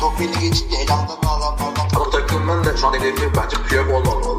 Tokmen'i 0.00 0.40
geçince 0.40 0.76
elamdan 0.76 1.16
adamlardan 1.16 1.88
Bu 1.96 2.10
takımın 2.10 2.64
da 2.64 2.76
şu 2.76 2.86
an 2.86 2.94
hedefi 2.94 3.30
bence 3.36 3.56
Piyok 3.68 3.90
olmamalı. 3.90 4.29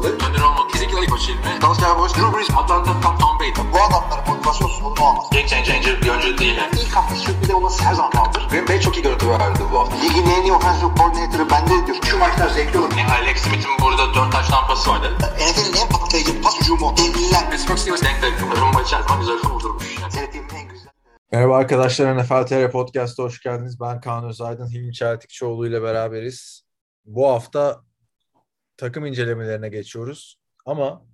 Ayıp 1.02 1.14
açıldı. 1.14 1.38
Dalsya 1.62 1.98
Boş, 1.98 2.14
Drew 2.14 2.36
Brees, 2.36 2.50
Atlanta, 2.50 3.00
Tom, 3.00 3.18
Tom 3.18 3.38
Brady. 3.40 3.72
bu 3.72 3.78
adamların 3.82 4.24
motivasyonsuz 4.28 4.84
bunu 4.84 5.06
olmaz. 5.06 5.24
Game 5.32 5.46
changer 5.46 6.02
bir 6.02 6.08
oyuncu 6.08 6.38
değil. 6.38 6.60
İlk 6.72 6.96
hafta 6.96 7.16
sürpriz 7.16 7.50
olması 7.50 7.84
her 7.84 7.94
zaman 7.94 8.12
vardır. 8.14 8.48
Green 8.50 8.68
Bay 8.68 8.80
çok 8.80 8.96
iyi 8.96 9.02
görüntü 9.02 9.28
verdi 9.28 9.58
bu 9.72 9.78
hafta. 9.78 9.96
Ligin 9.96 10.30
en 10.30 10.42
iyi 10.42 10.52
offensive 10.52 10.90
coordinator'ı 10.98 11.50
bende 11.50 11.86
diyor. 11.86 11.96
Şu 12.04 12.18
maçlar 12.18 12.48
zevkli 12.48 12.78
olur. 12.78 12.90
Alex 13.20 13.38
Smith'in 13.38 13.70
burada 13.82 14.14
4 14.14 14.32
taş 14.32 14.48
tampası 14.48 14.90
vardı. 14.90 15.08
NFL'in 15.18 15.82
en 15.82 15.88
patlayıcı 15.88 16.42
pas 16.42 16.60
hücumu. 16.60 16.94
Devliler. 16.96 17.50
Pittsburgh 17.50 17.78
Steelers 17.78 18.02
denk 18.02 18.22
denk. 18.22 18.40
Rumba 18.60 18.82
içerisinde 18.82 19.18
güzel 19.20 19.50
vurdurmuş. 19.50 19.94
Güzel. 19.94 20.92
Merhaba 21.32 21.56
arkadaşlar 21.56 22.16
NFL 22.16 22.46
TR 22.46 22.70
Podcast'a 22.70 23.22
hoş 23.22 23.42
geldiniz. 23.42 23.80
Ben 23.80 24.00
Kaan 24.00 24.24
Özaydın, 24.24 24.70
Hilmi 24.70 24.92
Çeltikçioğlu 24.92 25.66
ile 25.66 25.82
beraberiz. 25.82 26.62
Bu 27.04 27.28
hafta 27.28 27.80
takım 28.76 29.06
incelemelerine 29.06 29.68
geçiyoruz 29.68 30.41
ama 30.64 31.06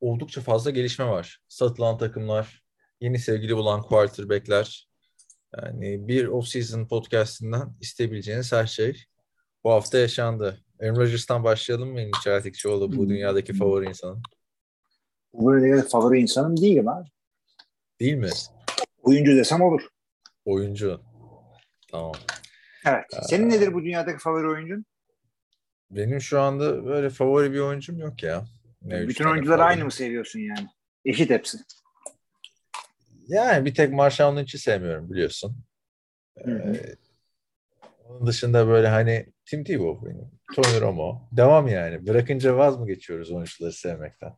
oldukça 0.00 0.40
fazla 0.40 0.70
gelişme 0.70 1.06
var. 1.06 1.40
Satılan 1.48 1.98
takımlar, 1.98 2.62
yeni 3.00 3.18
sevgili 3.18 3.56
bulan 3.56 3.82
quarterbackler, 3.82 4.88
yani 5.56 6.08
bir 6.08 6.26
off-season 6.26 6.88
podcastinden 6.88 7.76
isteyebileceğiniz 7.80 8.52
her 8.52 8.66
şey 8.66 9.04
bu 9.64 9.70
hafta 9.70 9.98
yaşandı. 9.98 10.60
Aaron 10.82 10.96
Rodgers'tan 10.96 11.44
başlayalım 11.44 11.92
mı 11.92 12.00
Hilmi 12.00 12.12
Çeltikçioğlu 12.24 12.96
bu 12.96 13.08
dünyadaki 13.08 13.52
favori 13.52 13.88
insanın? 13.88 14.22
Bu 15.32 15.46
böyle 15.46 15.82
favori 15.82 16.20
insanım 16.20 16.56
değilim 16.56 16.88
abi. 16.88 17.08
Değil 18.00 18.14
mi? 18.14 18.30
Oyuncu 19.02 19.36
desem 19.36 19.62
olur. 19.62 19.88
Oyuncu. 20.44 21.00
Tamam. 21.90 22.12
Evet. 22.86 23.04
Senin 23.22 23.50
nedir 23.50 23.74
bu 23.74 23.82
dünyadaki 23.82 24.18
favori 24.18 24.48
oyuncun? 24.48 24.86
Benim 25.90 26.20
şu 26.20 26.40
anda 26.40 26.84
böyle 26.84 27.10
favori 27.10 27.52
bir 27.52 27.58
oyuncum 27.60 27.98
yok 27.98 28.22
ya. 28.22 28.44
Ne 28.82 29.08
Bütün 29.08 29.24
oyuncuları 29.24 29.58
favori. 29.58 29.70
aynı 29.70 29.84
mı 29.84 29.90
seviyorsun 29.90 30.38
yani? 30.40 30.68
Eşit 31.04 31.30
hepsi. 31.30 31.58
Yani 33.28 33.64
bir 33.64 33.74
tek 33.74 33.92
Marshall 33.92 34.36
Lynch'i 34.36 34.58
sevmiyorum 34.58 35.10
biliyorsun. 35.10 35.56
Hı 36.44 36.50
hı. 36.50 36.74
Ee, 36.74 36.96
onun 38.04 38.26
dışında 38.26 38.68
böyle 38.68 38.88
hani 38.88 39.26
Tim 39.46 39.64
Tebow 39.64 40.10
benim. 40.10 40.30
Tony 40.54 40.80
Romo. 40.80 41.28
Devam 41.32 41.68
yani. 41.68 42.06
Bırakınca 42.06 42.56
vaz 42.56 42.78
mı 42.78 42.86
geçiyoruz 42.86 43.30
oyuncuları 43.32 43.72
sevmekten? 43.72 44.36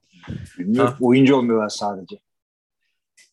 Ha. 0.77 0.97
Oyuncu 1.01 1.37
olmuyorlar 1.37 1.69
sadece. 1.69 2.17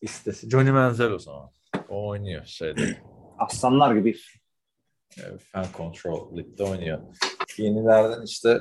İstesi. 0.02 0.50
Johnny 0.50 0.70
Manziel 0.70 1.10
o 1.10 1.18
zaman. 1.18 1.50
O 1.88 2.08
oynuyor 2.08 2.44
şeyde. 2.44 3.02
Aslanlar 3.38 3.94
gibi. 3.94 4.16
Fan 5.38 5.66
Control 5.76 6.36
Lig'de 6.36 6.62
oynuyor. 6.64 7.00
Yenilerden 7.58 8.22
işte 8.22 8.60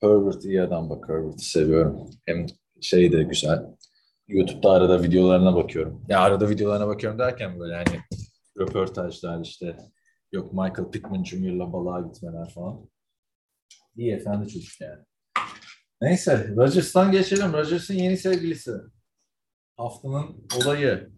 Herbert 0.00 0.44
iyi 0.44 0.62
adam 0.62 0.90
bak 0.90 1.08
Herbert'ı 1.08 1.44
seviyorum. 1.44 2.10
Hem 2.26 2.46
şey 2.80 3.12
de 3.12 3.22
güzel. 3.22 3.66
YouTube'da 4.28 4.70
arada 4.70 5.02
videolarına 5.02 5.56
bakıyorum. 5.56 6.04
Ya 6.08 6.20
arada 6.20 6.48
videolarına 6.48 6.86
bakıyorum 6.86 7.18
derken 7.18 7.60
böyle 7.60 7.74
hani 7.74 8.00
röportajlar 8.58 9.40
işte 9.40 9.76
yok 10.32 10.52
Michael 10.52 10.90
Pittman 10.90 11.24
Jr.'la 11.24 11.72
balığa 11.72 12.00
gitmeler 12.00 12.50
falan. 12.50 12.90
İyi 13.96 14.12
efendi 14.12 14.48
çocuk 14.48 14.80
yani. 14.80 15.04
Neyse 16.00 16.54
Rodgers'tan 16.56 17.12
geçelim. 17.12 17.52
Rodgers'ın 17.52 17.94
yeni 17.94 18.16
sevgilisi. 18.16 18.72
Haftanın 19.76 20.46
olayı. 20.56 21.10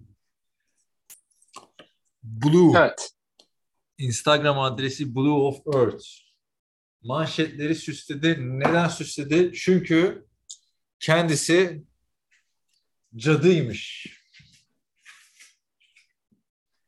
Blue. 2.22 2.78
Evet. 2.78 3.10
Instagram 3.98 4.58
adresi 4.58 5.14
Blue 5.14 5.42
of 5.42 5.74
Earth. 5.74 6.25
Manşetleri 7.06 7.74
süsledi. 7.74 8.36
Neden 8.40 8.88
süsledi? 8.88 9.52
Çünkü 9.54 10.26
kendisi 11.00 11.82
cadıymış. 13.16 14.06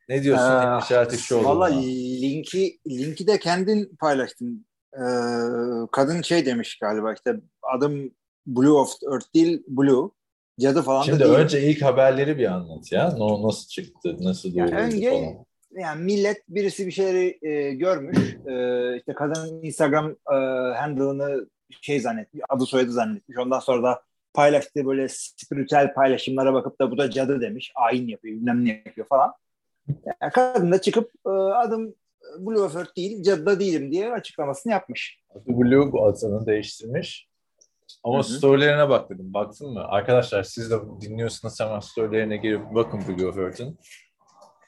Ne 0.09 0.23
diyorsun 0.23 0.45
Ee, 0.45 0.65
Emre 0.65 0.85
Şertikçioğlu? 0.89 1.45
Valla 1.45 1.67
linki 1.67 2.79
linki 2.89 3.27
de 3.27 3.39
kendin 3.39 3.97
paylaştın. 4.01 4.67
Ee, 4.95 5.01
kadın 5.93 6.23
şey 6.23 6.47
demiş 6.47 6.79
galiba 6.79 7.13
işte 7.15 7.41
adım 7.77 8.15
Blue 8.47 8.71
of 8.71 8.93
Earth 9.13 9.35
değil 9.35 9.63
Blue. 9.69 10.11
Cadı 10.61 10.83
falan 10.83 11.03
Şimdi 11.03 11.21
da 11.21 11.25
değil. 11.25 11.39
önce 11.39 11.71
ilk 11.71 11.83
haberleri 11.83 12.39
bir 12.39 12.53
anlat 12.53 12.93
ya. 12.93 13.11
No, 13.11 13.49
nasıl 13.49 13.69
çıktı, 13.69 14.17
nasıl 14.21 14.55
Ya 14.55 14.67
duyuruldu 14.67 14.85
önce 14.85 15.11
falan. 15.11 15.47
Yani 15.79 16.05
millet 16.05 16.43
birisi 16.49 16.87
bir 16.87 16.93
şeyleri 16.93 17.39
e, 17.43 17.75
görmüş. 17.75 18.19
E, 18.47 18.97
işte 18.97 19.15
kadının 19.15 19.63
Instagram 19.63 20.11
e, 20.11 20.35
handle'ını 20.77 21.49
şey 21.81 22.01
zannetmiş, 22.01 22.43
adı 22.49 22.67
soyadı 22.67 22.93
zannetmiş. 22.93 23.39
Ondan 23.39 23.61
sonra 23.61 23.83
da 23.83 24.03
paylaştığı 24.35 24.87
böyle 24.87 25.07
spiritüel 25.09 25.95
paylaşımlara 25.95 26.55
bakıp 26.55 26.81
da 26.81 26.91
bu 26.91 26.99
da 26.99 27.11
cadı 27.11 27.41
demiş. 27.41 27.73
Ayin 27.75 28.09
yapıyor, 28.09 28.37
bilmem 28.37 28.65
ne 28.65 28.83
yapıyor 28.87 29.07
falan. 29.07 29.35
Yani 30.23 30.33
kadın 30.33 30.73
da 30.73 30.81
çıkıp 30.81 31.11
e, 31.27 31.31
adım 31.31 31.95
Blue 32.39 32.61
Earth 32.61 32.97
değil, 32.97 33.23
cadı 33.23 33.47
da 33.47 33.61
değilim 33.61 33.93
diye 33.93 34.13
açıklamasını 34.13 34.73
yapmış. 34.73 35.21
Adı 35.31 35.47
Blue 35.47 35.93
bu 35.93 36.05
adını 36.07 36.47
değiştirmiş. 36.47 37.29
Ama 38.05 38.19
Hı 38.19 38.19
hı. 38.19 38.33
storylerine 38.33 38.89
bak 38.89 39.11
dedim. 39.11 39.35
Baktın 39.35 39.73
mı? 39.73 39.85
Arkadaşlar 39.85 40.43
siz 40.43 40.71
de 40.71 40.75
dinliyorsunuz 41.01 41.61
hemen 41.61 41.81
storylerine 41.81 42.37
girip 42.37 42.75
bakın 42.75 43.01
Blue 43.09 43.29
of 43.29 43.39
Earth'ın. 43.39 43.79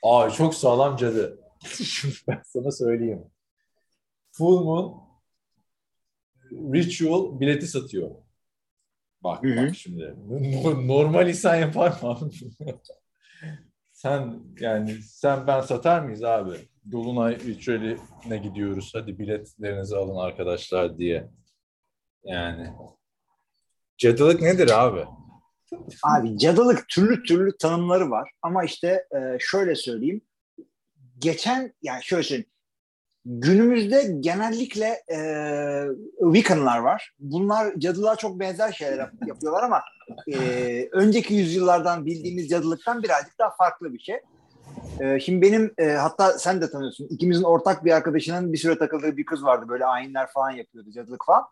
Aa 0.02 0.30
çok 0.30 0.54
sağlam 0.54 0.96
cadı. 0.96 1.38
Şimdi 1.84 2.14
ben 2.28 2.42
sana 2.44 2.70
söyleyeyim. 2.70 3.24
Full 4.32 4.64
Moon 4.64 5.10
Ritual 6.52 7.40
bileti 7.40 7.66
satıyor. 7.66 8.10
Bak 9.24 9.44
bak 9.44 9.76
şimdi. 9.76 10.14
No- 10.64 10.88
Normal 10.88 11.28
insan 11.28 11.56
yapar 11.56 11.90
mı 12.02 12.08
abi? 12.10 12.30
sen 13.92 14.42
yani 14.60 14.92
sen 15.02 15.46
ben 15.46 15.60
satar 15.60 16.00
mıyız 16.00 16.24
abi? 16.24 16.56
Dolunay 16.92 17.38
Ritual'ine 17.40 18.36
gidiyoruz. 18.38 18.90
Hadi 18.94 19.18
biletlerinizi 19.18 19.96
alın 19.96 20.16
arkadaşlar 20.16 20.98
diye. 20.98 21.30
Yani. 22.24 22.72
Cadılık 23.98 24.42
nedir 24.42 24.70
abi? 24.84 25.04
Abi 26.02 26.38
cadılık 26.38 26.88
türlü 26.88 27.22
türlü 27.22 27.56
tanımları 27.56 28.10
var 28.10 28.30
ama 28.42 28.64
işte 28.64 29.04
e, 29.16 29.38
şöyle 29.38 29.74
söyleyeyim. 29.74 30.20
Geçen 31.18 31.72
yani 31.82 32.04
şöyle 32.04 32.22
söyleyeyim. 32.22 32.50
Günümüzde 33.24 34.16
genellikle 34.20 34.86
e, 35.12 35.18
Wiccan'lar 36.20 36.78
var. 36.78 37.14
Bunlar 37.18 37.74
cadılar 37.78 38.16
çok 38.16 38.40
benzer 38.40 38.72
şeyler 38.72 38.98
yap- 38.98 39.12
yapıyorlar 39.26 39.62
ama 39.62 39.82
e, 40.32 40.88
önceki 40.92 41.34
yüzyıllardan 41.34 42.06
bildiğimiz 42.06 42.48
cadılıktan 42.48 43.02
birazcık 43.02 43.38
daha 43.38 43.50
farklı 43.50 43.92
bir 43.92 43.98
şey. 43.98 44.16
E, 45.00 45.20
şimdi 45.20 45.42
benim 45.42 45.74
e, 45.78 45.92
hatta 45.92 46.38
sen 46.38 46.60
de 46.60 46.70
tanıyorsun. 46.70 47.08
İkimizin 47.10 47.42
ortak 47.42 47.84
bir 47.84 47.92
arkadaşının 47.92 48.52
bir 48.52 48.58
süre 48.58 48.78
takıldığı 48.78 49.16
bir 49.16 49.24
kız 49.24 49.44
vardı. 49.44 49.66
Böyle 49.68 49.84
ayinler 49.84 50.26
falan 50.26 50.50
yapıyordu 50.50 50.90
cadılık 50.90 51.24
falan. 51.26 51.44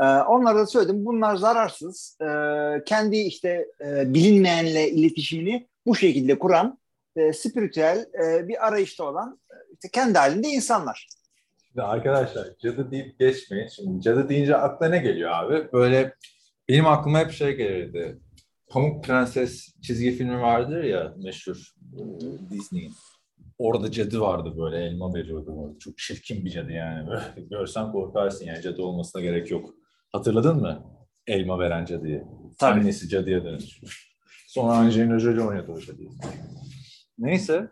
Ee, 0.00 0.04
onlara 0.04 0.58
da 0.58 0.66
söyledim. 0.66 1.04
Bunlar 1.04 1.36
zararsız. 1.36 2.18
Ee, 2.20 2.84
kendi 2.86 3.16
işte 3.16 3.66
e, 3.80 4.14
bilinmeyenle 4.14 4.90
iletişimini 4.90 5.68
bu 5.86 5.96
şekilde 5.96 6.38
kuran 6.38 6.78
e, 7.16 7.32
spiritüel 7.32 8.06
e, 8.24 8.48
bir 8.48 8.66
arayışta 8.66 9.04
olan 9.04 9.40
e, 9.50 9.54
işte 9.74 9.88
kendi 9.92 10.18
halinde 10.18 10.48
insanlar. 10.48 11.08
Şimdi 11.66 11.82
arkadaşlar 11.82 12.48
cadı 12.62 12.90
deyip 12.90 13.18
geçmeyin. 13.18 13.68
Şimdi 13.68 14.00
cadı 14.00 14.28
deyince 14.28 14.56
akla 14.56 14.88
ne 14.88 14.98
geliyor 14.98 15.30
abi? 15.30 15.72
Böyle 15.72 16.14
benim 16.68 16.86
aklıma 16.86 17.18
hep 17.18 17.30
şey 17.30 17.56
gelirdi. 17.56 18.18
Pamuk 18.68 19.04
Prenses 19.04 19.68
çizgi 19.82 20.10
filmi 20.10 20.40
vardır 20.40 20.84
ya 20.84 21.14
meşhur 21.16 21.74
e, 21.94 22.00
Disney'in. 22.50 22.92
Orada 23.58 23.90
cadı 23.90 24.20
vardı 24.20 24.54
böyle 24.58 24.84
elma 24.84 25.14
veriyordu. 25.14 25.78
Çok 25.78 25.98
çirkin 25.98 26.44
bir 26.44 26.50
cadı 26.50 26.72
yani. 26.72 27.08
Görsen 27.50 27.92
korkarsın 27.92 28.44
yani 28.44 28.62
cadı 28.62 28.82
olmasına 28.82 29.22
gerek 29.22 29.50
yok. 29.50 29.74
Hatırladın 30.12 30.60
mı? 30.60 30.82
Elma 31.26 31.58
veren 31.58 31.84
cadıyı. 31.84 32.24
Tabii. 32.58 32.80
Annesi 32.80 33.08
cadıya 33.08 33.44
dönüşmüş. 33.44 34.10
Sonra 34.46 34.72
Angelina 34.72 35.18
Jolie 35.18 35.40
oynadı 35.44 35.72
o 35.72 35.80
cadıyı. 35.80 36.08
Neyse. 37.18 37.68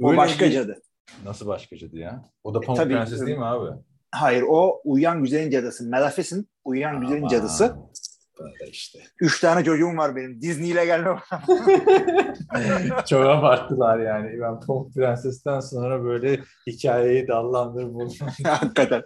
O 0.00 0.08
Öyle 0.08 0.18
başka 0.18 0.46
bir- 0.46 0.52
cadı. 0.52 0.82
Nasıl 1.24 1.46
başka 1.46 1.76
cadı 1.76 1.98
ya? 1.98 2.24
O 2.44 2.54
da 2.54 2.60
Pamuk 2.60 2.76
tabii. 2.80 2.92
Prenses 2.94 3.26
değil 3.26 3.38
mi 3.38 3.44
abi? 3.44 3.70
Hayır 4.14 4.44
o 4.48 4.80
Uyuyan 4.84 5.22
Güzel'in 5.22 5.50
cadısı. 5.50 5.90
Maleficent 5.90 6.46
Uyuyan 6.64 7.00
Güzel'in 7.00 7.18
Aman, 7.18 7.28
cadısı. 7.28 7.76
Böyle 8.40 8.70
işte. 8.70 8.98
Üç 9.20 9.40
tane 9.40 9.64
çocuğum 9.64 9.96
var 9.96 10.16
benim. 10.16 10.40
Disney 10.40 10.70
ile 10.70 10.84
gelme. 10.84 11.08
Çok 13.06 13.26
abarttılar 13.26 13.98
yani. 13.98 14.40
Ben 14.40 14.60
Pamuk 14.60 14.94
Prenses'ten 14.94 15.60
sonra 15.60 16.04
böyle 16.04 16.40
hikayeyi 16.66 17.28
dallandırıp. 17.28 18.12
Hakikaten. 18.44 19.02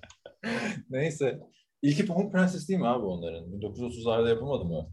Neyse. 0.90 1.40
İlki 1.86 2.06
Pamuk 2.06 2.32
Prenses 2.32 2.68
değil 2.68 2.80
mi 2.80 2.88
abi 2.88 3.04
onların? 3.06 3.44
1930'larda 3.44 4.28
yapılmadı 4.28 4.64
mı? 4.64 4.88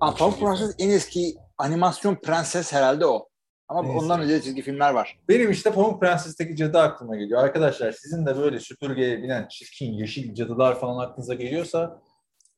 Aa, 0.00 0.14
Pamuk 0.14 0.38
Prenses 0.40 0.74
en 0.78 0.90
eski 0.90 1.34
animasyon 1.58 2.14
prenses 2.14 2.72
herhalde 2.72 3.06
o. 3.06 3.28
Ama 3.68 3.82
Neyse. 3.82 3.98
ondan 3.98 4.20
önce 4.20 4.42
çizgi 4.42 4.62
filmler 4.62 4.90
var. 4.94 5.18
Benim 5.28 5.50
işte 5.50 5.72
Pamuk 5.72 6.00
Prenses'teki 6.00 6.56
cadı 6.56 6.78
aklıma 6.78 7.16
geliyor. 7.16 7.44
Arkadaşlar 7.44 7.92
sizin 7.92 8.26
de 8.26 8.36
böyle 8.36 8.60
süpürgeye 8.60 9.22
binen 9.22 9.48
çirkin 9.48 9.92
yeşil 9.92 10.34
cadılar 10.34 10.80
falan 10.80 11.04
aklınıza 11.06 11.34
geliyorsa 11.34 12.02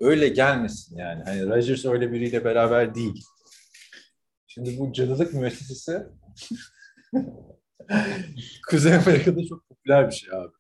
öyle 0.01 0.29
gelmesin 0.29 0.97
yani. 0.97 1.23
Hani 1.25 1.47
Rogers 1.49 1.85
öyle 1.85 2.13
biriyle 2.13 2.45
beraber 2.45 2.95
değil. 2.95 3.25
Şimdi 4.47 4.79
bu 4.79 4.93
cadılık 4.93 5.35
müessesesi 5.35 6.03
Kuzey 8.71 8.95
Amerika'da 8.95 9.41
çok 9.49 9.69
popüler 9.69 10.07
bir 10.09 10.15
şey 10.15 10.39
abi. 10.39 10.53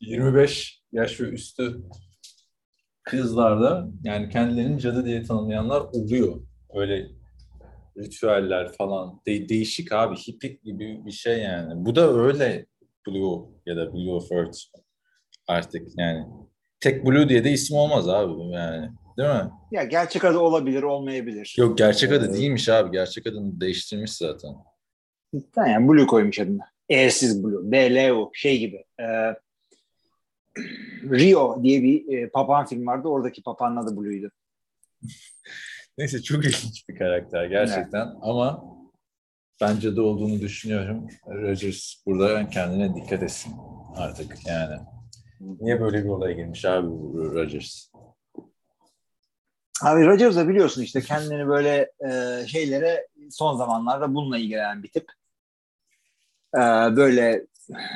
25 0.00 0.82
yaş 0.92 1.20
ve 1.20 1.24
üstü 1.24 1.82
kızlarda 3.08 3.88
yani 4.04 4.28
kendilerini 4.28 4.80
cadı 4.80 5.04
diye 5.04 5.22
tanımlayanlar 5.22 5.80
oluyor. 5.80 6.40
Öyle 6.74 7.06
ritüeller 7.98 8.72
falan. 8.72 9.20
De- 9.26 9.48
değişik 9.48 9.92
abi. 9.92 10.16
Hippie 10.16 10.58
gibi 10.64 11.06
bir 11.06 11.10
şey 11.10 11.38
yani. 11.38 11.86
Bu 11.86 11.96
da 11.96 12.12
öyle 12.12 12.66
Blue 13.06 13.46
ya 13.66 13.76
da 13.76 13.92
Blue 13.94 14.12
of 14.12 14.32
Earth 14.32 14.58
artık 15.46 15.88
yani. 15.98 16.26
Tek 16.80 17.06
Blue 17.06 17.28
diye 17.28 17.44
de 17.44 17.50
isim 17.52 17.76
olmaz 17.76 18.08
abi 18.08 18.42
yani. 18.52 18.90
Değil 19.18 19.28
mi? 19.28 19.50
Ya 19.72 19.84
gerçek 19.84 20.24
adı 20.24 20.38
olabilir, 20.38 20.82
olmayabilir. 20.82 21.54
Yok 21.58 21.78
gerçek 21.78 22.12
adı 22.12 22.30
Ee, 22.30 22.32
değilmiş 22.34 22.68
abi. 22.68 22.90
Gerçek 22.90 23.26
adını 23.26 23.60
değiştirmiş 23.60 24.12
zaten. 24.12 24.50
Yani 25.56 25.88
Blue 25.88 26.06
koymuş 26.06 26.40
adını. 26.40 26.58
E'siz 26.88 27.44
Blue. 27.44 27.72
B-L-U. 27.72 28.30
Şey 28.34 28.58
gibi. 28.58 28.84
E, 29.00 29.04
Rio 31.02 31.62
diye 31.62 31.82
bir 31.82 32.18
e, 32.18 32.28
papağan 32.28 32.66
film 32.66 32.86
vardı. 32.86 33.08
Oradaki 33.08 33.42
papağanın 33.42 33.76
adı 33.76 33.96
Blue'ydu. 33.96 34.30
Neyse 35.98 36.22
çok 36.22 36.44
ilginç 36.44 36.88
bir 36.88 36.98
karakter 36.98 37.44
gerçekten 37.44 38.08
ama 38.22 38.64
bence 39.60 39.96
de 39.96 40.00
olduğunu 40.00 40.40
düşünüyorum. 40.40 41.08
Rogers 41.26 41.94
burada 42.06 42.50
kendine 42.50 42.94
dikkat 42.94 43.22
etsin 43.22 43.52
artık 43.96 44.46
yani. 44.46 44.76
Niye 45.40 45.80
böyle 45.80 46.04
bir 46.04 46.08
olaya 46.08 46.32
girmiş 46.32 46.64
abi 46.64 46.88
bu 46.88 47.34
Rogers? 47.34 47.90
Abi 49.82 50.06
Rogers 50.06 50.36
da 50.36 50.48
biliyorsun 50.48 50.82
işte 50.82 51.00
kendini 51.00 51.48
böyle 51.48 51.92
e, 52.10 52.46
şeylere 52.46 53.08
son 53.30 53.56
zamanlarda 53.56 54.14
bununla 54.14 54.38
ilgilenen 54.38 54.82
bir 54.82 54.88
tip. 54.88 55.12
E, 56.54 56.60
böyle 56.96 57.46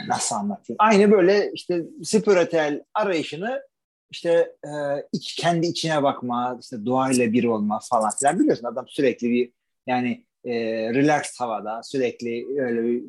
nasıl 0.08 0.36
anlatayım? 0.36 0.76
Aynı 0.78 1.10
böyle 1.10 1.52
işte 1.54 1.82
spiritel 2.02 2.82
arayışını 2.94 3.62
işte 4.10 4.52
e, 4.64 4.70
iç, 5.12 5.34
kendi 5.34 5.66
içine 5.66 6.02
bakma, 6.02 6.58
işte 6.60 6.86
doğayla 6.86 7.32
bir 7.32 7.44
olma 7.44 7.80
falan 7.90 8.10
filan 8.20 8.38
biliyorsun 8.38 8.66
adam 8.66 8.84
sürekli 8.88 9.30
bir 9.30 9.52
yani 9.86 10.24
e, 10.44 10.54
relaxed 10.94 11.34
havada 11.38 11.82
sürekli 11.82 12.60
öyle 12.60 12.82
bir 12.82 13.02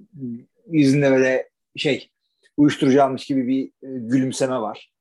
yüzünde 0.68 1.12
böyle 1.12 1.50
şey 1.76 2.10
uyuşturucu 2.58 3.04
almış 3.04 3.26
gibi 3.26 3.48
bir 3.48 3.66
e, 3.66 4.00
gülümseme 4.00 4.60
var. 4.60 4.94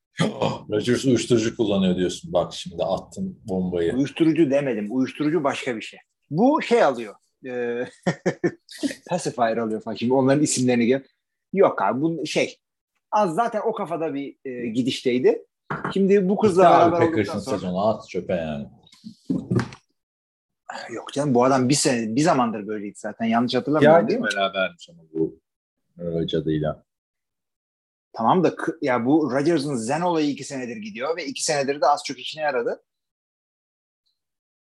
Rogers 0.70 1.05
uyuşturucu 1.05 1.56
kullanıyor 1.56 1.97
diyorsun. 1.97 2.32
Bak 2.32 2.55
şimdi 2.55 2.85
attın 2.85 3.41
bombayı. 3.44 3.94
Uyuşturucu 3.94 4.50
demedim. 4.50 4.87
Uyuşturucu 4.91 5.44
başka 5.44 5.76
bir 5.76 5.82
şey. 5.82 6.00
Bu 6.31 6.62
şey 6.62 6.82
alıyor. 6.85 7.15
E, 7.47 7.85
pacifier 9.08 9.56
alıyor 9.56 9.82
falan. 9.82 9.97
Şimdi 9.97 10.12
onların 10.12 10.43
isimlerini 10.43 10.87
gel. 10.87 11.03
Yok 11.53 11.83
abi 11.83 12.03
bu 12.03 12.27
şey. 12.27 12.59
Az 13.11 13.35
zaten 13.35 13.63
o 13.65 13.73
kafada 13.73 14.15
bir 14.15 14.37
e, 14.45 14.67
gidişteydi. 14.67 15.47
Şimdi 15.95 16.29
bu 16.29 16.39
kızla 16.39 16.83
abi 16.83 16.93
beraber 16.93 17.07
Packers'ın 17.07 17.39
sonra. 17.39 17.57
sezonu 17.57 17.89
at 17.89 18.09
çöpe 18.09 18.35
yani. 18.35 18.69
Yok 20.91 21.13
canım 21.13 21.35
bu 21.35 21.45
adam 21.45 21.69
bir 21.69 21.75
sene 21.75 22.17
bir 22.17 22.21
zamandır 22.21 22.67
böyleydi 22.67 22.99
zaten. 22.99 23.27
Yanlış 23.27 23.55
hatırlamıyorum 23.55 24.09
değil 24.09 24.21
mi? 24.21 24.27
berabermiş 24.37 24.89
ama 24.91 25.03
bu 25.13 25.39
cadıyla. 26.27 26.85
Tamam 28.13 28.45
da 28.45 28.55
ya 28.83 29.07
bu 29.07 29.33
Rodgers'ın 29.33 29.75
Zen 29.77 30.01
olayı 30.01 30.31
iki 30.31 30.45
senedir 30.45 30.77
gidiyor 30.77 31.17
ve 31.17 31.27
iki 31.27 31.45
senedir 31.45 31.81
de 31.81 31.87
az 31.87 32.05
çok 32.05 32.19
işine 32.19 32.43
yaradı. 32.43 32.83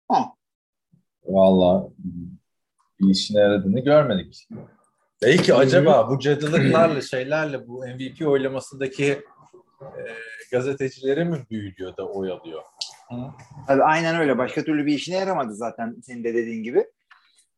Ha. 0.07 0.33
Valla 1.23 1.89
bir 2.99 3.09
işine 3.09 3.39
yaradığını 3.39 3.79
görmedik. 3.79 4.47
Belki 5.23 5.53
acaba 5.53 6.09
bu 6.09 6.19
cadılıklarla 6.19 7.01
şeylerle 7.01 7.67
bu 7.67 7.79
MVP 7.79 8.27
oylamasındaki 8.27 9.05
e, 9.05 10.01
gazetecileri 10.51 11.25
mi 11.25 11.37
büyülüyor 11.51 11.97
da 11.97 12.07
oy 12.07 12.31
alıyor? 12.31 12.61
Hı? 13.09 13.15
Tabii 13.67 13.83
aynen 13.83 14.15
öyle. 14.15 14.37
Başka 14.37 14.63
türlü 14.63 14.85
bir 14.85 14.93
işine 14.93 15.15
yaramadı 15.15 15.55
zaten 15.55 15.95
senin 16.03 16.23
de 16.23 16.33
dediğin 16.33 16.63
gibi. 16.63 16.85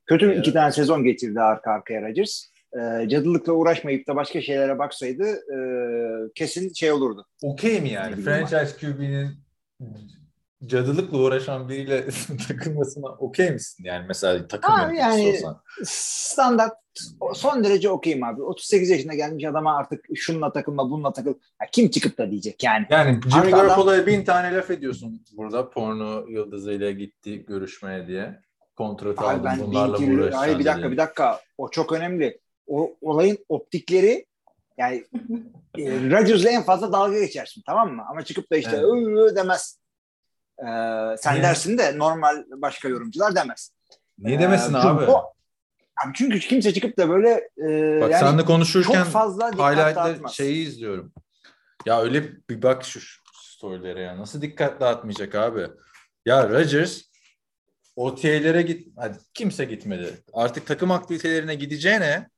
Kötü 0.06 0.25
Evet. 0.25 0.39
iki 0.39 0.53
tane 0.53 0.71
sezon 0.71 1.03
geçirdi 1.03 1.41
arka 1.41 1.71
arkaya 1.71 2.01
Rodgers. 2.01 2.45
Ee, 2.73 3.09
cadılıkla 3.09 3.53
uğraşmayıp 3.53 4.07
da 4.07 4.15
başka 4.15 4.41
şeylere 4.41 4.79
baksaydı 4.79 5.25
e, 5.27 5.57
kesin 6.35 6.73
şey 6.73 6.91
olurdu. 6.91 7.25
Okey 7.44 7.81
mi 7.81 7.89
yani? 7.89 8.15
Franchise 8.15 8.77
QB'nin 8.81 9.29
cadılıkla 10.65 11.17
uğraşan 11.17 11.69
biriyle 11.69 12.07
takılmasına 12.47 13.07
okey 13.07 13.51
misin? 13.51 13.83
Yani 13.83 14.06
mesela 14.07 14.33
yöneticisi 14.33 14.97
yani- 15.00 15.29
olsan. 15.29 15.61
Standart 15.83 16.73
son 17.33 17.63
derece 17.63 17.89
okeyim 17.89 18.23
abi. 18.23 18.41
38 18.41 18.89
yaşına 18.89 19.13
gelmiş 19.13 19.45
adama 19.45 19.77
artık 19.77 20.06
şununla 20.15 20.51
takılma 20.53 20.89
bununla 20.89 21.13
takıl. 21.13 21.33
Ya 21.61 21.67
kim 21.71 21.89
çıkıp 21.89 22.17
da 22.17 22.31
diyecek 22.31 22.63
yani. 22.63 22.85
Yani 22.89 23.19
Jimmy 23.21 23.47
adam- 23.47 23.51
Garoppolo'ya 23.51 24.06
bin 24.06 24.23
tane 24.23 24.56
laf 24.57 24.71
ediyorsun 24.71 25.21
burada 25.38 25.69
porno 25.69 26.25
yıldızıyla 26.27 26.91
gitti 26.91 27.45
görüşmeye 27.45 28.07
diye. 28.07 28.39
Kontratı 28.77 29.21
Abi 29.21 29.29
aldım 29.29 29.45
ben 29.45 29.59
bunlarla 29.59 30.00
bin 30.00 30.07
uğraşacaksın 30.13 30.38
Hayır 30.38 30.59
bir 30.59 30.65
dakika 30.65 30.81
diye. 30.81 30.91
bir 30.91 30.97
dakika. 30.97 31.39
O 31.57 31.69
çok 31.69 31.91
önemli. 31.94 32.39
O 32.67 32.95
olayın 33.01 33.38
optikleri 33.50 34.25
yani 34.77 35.03
e, 35.77 36.09
Rodgers'la 36.11 36.50
en 36.50 36.63
fazla 36.63 36.91
dalga 36.94 37.19
geçersin 37.19 37.63
tamam 37.65 37.95
mı? 37.95 38.03
Ama 38.09 38.21
çıkıp 38.23 38.51
da 38.51 38.57
işte 38.57 38.81
Evet. 38.83 39.35
Demez. 39.35 39.79
Ee, 40.67 41.17
sen 41.17 41.33
Niye? 41.33 41.44
dersin 41.44 41.77
de 41.77 41.97
normal 41.97 42.44
başka 42.50 42.88
yorumcular 42.89 43.35
demez. 43.35 43.71
Niye 44.19 44.39
demesin 44.39 44.73
Ee, 44.73 44.77
abi? 44.77 45.00
çünkü 45.00 45.11
o- 45.11 45.33
çünkü 46.15 46.39
kimse 46.39 46.73
çıkıp 46.73 46.97
da 46.97 47.09
böyle 47.09 47.29
e, 47.57 48.01
Bak 48.01 48.11
yani 48.11 48.19
sen 48.19 48.38
de 48.38 48.45
konuşurken 48.45 49.03
çok 49.03 49.13
fazla 49.13 49.57
dağıtmaz. 49.57 50.33
şeyi 50.33 50.67
izliyorum. 50.67 51.13
Ya 51.85 52.01
öyle 52.01 52.23
bir 52.50 52.61
bak 52.61 52.83
şu 52.85 53.00
storylere 53.33 54.01
ya. 54.01 54.17
Nasıl 54.17 54.41
dikkat 54.41 54.81
dağıtmayacak 54.81 55.35
abi? 55.35 55.67
Ya 56.25 56.50
Rodgers 56.50 57.01
OTA'lere 57.95 58.61
git 58.61 58.87
hadi 58.97 59.18
kimse 59.33 59.66
gitmedi. 59.66 60.23
Artık 60.33 60.68
takım 60.68 60.92
aktivitelerine 60.92 61.56
gideceğine 61.56 62.30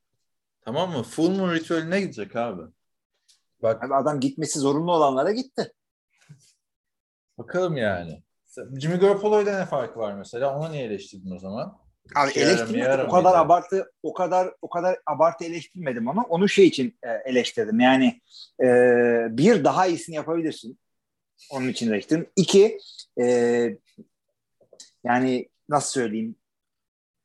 tamam 0.65 0.91
mı? 0.91 1.03
Full 1.03 1.29
moon 1.29 1.53
ritüeline 1.53 2.01
gidecek 2.01 2.35
abi. 2.35 2.61
Bak 3.63 3.83
Abi 3.83 3.95
adam 3.95 4.19
gitmesi 4.19 4.59
zorunlu 4.59 4.93
olanlara 4.93 5.31
gitti. 5.31 5.71
Bakalım 7.37 7.77
yani. 7.77 8.23
Jimmy 8.79 8.97
Garoppolo'yla 8.97 9.59
ne 9.59 9.65
farkı 9.65 9.99
var 9.99 10.13
mesela? 10.13 10.57
Onu 10.57 10.71
niye 10.71 10.83
eleştirdin 10.83 11.31
o 11.31 11.39
zaman? 11.39 11.81
Abi 12.15 12.31
eleştirmedim. 12.31 13.05
O 13.07 13.11
kadar 13.11 13.39
abartı 13.39 13.91
o 14.03 14.13
kadar 14.13 14.53
o 14.61 14.69
kadar 14.69 14.99
abartı 15.05 15.45
eleştirmedim 15.45 16.07
ama 16.07 16.23
onu 16.23 16.49
şey 16.49 16.67
için 16.67 16.97
e, 17.03 17.09
eleştirdim. 17.09 17.79
Yani 17.79 18.21
e, 18.63 18.67
bir 19.29 19.63
daha 19.63 19.87
iyisini 19.87 20.15
yapabilirsin. 20.15 20.79
Onun 21.51 21.67
için 21.67 21.91
eleştirdim. 21.91 22.29
İki 22.35 22.79
e, 23.21 23.25
yani 25.03 25.49
nasıl 25.69 25.91
söyleyeyim 25.91 26.35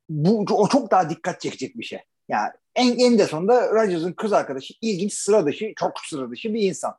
bu 0.08 0.44
o 0.50 0.68
çok 0.68 0.90
daha 0.90 1.10
dikkat 1.10 1.40
çekecek 1.40 1.78
bir 1.78 1.84
şey. 1.84 2.00
Yani 2.28 2.50
en, 2.75 2.98
en 2.98 3.18
de 3.18 3.26
sonunda 3.26 3.70
Rodgers'ın 3.70 4.12
kız 4.12 4.32
arkadaşı 4.32 4.75
ilginç 4.80 5.12
sıra 5.12 5.46
dışı, 5.46 5.72
çok 5.76 6.00
sıra 6.00 6.30
dışı 6.30 6.54
bir 6.54 6.62
insan. 6.62 6.98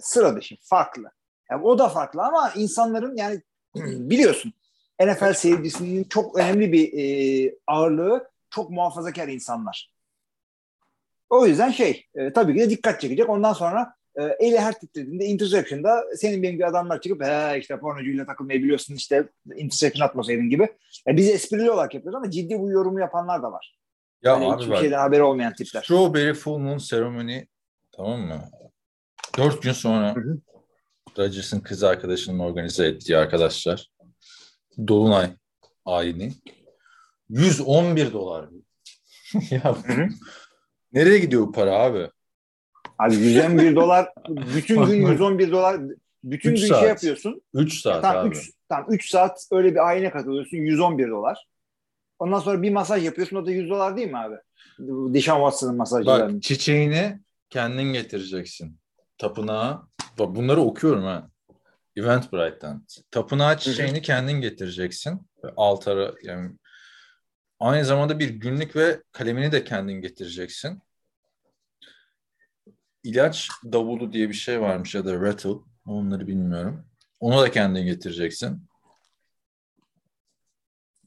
Sıra 0.00 0.36
dışı, 0.36 0.56
farklı. 0.62 1.10
Yani 1.52 1.64
o 1.64 1.78
da 1.78 1.88
farklı 1.88 2.22
ama 2.22 2.52
insanların 2.56 3.16
yani 3.16 3.42
biliyorsun 4.10 4.52
NFL 5.00 5.32
seyircisinin 5.32 6.04
çok 6.04 6.38
önemli 6.38 6.72
bir 6.72 6.92
e, 6.98 7.54
ağırlığı 7.66 8.30
çok 8.50 8.70
muhafazakar 8.70 9.28
insanlar. 9.28 9.92
O 11.30 11.46
yüzden 11.46 11.70
şey 11.70 12.06
e, 12.14 12.32
tabii 12.32 12.54
ki 12.54 12.60
de 12.60 12.70
dikkat 12.70 13.00
çekecek. 13.00 13.28
Ondan 13.28 13.52
sonra 13.52 13.94
e, 14.16 14.22
eli 14.22 14.58
her 14.58 14.80
titrediğinde 14.80 15.24
interception'da 15.24 16.04
senin 16.16 16.42
benim 16.42 16.54
gibi 16.54 16.66
adamlar 16.66 17.00
çıkıp 17.00 17.24
he 17.24 17.58
işte 17.58 17.78
pornocuyla 17.78 18.26
takılmayı 18.26 18.62
biliyorsun 18.62 18.94
işte 18.94 19.28
interception 19.56 20.06
atmasaydın 20.06 20.50
gibi. 20.50 20.68
E, 21.08 21.16
biz 21.16 21.28
esprili 21.28 21.70
olarak 21.70 21.94
yapıyoruz 21.94 22.16
ama 22.16 22.30
ciddi 22.30 22.58
bu 22.58 22.70
yorumu 22.70 23.00
yapanlar 23.00 23.42
da 23.42 23.52
var. 23.52 23.78
Ya 24.22 24.32
Yani 24.32 24.52
abi 24.52 24.62
hiçbir 24.62 24.76
şeyden 24.76 24.98
haberi 24.98 25.22
olmayan 25.22 25.52
tipler. 25.52 25.82
Strawberry 25.82 26.34
Full 26.34 26.58
Moon 26.58 26.78
Ceremony 26.78 27.44
tamam 27.92 28.20
mı? 28.20 28.40
Dört 29.38 29.62
gün 29.62 29.72
sonra 29.72 30.16
Hı 30.16 30.20
hı. 30.20 30.38
Rodgers'ın 31.18 31.60
kız 31.60 31.82
arkadaşının 31.82 32.38
organize 32.38 32.86
ettiği 32.86 33.16
arkadaşlar 33.16 33.88
Dolunay 34.88 35.30
ayini 35.84 36.32
111 37.28 38.12
dolar. 38.12 38.48
ya 39.50 39.76
nereye 40.92 41.18
gidiyor 41.18 41.42
bu 41.42 41.52
para 41.52 41.74
abi? 41.74 42.08
Abi 42.98 43.14
111 43.14 43.76
dolar 43.76 44.08
bütün 44.28 44.86
gün 44.86 45.02
Bak, 45.02 45.08
bak. 45.08 45.12
111 45.12 45.52
dolar 45.52 45.80
Bütün 46.24 46.52
Üç 46.52 46.60
gün 46.60 46.68
saat. 46.68 46.80
şey 46.80 46.88
yapıyorsun. 46.88 47.42
3 47.54 47.80
saat 47.80 48.02
Tam 48.02 48.16
abi. 48.16 48.36
3 48.36 48.50
tam 48.68 48.86
3 48.88 49.10
saat 49.10 49.48
öyle 49.52 49.70
bir 49.70 49.88
ayine 49.88 50.10
katılıyorsun. 50.10 50.56
111 50.56 51.08
dolar. 51.08 51.46
Ondan 52.18 52.38
sonra 52.38 52.62
bir 52.62 52.70
masaj 52.70 53.04
yapıyorsun. 53.04 53.36
O 53.36 53.46
da 53.46 53.50
100 53.50 53.70
dolar 53.70 53.96
değil 53.96 54.10
mi 54.10 54.18
abi? 54.18 54.36
Dişan 55.14 55.36
Watson'ın 55.36 55.76
masajlarının. 55.76 56.34
Bak 56.34 56.42
çiçeğini 56.42 57.20
kendin 57.50 57.92
getireceksin. 57.92 58.78
Tapınağa. 59.18 59.88
Bak 60.18 60.36
bunları 60.36 60.60
okuyorum 60.60 61.04
ha. 61.04 61.30
Eventbrite'den. 61.96 62.86
Tapınağa 63.10 63.58
çiçeğini 63.58 64.02
kendin 64.02 64.40
getireceksin. 64.40 65.28
Ve 65.44 65.48
Altara 65.56 66.14
yani 66.22 66.56
aynı 67.60 67.84
zamanda 67.84 68.18
bir 68.18 68.28
günlük 68.30 68.76
ve 68.76 69.02
kalemini 69.12 69.52
de 69.52 69.64
kendin 69.64 70.00
getireceksin. 70.00 70.82
İlaç 73.04 73.48
davulu 73.64 74.12
diye 74.12 74.28
bir 74.28 74.34
şey 74.34 74.60
varmış 74.60 74.94
ya 74.94 75.04
da 75.04 75.20
rattle. 75.20 75.54
Onları 75.86 76.26
bilmiyorum. 76.26 76.86
Onu 77.20 77.40
da 77.40 77.50
kendin 77.50 77.84
getireceksin. 77.84 78.66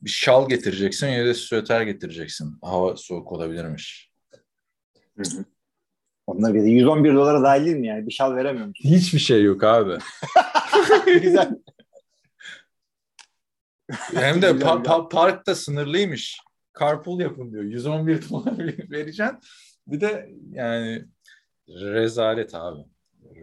Bir 0.02 0.10
şal 0.10 0.50
getireceksin 0.50 1.08
ya 1.08 1.26
da 1.26 1.34
süveter 1.34 1.82
getireceksin. 1.82 2.58
Hava 2.62 2.98
soğuk 2.98 3.32
olabilirmiş. 3.32 4.12
Onlar 6.28 6.54
bir 6.54 6.62
de 6.64 6.70
111 6.70 7.14
dolara 7.14 7.44
dahil 7.44 7.66
değil 7.66 7.78
mi 7.78 7.88
yani? 7.88 8.08
Bir 8.08 8.12
şal 8.12 8.36
veremiyor 8.36 8.68
musun? 8.68 8.90
Hiçbir 8.90 9.20
şey 9.20 9.44
yok 9.44 9.64
abi. 9.64 9.98
Güzel. 11.22 11.56
Hem 14.14 14.42
de 14.42 14.50
pa- 14.50 14.84
pa- 14.84 15.10
parkta 15.10 15.56
sınırlıymış. 15.56 16.40
Carpool 16.80 17.20
yapın 17.20 17.52
diyor. 17.52 17.64
111 17.64 18.30
dolar 18.30 18.58
vereceksin. 18.92 19.38
Bir 19.88 20.02
de 20.02 20.30
yani 20.52 21.06
rezalet 21.70 22.56
abi. 22.56 22.80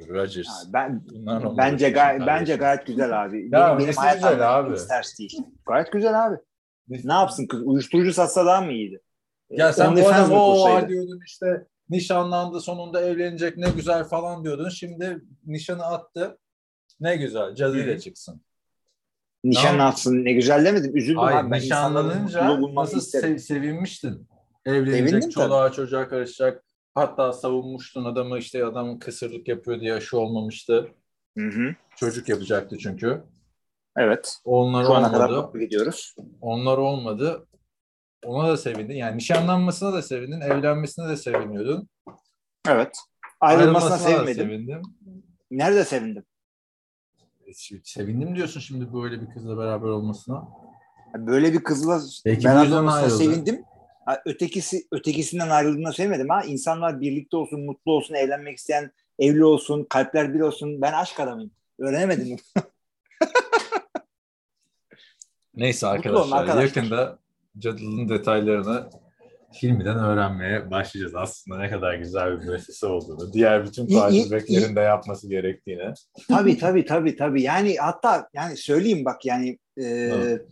Rodgers. 0.08 0.48
Ben 0.72 1.04
Bunlar 1.14 1.56
bence 1.56 1.90
gay- 1.90 2.02
kardeşim. 2.02 2.26
bence 2.26 2.56
gayet 2.56 2.86
güzel 2.86 3.24
abi. 3.24 3.48
Ya 3.52 3.68
benim 3.68 3.78
benim 3.78 4.14
güzel 4.14 4.58
abi? 4.58 4.76
ters 4.88 5.18
değil. 5.18 5.38
Gayet 5.66 5.92
güzel 5.92 6.26
abi. 6.26 6.36
Ne 6.88 7.12
yapsın 7.12 7.46
kız? 7.46 7.62
Uyuşturucu 7.64 8.12
satsa 8.12 8.46
daha 8.46 8.60
mı 8.60 8.72
iyiydi? 8.72 9.00
Ya 9.50 9.72
sen 9.72 9.96
bu 9.96 10.08
adam 10.08 10.32
o 10.32 10.88
diyordun 10.88 11.20
işte 11.26 11.66
nişanlandı 11.92 12.61
sonunda 12.61 13.00
evlenecek 13.00 13.56
ne 13.56 13.70
güzel 13.70 14.04
falan 14.04 14.44
diyordun. 14.44 14.68
Şimdi 14.68 15.22
nişanı 15.46 15.84
attı. 15.84 16.38
Ne 17.00 17.16
güzel 17.16 17.56
hı. 17.56 17.99
çıksın. 18.00 18.42
Nişan 19.44 19.70
Tamam. 19.72 19.87
atsın 19.87 20.25
ne 20.25 20.32
güzel 20.32 20.64
demedim. 20.64 20.96
Üzüldüm 20.96 21.18
Hayır 21.18 21.38
abi. 21.38 21.50
Ben 21.50 21.58
nişanlanınca 21.61 22.61
nasıl 22.75 23.00
sev- 23.00 23.38
sevinmiştin. 23.38 24.28
Evlenecek, 24.66 25.08
Sevindim 25.08 25.30
çoluğa 25.30 25.72
çocuğa 25.72 26.08
karışacak. 26.08 26.64
Hatta 26.94 27.32
savunmuştun 27.32 28.04
adamı 28.04 28.38
işte 28.38 28.64
adam 28.64 28.99
kısırlık 28.99 29.49
yapıyor 29.49 29.80
diye 29.80 29.90
yaşı 29.90 30.18
olmamıştı. 30.18 30.88
Hı 31.38 31.44
hı. 31.44 31.75
Çocuk 31.96 32.28
yapacaktı 32.28 32.78
çünkü. 32.78 33.22
Evet. 33.96 34.37
Onlar 34.44 34.84
Şu 34.84 34.94
ana 34.94 35.12
kadar 35.12 35.28
olmadı. 35.28 35.42
mutlu 35.46 35.61
gidiyoruz. 35.61 36.14
Onlar 36.40 36.78
olmadı. 36.78 37.46
Ona 38.24 38.48
da 38.48 38.56
sevindin. 38.56 38.94
Yani 38.94 39.16
nişanlanmasına 39.16 39.92
da 39.92 40.02
sevindin. 40.02 40.40
Evlenmesine 40.40 41.08
de 41.08 41.16
seviniyordun. 41.16 41.88
Evet. 42.68 42.96
Ayrılmasına 43.40 43.90
Ayrılmasına 43.90 43.90
da 43.90 43.98
sevmedim. 43.98 44.46
sevindim. 44.46 44.82
Nerede 45.50 45.84
sevindim? 45.84 46.24
E, 47.46 47.52
Sevindim 47.84 48.36
diyorsun 48.36 48.60
şimdi 48.60 48.92
böyle 48.94 49.20
bir 49.20 49.34
kızla 49.34 49.58
beraber 49.58 49.88
olmasına. 49.88 50.48
Böyle 51.16 51.52
bir 51.52 51.64
kızla 51.64 52.00
Belki 52.26 52.40
bu 52.40 52.44
beraber 52.44 52.62
yüzden 52.62 52.76
olmasına 52.76 53.00
ayrıldı. 53.02 53.18
sevindim. 53.18 53.64
Ha, 54.06 54.22
Ötekisi 54.26 54.86
ötekisinden 54.92 55.48
ayrıldığına 55.48 55.92
sevmedim 55.92 56.28
ha. 56.28 56.42
İnsanlar 56.44 57.00
birlikte 57.00 57.36
olsun, 57.36 57.64
mutlu 57.64 57.92
olsun, 57.92 58.14
evlenmek 58.14 58.58
isteyen 58.58 58.90
evli 59.18 59.44
olsun, 59.44 59.84
kalpler 59.90 60.34
bir 60.34 60.40
olsun. 60.40 60.82
Ben 60.82 60.92
aşk 60.92 61.20
adamıyım. 61.20 61.50
Öğrenemedim 61.78 62.28
mi? 62.28 62.36
Neyse 65.54 65.86
olun 65.86 65.94
arkadaşlar, 65.96 66.38
arkadaşlar. 66.38 66.62
yakında 66.62 67.18
cadılığın 67.59 68.09
detaylarını 68.09 68.90
filmden 69.52 69.99
öğrenmeye 69.99 70.71
başlayacağız. 70.71 71.14
Aslında 71.14 71.59
ne 71.59 71.71
kadar 71.71 71.94
güzel 71.94 72.40
bir 72.40 72.47
müessese 72.47 72.87
olduğunu, 72.87 73.32
diğer 73.32 73.66
bütün 73.66 73.87
takipçilerin 73.87 74.76
de 74.76 74.80
yapması 74.80 75.28
gerektiğini. 75.28 75.94
tabii 76.28 76.59
tabii 76.59 76.85
tabii 76.85 77.16
tabii. 77.16 77.42
Yani 77.42 77.76
hatta 77.76 78.28
yani 78.35 78.56
söyleyeyim 78.56 79.04
bak 79.04 79.26
yani 79.26 79.59
e, 79.76 79.85
Evet. 79.85 80.47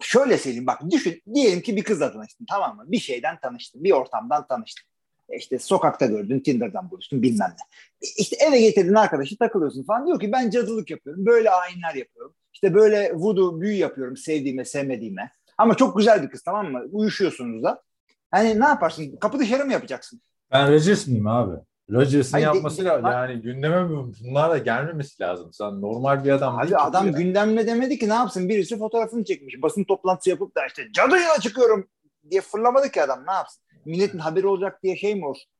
şöyle 0.00 0.38
söyleyeyim 0.38 0.66
bak 0.66 0.80
düşün 0.90 1.22
diyelim 1.34 1.60
ki 1.60 1.76
bir 1.76 1.84
kızla 1.84 2.12
tanıştın 2.12 2.46
tamam 2.50 2.76
mı? 2.76 2.84
Bir 2.86 2.98
şeyden 2.98 3.40
tanıştın, 3.40 3.84
bir 3.84 3.90
ortamdan 3.90 4.46
tanıştın. 4.46 4.86
E 5.28 5.36
İşte 5.36 5.58
sokakta 5.58 6.06
gördün, 6.06 6.40
Tinder'dan 6.40 6.90
buluştun 6.90 7.22
bilmem 7.22 7.50
ne. 7.50 7.76
E 8.08 8.10
İşte 8.18 8.36
eve 8.48 8.60
getirdin 8.60 8.94
arkadaşı 8.94 9.38
takılıyorsun 9.38 9.84
falan. 9.84 10.06
Diyor 10.06 10.20
ki 10.20 10.32
ben 10.32 10.50
cadılık 10.50 10.90
yapıyorum, 10.90 11.26
böyle 11.26 11.50
ayinler 11.50 11.94
yapıyorum. 11.94 12.34
İşte 12.52 12.74
böyle 12.74 13.12
voodoo 13.14 13.60
büyü 13.60 13.74
yapıyorum 13.76 14.16
sevdiğime, 14.16 14.64
sevmediğime. 14.64 15.30
Ama 15.58 15.74
çok 15.74 15.96
güzel 15.98 16.22
bir 16.22 16.28
kız 16.30 16.42
tamam 16.42 16.72
mı? 16.72 16.82
Uyuşuyorsunuz 16.92 17.62
da. 17.62 17.82
Hani 18.30 18.60
ne 18.60 18.64
yaparsın? 18.64 19.16
Kapı 19.16 19.38
dışarı 19.38 19.64
mı 19.64 19.72
yapacaksın? 19.72 20.20
Ben 20.52 20.72
Rodgers 20.72 21.06
mıyım 21.06 21.26
abi? 21.26 21.56
Rodgers'ın 21.90 22.32
Hayır, 22.32 22.46
de- 22.46 22.54
yapmasıyla 22.54 23.04
de- 23.04 23.08
yani 23.08 23.40
gündeme 23.42 23.88
bu- 23.90 24.12
bunlar 24.24 24.50
da 24.50 24.58
gelmemesi 24.58 25.22
lazım. 25.22 25.52
Sen 25.52 25.80
normal 25.80 26.24
bir 26.24 26.30
adam 26.30 26.58
Abi 26.58 26.76
adam 26.76 27.06
ya. 27.06 27.12
gündemle 27.12 27.66
demedi 27.66 27.98
ki 27.98 28.08
ne 28.08 28.14
yapsın? 28.14 28.48
Birisi 28.48 28.78
fotoğrafını 28.78 29.24
çekmiş. 29.24 29.54
Basın 29.62 29.84
toplantısı 29.84 30.30
yapıp 30.30 30.56
da 30.56 30.66
işte 30.66 30.82
cadıyla 30.92 31.40
çıkıyorum 31.40 31.88
diye 32.30 32.40
fırlamadı 32.40 32.90
ki 32.90 33.02
adam. 33.02 33.26
Ne 33.26 33.32
yapsın? 33.32 33.62
Milletin 33.84 34.18
haberi 34.18 34.46
olacak 34.46 34.82
diye 34.82 34.96
şey 34.96 35.14
mi 35.14 35.26
olsun? 35.26 35.50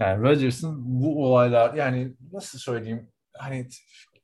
Yani 0.00 0.22
Rodgers'ın 0.22 0.76
bu 1.02 1.24
olaylar 1.26 1.74
yani 1.74 2.12
nasıl 2.32 2.58
söyleyeyim 2.58 3.08
hani 3.38 3.68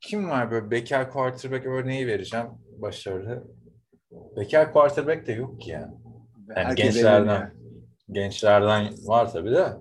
kim 0.00 0.30
var 0.30 0.50
böyle 0.50 0.70
bekar 0.70 1.10
quarterback 1.10 1.66
örneği 1.66 2.06
vereceğim 2.06 2.46
başarılı. 2.78 3.44
Bekar 4.36 4.72
quarterback 4.72 5.26
de 5.26 5.32
yok 5.32 5.60
ki 5.60 5.70
yani. 5.70 5.92
Yani 6.48 6.54
Herkes 6.66 6.94
gençlerden. 6.94 7.24
evleniyor. 7.26 7.50
Gençlerden 8.10 8.92
var 9.06 9.32
tabii 9.32 9.50
de. 9.50 9.72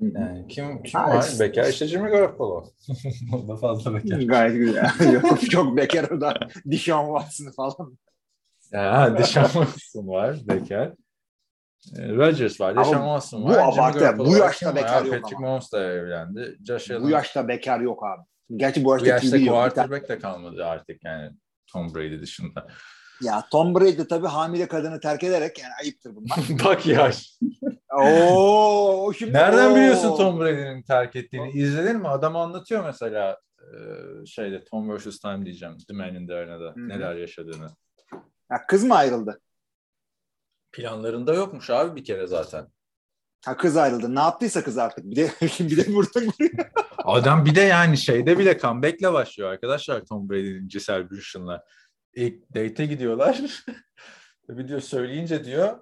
Yani 0.00 0.48
kim 0.48 0.82
kim 0.82 1.00
Ha, 1.00 1.08
var? 1.10 1.22
işte- 1.22 1.44
Bekar 1.44 1.64
işte 1.66 1.86
Jimmy 1.86 2.10
Garoppolo. 2.10 2.64
o 3.34 3.48
da 3.48 3.56
fazla 3.56 3.94
bekar. 3.94 4.18
Gayet 4.20 4.56
güzel. 4.56 4.90
Yok, 5.12 5.50
çok 5.50 5.76
bekar 5.76 6.10
o 6.10 6.20
da. 6.20 6.34
Dishon 6.70 7.18
Watson 7.18 7.50
falan. 7.52 7.98
Ya 8.72 9.18
Deshaun 9.18 9.44
Watson 9.46 10.08
var 10.08 10.36
bekar. 10.48 10.92
E, 11.98 12.08
Rodgers 12.08 12.60
var, 12.60 12.76
Deshaun 12.76 12.92
Watson 12.92 13.42
bu 13.42 13.48
var. 13.48 13.72
Jimmy 13.72 13.84
abartı, 13.84 14.18
bu 14.18 14.36
yaşta 14.36 14.76
bekar 14.76 14.88
Ha, 14.90 14.98
yok 14.98 15.10
Patrick 15.10 15.36
ama. 15.36 15.46
Mahomes 15.46 15.72
da 15.72 15.92
evlendi. 15.92 16.56
Josh 16.66 16.90
Allen. 16.90 17.02
Bu 17.02 17.08
yaşta 17.10 17.48
bekar 17.48 17.80
yok 17.80 18.02
abi. 18.06 18.22
Gerçi 18.56 18.84
bu 18.84 18.88
Bu 18.88 18.92
yaşta, 18.92 19.08
yaşta. 19.08 19.26
Bir 19.36 19.46
tane- 19.46 19.48
quarterback 19.48 20.08
de 20.08 20.18
kalmadı 20.18 20.64
artık 20.66 21.04
yani 21.04 21.30
Tom 21.72 21.94
Brady 21.94 22.20
dışında. 22.20 22.66
Ya 23.22 23.44
Tom 23.50 23.74
Brady 23.74 24.04
tabii 24.08 24.26
hamile 24.26 24.68
kadını 24.68 25.00
terk 25.00 25.24
ederek 25.24 25.58
yani 25.58 25.72
ayıptır 25.82 26.16
bunlar. 26.16 26.38
Bak 26.64 26.86
yaş. 26.86 27.38
Oo, 27.92 29.04
o 29.06 29.12
şimdi 29.12 29.32
Nereden 29.32 29.70
Oo. 29.70 29.76
biliyorsun 29.76 30.16
Tom 30.16 30.40
Brady'nin 30.40 30.82
terk 30.82 31.16
ettiğini? 31.16 31.50
İzledin 31.50 31.96
mi? 31.96 32.08
Adam 32.08 32.36
anlatıyor 32.36 32.84
mesela 32.84 33.40
şeyde 34.26 34.64
Tom 34.64 34.96
vs. 34.96 35.18
Time 35.18 35.44
diyeceğim. 35.44 35.76
The 35.88 35.94
Man 35.94 36.14
in 36.14 36.26
the 36.26 36.34
Arena'da 36.34 36.70
hı. 36.70 36.88
neler 36.88 37.16
yaşadığını. 37.16 37.68
Ya 38.50 38.66
kız 38.68 38.84
mı 38.84 38.94
ayrıldı? 38.94 39.40
Planlarında 40.72 41.34
yokmuş 41.34 41.70
abi 41.70 41.96
bir 41.96 42.04
kere 42.04 42.26
zaten. 42.26 42.66
Ha 43.44 43.56
kız 43.56 43.76
ayrıldı. 43.76 44.14
Ne 44.14 44.20
yaptıysa 44.20 44.64
kız 44.64 44.78
artık. 44.78 45.04
Bir 45.04 45.16
de 45.16 45.30
bir 45.60 45.76
de 45.76 45.94
burada 45.94 46.20
Adam 47.04 47.44
bir 47.44 47.54
de 47.54 47.60
yani 47.60 47.98
şeyde 47.98 48.38
bile 48.38 48.58
comeback'le 48.58 49.12
başlıyor 49.12 49.50
arkadaşlar 49.50 50.04
Tom 50.04 50.30
Brady'nin 50.30 50.68
Celebration 50.68 51.60
İlk 52.14 52.54
date'e 52.54 52.86
gidiyorlar. 52.86 53.40
bir 54.48 54.68
diyor 54.68 54.80
söyleyince 54.80 55.44
diyor 55.44 55.78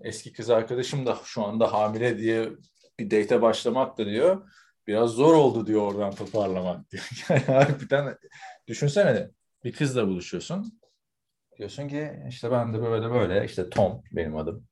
eski 0.00 0.32
kız 0.32 0.50
arkadaşım 0.50 1.06
da 1.06 1.18
şu 1.24 1.44
anda 1.44 1.72
hamile 1.72 2.18
diye 2.18 2.50
bir 2.98 3.10
date'e 3.10 3.42
başlamak 3.42 3.98
da 3.98 4.06
diyor 4.06 4.50
biraz 4.86 5.10
zor 5.10 5.34
oldu 5.34 5.66
diyor 5.66 5.82
oradan 5.82 6.14
toparlamak 6.14 6.90
diyor. 6.90 7.08
Yani 7.28 7.40
harbiden 7.40 8.18
düşünsene 8.68 9.30
bir 9.64 9.72
kızla 9.72 10.06
buluşuyorsun. 10.06 10.80
Diyorsun 11.58 11.88
ki 11.88 12.12
işte 12.28 12.50
ben 12.50 12.74
de 12.74 12.82
böyle 12.82 13.10
böyle 13.10 13.44
işte 13.44 13.70
Tom 13.70 14.02
benim 14.12 14.36
adım. 14.36 14.66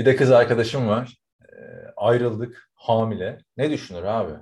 Bir 0.00 0.04
de 0.04 0.16
kız 0.16 0.30
arkadaşım 0.30 0.88
var. 0.88 1.16
Ee, 1.42 1.54
ayrıldık 1.96 2.70
hamile. 2.74 3.38
Ne 3.56 3.70
düşünür 3.70 4.02
abi? 4.02 4.32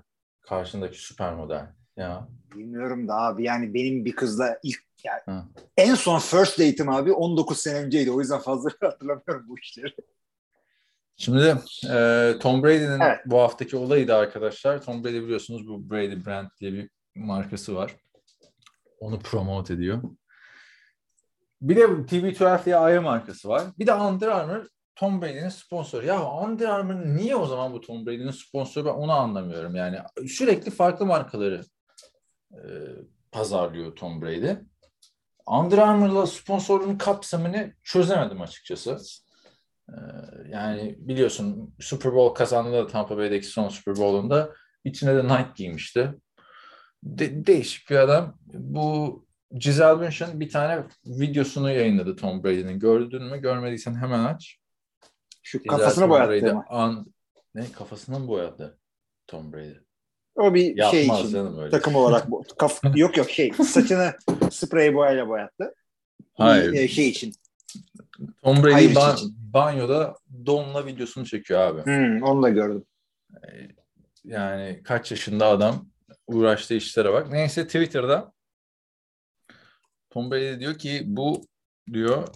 Karşındaki 0.40 1.02
süper 1.02 1.34
model. 1.34 1.66
Ya. 1.96 2.28
Bilmiyorum 2.54 3.08
da 3.08 3.14
abi 3.14 3.44
yani 3.44 3.74
benim 3.74 4.04
bir 4.04 4.16
kızla 4.16 4.58
ilk 4.62 4.78
yani 5.04 5.20
Hı. 5.24 5.44
en 5.76 5.94
son 5.94 6.18
first 6.18 6.58
date'im 6.58 6.88
abi 6.88 7.12
19 7.12 7.60
sene 7.60 7.78
önceydi. 7.78 8.10
O 8.10 8.20
yüzden 8.20 8.38
fazla 8.38 8.70
hatırlamıyorum 8.80 9.48
bu 9.48 9.58
işleri. 9.58 9.94
Şimdi 11.16 11.56
e, 11.90 12.32
Tom 12.40 12.62
Brady'nin 12.62 13.00
Evet. 13.00 13.20
bu 13.26 13.38
haftaki 13.38 13.76
olayı 13.76 14.08
da 14.08 14.16
arkadaşlar. 14.16 14.82
Tom 14.82 15.04
Brady 15.04 15.22
biliyorsunuz 15.22 15.68
bu 15.68 15.90
Brady 15.90 16.26
Brand 16.26 16.48
diye 16.60 16.72
bir 16.72 16.90
markası 17.14 17.74
var. 17.74 17.96
Onu 19.00 19.18
promote 19.18 19.74
ediyor. 19.74 20.02
Bir 21.62 21.76
de 21.76 21.82
TV12 21.82 22.64
diye 22.64 22.76
ayrı 22.76 23.02
markası 23.02 23.48
var. 23.48 23.62
Bir 23.78 23.86
de 23.86 23.94
Under 23.94 24.28
Armour 24.28 24.66
Tom 24.98 25.22
Brady'nin 25.22 25.48
sponsoru. 25.48 26.06
Ya 26.06 26.32
Under 26.32 26.68
Armour 26.68 26.94
niye 26.94 27.36
o 27.36 27.46
zaman 27.46 27.72
bu 27.72 27.80
Tom 27.80 28.06
Brady'nin 28.06 28.30
sponsoru 28.30 28.84
ben 28.84 28.90
onu 28.90 29.12
anlamıyorum. 29.12 29.74
Yani 29.74 29.98
sürekli 30.28 30.70
farklı 30.70 31.06
markaları 31.06 31.64
e, 32.52 32.60
pazarlıyor 33.32 33.96
Tom 33.96 34.22
Brady. 34.22 34.52
Under 35.46 35.78
Armour'la 35.78 36.26
sponsorluğun 36.26 36.98
kapsamını 36.98 37.72
çözemedim 37.82 38.40
açıkçası. 38.40 38.98
E, 39.88 39.96
yani 40.48 40.96
biliyorsun 40.98 41.74
Super 41.80 42.14
Bowl 42.14 42.38
kazandı 42.38 42.72
da 42.72 42.86
Tampa 42.86 43.16
Bay'deki 43.16 43.46
son 43.46 43.68
Super 43.68 43.96
Bowl'unda 43.96 44.50
içine 44.84 45.16
de 45.16 45.24
Nike 45.24 45.52
giymişti. 45.56 46.14
De- 47.02 47.46
değişik 47.46 47.90
bir 47.90 47.96
adam. 47.96 48.38
Bu 48.44 49.26
Giselle 49.58 50.00
Bündchen 50.00 50.40
bir 50.40 50.48
tane 50.50 50.84
videosunu 51.06 51.70
yayınladı 51.70 52.16
Tom 52.16 52.44
Brady'nin. 52.44 52.78
Gördün 52.78 53.22
mü? 53.22 53.38
Görmediysen 53.38 53.94
hemen 53.94 54.24
aç. 54.24 54.58
Şu 55.48 55.62
kafasını 55.62 56.04
Tom 56.04 56.10
boyattı 56.10 56.56
an- 56.68 57.06
Ne 57.54 57.72
kafasını 57.72 58.18
mı 58.18 58.28
boyadı 58.28 58.78
Tom 59.26 59.52
Brady? 59.52 59.74
O 60.34 60.54
bir 60.54 60.76
Yapmaz 60.76 60.90
şey 60.90 61.06
için. 61.06 61.28
canım 61.28 61.58
öyle. 61.58 61.70
Takım 61.70 61.94
olarak 61.94 62.30
bu. 62.30 62.44
Kaf 62.58 62.80
yok 62.94 63.16
yok 63.16 63.30
şey. 63.30 63.52
Saçını 63.52 64.14
sprey 64.50 64.94
boyayla 64.94 65.28
boyattı. 65.28 65.74
Hayır. 66.34 66.72
Bir, 66.72 66.78
e, 66.78 66.88
şey 66.88 67.08
için. 67.08 67.32
Tom 68.42 68.62
Brady 68.62 68.72
Hayır 68.72 68.90
için. 68.90 69.36
banyoda 69.54 70.14
donla 70.46 70.86
videosunu 70.86 71.26
çekiyor 71.26 71.60
abi. 71.60 71.84
Hmm, 71.84 72.22
onu 72.22 72.42
da 72.42 72.48
gördüm. 72.48 72.84
Yani 74.24 74.80
kaç 74.84 75.10
yaşında 75.10 75.46
adam 75.46 75.88
uğraştığı 76.26 76.74
işlere 76.74 77.12
bak. 77.12 77.30
Neyse 77.30 77.66
Twitter'da 77.66 78.32
Tom 80.10 80.30
Brady 80.30 80.60
diyor 80.60 80.78
ki 80.78 81.02
bu 81.06 81.42
diyor 81.92 82.28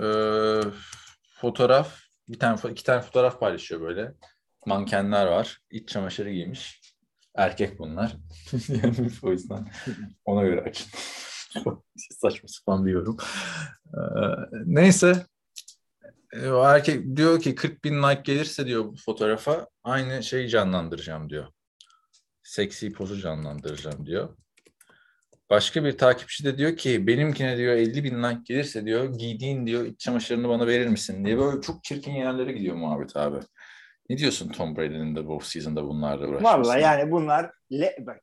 e, 0.00 0.06
fotoğraf 1.40 2.07
bir 2.28 2.38
tane 2.38 2.58
iki 2.70 2.84
tane 2.84 3.02
fotoğraf 3.02 3.40
paylaşıyor 3.40 3.80
böyle. 3.80 4.14
Mankenler 4.66 5.26
var. 5.26 5.58
İç 5.70 5.88
çamaşırı 5.88 6.30
giymiş. 6.30 6.80
Erkek 7.34 7.78
bunlar. 7.78 8.16
yani 8.68 9.10
o 9.22 9.30
yüzden 9.30 9.68
ona 10.24 10.42
göre 10.42 10.60
açın. 10.60 10.90
Saçma 11.96 12.48
sapan 12.48 12.86
bir 12.86 12.92
yorum. 12.92 13.16
Ee, 13.86 13.98
neyse 14.66 15.26
e, 16.32 16.48
o 16.48 16.64
erkek 16.64 17.16
diyor 17.16 17.40
ki 17.40 17.54
40 17.54 17.84
bin 17.84 18.02
like 18.02 18.22
gelirse 18.24 18.66
diyor 18.66 18.84
bu 18.84 18.96
fotoğrafa 18.96 19.68
aynı 19.84 20.22
şeyi 20.22 20.48
canlandıracağım 20.48 21.30
diyor. 21.30 21.46
Seksi 22.42 22.92
pozu 22.92 23.20
canlandıracağım 23.20 24.06
diyor. 24.06 24.36
Başka 25.50 25.84
bir 25.84 25.98
takipçi 25.98 26.44
de 26.44 26.58
diyor 26.58 26.76
ki 26.76 27.06
benimkine 27.06 27.56
diyor 27.56 27.74
50 27.74 28.04
bin 28.04 28.22
like 28.22 28.40
gelirse 28.44 28.84
diyor 28.84 29.14
giydiğin 29.14 29.66
diyor 29.66 29.84
iç 29.84 30.00
çamaşırını 30.00 30.48
bana 30.48 30.66
verir 30.66 30.86
misin 30.86 31.24
diye 31.24 31.38
böyle 31.38 31.60
çok 31.60 31.84
çirkin 31.84 32.12
yerlere 32.12 32.52
gidiyor 32.52 32.76
muhabbet 32.76 33.16
abi. 33.16 33.36
Ne 34.10 34.18
diyorsun 34.18 34.48
Tom 34.48 34.76
Brady'nin 34.76 35.16
de 35.16 35.26
bu 35.26 35.36
off-season'da 35.36 35.84
bunlarla 35.84 36.28
uğraşmasına? 36.28 36.62
Vallahi 36.62 36.82
yani 36.82 37.10
bunlar 37.10 37.50
le, 37.72 37.96
bak, 38.06 38.20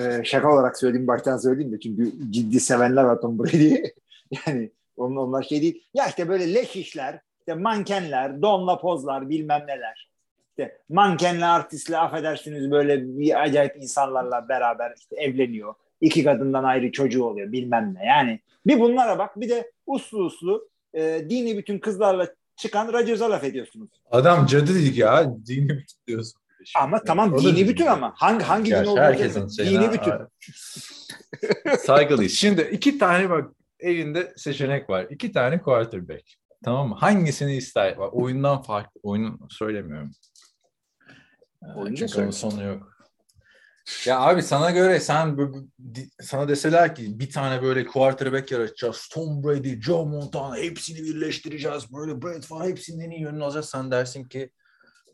e, 0.00 0.24
şaka 0.24 0.52
olarak 0.52 0.78
söyleyeyim 0.78 1.06
baştan 1.06 1.36
söyleyeyim 1.36 1.72
de 1.72 1.80
çünkü 1.80 2.12
ciddi 2.30 2.60
sevenler 2.60 3.04
var 3.04 3.20
Tom 3.20 3.38
Brady'yi. 3.38 3.94
yani 4.46 4.70
onun, 4.96 5.16
onlar 5.16 5.42
şey 5.42 5.62
değil. 5.62 5.84
Ya 5.94 6.06
işte 6.06 6.28
böyle 6.28 6.54
leş 6.54 6.76
işler, 6.76 7.20
işte 7.38 7.54
mankenler, 7.54 8.42
donla 8.42 8.78
pozlar 8.78 9.28
bilmem 9.28 9.64
neler. 9.66 10.10
İşte 10.50 10.78
mankenle 10.88 11.46
artistle 11.46 11.98
affedersiniz 11.98 12.70
böyle 12.70 13.18
bir 13.18 13.42
acayip 13.42 13.76
insanlarla 13.76 14.48
beraber 14.48 14.94
işte 14.98 15.16
evleniyor. 15.16 15.74
İki 16.02 16.24
kadından 16.24 16.64
ayrı 16.64 16.92
çocuğu 16.92 17.24
oluyor 17.24 17.52
bilmem 17.52 17.94
ne. 17.94 18.06
Yani 18.06 18.40
bir 18.66 18.80
bunlara 18.80 19.18
bak 19.18 19.40
bir 19.40 19.48
de 19.48 19.72
uslu 19.86 20.18
uslu 20.24 20.68
e, 20.94 21.26
dini 21.30 21.58
bütün 21.58 21.78
kızlarla 21.78 22.28
çıkan 22.56 22.92
Rodgers'a 22.92 23.30
laf 23.30 23.44
ediyorsunuz. 23.44 23.90
Adam 24.10 24.46
cadı 24.46 24.74
değil 24.74 24.96
ya. 24.96 25.32
Dini 25.46 25.68
bütün 25.68 25.98
diyorsun. 26.06 26.40
Ama 26.80 27.02
tamam 27.04 27.32
O 27.32 27.42
dini 27.42 27.68
bütün 27.68 27.86
ama 27.86 28.12
hangi 28.16 28.44
hangi 28.44 28.64
din 28.64 28.70
Gerçi 28.70 28.90
olduğunu 28.90 29.02
herkesin 29.04 29.48
bilmiyorum. 29.48 29.50
şeyine- 29.56 29.82
Dini 29.82 29.92
bütün. 29.92 30.12
Saygılıyız. 31.86 32.32
Şimdi 32.32 32.62
iki 32.72 32.98
tane 32.98 33.30
bak 33.30 33.50
elinde 33.80 34.32
seçenek 34.36 34.90
var. 34.90 35.06
İki 35.10 35.32
tane 35.32 35.62
quarterback. 35.62 36.22
Tamam 36.64 36.88
mı? 36.88 36.94
Hangisini 36.98 37.56
ister? 37.56 37.98
Bak, 37.98 38.14
oyundan 38.14 38.62
farklı. 38.62 39.00
Oyunu 39.02 39.38
söylemiyorum. 39.50 40.10
Ee, 41.62 41.66
Oyunu 41.78 41.92
da 41.92 41.96
Çünkü 41.96 42.20
onun 42.22 42.30
sonu 42.30 42.64
yok. 42.64 42.91
Ya 44.06 44.20
abi 44.20 44.42
sana 44.42 44.70
göre 44.70 45.00
sen 45.00 45.36
sana 46.20 46.48
deseler 46.48 46.94
ki 46.94 47.18
bir 47.18 47.30
tane 47.30 47.62
böyle 47.62 47.86
quarterback 47.86 48.52
yaratacağız. 48.52 49.08
Tom 49.12 49.44
Brady, 49.44 49.80
Joe 49.80 50.04
Montana 50.04 50.56
hepsini 50.56 50.98
birleştireceğiz. 50.98 51.92
Böyle 51.92 52.22
Brett 52.22 52.44
Favre 52.44 52.68
hepsinin 52.68 53.04
en 53.04 53.10
iyi 53.10 53.20
yönünü 53.20 53.44
alacağız. 53.44 53.68
Sen 53.68 53.90
dersin 53.90 54.24
ki 54.24 54.50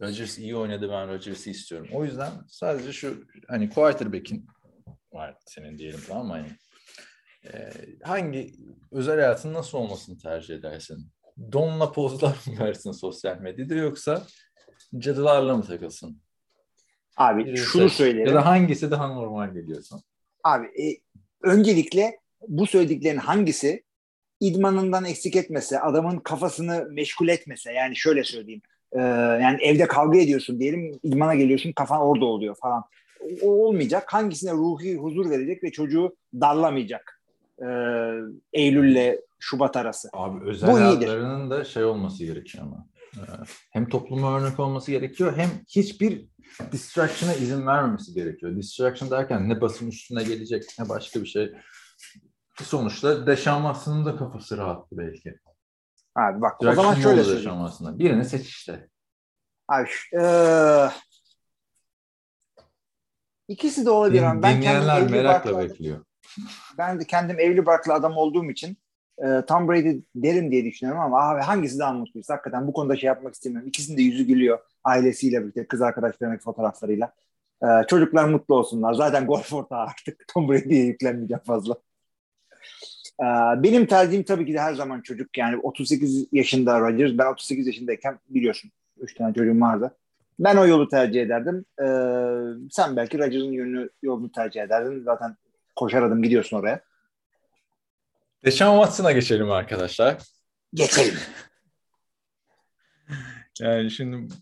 Rodgers 0.02 0.38
iyi 0.38 0.56
oynadı 0.56 0.88
ben 0.90 1.08
Rodgers'ı 1.08 1.50
istiyorum. 1.50 1.88
O 1.92 2.04
yüzden 2.04 2.32
sadece 2.48 2.92
şu 2.92 3.24
hani 3.48 3.70
quarterback'in 3.70 4.46
var 5.12 5.36
senin 5.46 5.78
diyelim 5.78 6.00
tamam 6.08 6.26
mı? 6.26 6.32
Hani, 6.32 6.48
e, 7.54 7.72
hangi 8.02 8.52
özel 8.92 9.14
hayatın 9.14 9.54
nasıl 9.54 9.78
olmasını 9.78 10.18
tercih 10.18 10.54
edersin? 10.54 11.12
Donla 11.52 11.92
pozlar 11.92 12.36
mı 12.46 12.58
versin 12.60 12.92
sosyal 12.92 13.38
medyada 13.38 13.74
yoksa 13.74 14.26
cadılarla 14.98 15.56
mı 15.56 15.64
takılsın? 15.64 16.22
Abi 17.18 17.44
Birini 17.44 17.56
şunu 17.58 17.88
seç. 17.88 17.92
söyleyelim. 17.92 18.26
Ya 18.26 18.34
da 18.34 18.46
hangisi 18.46 18.90
daha 18.90 19.06
normal 19.08 19.52
geliyorsa. 19.54 19.96
Abi 20.44 20.66
e, 20.66 20.84
öncelikle 21.42 22.18
bu 22.48 22.66
söylediklerin 22.66 23.18
hangisi 23.18 23.82
idmanından 24.40 25.04
eksik 25.04 25.36
etmese, 25.36 25.80
adamın 25.80 26.18
kafasını 26.18 26.86
meşgul 26.90 27.28
etmese 27.28 27.72
yani 27.72 27.96
şöyle 27.96 28.24
söyleyeyim. 28.24 28.62
e, 28.92 28.98
yani 29.42 29.62
evde 29.62 29.86
kavga 29.86 30.18
ediyorsun 30.18 30.60
diyelim, 30.60 31.00
idmana 31.02 31.34
geliyorsun 31.34 31.72
kafan 31.72 32.00
orada 32.00 32.24
oluyor 32.24 32.54
falan. 32.62 32.84
O, 33.42 33.46
olmayacak. 33.66 34.12
Hangisine 34.12 34.52
ruhi 34.52 34.96
huzur 34.96 35.30
verecek 35.30 35.64
ve 35.64 35.70
çocuğu 35.72 36.16
darlamayacak. 36.40 37.22
E, 37.58 37.66
Eylül'le 38.52 39.18
Şubat 39.38 39.76
arası. 39.76 40.08
Abi 40.12 40.44
özel 40.44 40.72
Bu 40.72 40.78
iyidir. 40.78 41.06
hayatlarının 41.06 41.50
da 41.50 41.64
şey 41.64 41.84
olması 41.84 42.24
gerekiyor 42.24 42.64
ama. 42.64 42.86
Ee, 43.16 43.20
Hem 43.70 43.88
topluma 43.88 44.40
örnek 44.40 44.60
olması 44.60 44.90
gerekiyor 44.90 45.36
hem 45.36 45.50
hiçbir 45.68 46.28
distraction'a 46.72 47.34
izin 47.34 47.66
vermemesi 47.66 48.14
gerekiyor. 48.14 48.56
Distraction 48.56 49.10
derken 49.10 49.48
ne 49.48 49.60
basın 49.60 49.88
üstüne 49.88 50.22
gelecek 50.22 50.64
ne 50.78 50.88
başka 50.88 51.20
bir 51.20 51.26
şey. 51.26 51.52
Sonuçta 52.62 53.26
Deşanmas'ın 53.26 54.04
da 54.04 54.16
kafası 54.16 54.56
rahattı 54.56 54.98
belki. 54.98 55.34
Abi 56.14 56.40
bak 56.40 56.62
o 56.62 56.72
zaman 56.74 56.94
şöyle 56.94 57.24
söyleyeyim. 57.24 57.98
Birini 57.98 58.24
seç 58.24 58.46
işte. 58.48 58.88
Abi 59.68 59.88
e, 60.20 60.24
ikisi 63.48 63.86
de 63.86 63.90
olabilir 63.90 64.22
ama 64.22 64.42
ben 64.42 64.60
kendim 64.60 64.82
Dinleyenler 64.82 65.10
merakla 65.10 65.58
bekliyor. 65.58 66.04
ben 66.78 67.00
de 67.00 67.04
kendim 67.06 67.40
evli 67.40 67.66
barklı 67.66 67.92
adam 67.92 68.16
olduğum 68.16 68.50
için 68.50 68.78
e, 69.26 69.46
Tom 69.46 69.68
Brady 69.68 70.00
derim 70.14 70.50
diye 70.50 70.64
düşünüyorum 70.64 71.02
ama 71.02 71.28
abi 71.28 71.40
hangisi 71.40 71.78
daha 71.78 71.92
mutluyuz? 71.92 72.30
Hakikaten 72.30 72.66
bu 72.66 72.72
konuda 72.72 72.96
şey 72.96 73.06
yapmak 73.06 73.34
istemiyorum. 73.34 73.68
İkisinin 73.68 73.98
de 73.98 74.02
yüzü 74.02 74.26
gülüyor 74.26 74.58
ailesiyle 74.84 75.42
birlikte, 75.42 75.66
kız 75.66 75.82
arkadaşlarının 75.82 76.38
fotoğraflarıyla. 76.38 77.12
E, 77.62 77.66
çocuklar 77.88 78.24
mutlu 78.24 78.54
olsunlar. 78.54 78.92
Zaten 78.92 79.26
golf 79.26 79.52
ortağı 79.52 79.80
artık. 79.80 80.28
Tom 80.34 80.48
Brady'ye 80.48 80.84
yüklenmeyeceğim 80.84 81.42
fazla. 81.44 81.74
E, 83.20 83.26
benim 83.62 83.86
tercihim 83.86 84.22
tabii 84.22 84.46
ki 84.46 84.54
de 84.54 84.60
her 84.60 84.74
zaman 84.74 85.00
çocuk. 85.00 85.38
Yani 85.38 85.56
38 85.56 86.26
yaşında 86.32 86.80
Rodgers. 86.80 87.18
Ben 87.18 87.32
38 87.32 87.66
yaşındayken 87.66 88.18
biliyorsun 88.28 88.70
3 89.00 89.14
tane 89.14 89.34
çocuğum 89.34 89.60
vardı. 89.60 89.96
Ben 90.38 90.56
o 90.56 90.66
yolu 90.66 90.88
tercih 90.88 91.22
ederdim. 91.22 91.64
E, 91.80 91.86
sen 92.70 92.96
belki 92.96 93.18
Rodgers'ın 93.18 93.52
yönünü, 93.52 93.90
yolunu 94.02 94.32
tercih 94.32 94.62
ederdin. 94.62 95.02
Zaten 95.02 95.36
koşar 95.76 96.02
adım 96.02 96.22
gidiyorsun 96.22 96.56
oraya. 96.56 96.87
Deşan 98.44 98.74
Watson'a 98.74 99.12
geçelim 99.12 99.50
arkadaşlar. 99.50 100.22
Geçelim. 100.74 101.18
Yani 103.60 103.90
şimdi 103.90 104.34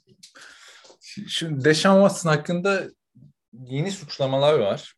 şimdi 1.29 1.65
Deşan 1.65 2.09
Watson 2.09 2.31
hakkında 2.31 2.89
yeni 3.53 3.93
suçlamalar 3.93 4.59
var. 4.59 4.95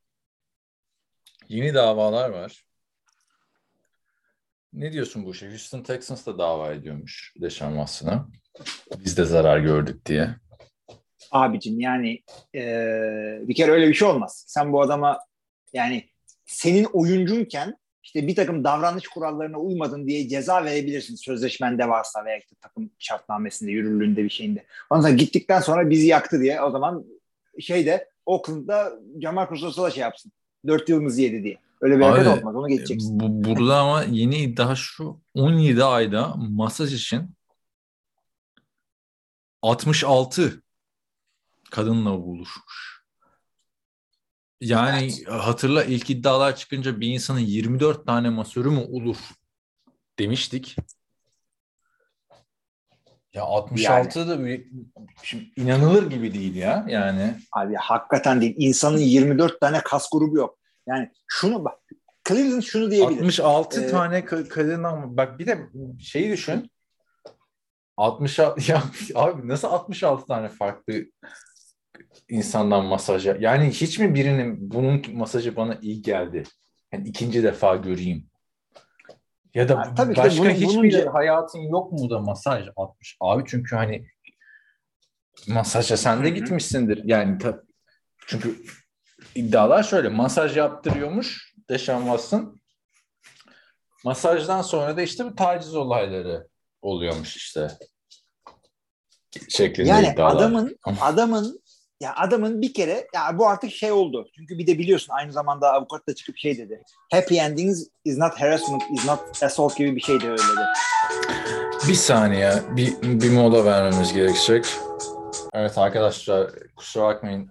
Yeni 1.49 1.75
davalar 1.75 2.31
var. 2.31 2.65
Ne 4.73 4.93
diyorsun 4.93 5.25
bu 5.25 5.31
işe? 5.31 5.49
Houston 5.49 5.83
Texans 5.83 6.27
da 6.27 6.39
dava 6.39 6.73
ediyormuş 6.73 7.35
Deşan 7.41 7.71
Watson'a. 7.71 8.29
Biz 9.05 9.19
de 9.19 9.25
zarar 9.25 9.59
gördük 9.59 10.07
diye. 10.07 10.37
Abicim 11.31 11.81
yani 11.81 12.23
e, 12.55 12.63
bir 13.43 13.55
kere 13.55 13.71
öyle 13.71 13.89
bir 13.89 13.95
şey 13.95 14.09
olmaz. 14.09 14.45
Sen 14.47 14.73
bu 14.73 14.83
adama 14.83 15.19
yani 15.73 16.11
senin 16.47 16.85
oyuncunken 16.85 17.79
işte 18.09 18.27
bir 18.27 18.35
takım 18.35 18.65
davranış 18.65 19.09
kurallarına 19.09 19.59
uymadın 19.59 20.07
diye 20.07 20.29
ceza 20.29 20.65
verebilirsin 20.65 21.15
sözleşmende 21.15 21.89
varsa 21.89 22.25
veya 22.25 22.39
işte 22.39 22.57
takım 22.61 22.91
şartnamesinde, 22.99 23.71
yürürlüğünde 23.71 24.25
bir 24.25 24.31
şeyinde. 24.31 24.65
Ondan 24.91 25.03
sonra 25.03 25.15
gittikten 25.15 25.61
sonra 25.61 25.91
bizi 25.91 26.07
yaktı 26.07 26.41
diye 26.41 26.63
o 26.63 26.71
zaman 26.71 27.05
şeyde 27.61 28.09
Oakland'da 28.27 28.93
Jamarcus 29.23 29.63
Russell'a 29.63 29.91
şey 29.91 30.01
yapsın. 30.01 30.33
Dört 30.67 30.89
yılımızı 30.89 31.23
yedi 31.23 31.43
diye. 31.43 31.59
Öyle 31.81 31.99
bir 31.99 32.03
hareket 32.03 32.43
olmaz. 32.43 32.57
Onu 32.57 32.69
geçeceksin. 32.69 33.21
Bu, 33.21 33.45
burada 33.45 33.79
ama 33.79 34.03
yeni 34.03 34.37
iddia 34.39 34.77
şu 34.77 35.21
17 35.35 35.85
ayda 35.85 36.35
masaj 36.37 36.95
için 36.95 37.31
66 39.63 40.63
kadınla 41.71 42.11
buluşmuş. 42.11 42.98
Yani 44.61 45.25
hatırla 45.25 45.85
ilk 45.85 46.11
iddialar 46.11 46.57
çıkınca 46.57 47.01
bir 47.01 47.09
insanın 47.09 47.39
24 47.39 48.07
tane 48.07 48.31
masörü 48.31 48.71
mü 48.71 48.81
olur 48.81 49.17
demiştik. 50.19 50.77
Ya 53.35 53.43
66 53.43 54.29
da 54.29 54.45
bir, 54.45 54.67
şimdi 55.23 55.45
inanılır 55.57 56.11
gibi 56.11 56.35
değil 56.35 56.55
ya 56.55 56.87
yani. 56.89 57.35
Abi 57.53 57.75
hakikaten 57.75 58.41
değil. 58.41 58.55
İnsanın 58.59 58.99
24 58.99 59.61
tane 59.61 59.81
kas 59.81 60.09
grubu 60.13 60.37
yok. 60.37 60.59
Yani 60.87 61.11
şunu 61.27 61.65
bak. 61.65 61.79
Cleveland 62.29 62.63
şunu 62.63 62.91
diyebilir. 62.91 63.19
66 63.19 63.85
Ee, 63.85 63.91
tane 63.91 64.19
ka- 64.19 64.49
kadın 64.49 64.85
ama 64.85 65.17
bak 65.17 65.39
bir 65.39 65.47
de 65.47 65.69
şeyi 66.01 66.33
düşün. 66.33 66.71
66 67.97 68.61
ya 68.73 68.83
abi 69.15 69.49
nasıl 69.49 69.69
66 69.69 70.27
tane 70.27 70.49
farklı 70.49 71.05
insandan 72.29 72.85
masaja 72.85 73.37
yani 73.41 73.71
hiç 73.71 73.99
mi 73.99 74.15
birinin 74.15 74.71
bunun 74.71 75.03
masajı 75.15 75.57
bana 75.57 75.79
iyi 75.83 76.03
geldi? 76.03 76.43
Yani 76.93 77.09
ikinci 77.09 77.43
defa 77.43 77.77
göreyim. 77.77 78.27
Ya 79.55 79.69
da 79.69 79.79
Ha, 79.79 79.95
tabii 79.97 80.15
ki 80.15 80.21
başka 80.21 80.43
bunun- 80.43 80.51
hiçbir 80.51 80.93
bunun- 81.03 81.13
hayatın 81.13 81.59
yok 81.59 81.93
mu 81.93 82.11
da 82.11 82.19
masaj 82.19 82.67
atmış? 82.77 83.17
Abi 83.21 83.45
çünkü 83.47 83.77
hani 83.77 84.07
masaja 85.49 85.97
sen 85.97 86.25
de 86.25 86.31
gitmişsindir. 86.31 87.01
Yani 87.05 87.39
ta- 87.39 87.63
çünkü 88.27 88.63
iddialar 89.35 89.83
şöyle 89.83 90.09
masaj 90.09 90.57
yaptırıyormuş 90.57 91.55
Deşan 91.71 92.01
Watson. 92.01 92.61
Masajdan 94.05 94.63
sonra 94.63 94.97
da 94.97 95.03
işte 95.03 95.25
bu 95.25 95.35
taciz 95.35 95.75
olayları 95.75 96.49
oluyormuş 96.83 97.37
işte. 97.37 97.71
Şeklinde 99.49 99.89
Yani 99.89 100.09
iddialar. 100.13 100.37
adamın 100.37 100.79
adamın 101.01 101.61
ya 102.01 102.15
adamın 102.17 102.63
bir 102.63 102.73
kere 102.73 103.07
ya 103.15 103.39
bu 103.39 103.49
artık 103.49 103.73
şey 103.73 103.93
oldu. 103.93 104.29
Çünkü 104.37 104.59
bir 104.59 104.67
de 104.67 104.79
biliyorsun 104.79 105.13
aynı 105.13 105.33
zamanda 105.33 105.73
avukat 105.73 106.09
da 106.09 106.15
çıkıp 106.15 106.37
şey 106.37 106.59
dedi. 106.59 106.83
Happy 107.13 107.39
endings 107.39 107.87
is 108.05 108.19
not 108.19 108.41
harassment 108.41 108.83
is 108.93 109.07
not 109.07 109.43
assault 109.43 109.77
gibi 109.77 109.97
bir 109.97 110.01
şey 110.01 110.21
de 110.21 110.31
öyle 110.31 110.43
dedi. 110.43 110.61
Bir 111.89 111.95
saniye, 111.95 112.53
bir, 112.77 113.03
bir 113.03 113.31
mola 113.31 113.65
vermemiz 113.65 114.13
gerekecek. 114.13 114.67
Evet 115.55 115.79
arkadaşlar 115.79 116.51
kusura 116.77 117.05
bakmayın 117.05 117.51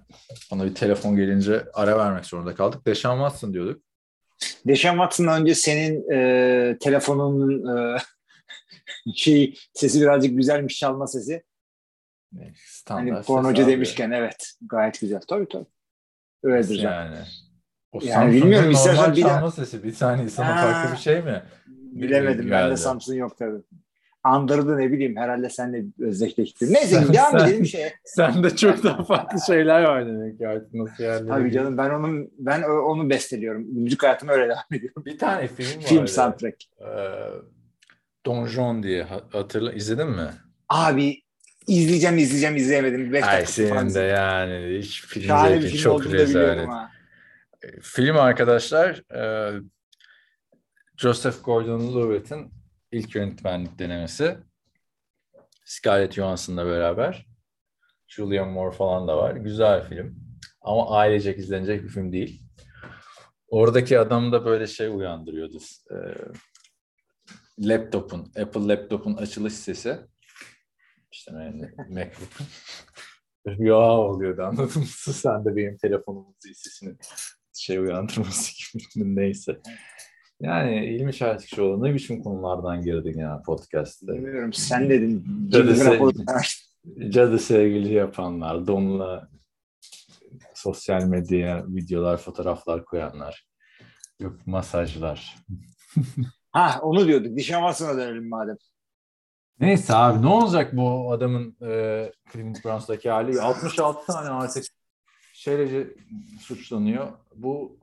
bana 0.51 0.65
bir 0.65 0.75
telefon 0.75 1.15
gelince 1.15 1.65
ara 1.73 1.97
vermek 1.97 2.25
zorunda 2.25 2.55
kaldık. 2.55 2.85
Deşan 2.85 3.17
Watson 3.17 3.53
diyorduk. 3.53 3.81
Deşan 4.67 4.93
Watson'dan 4.93 5.41
önce 5.41 5.55
senin 5.55 6.11
e, 6.11 6.77
telefonunun 6.79 7.77
e, 7.77 7.97
şey 9.15 9.57
sesi 9.73 10.01
birazcık 10.01 10.37
güzelmiş 10.37 10.79
çalma 10.79 11.07
sesi. 11.07 11.43
Standart 12.55 13.15
Hani 13.15 13.25
pornocu 13.25 13.63
abi. 13.63 13.71
demişken 13.71 14.11
evet 14.11 14.53
gayet 14.61 15.01
güzel. 15.01 15.21
Tabii 15.27 15.47
tabii. 15.49 15.65
Öyledir 16.43 16.75
zaten. 16.75 16.89
Yani. 17.05 17.17
O 17.91 17.99
Yani 18.01 18.11
Samsung'un 18.13 18.41
bilmiyorum, 18.41 18.71
istersen 18.71 19.15
bir 19.15 19.21
çalma 19.21 19.51
sesi 19.51 19.83
bir 19.83 19.91
saniye 19.91 20.29
sana 20.29 20.61
Ha. 20.61 20.71
farklı 20.71 20.91
bir 20.95 21.01
şey 21.01 21.21
mi? 21.21 21.43
Bilemedim. 21.67 22.41
Geldi. 22.41 22.51
Bende 22.51 22.77
Samsung 22.77 23.17
yok 23.19 23.37
tabii. 23.37 23.61
Andırdı 24.23 24.77
ne 24.77 24.91
bileyim 24.91 25.15
herhalde 25.17 25.49
seninle 25.49 25.85
özdeşleşti. 25.99 26.73
Neyse 26.73 26.95
Sen- 26.95 27.13
devam 27.13 27.39
sen- 27.39 27.47
edelim 27.47 27.65
şeye. 27.65 27.93
Sende 28.03 28.55
çok 28.55 28.83
daha 28.83 29.03
farklı 29.03 29.39
şeyler 29.47 29.83
var 29.83 30.05
demek 30.07 30.37
ki 30.37 30.47
artık 30.47 30.73
nasıl 30.73 31.03
yerlere 31.03 31.27
Tabii 31.27 31.51
canım 31.51 31.77
ben 31.77 31.89
onun 31.89 32.31
ben 32.37 32.63
onu 32.63 33.09
besteliyorum. 33.09 33.61
Müzik 33.73 34.03
hayatıma 34.03 34.33
öyle 34.33 34.43
devam 34.49 34.63
ediyorum. 34.71 35.05
Bir 35.05 35.17
tane 35.17 35.47
film 35.47 35.81
var. 35.81 35.85
Film 35.87 36.07
soundtrack. 36.07 36.55
Ee, 36.81 36.85
Don 38.25 38.83
diye 38.83 39.03
ha- 39.03 39.23
hatırla 39.31 39.73
izledin 39.73 40.07
mi? 40.09 40.29
Abi 40.69 41.21
izleyeceğim 41.67 42.17
izleyeceğim 42.17 42.55
izleyemedim. 42.55 43.13
Beş 43.13 43.23
Ay 43.23 43.45
senin 43.45 43.93
de 43.93 43.99
yani 43.99 44.77
hiç 44.79 45.01
film 45.01 45.23
Şahane 45.25 45.55
bir 45.55 45.61
zevkin 45.61 45.77
film 45.77 45.83
çok 45.83 46.05
rezalet. 46.13 46.67
ha. 46.67 46.91
Film 47.81 48.17
arkadaşlar 48.17 49.13
e, 49.15 49.51
Joseph 50.97 51.35
Gordon-Levitt'in 51.43 52.51
ilk 52.91 53.15
yönetmenlik 53.15 53.79
denemesi. 53.79 54.37
Scarlett 55.65 56.13
Johansson'la 56.13 56.65
beraber. 56.65 57.25
Julianne 58.07 58.51
Moore 58.51 58.75
falan 58.75 59.07
da 59.07 59.17
var. 59.17 59.35
Güzel 59.35 59.89
film. 59.89 60.15
Ama 60.61 60.97
ailecek 60.97 61.37
izlenecek 61.37 61.83
bir 61.83 61.89
film 61.89 62.11
değil. 62.11 62.43
Oradaki 63.47 63.99
adam 63.99 64.31
da 64.31 64.45
böyle 64.45 64.67
şey 64.67 64.87
uyandırıyordu. 64.87 65.57
E, 65.91 65.95
laptopun, 67.59 68.31
Apple 68.41 68.67
laptopun 68.67 69.15
açılış 69.15 69.53
sesi. 69.53 69.99
İşte 71.17 71.31
yani 71.33 71.61
MacBook'un. 71.89 72.47
Rüya 73.47 73.77
oluyordu 73.77 74.43
anladın 74.43 74.81
mı? 74.81 74.87
Sen 75.13 75.45
de 75.45 75.55
benim 75.55 75.77
telefonumun 75.77 76.35
sesini 76.39 76.95
şey 77.53 77.77
uyandırması 77.77 78.51
gibi 78.57 79.15
neyse. 79.15 79.59
Yani 80.41 80.85
İlmi 80.85 81.13
Şahitçioğlu 81.13 81.83
ne 81.83 81.93
biçim 81.93 82.23
konulardan 82.23 82.81
girdin 82.81 83.19
ya 83.19 83.41
podcast'te. 83.45 84.13
Bilmiyorum 84.13 84.53
sen 84.53 84.89
dedin. 84.89 85.25
Cadı 85.49 85.75
sevgili. 85.75 87.11
Cadı 87.11 87.39
sevgili 87.39 87.93
yapanlar, 87.93 88.67
donla 88.67 89.29
sosyal 90.53 91.03
medyaya 91.03 91.65
videolar, 91.67 92.17
fotoğraflar 92.17 92.85
koyanlar. 92.85 93.47
Yok 94.19 94.47
masajlar. 94.47 95.35
Ha 96.51 96.79
onu 96.81 97.07
diyorduk. 97.07 97.37
Dişan 97.37 97.59
Watson'a 97.59 97.97
dönelim 97.97 98.29
madem. 98.29 98.57
Neyse 99.59 99.95
abi 99.95 100.21
ne 100.21 100.27
olacak 100.27 100.77
bu 100.77 101.11
adamın 101.11 101.55
e, 101.61 102.11
Cleveland 102.33 102.55
Browns'daki 102.65 103.09
hali? 103.09 103.41
66 103.41 104.05
tane 104.05 104.29
artık 104.29 104.65
şeylece 105.33 105.87
suçlanıyor. 106.41 107.07
Bu 107.35 107.79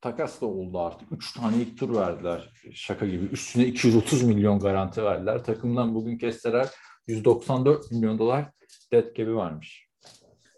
takas 0.00 0.40
da 0.40 0.46
oldu 0.46 0.80
artık. 0.80 1.12
3 1.12 1.32
tane 1.32 1.56
ilk 1.56 1.78
tur 1.78 1.96
verdiler. 1.96 2.52
Şaka 2.72 3.06
gibi. 3.06 3.24
Üstüne 3.24 3.64
230 3.64 4.22
milyon 4.22 4.58
garanti 4.58 5.04
verdiler. 5.04 5.44
Takımdan 5.44 5.94
bugün 5.94 6.18
kestiler 6.18 6.68
194 7.06 7.90
milyon 7.90 8.18
dolar 8.18 8.50
dead 8.92 9.16
cap'i 9.16 9.34
varmış. 9.34 9.86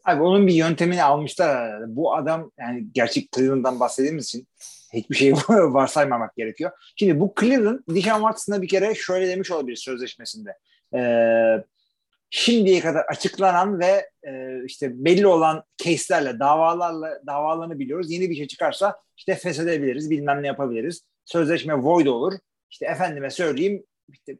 Abi 0.04 0.22
onun 0.22 0.46
bir 0.46 0.54
yöntemini 0.54 1.02
almışlar. 1.02 1.82
Bu 1.96 2.14
adam 2.14 2.50
yani 2.58 2.86
gerçek 2.92 3.32
Cleveland'dan 3.32 3.80
bahsettiğimiz 3.80 4.24
için 4.24 4.48
hiçbir 4.92 5.16
şeyi 5.16 5.32
varsaymamak 5.48 6.36
gerekiyor. 6.36 6.70
Şimdi 6.96 7.20
bu 7.20 7.34
Cleveland 7.40 7.80
Dishon 7.94 8.18
Watson'a 8.18 8.62
bir 8.62 8.68
kere 8.68 8.94
şöyle 8.94 9.28
demiş 9.28 9.50
olabilir 9.50 9.76
sözleşmesinde. 9.76 10.50
Ee, 10.94 11.64
şimdiye 12.30 12.80
kadar 12.80 13.04
açıklanan 13.04 13.80
ve 13.80 14.10
e, 14.26 14.64
işte 14.64 15.04
belli 15.04 15.26
olan 15.26 15.64
case'lerle, 15.84 16.38
davalarla 16.38 17.20
davalarını 17.26 17.78
biliyoruz. 17.78 18.10
Yeni 18.10 18.30
bir 18.30 18.34
şey 18.34 18.46
çıkarsa 18.46 18.96
işte 19.16 19.34
feshedebiliriz, 19.34 20.10
bilmem 20.10 20.42
ne 20.42 20.46
yapabiliriz. 20.46 21.02
Sözleşme 21.24 21.74
void 21.74 22.06
olur. 22.06 22.32
İşte 22.70 22.86
efendime 22.86 23.30
söyleyeyim 23.30 23.84
işte, 24.08 24.38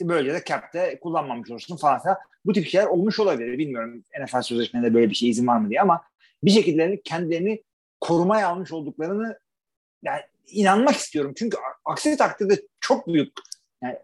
böylece 0.00 0.34
de 0.34 0.42
cap'te 0.46 0.98
kullanmamış 1.00 1.50
olursun 1.50 1.76
falan 1.76 2.02
filan. 2.02 2.16
Bu 2.44 2.52
tip 2.52 2.66
şeyler 2.66 2.86
olmuş 2.86 3.20
olabilir. 3.20 3.58
Bilmiyorum 3.58 4.04
NFL 4.20 4.42
sözleşmelerinde 4.42 4.94
böyle 4.94 5.10
bir 5.10 5.14
şey 5.14 5.28
izin 5.28 5.46
var 5.46 5.58
mı 5.58 5.70
diye 5.70 5.80
ama 5.80 6.02
bir 6.42 6.50
şekilde 6.50 7.00
kendilerini 7.04 7.62
korumaya 8.00 8.48
almış 8.48 8.72
olduklarını 8.72 9.38
yani 10.02 10.20
inanmak 10.46 10.94
istiyorum. 10.94 11.32
Çünkü 11.36 11.56
aksi 11.84 12.16
takdirde 12.16 12.62
çok 12.80 13.06
büyük 13.06 13.32
yani 13.82 13.98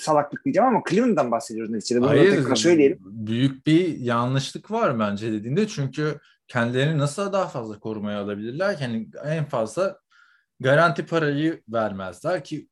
salaklık 0.00 0.44
diyeceğim 0.44 0.68
ama 0.68 0.82
Cleveland'dan 0.90 1.30
bahsediyoruz 1.30 1.72
neticede. 1.72 2.00
Bunu 2.00 2.10
da 2.10 2.14
tekrar 2.14 2.56
söyleyelim. 2.56 2.98
Büyük 3.02 3.66
bir 3.66 3.98
yanlışlık 3.98 4.70
var 4.70 4.98
bence 4.98 5.32
dediğinde. 5.32 5.68
Çünkü 5.68 6.18
kendilerini 6.48 6.98
nasıl 6.98 7.32
daha 7.32 7.48
fazla 7.48 7.78
korumaya 7.78 8.20
alabilirler? 8.20 8.76
Yani 8.80 9.08
en 9.24 9.44
fazla 9.44 10.00
garanti 10.60 11.06
parayı 11.06 11.62
vermezler 11.68 12.44
ki 12.44 12.68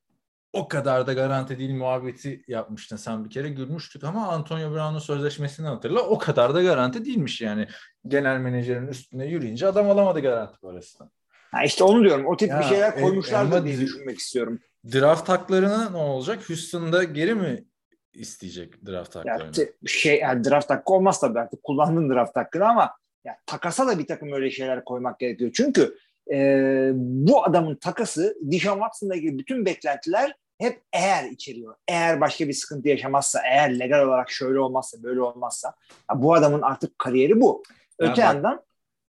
o 0.55 0.69
kadar 0.69 1.07
da 1.07 1.13
garanti 1.13 1.59
değil 1.59 1.75
muhabbeti 1.75 2.43
yapmıştın 2.49 2.97
sen 2.97 3.25
bir 3.25 3.31
kere 3.31 3.49
gülmüştük 3.49 4.05
ama 4.05 4.29
Antonio 4.29 4.71
Brown'un 4.73 4.99
sözleşmesini 4.99 5.67
hatırla 5.67 6.01
o 6.01 6.19
kadar 6.19 6.55
da 6.55 6.63
garanti 6.63 7.05
değilmiş 7.05 7.41
yani 7.41 7.67
genel 8.09 8.39
menajerin 8.39 8.87
üstüne 8.87 9.27
yürüyünce 9.27 9.67
adam 9.67 9.91
alamadı 9.91 10.21
garanti 10.21 10.61
parasını. 10.61 11.11
Ha 11.51 11.65
işte 11.65 11.85
onu 11.85 12.05
diyorum. 12.05 12.27
O 12.27 12.37
tip 12.37 12.49
Ya, 12.49 12.59
bir 12.61 12.65
şeyler 12.65 12.93
e- 12.93 13.01
koymuşlardır 13.01 13.57
ama 13.57 13.65
diye 13.67 13.77
di- 13.77 13.81
düşünmek 13.81 14.19
istiyorum. 14.19 14.61
Draft 14.93 15.29
haklarına 15.29 15.91
ne 15.91 15.97
olacak? 15.97 16.49
Houston'da 16.51 17.05
geri 17.05 17.35
mi 17.35 17.65
isteyecek 18.13 18.87
draft 18.87 19.17
haklarını? 19.17 19.61
Ya, 19.61 19.67
şey 19.87 20.19
yani 20.19 20.45
draft 20.45 20.71
hakkı 20.71 20.93
olmaz 20.93 21.21
tabii 21.21 21.39
artık 21.41 21.63
kullandın 21.63 22.11
draft 22.11 22.37
hakkını 22.37 22.69
ama 22.69 22.91
ya, 23.25 23.37
takasa 23.47 23.87
da 23.89 23.99
bir 23.99 24.07
takım 24.07 24.33
öyle 24.33 24.51
şeyler 24.51 24.85
koymak 24.85 25.19
gerekiyor. 25.21 25.51
Çünkü 25.55 25.99
e, 26.33 26.91
bu 26.95 27.45
adamın 27.45 27.75
takası 27.77 28.37
Dishon 28.51 28.75
Watson'la 28.75 29.15
ilgili 29.15 29.39
bütün 29.39 29.65
beklentiler 29.67 30.35
hep 30.59 30.83
eğer 30.93 31.31
içeriyor. 31.31 31.75
Eğer 31.89 32.21
başka 32.21 32.49
bir 32.49 32.53
sıkıntı 32.53 32.89
yaşamazsa, 32.89 33.41
eğer 33.47 33.79
legal 33.79 34.07
olarak 34.07 34.31
şöyle 34.31 34.61
olmazsa, 34.61 35.03
böyle 35.03 35.23
olmazsa. 35.23 35.75
Ya, 36.11 36.23
bu 36.23 36.35
adamın 36.35 36.63
artık 36.63 36.99
kariyeri 36.99 37.41
bu. 37.41 37.63
Ya 38.01 38.11
Öte 38.11 38.11
bak, 38.11 38.19
yandan 38.19 38.65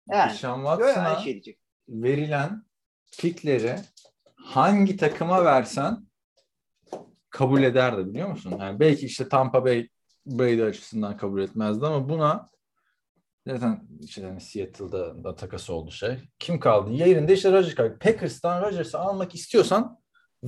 yani 0.09 0.31
Watson'a 0.31 1.19
şey 1.19 1.33
diyecek. 1.33 1.59
verilen 1.89 2.63
pikleri 3.19 3.75
hangi 4.35 4.97
takıma 4.97 5.45
versen 5.45 6.07
kabul 7.29 7.63
ederdi 7.63 8.07
biliyor 8.09 8.29
musun? 8.29 8.57
Yani 8.59 8.79
belki 8.79 9.05
işte 9.05 9.29
Tampa 9.29 9.65
Bay 9.65 9.89
Brady 10.25 10.63
açısından 10.63 11.17
kabul 11.17 11.41
etmezdi 11.41 11.85
ama 11.85 12.09
buna 12.09 12.49
zaten 13.47 13.87
işte 14.01 14.23
hani 14.23 14.41
Seattle'da 14.41 15.23
da 15.23 15.35
takası 15.35 15.73
oldu 15.73 15.91
şey. 15.91 16.17
Kim 16.39 16.59
kaldı? 16.59 16.91
Yerinde 16.91 17.33
işte 17.33 17.51
Rodgers 17.51 17.75
kaldı. 17.75 17.97
Packers'tan 17.99 18.61
Rodgers'ı 18.61 18.99
almak 18.99 19.35
istiyorsan 19.35 19.99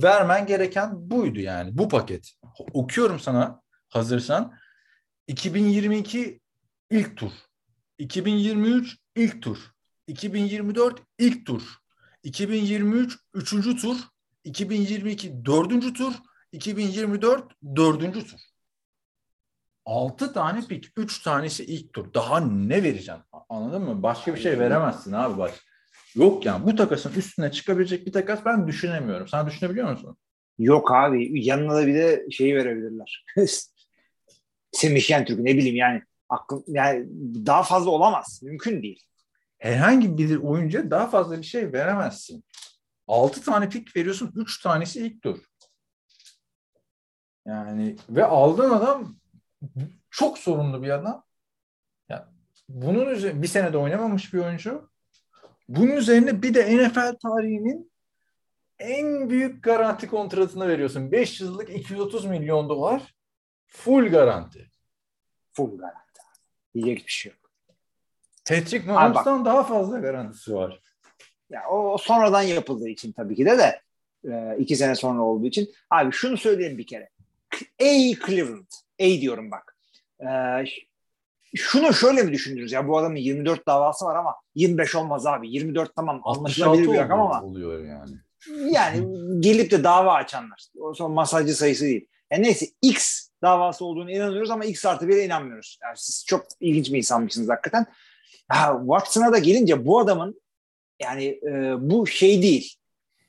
vermen 0.02 0.46
gereken 0.46 1.10
buydu 1.10 1.40
yani. 1.40 1.78
Bu 1.78 1.88
paket. 1.88 2.32
Okuyorum 2.72 3.20
sana 3.20 3.62
hazırsan. 3.88 4.54
2022 5.26 6.40
ilk 6.90 7.16
tur. 7.16 7.32
2023 7.98 8.96
ilk 9.16 9.42
tur. 9.42 9.58
2024 10.06 11.02
ilk 11.18 11.46
tur. 11.46 11.62
2023 12.22 13.18
üçüncü 13.34 13.76
tur. 13.76 13.96
2022 14.44 15.44
dördüncü 15.44 15.92
tur. 15.92 16.14
2024 16.52 17.52
dördüncü 17.76 18.26
tur. 18.26 18.40
6 19.84 20.32
tane 20.32 20.66
pik. 20.66 20.92
3 20.96 21.22
tanesi 21.22 21.64
ilk 21.64 21.92
tur. 21.92 22.14
Daha 22.14 22.40
ne 22.40 22.82
vereceksin? 22.82 23.24
Anladın 23.48 23.82
mı? 23.82 24.02
Başka 24.02 24.34
bir 24.34 24.40
şey 24.40 24.58
veremezsin 24.58 25.12
abi 25.12 25.38
baş. 25.38 25.67
Yok 26.14 26.46
yani 26.46 26.66
bu 26.66 26.76
takasın 26.76 27.12
üstüne 27.16 27.52
çıkabilecek 27.52 28.06
bir 28.06 28.12
takas 28.12 28.44
ben 28.44 28.66
düşünemiyorum. 28.66 29.28
Sen 29.28 29.46
düşünebiliyor 29.46 29.90
musun? 29.90 30.16
Yok 30.58 30.92
abi 30.92 31.46
yanına 31.46 31.74
da 31.74 31.86
bir 31.86 31.94
de 31.94 32.26
şeyi 32.30 32.56
verebilirler. 32.56 33.24
Semih 34.72 35.02
Şentürk 35.02 35.38
ne 35.38 35.56
bileyim 35.56 35.76
yani 35.76 36.02
aklım 36.28 36.64
yani 36.68 37.06
daha 37.46 37.62
fazla 37.62 37.90
olamaz. 37.90 38.40
Mümkün 38.42 38.82
değil. 38.82 39.04
Herhangi 39.58 40.18
bir 40.18 40.36
oyuncuya 40.36 40.90
daha 40.90 41.06
fazla 41.06 41.38
bir 41.38 41.42
şey 41.42 41.72
veremezsin. 41.72 42.44
6 43.06 43.44
tane 43.44 43.68
pik 43.68 43.96
veriyorsun. 43.96 44.32
3 44.36 44.62
tanesi 44.62 45.06
ilk 45.06 45.22
tur. 45.22 45.38
Yani 47.46 47.96
ve 48.10 48.24
aldığın 48.24 48.70
adam 48.70 49.16
çok 50.10 50.38
sorunlu 50.38 50.82
bir 50.82 50.90
adam. 50.90 51.24
Yani 52.08 52.22
bunun 52.68 53.06
üzerine 53.06 53.42
bir 53.42 53.46
senede 53.46 53.78
oynamamış 53.78 54.34
bir 54.34 54.38
oyuncu. 54.38 54.90
Bunun 55.68 55.96
üzerine 55.96 56.42
bir 56.42 56.54
de 56.54 56.76
NFL 56.76 57.18
tarihinin 57.22 57.92
en 58.78 59.30
büyük 59.30 59.62
garanti 59.62 60.06
kontratını 60.06 60.68
veriyorsun. 60.68 61.12
5 61.12 61.40
yıllık 61.40 61.70
230 61.70 62.24
milyon 62.24 62.68
dolar 62.68 63.14
full 63.66 64.10
garanti. 64.10 64.70
Full 65.52 65.78
garanti. 65.78 66.20
Diyecek 66.74 67.06
bir 67.06 67.12
şey 67.12 67.32
yok. 67.32 67.50
Patrick 68.48 68.92
Mahomes'tan 68.92 69.44
daha 69.44 69.64
fazla 69.64 69.98
garantisi 69.98 70.54
var. 70.54 70.80
Ya 71.50 71.68
o, 71.70 71.98
sonradan 71.98 72.42
yapıldığı 72.42 72.88
için 72.88 73.12
tabii 73.12 73.36
ki 73.36 73.46
de 73.46 73.58
de 73.58 73.80
e, 74.32 74.56
iki 74.58 74.76
sene 74.76 74.94
sonra 74.94 75.22
olduğu 75.22 75.46
için. 75.46 75.70
Abi 75.90 76.12
şunu 76.12 76.36
söyleyeyim 76.36 76.78
bir 76.78 76.86
kere. 76.86 77.10
A 77.80 78.26
Cleveland. 78.26 78.66
A 79.00 79.04
diyorum 79.04 79.50
bak. 79.50 79.76
E, 80.20 80.26
şunu 81.56 81.94
şöyle 81.94 82.22
mi 82.22 82.32
düşünürüz 82.32 82.72
ya 82.72 82.88
bu 82.88 82.98
adamın 82.98 83.16
24 83.16 83.66
davası 83.66 84.04
var 84.04 84.16
ama 84.16 84.34
25 84.54 84.94
olmaz 84.94 85.26
abi. 85.26 85.48
24 85.50 85.96
tamam 85.96 86.20
anlaşılabilir 86.24 86.92
bir 86.92 86.98
rakam 86.98 87.20
ama. 87.20 87.42
oluyor 87.42 87.84
yani. 87.84 88.10
Yani 88.72 89.06
gelip 89.40 89.70
de 89.70 89.84
dava 89.84 90.14
açanlar. 90.14 90.66
O 90.80 90.94
son 90.94 91.12
masajcı 91.12 91.54
sayısı 91.54 91.84
değil. 91.84 92.08
Yani 92.30 92.42
neyse 92.42 92.66
X 92.82 93.28
davası 93.42 93.84
olduğunu 93.84 94.10
inanıyoruz 94.10 94.50
ama 94.50 94.64
X 94.64 94.86
artı 94.86 95.06
1'e 95.06 95.24
inanmıyoruz. 95.24 95.78
Yani 95.82 95.94
siz 95.96 96.24
çok 96.26 96.46
ilginç 96.60 96.92
bir 96.92 96.98
insanmışsınız 96.98 97.48
hakikaten. 97.48 97.86
Ha, 98.48 98.76
Watson'a 98.80 99.32
da 99.32 99.38
gelince 99.38 99.86
bu 99.86 99.98
adamın 99.98 100.40
yani 101.00 101.24
e, 101.24 101.74
bu 101.90 102.06
şey 102.06 102.42
değil. 102.42 102.74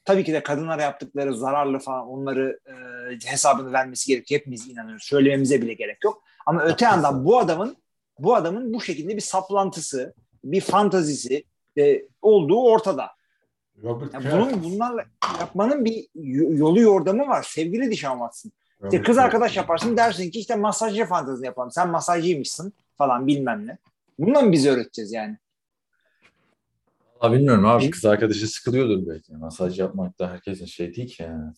Tabii 0.05 0.23
ki 0.23 0.34
de 0.34 0.43
kadınlara 0.43 0.82
yaptıkları 0.82 1.36
zararlı 1.36 1.79
falan 1.79 2.08
onları 2.08 2.60
e, 2.67 3.29
hesabını 3.29 3.73
vermesi 3.73 4.08
gerekiyor. 4.08 4.39
Hepimiz 4.39 4.67
inanıyoruz. 4.67 5.03
Söylememize 5.03 5.62
bile 5.62 5.73
gerek 5.73 6.03
yok. 6.03 6.23
Ama 6.45 6.63
öte 6.63 6.86
yandan 6.86 7.25
bu 7.25 7.39
adamın 7.39 7.77
bu 8.19 8.36
adamın 8.36 8.73
bu 8.73 8.82
şekilde 8.82 9.15
bir 9.15 9.21
saplantısı, 9.21 10.13
bir 10.43 10.62
fantazisi 10.62 11.43
e, 11.77 12.01
olduğu 12.21 12.62
ortada. 12.62 13.10
Robert 13.84 14.13
Yani 14.13 14.32
bunun 14.32 14.63
bunlarla 14.63 15.05
yapmanın 15.39 15.86
bir 15.86 16.08
yolu 16.58 16.79
yordamı 16.79 17.27
var. 17.27 17.43
Sevgili 17.43 17.91
Dişan 17.91 18.17
Watson. 18.17 18.51
İşte 18.84 19.01
kız 19.01 19.17
arkadaş 19.17 19.58
yaparsın 19.58 19.97
dersin 19.97 20.32
ki 20.32 20.39
işte 20.39 20.55
masajcı 20.55 21.05
fantazini 21.05 21.45
yapalım. 21.45 21.71
Sen 21.71 21.89
masajcıymışsın 21.89 22.73
falan 22.97 23.27
bilmem 23.27 23.67
ne. 23.67 23.77
Bundan 24.19 24.45
mı 24.45 24.51
biz 24.51 24.65
öğreteceğiz 24.65 25.12
yani? 25.12 25.38
Abi 27.19 27.38
bilmiyorum 27.38 27.65
abi 27.65 27.89
kız 27.89 28.05
arkadaşı 28.05 28.47
sıkılıyordur 28.47 29.08
belki. 29.08 29.34
Masaj 29.34 29.79
yapmak 29.79 30.19
da 30.19 30.32
herkesin 30.32 30.65
şey 30.65 30.95
değil 30.95 31.08
ki 31.08 31.23
yani. 31.23 31.53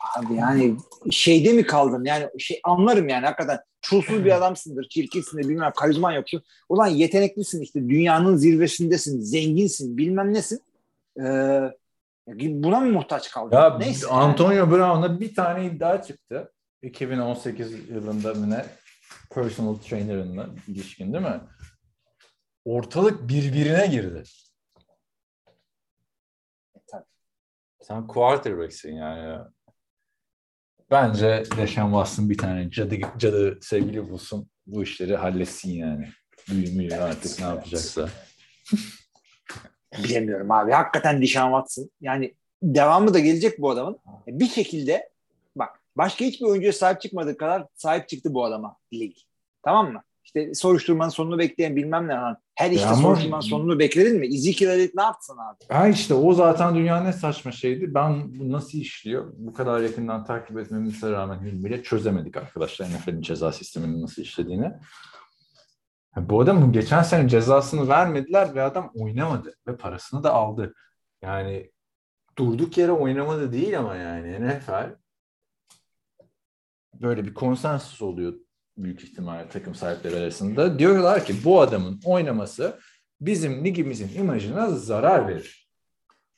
Abi 0.00 0.34
yani 0.34 0.76
şeyde 1.10 1.52
mi 1.52 1.66
kaldın? 1.66 2.04
Yani 2.04 2.28
şey 2.38 2.60
anlarım 2.64 3.08
yani 3.08 3.26
hakikaten 3.26 3.58
çulsuz 3.80 4.24
bir 4.24 4.36
adamsındır, 4.36 4.88
çirkinsindir, 4.88 5.48
bilmem 5.48 5.72
karizman 5.76 6.12
yoksun. 6.12 6.42
Ulan 6.68 6.86
yeteneklisin 6.86 7.60
işte 7.60 7.88
dünyanın 7.88 8.36
zirvesindesin, 8.36 9.20
zenginsin, 9.20 9.96
bilmem 9.96 10.34
nesin. 10.34 10.62
Ee, 11.20 11.60
buna 12.36 12.80
mı 12.80 12.92
muhtaç 12.92 13.30
kaldın? 13.30 13.56
Ya 13.56 13.78
Neyse. 13.78 14.06
Antonio 14.06 14.52
yani. 14.52 14.70
Brown'a 14.70 15.20
bir 15.20 15.34
tane 15.34 15.66
iddia 15.66 16.02
çıktı. 16.02 16.52
2018 16.82 17.88
yılında 17.88 18.34
mı 18.34 18.50
ne? 18.50 18.66
Personal 19.30 19.74
trainer'ınla 19.74 20.48
ilişkin 20.68 21.12
değil 21.12 21.24
mi? 21.24 21.40
Ortalık 22.64 23.28
birbirine 23.28 23.86
girdi. 23.86 24.22
Sen 27.80 28.06
quarterback'sin 28.06 28.92
yani. 28.92 29.44
Bence 30.90 31.44
Deşan 31.56 31.86
Watson 31.86 32.30
bir 32.30 32.38
tane 32.38 32.70
cadı, 32.70 32.96
cadı 33.18 33.58
sevgili 33.62 34.10
bulsun. 34.10 34.50
Bu 34.66 34.82
işleri 34.82 35.16
halletsin 35.16 35.70
yani. 35.70 36.08
Büyümüyor 36.50 36.98
artık 36.98 37.40
ne 37.40 37.44
yapacaksa. 37.44 38.08
Bilemiyorum 40.04 40.50
abi. 40.50 40.72
Hakikaten 40.72 41.22
Dişan 41.22 41.50
Watson. 41.50 41.90
Yani 42.00 42.34
devamı 42.62 43.14
da 43.14 43.18
gelecek 43.18 43.58
bu 43.58 43.70
adamın. 43.70 43.98
Bir 44.26 44.48
şekilde 44.48 45.10
bak 45.56 45.80
başka 45.96 46.24
hiçbir 46.24 46.46
oyuncuya 46.46 46.72
sahip 46.72 47.00
çıkmadığı 47.00 47.36
kadar 47.36 47.66
sahip 47.74 48.08
çıktı 48.08 48.34
bu 48.34 48.44
adama 48.44 48.76
lig. 48.92 49.16
Tamam 49.62 49.92
mı? 49.92 50.02
İşte 50.24 50.54
soruşturmanın 50.54 51.10
sonunu 51.10 51.38
bekleyen 51.38 51.76
bilmem 51.76 52.08
ne. 52.08 52.14
Her 52.60 52.70
işte 52.70 52.86
ama... 52.86 53.02
soruşturmanın 53.02 53.40
sonunu 53.40 53.78
bekledin 53.78 54.18
mi? 54.18 54.26
Ezekiel 54.26 54.70
Elliott 54.70 54.94
ne 54.94 55.02
yapsın 55.02 55.36
abi? 55.38 55.74
Ha 55.74 55.88
işte 55.88 56.14
o 56.14 56.32
zaten 56.32 56.74
dünyanın 56.74 57.06
en 57.06 57.10
saçma 57.10 57.52
şeydi. 57.52 57.94
Ben 57.94 58.38
bu 58.40 58.52
nasıl 58.52 58.78
işliyor? 58.78 59.32
Bu 59.36 59.52
kadar 59.52 59.80
yakından 59.80 60.24
takip 60.24 60.58
etmemize 60.58 61.10
rağmen 61.10 61.40
bile 61.44 61.82
çözemedik 61.82 62.36
arkadaşlar 62.36 62.86
NFL'in 62.86 63.22
ceza 63.22 63.52
sisteminin 63.52 64.02
nasıl 64.02 64.22
işlediğini. 64.22 64.72
Bu 66.16 66.40
adam 66.40 66.72
geçen 66.72 67.02
sene 67.02 67.28
cezasını 67.28 67.88
vermediler 67.88 68.54
ve 68.54 68.62
adam 68.62 68.90
oynamadı 68.94 69.54
ve 69.66 69.76
parasını 69.76 70.22
da 70.22 70.32
aldı. 70.32 70.74
Yani 71.22 71.70
durduk 72.38 72.78
yere 72.78 72.92
oynamadı 72.92 73.52
değil 73.52 73.78
ama 73.78 73.96
yani 73.96 74.48
NFL 74.48 74.96
böyle 76.94 77.24
bir 77.24 77.34
konsensus 77.34 78.02
oluyor 78.02 78.34
büyük 78.82 79.04
ihtimalle 79.04 79.48
takım 79.48 79.74
sahipleri 79.74 80.16
arasında. 80.16 80.78
Diyorlar 80.78 81.24
ki 81.24 81.34
bu 81.44 81.60
adamın 81.60 82.00
oynaması 82.04 82.78
bizim 83.20 83.64
ligimizin 83.64 84.18
imajına 84.18 84.70
zarar 84.70 85.28
verir. 85.28 85.68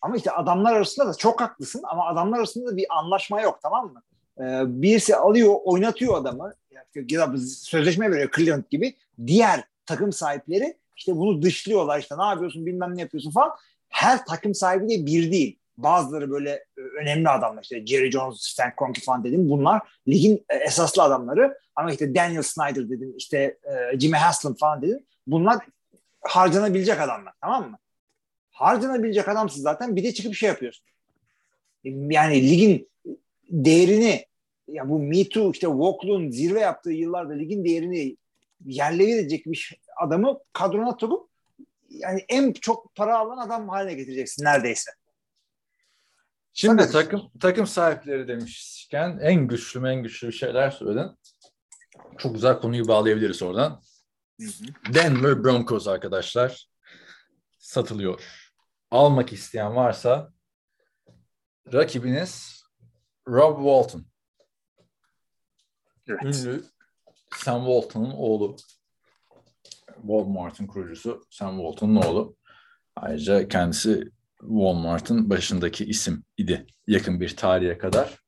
Ama 0.01 0.17
işte 0.17 0.31
adamlar 0.31 0.75
arasında 0.75 1.09
da 1.09 1.15
çok 1.15 1.41
haklısın 1.41 1.83
ama 1.85 2.07
adamlar 2.07 2.39
arasında 2.39 2.73
da 2.73 2.77
bir 2.77 2.87
anlaşma 2.99 3.41
yok 3.41 3.59
tamam 3.63 3.93
mı? 3.93 4.03
Ee, 4.39 4.63
birisi 4.83 5.17
alıyor 5.17 5.55
oynatıyor 5.65 6.17
adamı 6.17 6.55
ya 7.11 7.37
sözleşme 7.47 8.11
veriyor 8.11 8.31
Cleveland 8.37 8.65
gibi. 8.71 8.95
Diğer 9.27 9.65
takım 9.87 10.13
sahipleri 10.13 10.77
işte 10.97 11.17
bunu 11.17 11.43
dışlıyorlar 11.43 11.99
işte 11.99 12.19
ne 12.19 12.25
yapıyorsun 12.25 12.67
bilmem 12.67 12.97
ne 12.97 13.01
yapıyorsun 13.01 13.31
falan. 13.31 13.51
Her 13.89 14.27
takım 14.27 14.55
sahibi 14.55 14.89
de 14.89 15.07
bir 15.07 15.33
değil. 15.33 15.59
Bazıları 15.77 16.31
böyle 16.31 16.51
e, 16.51 16.81
önemli 17.01 17.29
adamlar 17.29 17.63
işte 17.63 17.87
Jerry 17.87 18.11
Jones, 18.11 18.41
Stan 18.41 18.77
Kroenke 18.77 19.01
falan 19.01 19.25
dedim. 19.25 19.49
Bunlar 19.49 19.83
ligin 20.09 20.45
e, 20.49 20.57
esaslı 20.57 21.03
adamları. 21.03 21.59
Ama 21.77 21.93
işte 21.93 22.15
Daniel 22.15 22.43
Snyder 22.43 22.91
dedim, 22.91 23.15
işte 23.17 23.59
e, 23.65 23.99
Jimmy 24.01 24.17
Haslam 24.17 24.55
falan 24.55 24.83
dedim. 24.83 25.07
Bunlar 25.27 25.59
harcanabilecek 26.21 27.01
adamlar 27.01 27.33
tamam 27.41 27.71
mı? 27.71 27.79
Harcanabilecek 28.51 29.29
adamsın 29.29 29.63
zaten 29.63 29.97
bir 29.97 30.05
de 30.05 30.15
çıkıp 30.15 30.35
şey 30.35 30.49
yapıyorsun. 30.49 30.87
Yani 31.85 32.51
ligin 32.51 32.91
değerini 33.51 34.27
ya 34.69 34.89
bu 34.89 34.99
Me 34.99 35.29
Too 35.29 35.51
işte 35.51 35.67
Walklu'nun 35.67 36.31
zirve 36.31 36.61
yaptığı 36.61 36.91
yıllarda 36.91 37.33
ligin 37.33 37.65
değerini 37.65 38.17
yerle 38.65 39.29
bir 39.29 39.81
adamı 40.01 40.39
kadrona 40.53 40.97
tutup 40.97 41.29
yani 41.91 42.25
en 42.29 42.53
çok 42.53 42.95
para 42.95 43.19
alan 43.19 43.39
adam 43.39 43.69
haline 43.69 43.95
getireceksin 43.95 44.45
neredeyse. 44.45 44.91
Şimdi 46.53 46.83
Fakat 46.83 46.93
takım 46.93 47.31
takım 47.41 47.67
sahipleri 47.67 48.29
demişken 48.29 49.19
en 49.23 49.49
güçlü 49.49 49.89
en 49.89 50.03
güçlü 50.03 50.33
şeyler 50.33 50.71
söyledin. 50.71 51.19
Çok 52.19 52.35
güzel 52.35 52.61
konuyu 52.61 52.89
bağlayabiliriz 52.89 53.43
oradan. 53.43 53.83
Hı 54.41 54.47
hı. 54.47 54.95
Denver 54.95 55.45
Broncos 55.45 55.89
arkadaşlar 55.89 56.67
satılıyor. 57.59 58.49
Almak 58.91 59.33
isteyen 59.33 59.77
varsa 59.77 60.33
rakibiniz 61.73 62.63
Rob 63.29 63.57
Walton. 63.57 64.07
Evet. 66.09 66.23
Ünlü 66.25 66.65
Sam 67.37 67.65
Walton'un 67.65 68.11
oğlu. 68.11 68.57
Walmart'ın 69.97 70.67
kurucusu 70.67 71.27
Sam 71.31 71.57
Walton'un 71.57 71.97
oğlu. 71.97 72.37
Ayrıca 72.97 73.49
kendisi 73.49 74.11
Walmart'ın 74.43 75.31
başındaki 75.31 75.85
isim 75.85 76.25
idi 76.37 76.67
yakın 76.87 77.21
bir 77.21 77.37
tarihe 77.37 77.79
kadar. 77.79 78.19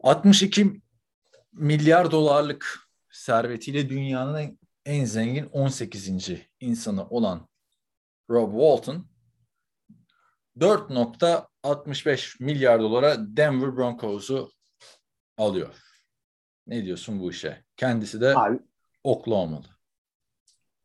62 0.00 0.80
milyar 1.52 2.10
dolarlık 2.10 2.88
servetiyle 3.10 3.88
dünyanın 3.88 4.58
en 4.84 5.04
zengin 5.04 5.46
18. 5.46 6.30
insanı 6.60 7.08
olan 7.08 7.48
Rob 8.30 8.52
Walton 8.52 9.06
4.65 10.58 12.42
milyar 12.44 12.80
dolara 12.80 13.36
Denver 13.36 13.76
Broncos'u 13.76 14.52
alıyor. 15.36 15.74
Ne 16.66 16.84
diyorsun 16.84 17.20
bu 17.20 17.30
işe? 17.30 17.64
Kendisi 17.76 18.20
de 18.20 18.38
Abi, 18.38 18.58
Oklahoma'lı. 19.04 19.75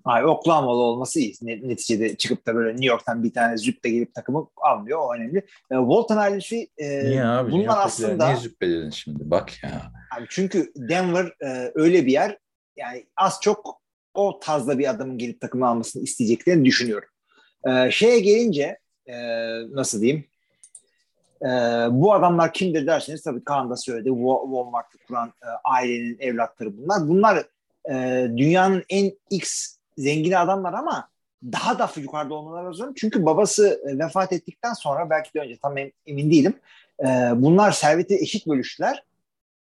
Abi 0.06 0.28
Oklahoma'lı 0.28 0.82
olması 0.82 1.20
iyi. 1.20 1.34
Ne- 1.42 1.68
Neticede 1.70 2.16
çıkıp 2.18 2.48
da 2.48 2.56
böyle 2.56 2.72
New 2.72 2.86
York'tan 2.86 3.24
bir 3.24 3.34
tane 3.34 3.58
züppe 3.58 3.90
gelip 3.90 4.14
takımı 4.14 4.48
almıyor. 4.58 5.00
O 5.00 5.14
önemli. 5.16 5.38
E, 5.72 5.76
Walton 5.76 6.18
ailesi 6.18 6.68
e, 6.78 7.10
Niye 7.10 7.26
abi? 7.26 7.70
aslında 7.70 8.26
Niye 8.26 8.38
züppeledin 8.38 8.90
şimdi? 8.90 9.20
Bak 9.32 9.64
ya. 9.64 9.92
Abi 10.18 10.26
çünkü 10.30 10.72
Denver 10.76 11.26
e, 11.26 11.72
öyle 11.76 12.06
bir 12.06 12.12
yer 12.12 12.38
yani 12.76 13.06
az 13.18 13.40
çok 13.42 13.82
o 14.14 14.40
tarzda 14.40 14.80
bir 14.80 14.90
adamın 14.90 15.18
gelip 15.18 15.42
takımı 15.42 15.68
almasını 15.68 16.04
isteyeceklerini 16.04 16.66
düşünüyorum. 16.66 17.10
E, 17.68 17.92
şeye 17.92 18.20
gelince 18.20 18.78
e, 19.06 19.16
nasıl 19.72 20.02
diyeyim 20.02 20.26
e, 21.42 21.48
bu 21.92 22.14
adamlar 22.14 22.54
kimdir 22.54 22.88
derseniz 22.88 23.22
tabii 23.24 23.44
Kaan 23.44 23.70
da 23.70 23.76
söyledi 23.76 24.10
Wa- 24.10 24.44
Walmart'ı 24.44 24.98
kuran 25.08 25.28
e, 25.28 25.48
ailenin 25.64 26.18
evlatları 26.20 26.78
bunlar. 26.78 27.08
Bunlar 27.08 27.46
e, 27.92 28.28
dünyanın 28.38 28.84
en 28.90 29.12
x 29.30 29.78
zengini 29.97 30.38
adamlar 30.38 30.73
ama 30.73 31.10
daha 31.43 31.80
da 31.80 31.89
yukarıda 31.97 32.34
olmaları 32.34 32.67
lazım. 32.67 32.93
Çünkü 32.97 33.25
babası 33.25 33.82
e, 33.91 33.99
vefat 33.99 34.34
ettikten 34.34 34.73
sonra 34.73 35.10
belki 35.10 35.34
de 35.34 35.39
önce 35.39 35.58
tam 35.58 35.77
em- 35.77 35.91
emin 36.06 36.32
değilim. 36.32 36.54
E, 36.99 37.06
bunlar 37.36 37.71
serveti 37.71 38.15
eşit 38.15 38.47
bölüştüler. 38.47 39.04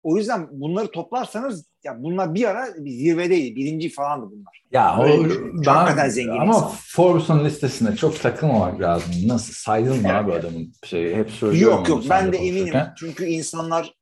O 0.02 0.16
yüzden 0.16 0.48
bunları 0.50 0.90
toplarsanız 0.90 1.64
ya 1.84 2.02
bunlar 2.02 2.34
bir 2.34 2.44
ara 2.44 2.66
bir 2.84 2.90
zirvedeydi. 2.90 3.56
Birinci 3.56 3.88
falandı 3.90 4.26
bunlar. 4.32 4.62
Ya 4.72 4.98
o- 4.98 5.28
Çok 5.62 5.74
hakikaten 5.74 6.08
zengin 6.08 6.30
ama 6.30 6.54
insan. 6.56 6.70
Forbes'un 6.86 7.44
listesine 7.44 7.96
çok 7.96 8.22
takılmamak 8.22 8.80
lazım. 8.80 9.12
Nasıl 9.26 9.52
saydın 9.52 10.02
mı 10.02 10.16
abi 10.16 10.32
adamın 10.32 10.72
şeyi 10.84 11.16
hep 11.16 11.30
söylüyorum. 11.30 11.76
Yok 11.78 11.88
yok 11.88 12.02
ben 12.10 12.32
de 12.32 12.36
eminim. 12.36 12.74
Çünkü 12.96 13.24
insanlar 13.24 13.94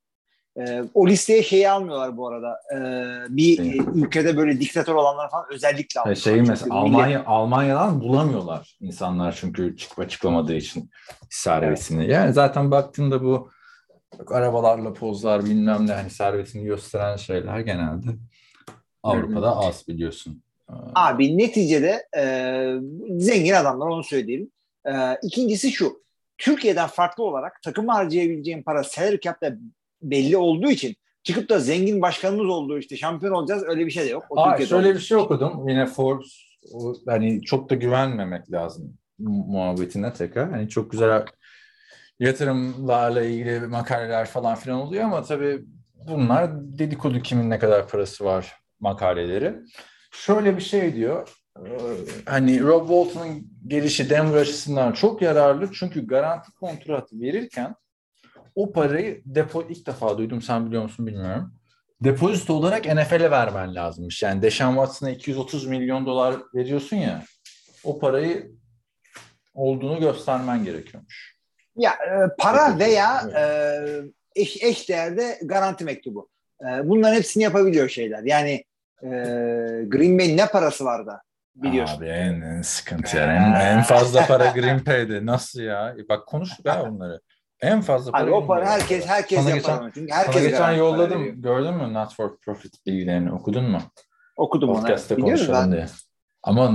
e, 0.58 0.82
o 0.94 1.06
listeye 1.08 1.42
şeyi 1.42 1.70
almıyorlar 1.70 2.16
bu 2.16 2.28
arada. 2.28 2.60
E, 2.74 2.76
bir 3.36 3.58
Evet. 3.58 3.74
e, 3.74 3.98
ülkede 4.00 4.36
böyle 4.36 4.60
diktatör 4.60 4.94
olanlar 4.94 5.30
falan 5.30 5.44
özellikle. 5.50 6.14
Şeyi 6.14 6.36
Çünkü 6.36 6.50
mesela 6.50 6.74
millet- 6.74 6.94
Almanya 6.94 7.24
Almanya'dan 7.26 8.00
bulamıyorlar 8.00 8.76
insanlar 8.80 9.36
çünkü 9.40 9.76
çıkıp 9.76 9.98
açıklamadığı 9.98 10.54
için 10.54 10.90
servetini. 11.30 12.10
Yani 12.10 12.32
zaten 12.32 12.70
baktığında 12.70 13.24
bu 13.24 13.50
arabalarla 14.26 14.92
pozlar 14.92 15.44
bilmem 15.44 15.86
ne 15.86 15.92
hani 15.92 16.10
servetini 16.10 16.64
gösteren 16.64 17.16
şeyler 17.16 17.60
genelde 17.60 18.06
Avrupa'da 19.02 19.56
az 19.56 19.88
biliyorsun. 19.88 20.42
Ee, 20.70 20.72
Abi 20.94 21.38
neticede 21.38 22.06
e, 22.16 22.22
zengin 23.18 23.52
adamlar 23.52 23.86
onu 23.86 24.04
söyleyelim. 24.04 24.50
E, 24.86 24.92
ikincisi 25.22 25.70
şu. 25.72 26.02
Türkiye'den 26.38 26.86
farklı 26.86 27.24
olarak 27.24 27.62
takım 27.62 27.88
harcayabileceğin 27.88 28.62
para 28.62 28.84
salary 28.84 29.20
cap'te 29.20 29.56
belli 30.02 30.36
olduğu 30.36 30.70
için 30.70 30.96
çıkıp 31.22 31.48
da 31.48 31.58
zengin 31.58 32.02
başkanımız 32.02 32.46
olduğu 32.48 32.78
işte 32.78 32.96
şampiyon 32.96 33.32
olacağız 33.32 33.62
öyle 33.66 33.86
bir 33.86 33.90
şey 33.90 34.04
de 34.04 34.08
yok. 34.10 34.24
O 34.30 34.40
Aa, 34.40 34.50
Türkiye'de 34.50 34.70
şöyle 34.70 34.94
bir 34.94 35.00
şey 35.00 35.16
okudum. 35.16 35.68
Yine 35.68 35.86
Forbes 35.86 36.38
hani 37.06 37.42
çok 37.42 37.70
da 37.70 37.74
güvenmemek 37.74 38.52
lazım 38.52 38.98
mu- 39.18 39.44
muhabbetine 39.48 40.12
tekrar. 40.12 40.50
Hani 40.50 40.68
çok 40.68 40.90
güzel 40.90 41.24
yatırımlarla 42.20 43.22
ilgili 43.22 43.60
makaleler 43.60 44.26
falan 44.26 44.54
filan 44.54 44.80
oluyor 44.80 45.04
ama 45.04 45.22
tabii 45.22 45.64
bunlar 46.08 46.50
dedikodu 46.78 47.20
kimin 47.22 47.50
ne 47.50 47.58
kadar 47.58 47.88
parası 47.88 48.24
var 48.24 48.56
makaleleri. 48.80 49.54
Şöyle 50.12 50.56
bir 50.56 50.62
şey 50.62 50.94
diyor. 50.94 51.28
e, 51.58 51.70
Hani 52.26 52.60
Rob 52.62 52.80
Walton'un 52.88 53.50
gelişi 53.66 54.10
Denver 54.10 54.40
açısından 54.40 54.92
çok 54.92 55.22
yararlı 55.22 55.68
çünkü 55.72 56.06
garanti 56.06 56.52
kontratı 56.52 57.20
verirken 57.20 57.74
o 58.54 58.72
parayı 58.72 59.22
depo 59.24 59.62
ilk 59.62 59.86
defa 59.86 60.18
duydum 60.18 60.42
sen 60.42 60.66
biliyor 60.66 60.82
musun 60.82 61.06
bilmiyorum. 61.06 61.54
Depozito 62.00 62.54
olarak 62.54 62.84
NFL'e 62.86 63.30
vermen 63.30 63.74
lazımmış. 63.74 64.22
Yani 64.22 64.42
Deshaun 64.42 64.74
Watson'a 64.74 65.10
230 65.10 65.66
milyon 65.66 66.06
dolar 66.06 66.36
veriyorsun 66.54 66.96
ya 66.96 67.22
o 67.84 67.98
parayı 67.98 68.50
olduğunu 69.54 70.00
göstermen 70.00 70.64
gerekiyormuş. 70.64 71.38
Ya 71.76 71.92
e, 71.92 72.36
para 72.38 72.78
veya 72.78 73.22
e, 73.36 73.42
eş, 74.36 74.62
eş 74.62 74.88
değerde 74.88 75.38
garanti 75.42 75.84
mektubu. 75.84 76.28
E, 76.62 76.88
bunların 76.88 77.16
hepsini 77.16 77.42
yapabiliyor 77.42 77.88
şeyler. 77.88 78.22
Yani 78.22 78.64
e, 79.02 79.08
Green 79.86 80.18
Bay 80.18 80.36
ne 80.36 80.46
parası 80.46 80.84
var 80.84 81.06
da 81.06 81.22
biliyorsun. 81.62 81.96
Abi 81.96 82.06
en, 82.06 82.40
en 82.40 82.62
sıkıntı 82.62 83.16
yani. 83.16 83.32
En, 83.32 83.76
en 83.76 83.82
fazla 83.82 84.26
para 84.26 84.46
Green 84.46 84.86
Bay'de. 84.86 85.26
Nasıl 85.26 85.60
ya? 85.60 85.94
E 85.98 86.08
Bak 86.08 86.26
konuştuk 86.26 86.68
ha 86.68 86.90
bunları. 86.90 87.20
En 87.62 87.80
fazla 87.80 88.12
para. 88.12 88.22
Abi 88.24 88.30
o 88.30 88.46
para 88.46 88.66
herkes 88.66 89.06
herkes 89.06 89.38
Sana 89.42 89.56
yapar 89.56 89.72
geçen-. 89.74 89.90
Çünkü 89.94 90.08
Sana 90.12 90.18
herkes 90.20 90.42
geçen 90.42 90.58
para 90.58 90.70
veriyor. 90.70 90.86
yolladım. 90.86 91.42
Gördün 91.42 91.74
mü 91.74 91.94
Not 91.94 92.14
for 92.14 92.36
Profit 92.40 92.86
bilgilerini 92.86 93.32
okudun 93.32 93.64
mu? 93.70 93.78
Okudum 94.36 94.70
onu. 94.70 94.80
Podcast'te 94.80 95.14
konuşalım 95.16 95.62
ben. 95.62 95.72
diye. 95.72 95.86
Ama 96.42 96.72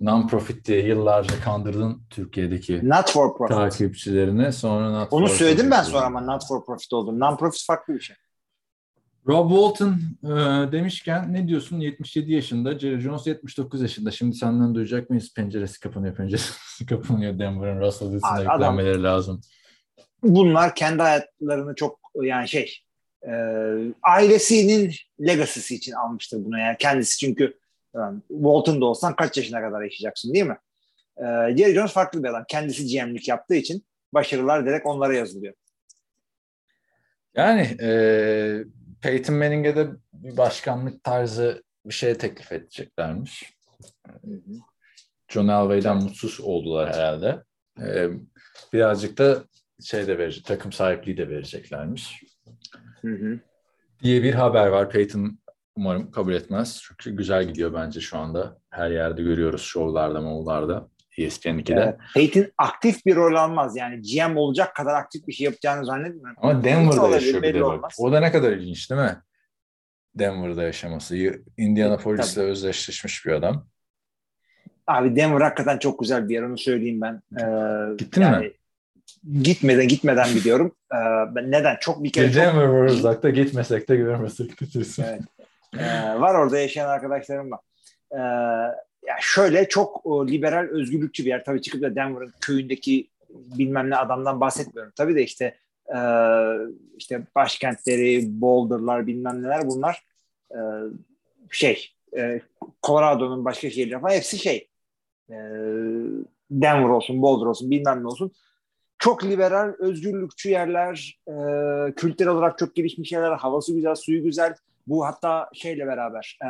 non-profit 0.00 0.64
diye 0.64 0.86
yıllarca 0.86 1.40
kandırdın 1.44 2.02
Türkiye'deki 2.10 2.88
Not 2.88 3.10
for 3.10 3.36
profit. 3.36 3.56
takipçilerini. 3.56 4.52
Sonra 4.52 4.90
not 4.90 5.12
Onu 5.12 5.26
for 5.26 5.34
söyledim 5.34 5.70
ben 5.70 5.82
sonra 5.82 6.04
ama 6.06 6.20
not 6.20 6.46
for 6.48 6.64
profit 6.64 6.92
oldum. 6.92 7.20
Non 7.20 7.36
profit 7.36 7.64
farklı 7.66 7.94
bir 7.94 8.00
şey. 8.00 8.16
Rob 9.28 9.50
Walton 9.50 9.90
e, 10.24 10.72
demişken 10.72 11.32
ne 11.32 11.48
diyorsun? 11.48 11.80
77 11.80 12.32
yaşında, 12.32 12.78
Jerry 12.78 13.00
Jones 13.00 13.26
79 13.26 13.82
yaşında. 13.82 14.10
Şimdi 14.10 14.36
senden 14.36 14.74
duyacak 14.74 15.10
mıyız? 15.10 15.34
Penceresi 15.34 15.80
kapanıyor, 15.80 16.14
penceresi 16.14 16.86
kapanıyor. 16.88 17.38
Denver'ın 17.38 17.80
Russell 17.80 18.08
Wilson'a 18.10 18.40
yüklenmeleri 18.40 19.02
lazım. 19.02 19.40
Bunlar 20.22 20.74
kendi 20.74 21.02
hayatlarını 21.02 21.74
çok 21.74 22.00
yani 22.22 22.48
şey 22.48 22.82
e, 23.22 23.32
ailesinin 24.02 24.94
legacy'si 25.20 25.74
için 25.74 25.92
almıştır 25.92 26.44
bunu 26.44 26.58
yani 26.58 26.76
kendisi 26.78 27.18
çünkü 27.18 27.58
yani 27.94 28.20
Walton'da 28.28 28.84
olsan 28.84 29.16
kaç 29.16 29.36
yaşına 29.36 29.60
kadar 29.60 29.82
yaşayacaksın 29.82 30.34
değil 30.34 30.46
mi? 30.46 30.58
E, 31.16 31.24
Jerry 31.56 31.74
Jones 31.74 31.92
farklı 31.92 32.22
bir 32.22 32.28
adam. 32.28 32.44
Kendisi 32.48 32.86
GM'lik 32.86 33.28
yaptığı 33.28 33.54
için 33.54 33.84
başarılar 34.14 34.66
direkt 34.66 34.86
onlara 34.86 35.14
yazılıyor. 35.14 35.54
Yani 37.34 37.76
e, 37.80 37.88
Peyton 39.00 39.36
Manning'e 39.36 39.76
de 39.76 39.88
bir 40.12 40.36
başkanlık 40.36 41.04
tarzı 41.04 41.62
bir 41.86 41.94
şey 41.94 42.14
teklif 42.14 42.52
edeceklermiş. 42.52 43.56
John 45.28 45.48
Elway'den 45.48 45.96
mutsuz 45.96 46.40
oldular 46.40 46.94
herhalde. 46.94 47.42
E, 47.80 48.08
birazcık 48.72 49.18
da 49.18 49.44
şey 49.84 50.06
de 50.06 50.18
verecek, 50.18 50.44
takım 50.44 50.72
sahipliği 50.72 51.16
de 51.16 51.28
vereceklermiş. 51.28 52.22
Hı 53.02 53.08
hı. 53.12 53.38
diye 54.02 54.22
bir 54.22 54.34
haber 54.34 54.66
var. 54.66 54.90
Peyton 54.90 55.38
umarım 55.76 56.10
kabul 56.10 56.32
etmez. 56.32 56.82
Çünkü 56.98 57.16
güzel 57.16 57.48
gidiyor 57.48 57.74
bence 57.74 58.00
şu 58.00 58.18
anda. 58.18 58.58
Her 58.70 58.90
yerde 58.90 59.22
görüyoruz 59.22 59.62
şovlarda, 59.62 60.20
mavlarda. 60.20 60.88
ESPN 61.18 61.48
2'de. 61.48 61.80
Evet. 61.80 61.96
Peyton 62.14 62.52
aktif 62.58 63.06
bir 63.06 63.16
rol 63.16 63.34
almaz. 63.34 63.76
Yani 63.76 64.02
GM 64.02 64.36
olacak 64.36 64.76
kadar 64.76 64.94
aktif 64.94 65.26
bir 65.26 65.32
şey 65.32 65.44
yapacağını 65.44 65.86
zannetmiyorum. 65.86 66.36
Ama 66.36 66.64
Denver'da 66.64 67.00
Olabilir, 67.00 67.14
yaşıyor 67.20 67.42
bir 67.42 67.54
de 67.54 67.60
bak. 67.60 67.72
olmaz. 67.72 67.96
O 67.98 68.12
da 68.12 68.20
ne 68.20 68.32
kadar 68.32 68.52
ilginç 68.52 68.90
değil 68.90 69.00
mi? 69.00 69.16
Denver'da 70.14 70.62
yaşaması. 70.62 71.16
Indianapolis'le 71.56 72.36
özdeşleşmiş 72.38 73.26
bir 73.26 73.32
adam. 73.32 73.66
Abi 74.86 75.16
Denver 75.16 75.40
hakikaten 75.40 75.78
çok 75.78 76.00
güzel 76.00 76.28
bir 76.28 76.34
yer 76.34 76.42
onu 76.42 76.58
söyleyeyim 76.58 77.00
ben. 77.00 77.22
Ee, 77.40 77.96
Gittin 77.96 78.22
mi? 78.22 78.52
Gitmeden 79.42 79.88
gitmeden 79.88 80.28
biliyorum. 80.34 80.72
Ee, 80.92 80.96
ben 81.34 81.50
neden? 81.50 81.76
Çok 81.80 82.04
bir 82.04 82.12
kere 82.12 82.28
Bir 82.28 82.32
çok, 82.32 82.54
var 82.54 82.84
uzakta 82.84 83.30
gitmesek 83.30 83.88
de 83.88 83.96
görmesek 83.96 84.56
götürsün. 84.56 85.02
Evet. 85.02 85.22
Ee, 85.78 86.20
var 86.20 86.34
orada 86.34 86.58
yaşayan 86.58 86.88
arkadaşlarım 86.88 87.50
var. 87.50 87.60
Ee, 88.12 88.18
ya 89.06 89.16
şöyle 89.20 89.68
çok 89.68 90.06
o, 90.06 90.28
liberal 90.28 90.68
özgürlükçü 90.68 91.24
bir 91.24 91.28
yer. 91.28 91.44
Tabii 91.44 91.62
çıkıp 91.62 91.82
da 91.82 91.94
Denver'ın 91.96 92.32
köyündeki 92.40 93.08
bilmem 93.30 93.90
ne 93.90 93.96
adamdan 93.96 94.40
bahsetmiyorum. 94.40 94.92
Tabii 94.96 95.14
de 95.14 95.22
işte 95.22 95.56
e, 95.88 95.98
işte 96.96 97.22
başkentleri, 97.34 98.40
Boulder'lar 98.40 99.06
bilmem 99.06 99.42
neler 99.42 99.68
bunlar 99.68 100.04
e, 100.50 100.58
şey 101.50 101.90
e, 102.16 102.40
Colorado'nun 102.82 103.44
başka 103.44 103.70
şehirleri 103.70 104.00
falan 104.00 104.14
hepsi 104.14 104.38
şey 104.38 104.68
e, 105.30 105.36
Denver 106.50 106.88
olsun, 106.88 107.22
Boulder 107.22 107.46
olsun 107.46 107.70
bilmem 107.70 108.02
ne 108.02 108.06
olsun. 108.06 108.32
Çok 108.98 109.24
liberal, 109.24 109.74
özgürlükçü 109.78 110.50
yerler, 110.50 111.20
e, 111.28 111.32
kültürel 111.94 112.32
olarak 112.32 112.58
çok 112.58 112.74
gelişmiş 112.74 113.12
yerler, 113.12 113.32
havası 113.32 113.74
güzel, 113.74 113.94
suyu 113.94 114.22
güzel, 114.22 114.54
Bu 114.86 115.06
hatta 115.06 115.50
şeyle 115.54 115.86
beraber 115.86 116.38
e, 116.42 116.48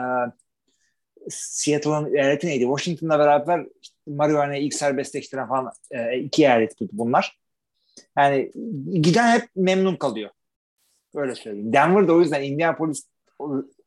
Seattle'ın 1.31 2.15
eyaleti 2.15 2.47
neydi? 2.47 2.65
Washington'la 2.65 3.19
beraber 3.19 3.67
işte 3.83 3.97
marihuana'yı 4.07 4.63
ilk 4.63 4.75
serbestleştiren 4.75 5.49
falan 5.49 5.73
e, 5.91 6.19
iki 6.19 6.43
eyalet 6.43 6.77
bunlar. 6.93 7.39
Yani 8.19 8.53
giden 9.01 9.39
hep 9.39 9.49
memnun 9.57 9.97
kalıyor. 9.97 10.31
Öyle 11.15 11.35
söyleyeyim. 11.35 11.73
Denver 11.73 12.09
da 12.09 12.13
o 12.13 12.21
yüzden 12.21 12.43
Indianapolis 12.43 13.09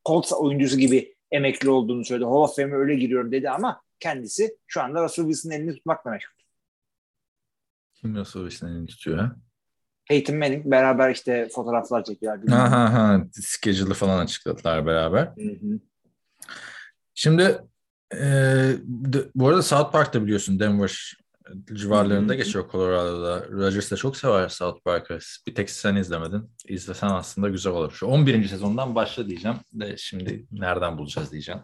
Colts 0.06 0.32
oyuncusu 0.32 0.78
gibi 0.78 1.14
emekli 1.30 1.70
olduğunu 1.70 2.04
söyledi. 2.04 2.24
Hall 2.24 2.42
of 2.42 2.56
Fame'e 2.56 2.76
öyle 2.76 2.94
giriyorum 2.94 3.32
dedi 3.32 3.50
ama 3.50 3.82
kendisi 4.00 4.56
şu 4.66 4.82
anda 4.82 5.04
Russell 5.04 5.24
Wilson'ın 5.24 5.54
elini 5.54 5.74
tutmakla 5.74 6.10
meşgul. 6.10 6.39
Kim 8.00 8.16
Russell 8.16 8.42
Wilson'ın 8.42 8.72
elini 8.74 8.86
tutuyor 8.86 9.18
ha? 9.18 9.36
Peyton 10.08 10.36
Manning 10.36 10.66
beraber 10.66 11.10
işte 11.10 11.48
fotoğraflar 11.54 12.04
çekiyorlar. 12.04 12.48
Ha 12.48 12.70
ha 12.70 12.92
ha. 12.92 13.24
Schedule'ı 13.32 13.94
falan 13.94 14.18
açıkladılar 14.18 14.86
beraber. 14.86 15.22
Hı 15.22 15.52
hı. 15.60 15.80
Şimdi 17.14 17.58
e, 18.14 18.20
de, 18.82 19.24
bu 19.34 19.48
arada 19.48 19.62
South 19.62 19.92
Park'ta 19.92 20.22
biliyorsun 20.22 20.60
Denver 20.60 21.16
civarlarında 21.72 22.34
geçiyor 22.34 22.70
Colorado'da. 22.72 23.48
Rodgers 23.48 23.90
da 23.90 23.96
çok 23.96 24.16
sever 24.16 24.48
South 24.48 24.84
Park'ı. 24.84 25.18
Bir 25.46 25.54
tek 25.54 25.70
sen 25.70 25.96
izlemedin. 25.96 26.50
İzlesen 26.68 27.08
aslında 27.08 27.48
güzel 27.48 27.72
olur. 27.72 27.92
Şu 27.92 28.06
11. 28.06 28.48
sezondan 28.48 28.94
başla 28.94 29.28
diyeceğim. 29.28 29.56
De 29.72 29.96
şimdi 29.96 30.46
nereden 30.52 30.98
bulacağız 30.98 31.32
diyeceğim. 31.32 31.60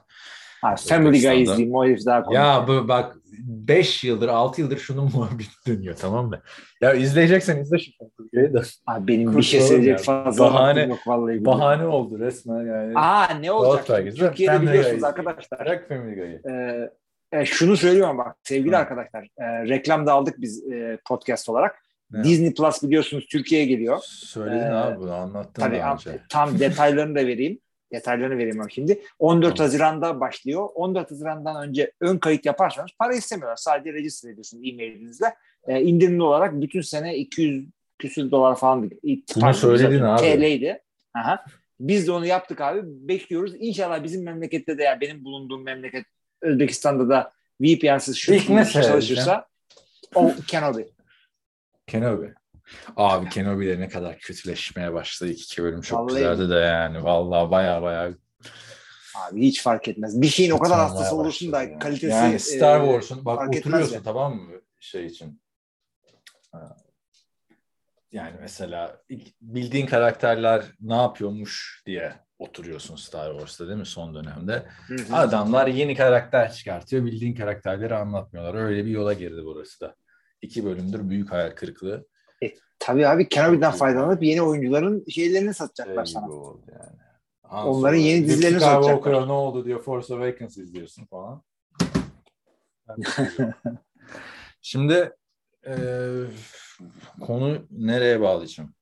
Ha, 0.63 0.75
Family 0.89 1.23
Guy 1.23 1.43
izleyeyim. 1.43 1.75
O 1.75 1.85
herif 1.85 2.07
daha 2.07 2.23
komik. 2.23 2.37
Ya 2.37 2.65
bu 2.69 2.89
bak 2.89 3.17
5 3.39 4.05
yıldır 4.05 4.29
6 4.29 4.61
yıldır 4.61 4.79
şunun 4.79 5.11
muhabbeti 5.15 5.51
dönüyor 5.67 5.97
tamam 5.97 6.29
mı? 6.29 6.41
Ya 6.81 6.95
izleyeceksen 6.95 7.59
izle 7.59 7.79
şu 7.79 7.91
Family 7.99 8.31
Guy'ı 8.33 8.55
da. 8.55 8.63
Abi 8.87 9.09
benim 9.09 9.21
bir 9.21 9.25
Kurtulalım 9.27 9.43
şey 9.43 9.61
söyleyecek 9.61 9.99
fazla 9.99 10.45
Bahane- 10.45 10.89
yok 10.89 10.99
vallahi. 11.07 11.45
Bahane 11.45 11.87
oldu 11.87 12.19
resmen 12.19 12.67
yani. 12.67 12.93
Aa 12.99 13.35
ne 13.35 13.53
olacak? 13.53 13.87
Türkiye'de 14.17 14.53
Family 14.53 14.69
biliyorsunuz 14.71 15.01
Guy 15.01 15.09
arkadaşlar. 15.09 15.61
Bırak 15.61 15.89
Family 15.89 16.15
Guy'ı. 16.15 16.43
Ee, 16.51 16.91
e, 17.41 17.45
şunu 17.47 17.77
söylüyorum 17.77 18.19
bak 18.19 18.37
sevgili 18.43 18.73
Hı. 18.75 18.79
arkadaşlar. 18.79 19.23
E, 19.39 19.69
reklam 19.69 20.07
da 20.07 20.13
aldık 20.13 20.35
biz 20.39 20.73
e, 20.73 20.99
podcast 21.09 21.49
olarak. 21.49 21.83
Ne? 22.11 22.25
Disney 22.25 22.55
Plus 22.55 22.83
biliyorsunuz 22.83 23.27
Türkiye'ye 23.31 23.67
geliyor. 23.67 23.99
Söyledin 24.05 24.59
Ee, 24.67 24.75
abi 24.75 24.99
bunu 25.01 25.15
anlattın 25.15 25.63
Tabii 25.63 25.79
daha 25.79 25.93
önce. 25.93 26.11
tam 26.29 26.59
detaylarını 26.59 27.15
da 27.15 27.27
vereyim. 27.27 27.59
Detaylarını 27.93 28.61
ama 28.61 28.69
şimdi. 28.69 29.03
14 29.19 29.57
Tamam. 29.57 29.67
Haziran'da 29.67 30.21
başlıyor. 30.21 30.69
14 30.75 31.11
Haziran'dan 31.11 31.69
önce 31.69 31.93
ön 32.01 32.19
kayıt 32.19 32.47
yaparsanız 32.47 32.91
para 32.99 33.15
istemiyorlar. 33.15 33.57
Sadece 33.57 33.93
register 33.93 34.31
ediyorsunuz 34.31 34.69
e-mailinizle. 34.69 35.35
E, 35.67 35.83
indirimli 35.83 36.23
olarak 36.23 36.61
bütün 36.61 36.81
sene 36.81 37.17
200 37.17 37.69
küsür 37.99 38.31
dolar 38.31 38.57
falan. 38.57 38.91
Bunu 39.37 39.55
söyledin 39.55 40.01
abi. 40.01 40.21
TL'ydi. 40.21 40.83
Aha. 41.15 41.45
Biz 41.81 42.07
de 42.07 42.13
onu 42.13 42.27
yaptık 42.27 42.61
abi. 42.61 42.81
Bekliyoruz. 42.85 43.55
İnşallah 43.59 44.03
bizim 44.03 44.25
memlekette 44.25 44.79
de 44.79 44.83
ya 44.83 45.01
benim 45.01 45.25
bulunduğum 45.25 45.65
memleket 45.65 46.07
Özbekistan'da 46.43 47.09
da 47.09 47.33
VPN'siz 47.61 48.17
şu 48.17 48.33
çalışırsa 48.83 49.47
o 50.15 50.33
Kenobi. 50.47 50.89
Kenobi. 51.87 52.35
Abi 52.97 53.29
Kenobi 53.29 53.67
de 53.67 53.81
ne 53.81 53.89
kadar 53.89 54.19
kötüleşmeye 54.19 54.93
başladı. 54.93 55.31
İlk 55.31 55.41
iki 55.41 55.63
bölüm 55.63 55.81
çok 55.81 55.99
Vallahi 55.99 56.15
güzeldi 56.15 56.51
de 56.51 56.55
yani. 56.55 57.05
Vallahi 57.05 57.51
baya 57.51 57.83
baya 57.83 58.15
Abi 59.17 59.43
hiç 59.43 59.63
fark 59.63 59.89
etmez. 59.89 60.23
Bir 60.23 60.29
şeyin 60.29 60.51
o 60.51 60.59
kadar 60.59 60.79
hastası 60.79 61.17
olursun 61.17 61.53
da 61.53 61.63
yani. 61.63 61.79
kalitesi 61.79 62.15
Yani 62.15 62.41
Star 62.41 62.81
e, 62.81 62.85
Wars'un 62.85 63.25
bak 63.25 63.49
oturuyorsun 63.49 63.95
yani. 63.95 64.05
tamam 64.05 64.37
mı 64.37 64.53
şey 64.81 65.07
için. 65.07 65.43
Yani 68.13 68.37
mesela 68.41 69.03
bildiğin 69.41 69.87
karakterler 69.87 70.65
ne 70.81 70.95
yapıyormuş 70.97 71.83
diye 71.87 72.15
oturuyorsun 72.39 72.97
Star 72.97 73.33
Wars'ta 73.33 73.67
değil 73.67 73.79
mi 73.79 73.87
son 73.87 74.15
dönemde? 74.15 74.67
Hı 74.87 74.95
hı. 74.95 75.17
Adamlar 75.17 75.67
yeni 75.67 75.95
karakter 75.95 76.53
çıkartıyor. 76.53 77.05
Bildiğin 77.05 77.35
karakterleri 77.35 77.95
anlatmıyorlar. 77.95 78.55
Öyle 78.55 78.85
bir 78.85 78.91
yola 78.91 79.13
girdi 79.13 79.41
burası 79.45 79.81
da. 79.81 79.97
İki 80.43 80.65
bölümdür 80.65 81.09
büyük 81.09 81.33
hayal 81.33 81.51
kırıklığı. 81.51 82.07
Tabii 82.79 83.09
abi 83.09 83.29
iyi. 83.75 83.79
faydalanıp 83.79 84.23
yeni 84.23 84.43
oyuncuların 84.43 85.05
şeylerini 85.11 85.47
Şey 85.47 85.53
satacaklar 85.55 86.05
gibi 86.05 86.13
sana. 86.13 86.31
oldu 86.33 86.61
yani. 86.73 86.97
Onların 87.69 87.97
yeni 87.99 88.27
dizilerini 88.27 88.61
Skywalker'a 88.61 88.83
satacaklar. 88.95 89.29
ne 89.29 89.33
oldu 89.33 89.65
diyor 89.65 89.83
Force 89.83 90.15
Awakens 90.15 90.57
izliyorsun 90.57 91.05
falan. 91.05 91.43
Şimdi 94.61 95.13
e, 95.67 95.75
konu 97.21 97.59
nereye 97.71 98.21
bağlayacağım? 98.21 98.75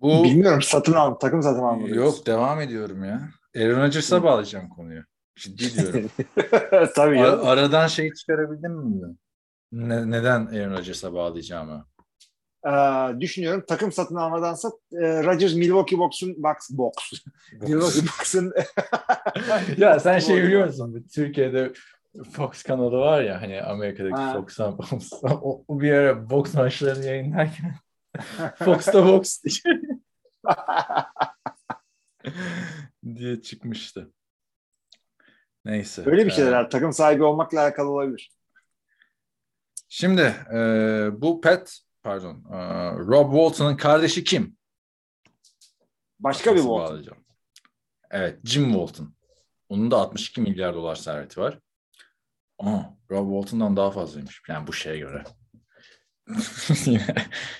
Bu 0.00 0.24
Bilmiyorum 0.24 0.62
satın 0.62 0.92
al, 0.92 1.14
takım 1.14 1.42
satın 1.42 1.62
alma. 1.62 1.88
yok 1.88 2.26
devam 2.26 2.60
ediyorum 2.60 3.04
ya. 3.04 3.28
Aaron 3.56 3.80
Rodgers'a 3.82 4.22
bağlayacağım 4.22 4.68
konuyu. 4.68 5.02
Ciddi 5.36 5.74
diyorum. 5.74 6.10
Tabii 6.94 7.20
Ar- 7.20 7.24
ya. 7.24 7.42
aradan 7.42 7.86
şey 7.86 8.12
çıkarabildin 8.12 8.70
mi? 8.72 9.16
Ne- 9.72 10.10
neden 10.10 10.46
Aaron 10.46 10.72
Rodgers'a 10.72 11.14
bağlayacağımı? 11.14 11.86
Ee, 12.66 12.70
düşünüyorum 13.20 13.64
takım 13.68 13.92
satın 13.92 14.16
almadansa 14.16 14.68
e, 14.92 15.24
Rodgers 15.24 15.54
Milwaukee 15.54 15.98
Bucks'un 15.98 16.34
Bucks 16.42 16.70
box. 16.70 16.94
Milwaukee 17.52 18.02
Bucks'un 18.02 18.52
ya 19.78 20.00
sen 20.00 20.18
şey 20.18 20.42
biliyor 20.42 20.66
musun? 20.66 21.06
Türkiye'de 21.14 21.72
Fox 22.32 22.62
kanalı 22.62 22.96
var 22.98 23.22
ya 23.22 23.42
hani 23.42 23.62
Amerika'daki 23.62 24.14
Ha. 24.16 24.32
Fox'tan 24.32 24.78
o, 25.22 25.64
o 25.68 25.80
bir 25.80 25.92
ara 25.92 26.30
boks 26.30 26.54
maçlarını 26.54 27.04
yayınlarken 27.04 27.74
Fox'ta 28.58 29.06
boks 29.06 29.42
diye, 29.42 29.74
diye 33.16 33.42
çıkmıştı. 33.42 34.12
Neyse. 35.64 36.02
öyle 36.06 36.26
bir 36.26 36.30
şeyler 36.30 36.64
Ee. 36.64 36.68
Takım 36.68 36.92
sahibi 36.92 37.24
olmakla 37.24 37.60
alakalı 37.60 37.90
olabilir. 37.90 38.35
Şimdi 39.88 40.34
e, 40.54 40.58
bu 41.12 41.40
Pat 41.40 41.78
pardon 42.02 42.44
e, 42.52 42.58
Rob 42.92 43.30
Walton'ın 43.32 43.76
kardeşi 43.76 44.24
kim? 44.24 44.56
Başka 46.20 46.50
bir 46.50 46.56
Nasıl 46.56 46.68
Walton. 46.68 46.88
bağlayacağım? 46.90 47.24
Evet 48.10 48.40
Jim 48.44 48.64
Walton. 48.72 49.14
Onun 49.68 49.90
da 49.90 49.96
62 49.96 50.40
milyar 50.40 50.74
dolar 50.74 50.94
serveti 50.96 51.40
var. 51.40 51.58
Aa, 52.58 52.80
Rob 53.10 53.26
Walton'dan 53.32 53.76
daha 53.76 53.90
fazlaymış. 53.90 54.42
Yani 54.48 54.66
bu 54.66 54.72
şeye 54.72 54.98
göre. 54.98 55.24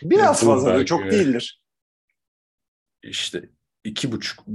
Biraz 0.02 0.40
fazla. 0.44 0.86
Çok 0.86 1.10
değildir. 1.10 1.62
işte 3.02 3.50
iki 3.84 4.12
buçuk 4.12 4.46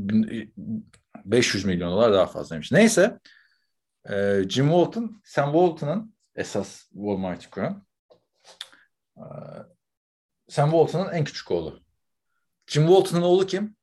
500 1.26 1.66
milyon 1.66 1.92
dolar 1.92 2.14
daha 2.14 2.26
fazlaymış. 2.26 2.72
Neyse 2.72 3.20
e, 4.10 4.44
Jim 4.50 4.66
Walton 4.68 5.22
Sam 5.26 5.52
Walton'ın 5.52 6.16
esas 6.42 6.82
Walmart'ı 6.92 7.50
kuran 7.50 7.84
e, 9.18 9.26
Sam 10.50 10.72
Walton'ın 10.72 11.14
en 11.14 11.24
küçük 11.24 11.52
oğlu. 11.52 11.80
Jim 12.68 12.88
Walton'ın 12.88 13.22
oğlu 13.22 13.46
kim? 13.46 13.76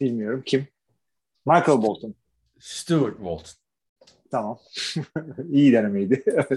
Bilmiyorum 0.00 0.42
kim. 0.46 0.68
Michael 1.46 1.82
Bolton. 1.82 2.14
Stuart 2.58 3.16
Walton. 3.16 3.54
Tamam. 4.30 4.58
İyi 5.50 5.72
denemeydi. 5.72 6.24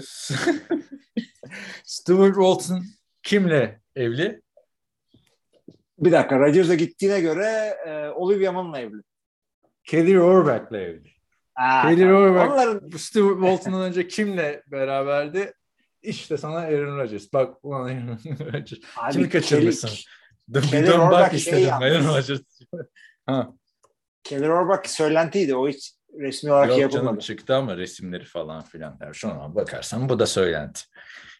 Stuart 1.84 2.34
Walton 2.34 2.84
kimle 3.22 3.80
evli? 3.96 4.42
bir 5.98 6.12
dakika. 6.12 6.38
Rodgers'a 6.38 6.74
gittiğine 6.74 7.20
göre 7.20 7.76
e, 7.86 8.08
Olivia 8.08 8.52
Munn'la 8.52 8.80
evli. 8.80 9.02
Kelly 9.84 10.20
Orbach'la 10.20 10.78
evli. 10.78 11.10
Aa, 11.58 11.82
Kelly 11.90 12.00
tamam. 12.00 12.22
Orbach 12.22 12.50
Onların 12.52 12.92
bu 12.92 12.98
Stuart 12.98 13.34
Walton'dan 13.40 13.82
önce 13.82 14.08
kimle 14.08 14.62
beraberdi? 14.66 15.52
İşte 16.02 16.36
sana 16.36 16.56
Aaron 16.58 16.98
Rodgers. 16.98 17.32
Bak 17.32 17.56
ulan 17.62 17.80
Aaron 17.80 18.18
Rodgers. 18.52 18.80
Abi, 18.96 19.12
Kimi 19.12 19.28
kaçırmışsın? 19.28 19.90
Bir 20.48 20.62
Kelly 20.62 20.86
dön 20.86 21.00
bak 21.00 21.30
şey 21.30 21.38
istedim. 21.38 21.68
yapmış. 21.68 21.92
Aaron 21.92 22.04
Rodgers. 22.16 22.40
Ha. 23.26 23.52
Kelly 24.24 24.50
Orbach 24.50 24.86
söylentiydi. 24.86 25.54
O 25.56 25.68
hiç 25.68 25.92
resmi 26.18 26.52
olarak 26.52 26.66
şey 26.70 26.74
Yok 26.74 26.82
yapılmadı. 26.82 27.06
canım 27.06 27.18
çıktı 27.18 27.54
ama 27.56 27.76
resimleri 27.76 28.24
falan 28.24 28.62
filan. 28.62 28.98
Yani 29.02 29.14
şuna 29.14 29.54
bakarsan 29.54 30.08
bu 30.08 30.18
da 30.18 30.26
söylenti. 30.26 30.80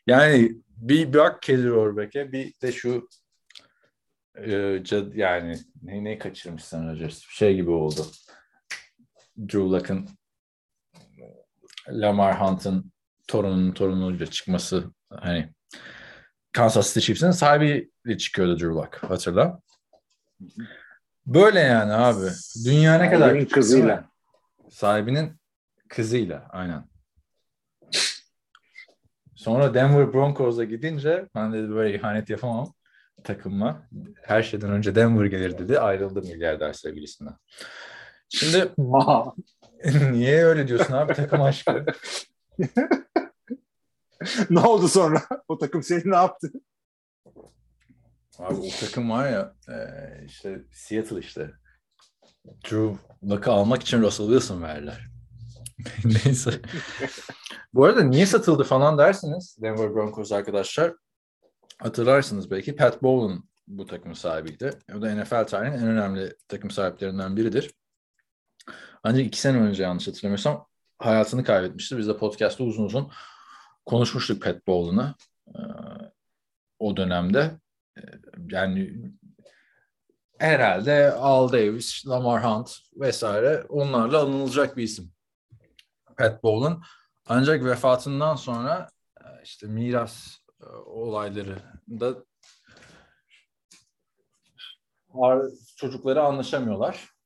Yani 0.07 0.53
bir 0.77 1.15
bak 1.15 1.43
Kelly 1.43 1.73
Orbach'e 1.73 2.33
bir 2.33 2.53
de 2.63 2.73
şu 2.73 3.09
e, 4.35 4.51
cad- 4.85 5.17
yani 5.17 5.59
ne, 5.83 6.05
ne 6.05 6.19
kaçırmışsın 6.19 6.89
Rodgers? 6.89 7.23
Şey 7.31 7.55
gibi 7.55 7.71
oldu. 7.71 8.07
Drew 9.39 9.59
Luck'ın 9.61 10.09
Lamar 11.89 12.41
Hunt'ın 12.41 12.93
torununun 13.29 13.73
torunuyla 13.73 14.27
çıkması 14.27 14.85
hani 15.11 15.53
Kansas 16.53 16.95
City 16.95 17.07
Chiefs'in 17.07 17.31
sahibiyle 17.31 18.19
çıkıyordu 18.19 18.59
Drew 18.59 18.75
Luck 18.75 18.97
hatırla. 18.97 19.61
Böyle 21.27 21.61
yani 21.61 21.93
abi. 21.93 22.31
Dünya 22.65 22.99
ne 22.99 23.11
kadar 23.11 23.29
Sahibinin 23.29 23.47
kızıyla. 23.49 24.11
Sahibinin 24.71 25.41
kızıyla 25.89 26.47
aynen. 26.51 26.89
Sonra 29.35 29.75
Denver 29.75 30.13
Broncos'a 30.13 30.65
gidince 30.65 31.29
ben 31.35 31.53
de 31.53 31.69
böyle 31.71 31.99
ihanet 31.99 32.31
yapamam. 32.31 32.75
takıma 33.25 33.89
her 34.23 34.43
şeyden 34.43 34.71
önce 34.71 34.95
Denver 34.95 35.25
gelir 35.25 35.59
dedi. 35.59 35.81
Ayrıldı 35.81 36.23
milyarder 36.23 36.73
sevgilisinden. 36.73 37.35
Şimdi 38.29 38.73
Ma. 38.79 39.35
niye 40.13 40.45
öyle 40.45 40.69
diyorsun 40.69 40.95
abi 40.95 41.15
takım 41.15 41.43
aşkı? 41.43 41.87
ne 44.51 44.61
oldu 44.61 44.89
sonra? 44.89 45.23
O 45.49 45.59
takım 45.59 45.83
seni 45.83 46.11
ne 46.11 46.17
yaptı? 46.17 46.51
Abi 48.39 48.55
o 48.55 48.69
takım 48.81 49.11
var 49.11 49.29
ya 49.31 49.55
e, 49.69 49.77
işte 50.27 50.65
Seattle 50.73 51.19
işte. 51.19 51.51
Drew 52.65 52.97
Luck'ı 53.23 53.51
almak 53.51 53.83
için 53.83 54.03
Russell 54.03 54.27
Wilson 54.27 54.63
verdiler. 54.63 55.09
Neyse. 56.05 56.51
Bu 57.75 57.85
arada 57.85 58.03
niye 58.03 58.27
satıldı 58.27 58.65
falan 58.65 58.99
dersiniz 58.99 59.57
Denver 59.63 59.95
Broncos 59.95 60.33
arkadaşlar. 60.33 60.95
Hatırlarsınız 61.79 62.51
belki 62.51 62.77
Pat 62.77 63.03
Bowlen 63.03 63.43
bu 63.67 63.87
takımın 63.87 64.15
sahibiydi. 64.15 64.71
O 64.97 65.03
da 65.03 65.15
NFL 65.15 65.47
tarihinin 65.47 65.79
en 65.79 65.87
önemli 65.87 66.37
takım 66.49 66.71
sahiplerinden 66.71 67.37
biridir. 67.37 67.75
Ancak 69.03 69.27
iki 69.27 69.41
sene 69.41 69.59
önce 69.59 69.83
yanlış 69.83 70.09
hatırlamıyorsam 70.09 70.67
hayatını 70.99 71.45
kaybetmişti. 71.45 71.99
Biz 71.99 72.09
de 72.09 72.17
podcast'ta 72.17 72.65
uzun 72.65 72.85
uzun 72.85 73.11
konuşmuştuk 73.87 74.43
Pat 74.43 74.67
Bowlen'ı 74.67 75.15
e, 75.49 75.61
o 76.79 76.97
dönemde. 76.97 77.59
E, 77.99 78.03
yani 78.51 79.13
herhalde 80.39 81.13
Al 81.13 81.53
Davis, 81.53 82.07
Lamar 82.07 82.45
Hunt 82.45 82.79
vesaire 82.97 83.65
onlarla 83.69 84.23
anılacak 84.23 84.77
bir 84.77 84.83
isim. 84.83 85.13
Pat 86.17 86.43
Bowlen. 86.43 86.81
Ancak 87.27 87.65
vefatından 87.65 88.37
sonra 88.37 88.89
e, 89.21 89.25
işte 89.45 89.67
miras 89.67 90.39
olayları 90.87 91.59
da 91.89 92.25
çocukları 95.77 96.23
anlaşamıyorlar 96.23 97.18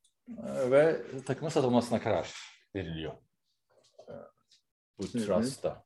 ve 0.71 1.01
takımın 1.25 1.49
satılmasına 1.49 2.01
karar 2.01 2.33
veriliyor. 2.75 3.13
Bu 4.97 5.07
trust'ta. 5.07 5.83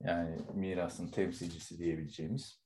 Yani 0.00 0.40
mirasın 0.54 1.08
temsilcisi 1.08 1.78
diyebileceğimiz 1.78 2.64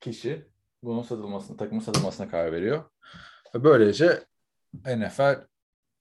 kişi 0.00 0.48
bunun 0.82 1.02
satılmasına, 1.02 1.56
takımın 1.56 1.80
satılmasına 1.80 2.30
karar 2.30 2.52
veriyor. 2.52 2.90
Ve 3.54 3.64
böylece 3.64 4.24
NFL 4.74 5.46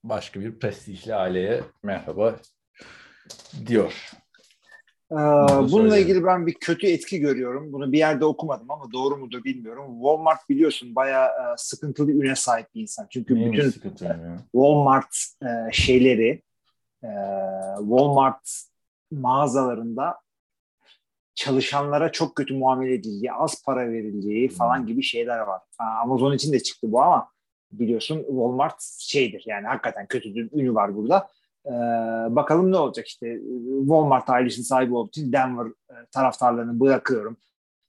başka 0.04 0.40
bir 0.40 0.60
prestijli 0.60 1.16
aileye 1.16 1.64
merhaba 1.84 2.36
diyor. 3.66 4.12
Ee, 5.12 5.16
bununla 5.72 5.98
ilgili 5.98 6.24
ben 6.24 6.48
bir 6.48 6.54
kötü 6.54 6.88
etki 6.88 7.20
görüyorum. 7.20 7.74
Bunu 7.74 7.92
bir 7.92 7.98
yerde 7.98 8.26
okumadım 8.26 8.72
ama 8.72 8.92
doğru 8.92 9.18
mudur 9.18 9.44
bilmiyorum. 9.44 9.94
Walmart 9.94 10.50
biliyorsun 10.50 10.96
bayağı 10.96 11.28
e, 11.28 11.58
sıkıntılı 11.58 12.12
üne 12.12 12.36
sahip 12.36 12.76
bir 12.76 12.82
insan. 12.82 13.08
Çünkü 13.10 13.36
Neymiş 13.36 13.84
bütün? 13.84 14.08
Walmart 14.52 15.18
e, 15.42 15.72
şeyleri 15.72 16.42
e, 17.04 17.10
Walmart 17.80 18.50
mağazalarında 19.12 20.16
çalışanlara 21.36 22.12
çok 22.12 22.36
kötü 22.36 22.58
muamele 22.58 22.94
edildiği, 22.94 23.34
az 23.34 23.64
para 23.64 23.92
verildiği 23.92 24.50
falan 24.50 24.86
gibi 24.88 25.04
şeyler 25.04 25.40
var. 25.40 25.62
Amazon 26.04 26.34
için 26.34 26.54
de 26.54 26.60
çıktı 26.60 26.92
bu 26.92 27.02
ama 27.02 27.30
biliyorsun 27.72 28.18
Walmart 28.18 28.82
şeydir 29.00 29.44
yani 29.46 29.68
hakikaten 29.68 30.08
kötü 30.08 30.36
bir 30.36 30.50
ünü 30.52 30.76
var 30.76 30.96
burada. 30.96 31.28
Ee, 31.66 31.70
bakalım 32.36 32.72
ne 32.72 32.78
olacak 32.78 33.08
işte 33.08 33.40
Walmart 33.80 34.30
ailesinin 34.30 34.66
sahibi 34.66 34.94
olduğu 34.96 35.10
için 35.10 35.34
Denver 35.34 35.66
e, 35.66 35.94
taraftarlarını 36.12 36.80
bırakıyorum. 36.80 37.38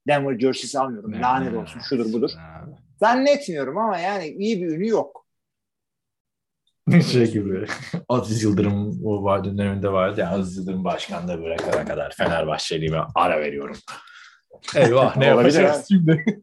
Denver 0.08 0.38
jersey'si 0.38 0.78
almıyorum. 0.78 1.12
Ne- 1.12 1.20
Lanet 1.20 1.52
ne- 1.52 1.58
olsun 1.58 1.80
şudur 1.80 2.12
budur. 2.12 2.30
Abi. 2.62 2.70
Zannetmiyorum 3.00 3.78
ama 3.78 3.98
yani 3.98 4.26
iyi 4.28 4.62
bir 4.62 4.68
ünü 4.70 4.88
yok. 4.88 5.26
şey 7.12 7.32
gibi. 7.32 7.66
Aziz 8.08 8.42
Yıldırım 8.42 9.00
o 9.04 9.24
var 9.24 9.44
döneminde 9.44 9.92
vardı 9.92 10.20
ya 10.20 10.30
Aziz 10.30 10.56
Yıldırım 10.56 10.84
başkanlığı 10.84 11.42
bırakana 11.42 11.84
kadar 11.84 12.14
Fenerbahçeli'ye 12.16 13.00
ara 13.14 13.40
veriyorum. 13.40 13.76
Eyvah 14.76 15.16
ne 15.16 15.26
yapacağız 15.26 15.86
şimdi? 15.88 16.40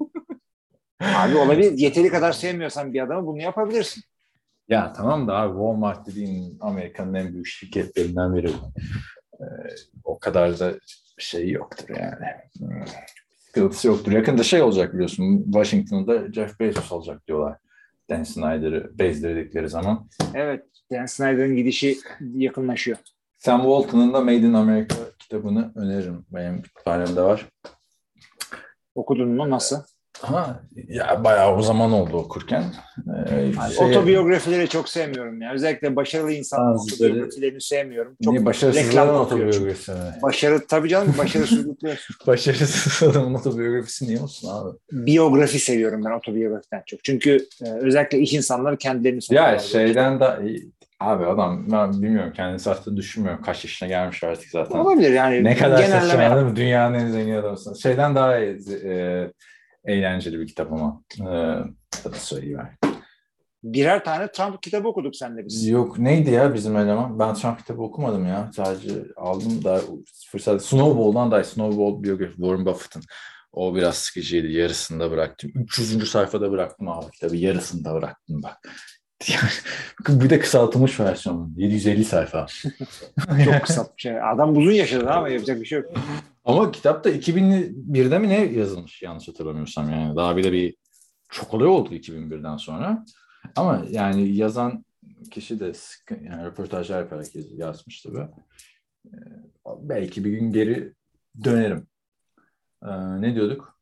Abi 1.02 1.38
olabilir. 1.38 1.72
Yeteri 1.78 2.10
kadar 2.10 2.32
sevmiyorsan 2.32 2.94
bir 2.94 3.02
adamı 3.02 3.28
bunu 3.28 3.42
yapabilirsin. 3.42 4.04
Ya 4.70 4.94
tamam 4.94 5.28
da 5.28 5.34
abi 5.36 5.54
Walmart 5.54 6.08
dediğin 6.08 6.58
Amerika'nın 6.62 7.14
en 7.14 7.34
büyük 7.34 7.48
şirketlerinden 7.48 8.36
biri. 8.36 8.52
Ee, 9.40 9.46
o 10.04 10.20
kadar 10.20 10.60
da 10.60 10.74
şey 11.18 11.50
yoktur 11.50 11.90
yani. 11.90 12.26
Hmm. 12.58 12.86
Sıkıntısı 13.46 13.88
yoktur. 13.88 14.12
Yakında 14.12 14.44
şey 14.44 14.62
olacak 14.62 14.94
biliyorsun. 14.94 15.44
Washington'da 15.44 16.34
Jeff 16.34 16.60
Bezos 16.60 16.92
olacak 16.92 17.28
diyorlar. 17.28 17.58
Dan 18.10 18.24
Snyder'ı 18.24 19.00
bezdirdikleri 19.00 19.70
zaman. 19.70 20.08
Evet. 20.34 20.66
Dan 20.92 21.06
Snyder'ın 21.06 21.56
gidişi 21.56 21.98
yakınlaşıyor. 22.36 22.98
Sam 23.38 23.62
Walton'ın 23.62 24.14
da 24.14 24.22
Made 24.22 24.36
in 24.36 24.54
America 24.54 24.96
kitabını 25.20 25.72
öneririm. 25.76 26.26
Benim 26.32 26.62
kütüphanemde 26.62 27.22
var. 27.22 27.50
Okudun 28.96 29.30
mu? 29.30 29.50
Nasıl? 29.50 29.84
Ha, 30.22 30.60
ya 30.88 31.24
bayağı 31.24 31.56
o 31.56 31.62
zaman 31.62 31.92
oldu 31.92 32.18
okurken. 32.18 32.64
Ee, 33.28 33.32
Yani 33.60 33.74
şey- 33.74 33.86
Otobiyografileri 33.88 34.68
çok 34.70 34.90
sevmiyorum 34.90 35.42
ya. 35.42 35.54
Özellikle 35.54 35.96
başarılı 35.96 36.32
insanların 36.32 36.78
otobiyografilerini 36.78 37.62
sevmiyorum. 37.62 38.18
Çok 38.24 38.34
Niye 38.34 38.46
başarısızların 38.46 39.16
otobiyografisi 39.16 39.92
mi? 39.92 39.98
Başarı 40.22 40.68
tabii 40.68 40.90
canım 40.90 41.14
başarısızlıklı. 41.18 41.96
Başarısız 42.28 43.10
adamın 43.10 43.34
otobiyografisi 43.34 44.08
niye 44.08 44.20
olsun 44.20 44.50
abi? 44.50 44.78
biyografi 44.92 45.60
seviyorum 45.60 46.02
ben 46.06 46.12
otobiyografiden 46.12 46.84
çok. 46.86 47.04
Çünkü 47.04 47.48
e, 47.66 47.70
özellikle 47.70 48.20
iş 48.20 48.34
insanları 48.34 48.78
kendilerini 48.78 49.20
Ya 49.30 49.60
şeyden 49.60 50.20
da 50.20 50.40
abi 51.00 51.26
adam 51.26 51.72
ben 51.72 52.02
bilmiyorum 52.02 52.34
kendisi 52.36 52.70
hatta 52.70 52.98
düşünmüyorum 52.98 53.42
kaç 53.42 53.64
yaşına 53.64 53.90
gelmiş 53.90 54.24
artık 54.24 54.50
zaten. 54.50 54.80
Olabilir 54.80 55.12
yani. 55.12 55.44
Ne 55.44 55.56
kadar 55.56 55.84
saçma? 55.84 56.56
Dünyanın 56.56 56.94
en 56.94 57.08
zengin 57.12 57.36
adamısın. 57.36 57.74
Şeyden 57.74 58.16
daha 58.16 58.40
e, 58.40 58.58
eğlenceli 59.86 60.40
bir 60.40 60.48
kitap 60.48 60.74
ama. 60.74 61.04
E, 61.20 61.26
adını 62.06 62.20
söyleyeyim. 62.20 62.60
Birer 63.64 64.04
tane 64.04 64.32
Trump 64.32 64.64
kitabı 64.64 64.88
okuduk 64.88 65.16
seninle 65.16 65.46
biz. 65.46 65.68
Yok 65.68 66.00
neydi 66.00 66.32
ya 66.32 66.54
bizim 66.54 66.78
eleman? 66.78 67.20
Ben 67.20 67.34
Trump 67.34 67.58
kitabı 67.58 67.82
okumadım 67.82 68.26
ya. 68.26 68.52
Sadece 68.56 68.94
aldım 69.16 69.64
da 69.64 69.82
fırsat. 70.32 70.66
Snowball'dan 70.66 71.32
da 71.32 71.44
Snowball 71.44 72.04
biyografi 72.04 72.36
Warren 72.36 72.66
Buffett'ın. 72.66 73.04
O 73.52 73.76
biraz 73.76 73.96
sıkıcıydı. 73.96 74.48
Yarısında 74.48 75.12
bıraktım. 75.12 75.52
300. 75.56 76.12
sayfada 76.12 76.52
bıraktım 76.52 76.88
abi 76.90 77.12
kitabı. 77.12 77.36
Yarısında 77.36 77.94
bıraktım 77.94 78.44
bak. 78.44 78.58
bir 80.10 80.30
de 80.30 80.40
kısaltılmış 80.40 81.00
versiyonu. 81.00 81.50
750 81.58 82.06
sayfa. 82.06 82.46
Çok 83.46 83.62
kısa 83.62 83.84
bir 83.84 84.02
şey. 84.02 84.22
Adam 84.22 84.58
uzun 84.58 84.72
yaşadı 84.72 85.10
ama 85.10 85.30
yapacak 85.30 85.62
bir 85.62 85.66
şey 85.66 85.80
yok. 85.80 85.92
Ama 86.46 86.72
kitap 86.72 87.04
da 87.04 87.10
2001'de 87.10 88.20
mi 88.20 88.30
ne 88.30 88.46
yazılmış 88.46 89.02
yanlış 89.02 89.28
hatırlamıyorsam 89.28 89.90
yani. 89.90 90.16
Daha 90.16 90.38
bir 90.38 90.44
de 90.44 90.52
bir 90.52 90.76
çok 91.30 91.54
olay 91.54 91.68
oldu 91.68 91.94
2001'den 91.96 92.58
sonra. 92.58 93.06
Ama 93.56 93.86
yani 93.90 94.36
yazan 94.36 94.86
kişi 95.32 95.60
de 95.60 95.74
sıkı, 95.74 96.14
yani 96.14 96.46
röportajlar 96.46 97.00
yaparak 97.00 97.36
yaz- 97.36 97.60
yazmış 97.60 98.02
tabii. 98.02 98.28
Ee, 99.06 99.18
belki 99.66 100.26
bir 100.26 100.32
gün 100.32 100.52
geri 100.52 100.94
dönerim. 101.44 101.88
Ee, 102.84 103.22
ne 103.22 103.36
diyorduk? 103.36 103.80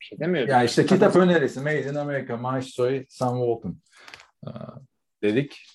Bir 0.00 0.04
şey 0.04 0.18
demiyorum. 0.18 0.50
Ya 0.50 0.64
işte 0.64 0.86
kitap 0.86 1.16
önerisi 1.16 1.60
Made 1.60 1.90
in 1.90 1.94
America, 1.94 2.36
Maaş 2.36 2.66
Soy, 2.66 3.06
Sam 3.08 3.38
Walton. 3.38 3.78
Ee, 4.46 4.50
dedik. 5.22 5.66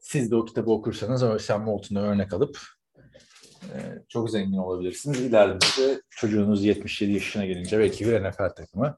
Siz 0.00 0.30
de 0.30 0.36
o 0.36 0.44
kitabı 0.44 0.70
okursanız 0.70 1.42
Sam 1.42 1.64
Walton'u 1.64 2.00
örnek 2.00 2.32
alıp 2.32 2.58
çok 4.08 4.30
zengin 4.30 4.56
olabilirsiniz. 4.56 5.20
İleride 5.20 5.60
de 5.60 6.00
çocuğunuz 6.10 6.64
77 6.64 7.12
yaşına 7.12 7.46
gelince 7.46 7.78
belki 7.78 8.06
bir 8.06 8.20
NFL 8.20 8.48
takımı 8.56 8.96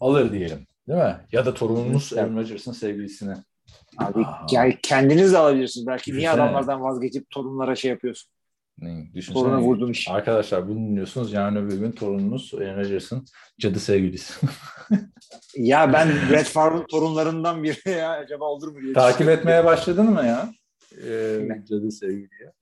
alır 0.00 0.32
diyelim. 0.32 0.66
Değil 0.88 0.98
mi? 0.98 1.16
Ya 1.32 1.46
da 1.46 1.54
torununuz. 1.54 2.12
Aaron 2.12 2.36
Rodgers'ın 2.36 2.72
sevgilisini. 2.72 3.34
Abi 3.98 4.22
gel 4.50 4.76
kendiniz 4.82 5.32
de 5.32 5.38
alabilirsiniz. 5.38 5.86
Belki 5.86 6.16
niye 6.16 6.30
adamlardan 6.30 6.82
vazgeçip 6.82 7.30
torunlara 7.30 7.76
şey 7.76 7.90
yapıyorsun? 7.90 8.30
Ne, 8.78 9.10
düşünsene. 9.14 9.42
Toruna 9.42 9.60
vurdum 9.60 9.90
iş. 9.90 10.08
Arkadaşlar 10.08 10.68
bunu 10.68 10.76
dinliyorsunuz. 10.76 11.32
Yarın 11.32 11.56
öbür 11.56 11.78
gün 11.78 11.92
torununuz 11.92 12.52
Aaron 12.54 12.76
Rodgers'ın 12.76 13.24
cadı 13.58 13.80
sevgilisi. 13.80 14.34
Ya 15.56 15.92
ben 15.92 16.08
Brett 16.30 16.46
Favre'ın 16.46 16.86
torunlarından 16.86 17.62
biri 17.62 17.90
ya 17.90 18.10
acaba 18.10 18.44
olur 18.44 18.68
mu 18.68 18.82
diye 18.82 18.92
Takip 18.92 19.28
etmeye 19.28 19.64
başladın 19.64 20.10
mı 20.10 20.26
ya? 20.26 20.52
Ee, 21.04 21.48
cadı 21.68 21.90
sevgiliye. 21.92 22.52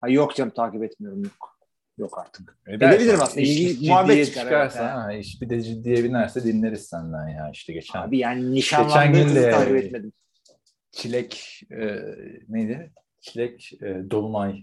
Ha, 0.00 0.08
yok 0.08 0.36
canım 0.36 0.50
takip 0.50 0.84
etmiyorum 0.84 1.22
yok. 1.24 1.56
Yok 1.98 2.18
artık. 2.18 2.58
Edersen, 2.66 2.96
Edebilirim 2.96 3.22
aslında. 3.22 3.40
iş 3.40 3.60
İlgi- 3.60 3.88
muhabbet 3.88 4.26
çıkar, 4.26 4.42
çıkarsa, 4.42 4.82
evet, 4.82 4.92
ha, 4.92 5.12
iş 5.12 5.42
bir 5.42 5.50
de 5.50 5.62
ciddiye 5.62 6.04
binerse 6.04 6.44
dinleriz 6.44 6.86
senden 6.86 7.28
ya 7.28 7.50
işte 7.52 7.72
geçen. 7.72 8.02
Abi 8.02 8.18
yani 8.18 8.40
Geçen 8.40 8.52
nişanlandığı 8.54 9.18
gün 9.18 9.22
kızı 9.24 9.34
de- 9.36 9.50
takip 9.50 9.76
etmedim. 9.76 10.12
Çilek 10.92 11.60
e, 11.70 11.98
neydi? 12.48 12.92
Çilek 13.20 13.72
e, 13.82 14.10
Dolunay 14.10 14.62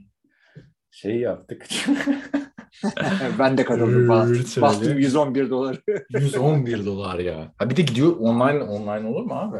şey 0.92 1.16
yaptık. 1.20 1.68
ben 3.40 3.58
de 3.58 3.66
katıldım. 3.66 4.04
Virtually. 4.10 4.62
Bastım 4.62 4.98
111 5.00 5.50
doları. 5.50 5.82
111 6.10 6.86
dolar 6.86 7.20
ya. 7.20 7.54
Ha 7.58 7.70
bir 7.70 7.76
de 7.76 7.82
gidiyor 7.82 8.16
online 8.20 8.64
online 8.64 9.08
olur 9.08 9.24
mu 9.24 9.34
abi? 9.34 9.58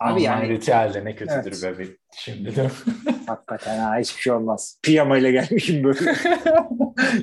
Abi 0.00 0.12
online 0.12 0.24
yani 0.24 0.48
retail'de 0.48 1.04
ne 1.04 1.14
kötüdür 1.16 1.62
Evet. 1.64 1.78
be 1.78 1.84
be. 1.84 1.96
Şimdi 2.16 2.56
de. 2.56 2.70
hakikaten 3.26 3.78
ha, 3.78 3.98
hiçbir 3.98 4.20
şey 4.22 4.32
olmaz. 4.32 4.78
Pijama 4.82 5.18
ile 5.18 5.30
gelmişim 5.32 5.84
böyle. 5.84 5.98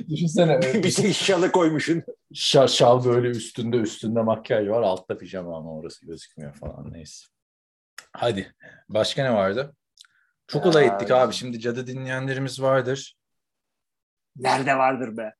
Düşünsene 0.08 0.60
bir 0.60 0.94
tek 0.94 1.14
şalı 1.14 1.52
koymuşsun. 1.52 2.02
şal, 2.34 2.66
şal 2.66 3.04
böyle 3.04 3.28
üstünde 3.28 3.76
üstünde 3.76 4.22
makyaj 4.22 4.68
var 4.68 4.82
altta 4.82 5.18
pijama 5.18 5.56
ama 5.56 5.78
orası 5.78 6.06
gözükmüyor 6.06 6.54
falan 6.54 6.92
neyse. 6.92 7.26
Hadi 8.12 8.54
başka 8.88 9.22
ne 9.22 9.34
vardı? 9.34 9.74
Çok 10.46 10.66
olay 10.66 10.86
ettik 10.86 11.10
abi. 11.10 11.34
Şimdi 11.34 11.60
cadı 11.60 11.86
dinleyenlerimiz 11.86 12.62
vardır. 12.62 13.16
Nerede 14.36 14.76
vardır 14.76 15.16
be? 15.16 15.34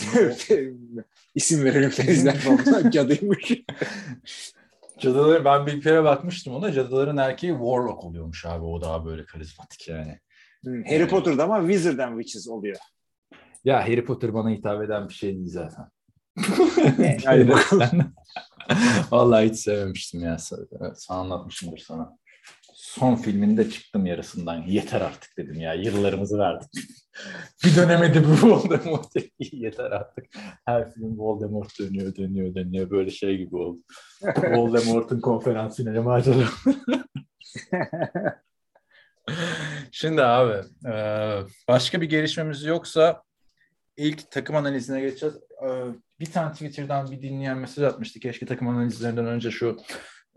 İsim 1.34 1.64
verelim 1.64 1.90
Denizler 1.98 2.36
falan. 2.36 2.90
Cadıymış. 2.90 3.52
Cadıların 5.00 5.44
ben 5.44 5.66
bir 5.66 5.80
kere 5.82 6.04
bakmıştım 6.04 6.54
ona. 6.54 6.72
Cadıların 6.72 7.16
erkeği 7.16 7.52
Warlock 7.52 8.04
oluyormuş 8.04 8.46
abi. 8.46 8.64
O 8.64 8.82
daha 8.82 9.04
böyle 9.04 9.24
karizmatik 9.24 9.88
yani. 9.88 10.18
Hmm, 10.64 10.84
Harry 10.84 11.08
Potter'da 11.08 11.44
ama 11.44 11.60
Wizard 11.60 11.98
and 11.98 12.20
Witches 12.20 12.48
oluyor. 12.48 12.76
Ya 13.64 13.82
Harry 13.82 14.04
Potter 14.04 14.34
bana 14.34 14.50
hitap 14.50 14.82
eden 14.82 15.08
bir 15.08 15.14
şey 15.14 15.34
değil 15.34 15.48
zaten. 15.48 15.84
Hadi 17.24 17.48
bakalım. 17.48 18.14
Vallahi 19.10 19.48
hiç 19.48 19.56
sevmemiştim 19.56 20.20
ya. 20.20 20.38
Sana 20.38 21.18
anlatmışımdır 21.18 21.78
sana. 21.78 22.18
Son 22.82 23.16
filminde 23.16 23.70
çıktım 23.70 24.06
yarısından. 24.06 24.62
Yeter 24.62 25.00
artık 25.00 25.36
dedim 25.36 25.60
ya. 25.60 25.74
Yıllarımızı 25.74 26.38
verdik. 26.38 26.68
bir 27.64 27.76
dönemedi 27.76 28.24
bu 28.24 28.50
Voldemort. 28.50 29.06
Yeter 29.52 29.90
artık. 29.90 30.24
Her 30.66 30.92
film 30.94 31.18
Voldemort 31.18 31.78
dönüyor, 31.78 32.14
dönüyor, 32.16 32.54
dönüyor. 32.54 32.90
Böyle 32.90 33.10
şey 33.10 33.36
gibi 33.36 33.56
oldu. 33.56 33.80
Voldemort'un 34.56 35.20
konferansıyla 35.20 35.92
ne 35.92 36.00
macera. 36.00 36.44
Şimdi 39.92 40.22
abi 40.22 40.66
e, 40.86 40.94
başka 41.68 42.00
bir 42.00 42.08
gelişmemiz 42.08 42.64
yoksa 42.64 43.22
ilk 43.96 44.30
takım 44.30 44.56
analizine 44.56 45.00
geçeceğiz. 45.00 45.36
E, 45.36 45.68
Bir 46.20 46.32
tane 46.32 46.52
Twitter'dan 46.52 47.10
bir 47.10 47.22
dinleyen 47.22 47.58
mesaj 47.58 47.84
atmıştı. 47.84 48.20
Keşke 48.20 48.46
takım 48.46 48.68
analizlerinden 48.68 49.26
önce 49.26 49.50
şu 49.50 49.76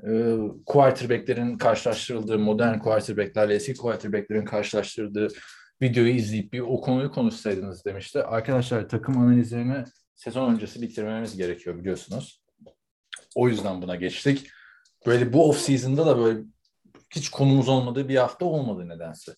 e, 0.07 0.37
quarterback'lerin 0.65 1.57
karşılaştırıldığı, 1.57 2.39
modern 2.39 2.79
quarterback'lerle 2.79 3.53
eski 3.53 3.73
quarterback'lerin 3.73 4.45
karşılaştırıldığı 4.45 5.27
videoyu 5.81 6.09
izleyip 6.09 6.53
bir 6.53 6.59
o 6.59 6.81
konuyu 6.81 7.11
konuşsaydınız 7.11 7.85
demişti. 7.85 8.23
Arkadaşlar 8.23 8.89
takım 8.89 9.17
analizlerini 9.17 9.83
sezon 10.15 10.53
öncesi 10.53 10.81
bitirmemiz 10.81 11.37
gerekiyor 11.37 11.79
biliyorsunuz. 11.79 12.43
O 13.35 13.49
yüzden 13.49 13.81
buna 13.81 13.95
geçtik. 13.95 14.47
Böyle 15.05 15.33
bu 15.33 15.49
off 15.49 15.59
season'da 15.59 16.05
da 16.05 16.17
böyle 16.17 16.39
hiç 17.15 17.29
konumuz 17.29 17.69
olmadığı 17.69 18.09
bir 18.09 18.15
hafta 18.15 18.45
olmadı 18.45 18.89
nedense. 18.89 19.35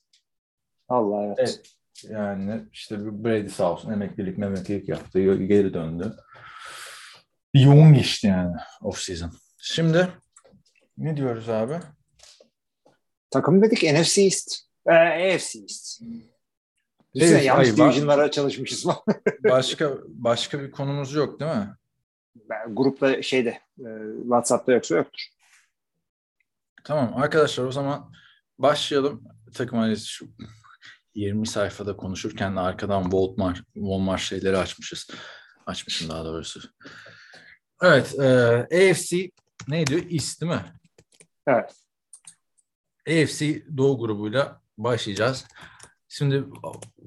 Allah 0.87 1.25
evet. 1.25 1.37
Evet. 1.39 1.75
Yani 2.09 2.63
işte 2.73 3.23
Brady 3.23 3.49
sağ 3.49 3.71
olsun 3.71 3.91
emeklilik 3.91 4.37
memeklilik 4.37 4.89
yaptı. 4.89 5.35
Geri 5.35 5.73
döndü. 5.73 6.13
Bir 7.53 7.59
yoğun 7.59 7.93
geçti 7.93 8.27
yani 8.27 8.55
off 8.81 8.99
season. 8.99 9.31
Şimdi 9.57 10.07
ne 10.97 11.17
diyoruz 11.17 11.49
abi? 11.49 11.79
Takım 13.29 13.61
dedik 13.61 13.83
NFC 13.83 14.21
East. 14.21 14.55
Ee, 14.87 14.91
AFC 14.91 15.59
East. 15.59 16.01
Düşünsene 17.15 17.37
Evet, 17.37 17.45
yanlış 17.45 17.67
hayır, 17.67 17.77
division'lara 17.77 18.31
çalışmışız. 18.31 18.85
Başka 19.43 19.97
başka 20.07 20.59
bir 20.59 20.71
konumuz 20.71 21.13
yok 21.13 21.39
değil 21.39 21.51
mi? 21.51 21.75
Ben 22.35 22.75
grupta 22.75 23.21
şeyde 23.21 23.61
e, 23.79 23.89
WhatsApp'ta 24.21 24.71
yoksa 24.71 24.95
yoktur. 24.95 25.27
Tamam 26.83 27.13
arkadaşlar 27.17 27.65
o 27.65 27.71
zaman 27.71 28.11
başlayalım. 28.59 29.23
Takım 29.53 29.79
analizi 29.79 30.05
şu 30.05 30.27
20 31.15 31.47
sayfada 31.47 31.97
konuşurken 31.97 32.55
de 32.55 32.59
arkadan 32.59 33.03
Walmart, 33.03 33.57
Walmart 33.73 34.21
şeyleri 34.21 34.57
açmışız. 34.57 35.07
Açmışım 35.65 36.09
daha 36.09 36.25
doğrusu. 36.25 36.59
Evet, 37.81 38.19
e, 38.19 38.89
AFC 38.91 39.31
ne 39.67 39.87
diyor? 39.87 40.01
East 40.11 40.41
değil 40.41 40.51
mi? 40.51 40.65
Evet. 41.47 41.75
AFC 43.07 43.63
Doğu 43.77 43.99
grubuyla 43.99 44.61
başlayacağız. 44.77 45.45
Şimdi 46.09 46.43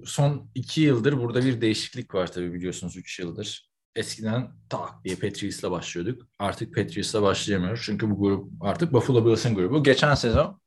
son 0.05 0.51
iki 0.55 0.81
yıldır 0.81 1.19
burada 1.19 1.45
bir 1.45 1.61
değişiklik 1.61 2.15
var 2.15 2.33
tabii 2.33 2.55
biliyorsunuz 2.55 2.97
üç 2.97 3.19
yıldır. 3.19 3.69
Eskiden 3.97 4.51
tak 4.69 5.05
diye 5.05 5.17
Patriots'la 5.17 5.71
başlıyorduk. 5.71 6.29
Artık 6.39 6.75
Patriots'la 6.75 7.23
başlayamıyoruz. 7.23 7.83
Çünkü 7.85 8.11
bu 8.11 8.19
grup 8.19 8.53
artık 8.61 8.93
Buffalo 8.93 9.27
Bills'in 9.27 9.55
grubu. 9.55 9.83
Geçen 9.83 10.15
sezon 10.15 10.61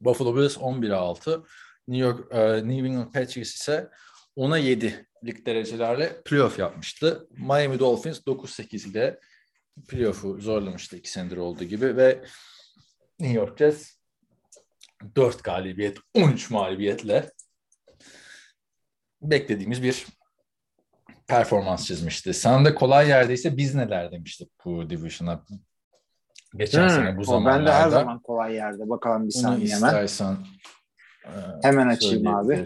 Buffalo 0.00 0.36
Bills 0.36 0.56
11'e 0.56 0.94
6. 0.94 1.44
New 1.88 2.06
York 2.06 2.34
e, 2.34 2.68
New 2.68 2.88
England 2.88 3.12
Patriots 3.12 3.54
ise 3.54 3.90
10'a 4.36 4.58
7 4.58 5.06
lig 5.24 5.46
derecelerle 5.46 6.22
playoff 6.24 6.58
yapmıştı. 6.58 7.28
Miami 7.30 7.78
Dolphins 7.78 8.18
9-8 8.18 8.90
ile 8.90 9.20
playoff'u 9.88 10.40
zorlamıştı 10.40 10.96
iki 10.96 11.10
senedir 11.10 11.36
olduğu 11.36 11.64
gibi 11.64 11.96
ve 11.96 12.24
New 13.22 13.38
York 13.38 13.58
Jets 13.58 13.92
4 15.16 15.44
galibiyet, 15.44 15.98
13 16.14 16.50
mağlubiyetle 16.50 17.30
beklediğimiz 19.22 19.82
bir 19.82 20.06
performans 21.26 21.86
çizmişti. 21.86 22.34
Sen 22.34 22.64
de 22.64 22.74
kolay 22.74 23.08
yerdeyse 23.08 23.56
biz 23.56 23.74
neler 23.74 24.12
demiştik 24.12 24.50
bu 24.64 24.90
division'a 24.90 25.44
geçen 26.56 26.88
sene 26.88 27.16
bu 27.16 27.20
o 27.20 27.24
zamanlarda. 27.24 27.58
Ben 27.58 27.66
de 27.66 27.72
her 27.72 27.88
zaman 27.88 28.18
kolay 28.22 28.54
yerde. 28.54 28.88
Bakalım 28.88 29.26
bir 29.26 29.32
saniye 29.32 29.74
hemen. 29.74 29.86
istersen 29.86 30.36
e, 31.24 31.30
Hemen 31.62 31.88
açayım 31.88 32.26
abi. 32.26 32.64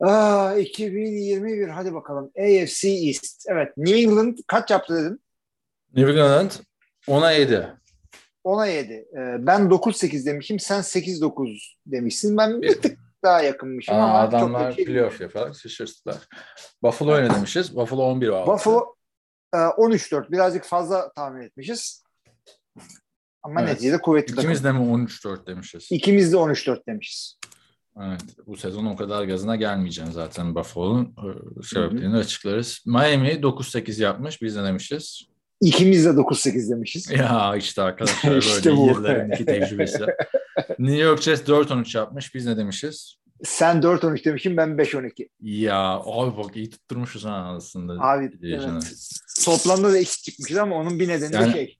Aa, 0.00 0.54
2021 0.54 1.68
hadi 1.68 1.94
bakalım. 1.94 2.30
AFC 2.38 2.88
East. 2.88 3.46
Evet 3.48 3.76
New 3.76 4.00
England 4.00 4.38
kaç 4.46 4.70
yaptı 4.70 4.96
dedim? 4.96 5.18
New 5.94 6.10
England 6.12 6.50
10'a 7.06 7.30
7. 7.32 7.77
10'a 8.48 8.66
7. 8.66 8.92
Ee, 8.92 9.06
ben 9.46 9.60
9-8 9.60 10.26
demişim. 10.26 10.58
Sen 10.58 10.80
8-9 10.80 11.74
demişsin. 11.86 12.36
Ben 12.36 12.62
bir 12.62 12.80
tık 12.82 12.98
daha 13.24 13.42
yakınmışım 13.42 13.94
Aa, 13.94 13.98
ama 13.98 14.18
adamlar 14.18 14.68
çok 14.70 14.76
şey 14.76 14.84
playoff 14.84 15.20
yaparak 15.20 15.56
şaşırttılar. 15.56 16.16
Buffalo 16.82 17.22
ne 17.22 17.30
demişiz? 17.34 17.76
Buffalo 17.76 18.02
11 18.02 18.28
aldı. 18.28 18.50
Buffalo 18.50 18.94
e, 19.54 19.56
13-4. 19.56 20.32
Birazcık 20.32 20.64
fazla 20.64 21.12
tahmin 21.12 21.42
etmişiz. 21.42 22.02
Ama 23.42 23.60
Evet. 23.60 23.72
neticede 23.72 23.98
kuvvetli 23.98 24.26
takım. 24.26 24.40
İkimiz 24.40 24.64
de 24.64 24.72
mi 24.72 24.78
13-4 24.78 25.46
demişiz? 25.46 25.88
İkimiz 25.92 26.32
de 26.32 26.36
13-4 26.36 26.86
demişiz. 26.86 27.38
Evet. 28.02 28.22
Bu 28.46 28.56
sezon 28.56 28.86
o 28.86 28.96
kadar 28.96 29.24
gazına 29.24 29.56
gelmeyeceğim 29.56 30.12
zaten 30.12 30.54
Buffalo'nun 30.54 31.04
e, 31.04 31.62
sebeplerini 31.62 32.16
açıklarız. 32.16 32.82
Miami 32.86 33.28
9-8 33.28 34.02
yapmış. 34.02 34.42
Biz 34.42 34.56
de 34.56 34.64
demişiz. 34.64 35.28
İkimiz 35.60 36.04
de 36.04 36.08
9-8 36.08 36.70
demişiz. 36.70 37.10
Ya 37.10 37.56
işte 37.56 37.82
arkadaşlar 37.82 38.30
böyle 38.30 38.38
İşte 38.46 38.76
bu. 38.76 39.02
tecrübesi. 39.46 39.98
New 40.78 40.98
York 40.98 41.22
Jets 41.22 41.42
4-13 41.42 41.96
yapmış. 41.98 42.34
Biz 42.34 42.46
ne 42.46 42.56
demişiz? 42.56 43.14
Sen 43.44 43.76
4-13 43.76 44.24
demişim 44.24 44.56
ben 44.56 44.68
5-12. 44.68 45.28
Ya 45.40 45.76
abi 46.04 46.36
bak 46.36 46.56
iyi 46.56 46.70
tutturmuşuz 46.70 47.24
ha 47.24 47.52
aslında. 47.56 47.92
Abi 47.92 48.30
evet. 48.42 48.92
toplamda 49.44 49.92
da 49.92 49.98
eşit 49.98 50.24
çıkmışız 50.24 50.56
ama 50.56 50.76
onun 50.76 50.98
bir 51.00 51.08
nedeni 51.08 51.34
Yani- 51.34 51.48
de 51.48 51.52
şey. 51.52 51.78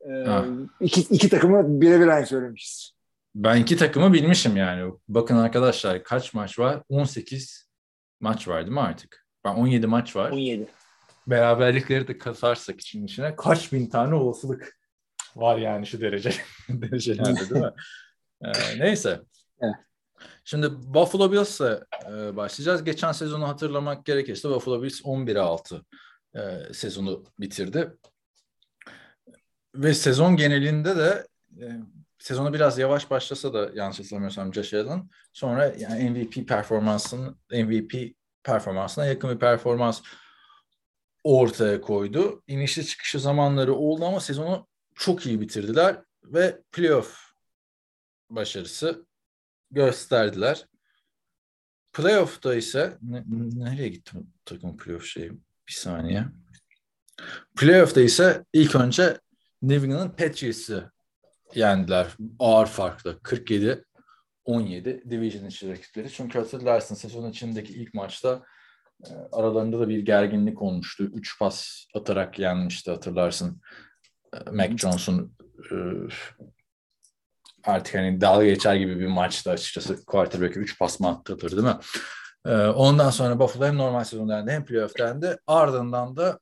E, 0.00 0.24
Ha. 0.24 0.44
iki, 0.80 1.00
iki 1.00 1.28
takımı 1.28 1.80
birebir 1.80 2.06
aynı 2.08 2.26
söylemişiz. 2.26 2.92
Ben 3.34 3.56
iki 3.56 3.76
takımı 3.76 4.12
bilmişim 4.12 4.56
yani. 4.56 4.92
Bakın 5.08 5.36
arkadaşlar 5.36 6.02
kaç 6.04 6.34
maç 6.34 6.58
var? 6.58 6.82
18 6.88 7.68
maç 8.20 8.48
var 8.48 8.60
değil 8.62 8.72
mi 8.74 8.80
artık? 8.80 9.26
Ben 9.44 9.54
17 9.54 9.86
maç 9.86 10.16
var. 10.16 10.30
17. 10.30 10.66
Beraberlikleri 11.30 12.08
de 12.08 12.18
katarsak 12.18 12.80
için 12.80 13.06
içine 13.06 13.36
kaç 13.36 13.72
bin 13.72 13.90
tane 13.90 14.14
olasılık 14.14 14.78
var 15.36 15.58
yani 15.58 15.86
şu 15.86 16.00
derece 16.00 16.32
derecelerde 16.68 17.50
değil 17.50 17.64
mi? 17.64 17.72
Ee, 18.44 18.78
neyse. 18.78 19.20
Evet. 19.60 19.74
Şimdi 20.44 20.70
Buffalo 20.70 21.32
Bills'e 21.32 21.80
e, 22.06 22.36
başlayacağız. 22.36 22.84
Geçen 22.84 23.12
sezonu 23.12 23.48
hatırlamak 23.48 24.06
gerekirse 24.06 24.48
Buffalo 24.48 24.82
Bills 24.82 25.00
11'e 25.00 25.38
6 25.38 25.84
e, 26.34 26.40
sezonu 26.72 27.24
bitirdi. 27.40 27.92
Ve 29.74 29.94
sezon 29.94 30.36
genelinde 30.36 30.96
de 30.96 31.26
e, 31.60 31.66
sezonu 32.18 32.52
biraz 32.52 32.78
yavaş 32.78 33.10
başlasa 33.10 33.54
da 33.54 33.70
yanlış 33.74 33.98
hatırlamıyorsam 33.98 34.54
Josh 34.54 34.74
Allen 34.74 35.10
sonra 35.32 35.74
yani 35.78 36.10
MVP 36.10 36.48
performansının 36.48 37.38
MVP 37.52 38.14
performansına 38.42 39.06
yakın 39.06 39.30
bir 39.30 39.38
performans 39.38 40.02
ortaya 41.24 41.80
koydu. 41.80 42.42
İnişli 42.46 42.86
çıkışı 42.86 43.20
zamanları 43.20 43.74
oldu 43.74 44.04
ama 44.04 44.20
sezonu 44.20 44.68
çok 44.94 45.26
iyi 45.26 45.40
bitirdiler 45.40 45.98
ve 46.24 46.62
playoff 46.72 47.32
başarısı 48.30 49.06
gösterdiler. 49.70 50.66
playoff'ta 51.92 52.54
ise 52.54 52.98
ne- 53.02 53.24
nereye 53.54 53.88
gitti 53.88 54.12
takım 54.44 54.76
playoff 54.76 55.04
şeyi? 55.04 55.32
Bir 55.68 55.72
saniye. 55.72 56.24
Playoff'ta 57.56 58.00
ise 58.00 58.44
ilk 58.52 58.74
önce 58.74 59.18
New 59.62 59.86
England 59.86 60.10
Patriots'ı 60.10 60.90
yendiler 61.54 62.16
ağır 62.38 62.66
farklı. 62.66 63.20
47 63.22 63.84
17 64.44 65.02
division 65.10 65.46
içi 65.46 65.70
rakipleri. 65.70 66.10
Çünkü 66.10 66.38
hatırlarsın 66.38 66.94
sezon 66.94 67.30
içindeki 67.30 67.72
ilk 67.72 67.94
maçta 67.94 68.42
aralarında 69.32 69.80
da 69.80 69.88
bir 69.88 69.98
gerginlik 69.98 70.62
olmuştu. 70.62 71.04
3 71.04 71.38
pas 71.38 71.84
atarak 71.94 72.38
yenmişti 72.38 72.90
hatırlarsın. 72.90 73.60
E, 74.34 74.50
Mac 74.50 74.76
Jones'un 74.76 75.36
e, 75.72 75.76
artık 77.64 77.94
hani 77.94 78.20
dalga 78.20 78.44
geçer 78.44 78.74
gibi 78.74 79.00
bir 79.00 79.06
maçtı 79.06 79.50
açıkçası. 79.50 80.04
Quarterback'e 80.04 80.60
3 80.60 80.78
pas 80.78 81.00
mı 81.00 81.08
attırılır 81.08 81.50
değil 81.50 81.62
mi? 81.62 81.76
E, 82.46 82.66
ondan 82.66 83.10
sonra 83.10 83.40
Buffalo 83.40 83.66
hem 83.66 83.78
normal 83.78 84.04
sezonda 84.04 84.36
yendi 84.36 84.50
hem 84.50 84.64
playoff'ta 84.64 85.06
yendi. 85.06 85.36
Ardından 85.46 86.16
da 86.16 86.38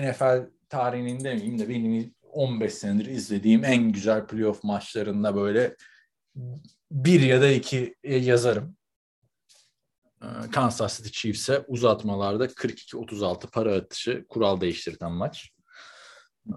NFL 0.00 0.50
tarihinin 0.68 1.24
demeyeyim 1.24 1.58
de 1.58 1.68
benim 1.68 2.14
15 2.22 2.74
senedir 2.74 3.06
izlediğim 3.06 3.64
en 3.64 3.92
güzel 3.92 4.26
playoff 4.26 4.64
maçlarında 4.64 5.36
böyle 5.36 5.76
bir 6.90 7.20
ya 7.20 7.40
da 7.40 7.48
iki 7.48 7.94
yazarım. 8.04 8.75
Ee, 10.26 10.50
Kansas 10.50 10.96
City 10.96 11.10
Chiefs'e 11.10 11.64
uzatmalarda 11.68 12.46
42-36 12.46 13.50
para 13.50 13.74
atışı 13.74 14.26
kural 14.28 14.60
değiştirten 14.60 15.12
maç. 15.12 15.50
Ee, 16.48 16.52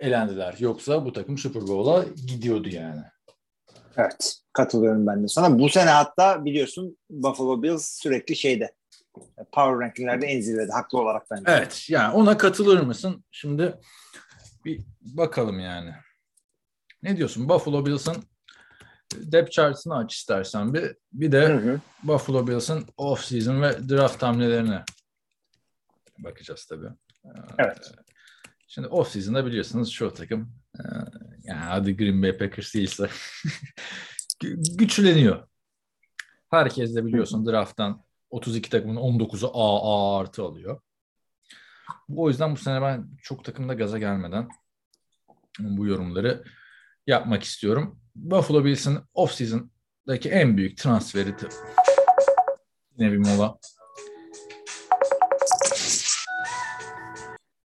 Elendiler. 0.00 0.56
Yoksa 0.58 1.04
bu 1.04 1.12
takım 1.12 1.38
Super 1.38 1.62
Bowl'a 1.62 2.04
gidiyordu 2.26 2.68
yani. 2.68 3.02
Evet. 3.96 4.38
Katılıyorum 4.52 5.06
ben 5.06 5.22
de 5.22 5.28
sana. 5.28 5.58
Bu 5.58 5.68
sene 5.68 5.90
hatta 5.90 6.44
biliyorsun 6.44 6.98
Buffalo 7.10 7.62
Bills 7.62 7.98
sürekli 8.02 8.36
şeyde 8.36 8.74
power 9.52 9.78
rankinglerde 9.80 10.26
en 10.26 10.40
zirvede. 10.40 10.72
Haklı 10.72 10.98
olarak 11.00 11.30
bence. 11.30 11.42
Evet 11.46 11.86
yani 11.88 12.14
ona 12.14 12.36
katılır 12.36 12.80
mısın? 12.80 13.24
Şimdi 13.30 13.78
bir 14.64 14.80
bakalım 15.00 15.60
yani. 15.60 15.92
Ne 17.02 17.16
diyorsun? 17.16 17.48
Buffalo 17.48 17.86
Bills'ın 17.86 18.16
depth 19.32 19.50
chart'ını 19.50 19.96
aç 19.96 20.14
istersen 20.14 20.74
bir. 20.74 20.96
Bir 21.12 21.32
de 21.32 21.48
Hı 21.48 21.56
hı. 21.56 21.80
Buffalo 22.02 22.46
Bills'ın 22.46 22.86
off-season 22.98 23.62
ve 23.62 23.88
draft 23.88 24.22
hamlelerine 24.22 24.84
bakacağız 26.18 26.64
tabii. 26.64 26.88
Evet. 27.58 27.92
Şimdi 28.68 28.88
off-season'da 28.88 29.46
biliyorsunuz 29.46 29.92
çoğu 29.92 30.14
takım 30.14 30.54
e, 30.78 30.82
yani 31.44 31.60
hadi 31.60 31.96
Green 31.96 32.22
Bay 32.22 32.38
Packers 32.38 32.74
değilse 32.74 33.04
gü- 34.42 34.76
güçleniyor. 34.76 35.48
Herkes 36.50 36.94
de 36.94 37.06
biliyorsun 37.06 37.46
drafttan 37.46 38.04
32 38.30 38.70
takımın 38.70 38.96
19'u 38.96 39.50
A, 39.54 39.80
A 39.82 40.20
artı 40.20 40.42
alıyor. 40.42 40.80
O 42.16 42.28
yüzden 42.28 42.52
bu 42.52 42.56
sene 42.56 42.82
ben 42.82 43.08
çok 43.22 43.44
takımda 43.44 43.74
gaza 43.74 43.98
gelmeden 43.98 44.48
bu 45.58 45.86
yorumları 45.86 46.44
yapmak 47.06 47.42
istiyorum. 47.42 48.01
Buffalo 48.14 48.64
Bills'in 48.64 48.98
off-season'daki 49.14 50.30
en 50.30 50.56
büyük 50.56 50.78
transferi 50.78 51.34
yine 52.98 53.12
bir 53.12 53.16
mola. 53.16 53.58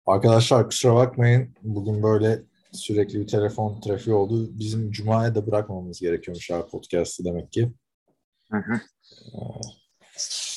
Arkadaşlar 0.06 0.66
kusura 0.66 0.94
bakmayın. 0.94 1.54
Bugün 1.62 2.02
böyle 2.02 2.42
sürekli 2.72 3.20
bir 3.20 3.26
telefon 3.26 3.80
trafiği 3.80 4.16
oldu. 4.16 4.58
Bizim 4.58 4.90
Cuma'ya 4.90 5.34
da 5.34 5.46
bırakmamamız 5.46 6.00
gerekiyormuş 6.00 6.50
abi 6.50 6.70
podcast'ı 6.70 7.24
demek 7.24 7.52
ki. 7.52 7.72
Hı 8.50 8.56
hı. 8.56 8.80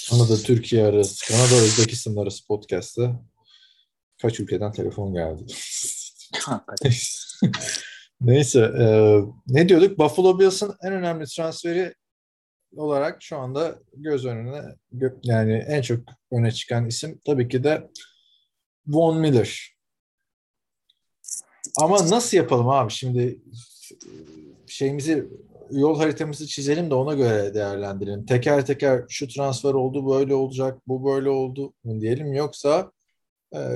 Kanada 0.09 0.37
Türkiye 0.37 0.85
arası, 0.85 1.27
Kanada 1.27 1.55
Özbekistan 1.55 2.15
arası 2.15 2.47
podcast'ı 2.47 3.11
kaç 4.21 4.39
ülkeden 4.39 4.71
telefon 4.71 5.13
geldi. 5.13 5.45
Neyse 8.21 8.59
e, 8.59 8.85
ne 9.47 9.69
diyorduk? 9.69 9.99
Buffalo 9.99 10.39
Bills'ın 10.39 10.75
en 10.83 10.93
önemli 10.93 11.25
transferi 11.25 11.93
olarak 12.75 13.23
şu 13.23 13.37
anda 13.37 13.79
göz 13.93 14.25
önüne 14.25 14.61
yani 15.23 15.53
en 15.53 15.81
çok 15.81 15.99
öne 16.31 16.51
çıkan 16.51 16.87
isim 16.87 17.21
tabii 17.25 17.47
ki 17.47 17.63
de 17.63 17.89
Von 18.87 19.17
Miller. 19.17 19.75
Ama 21.77 22.09
nasıl 22.09 22.37
yapalım 22.37 22.69
abi? 22.69 22.91
Şimdi 22.91 23.21
e, 23.21 23.37
şeyimizi 24.67 25.27
yol 25.71 25.97
haritamızı 25.97 26.47
çizelim 26.47 26.89
de 26.89 26.95
ona 26.95 27.13
göre 27.13 27.53
değerlendirelim. 27.53 28.25
Teker 28.25 28.65
teker 28.65 29.03
şu 29.09 29.27
transfer 29.27 29.73
oldu, 29.73 30.09
böyle 30.09 30.35
olacak, 30.35 30.81
bu 30.87 31.05
böyle 31.05 31.29
oldu 31.29 31.73
mu 31.83 32.01
diyelim 32.01 32.33
yoksa 32.33 32.91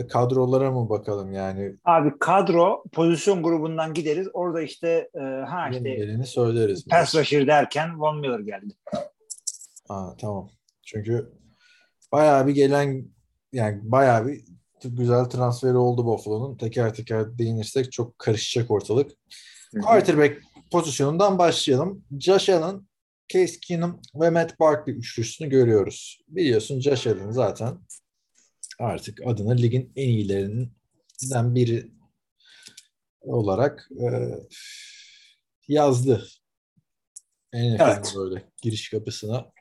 kadrolara 0.08 0.72
mı 0.72 0.90
bakalım 0.90 1.32
yani? 1.32 1.76
Abi 1.86 2.14
kadro 2.20 2.84
pozisyon 2.92 3.44
grubundan 3.44 3.94
gideriz. 3.94 4.28
Orada 4.34 4.62
işte 4.62 5.10
e, 5.16 5.20
ha 5.20 5.70
işte 5.70 6.24
söyleriz. 6.26 6.86
pass 6.88 7.16
rusher 7.16 7.48
derken 7.48 8.00
Von 8.00 8.20
Miller 8.20 8.40
geldi. 8.40 8.74
Aa, 9.90 10.18
tamam. 10.18 10.50
Çünkü 10.84 11.32
bayağı 12.12 12.48
bir 12.48 12.56
gelen 12.56 13.06
yani 13.54 13.80
bayağı 13.84 14.28
bir 14.28 14.46
güzel 14.84 15.26
transferi 15.26 15.78
oldu 15.78 16.06
Buffalo'nun. 16.06 16.58
Teker 16.58 16.94
teker 16.94 17.38
değinirsek 17.38 17.92
çok 17.92 18.20
karışacak 18.20 18.72
ortalık. 18.72 19.12
Quarterback 19.84 20.42
pozisyonundan 20.72 21.38
başlayalım. 21.38 22.04
Josh 22.20 22.50
Allen, 22.50 22.82
Case 23.28 23.60
Keenum 23.60 24.02
ve 24.16 24.30
Matt 24.30 24.60
Barkley 24.60 24.96
üçlüsünü 24.96 25.50
görüyoruz. 25.50 26.22
Biliyorsun 26.28 26.80
Josh 26.80 27.08
Allen 27.08 27.32
zaten 27.32 27.78
artık 28.80 29.22
adını 29.26 29.58
ligin 29.58 29.92
en 29.96 30.10
iyilerinden 30.10 31.56
biri 31.56 31.92
olarak 33.22 33.90
e, 34.00 34.08
yazdı. 35.68 36.28
NFL'in 37.54 37.78
Evet. 37.80 38.14
böyle 38.16 38.44
giriş 38.62 38.90
kapısına. 38.90 39.52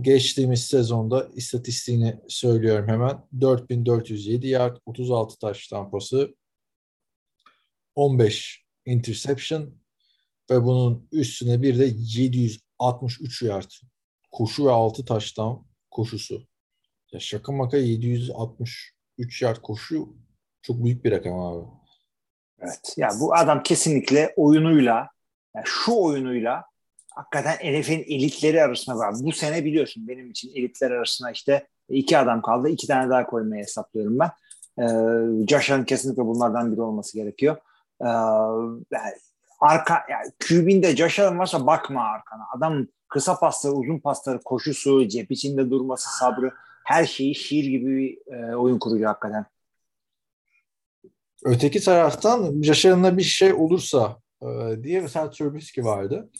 Geçtiğimiz 0.00 0.64
sezonda 0.64 1.28
istatistiğini 1.34 2.20
söylüyorum 2.28 2.88
hemen. 2.88 3.28
4407 3.40 4.46
yard, 4.46 4.76
36 4.86 5.38
taş 5.38 5.68
tampası, 5.68 6.34
15 7.94 8.64
interception 8.86 9.82
ve 10.50 10.64
bunun 10.64 11.08
üstüne 11.12 11.62
bir 11.62 11.78
de 11.78 11.84
763 11.84 13.42
yard 13.42 13.70
koşu 14.30 14.66
ve 14.66 14.70
6 14.70 15.04
taştan 15.04 15.66
koşusu. 15.90 16.46
Ya 17.12 17.20
şaka 17.20 17.52
maka 17.52 17.76
763 17.76 19.42
yard 19.42 19.56
koşu 19.56 20.08
çok 20.62 20.84
büyük 20.84 21.04
bir 21.04 21.12
rakam 21.12 21.40
abi. 21.40 21.64
Evet. 22.60 22.94
Ya 22.96 23.08
bu 23.20 23.34
adam 23.34 23.62
kesinlikle 23.62 24.34
oyunuyla 24.36 25.08
yani 25.56 25.64
şu 25.66 25.92
oyunuyla 25.92 26.64
hakikaten 27.14 27.54
NFL'in 27.54 28.02
elitleri 28.02 28.62
arasında 28.62 28.96
var. 28.96 29.14
Bu 29.20 29.32
sene 29.32 29.64
biliyorsun 29.64 30.08
benim 30.08 30.30
için 30.30 30.50
elitler 30.54 30.90
arasında 30.90 31.30
işte 31.30 31.66
iki 31.88 32.18
adam 32.18 32.42
kaldı. 32.42 32.68
iki 32.68 32.86
tane 32.86 33.10
daha 33.10 33.26
koymayı 33.26 33.62
hesaplıyorum 33.62 34.18
ben. 34.18 34.30
Ee, 34.78 35.46
Josh 35.48 35.70
Allen 35.70 35.84
kesinlikle 35.84 36.24
bunlardan 36.24 36.72
biri 36.72 36.82
olması 36.82 37.18
gerekiyor. 37.18 37.56
Ee, 38.00 38.06
yani 38.90 39.12
arka 39.60 40.02
yani 40.10 40.32
QB'inde 40.48 40.96
Josh 40.96 41.20
Allen 41.20 41.38
varsa 41.38 41.66
bakma 41.66 42.04
arkana. 42.04 42.42
Adam 42.56 42.86
kısa 43.08 43.38
pasları, 43.38 43.74
uzun 43.74 43.98
pasları, 43.98 44.40
koşusu, 44.44 45.08
cep 45.08 45.30
içinde 45.30 45.70
durması, 45.70 46.16
sabrı 46.18 46.52
her 46.84 47.06
şeyi 47.06 47.34
şiir 47.34 47.64
gibi 47.64 47.96
bir 47.96 48.34
e, 48.34 48.56
oyun 48.56 48.78
kuruyor 48.78 49.06
hakikaten. 49.06 49.46
Öteki 51.44 51.80
taraftan 51.80 52.62
Allen'a 52.84 53.18
bir 53.18 53.22
şey 53.22 53.52
olursa 53.52 54.20
e, 54.42 54.46
diye 54.82 55.00
mesela 55.00 55.30
Trubisky 55.30 55.86
vardı. 55.86 56.30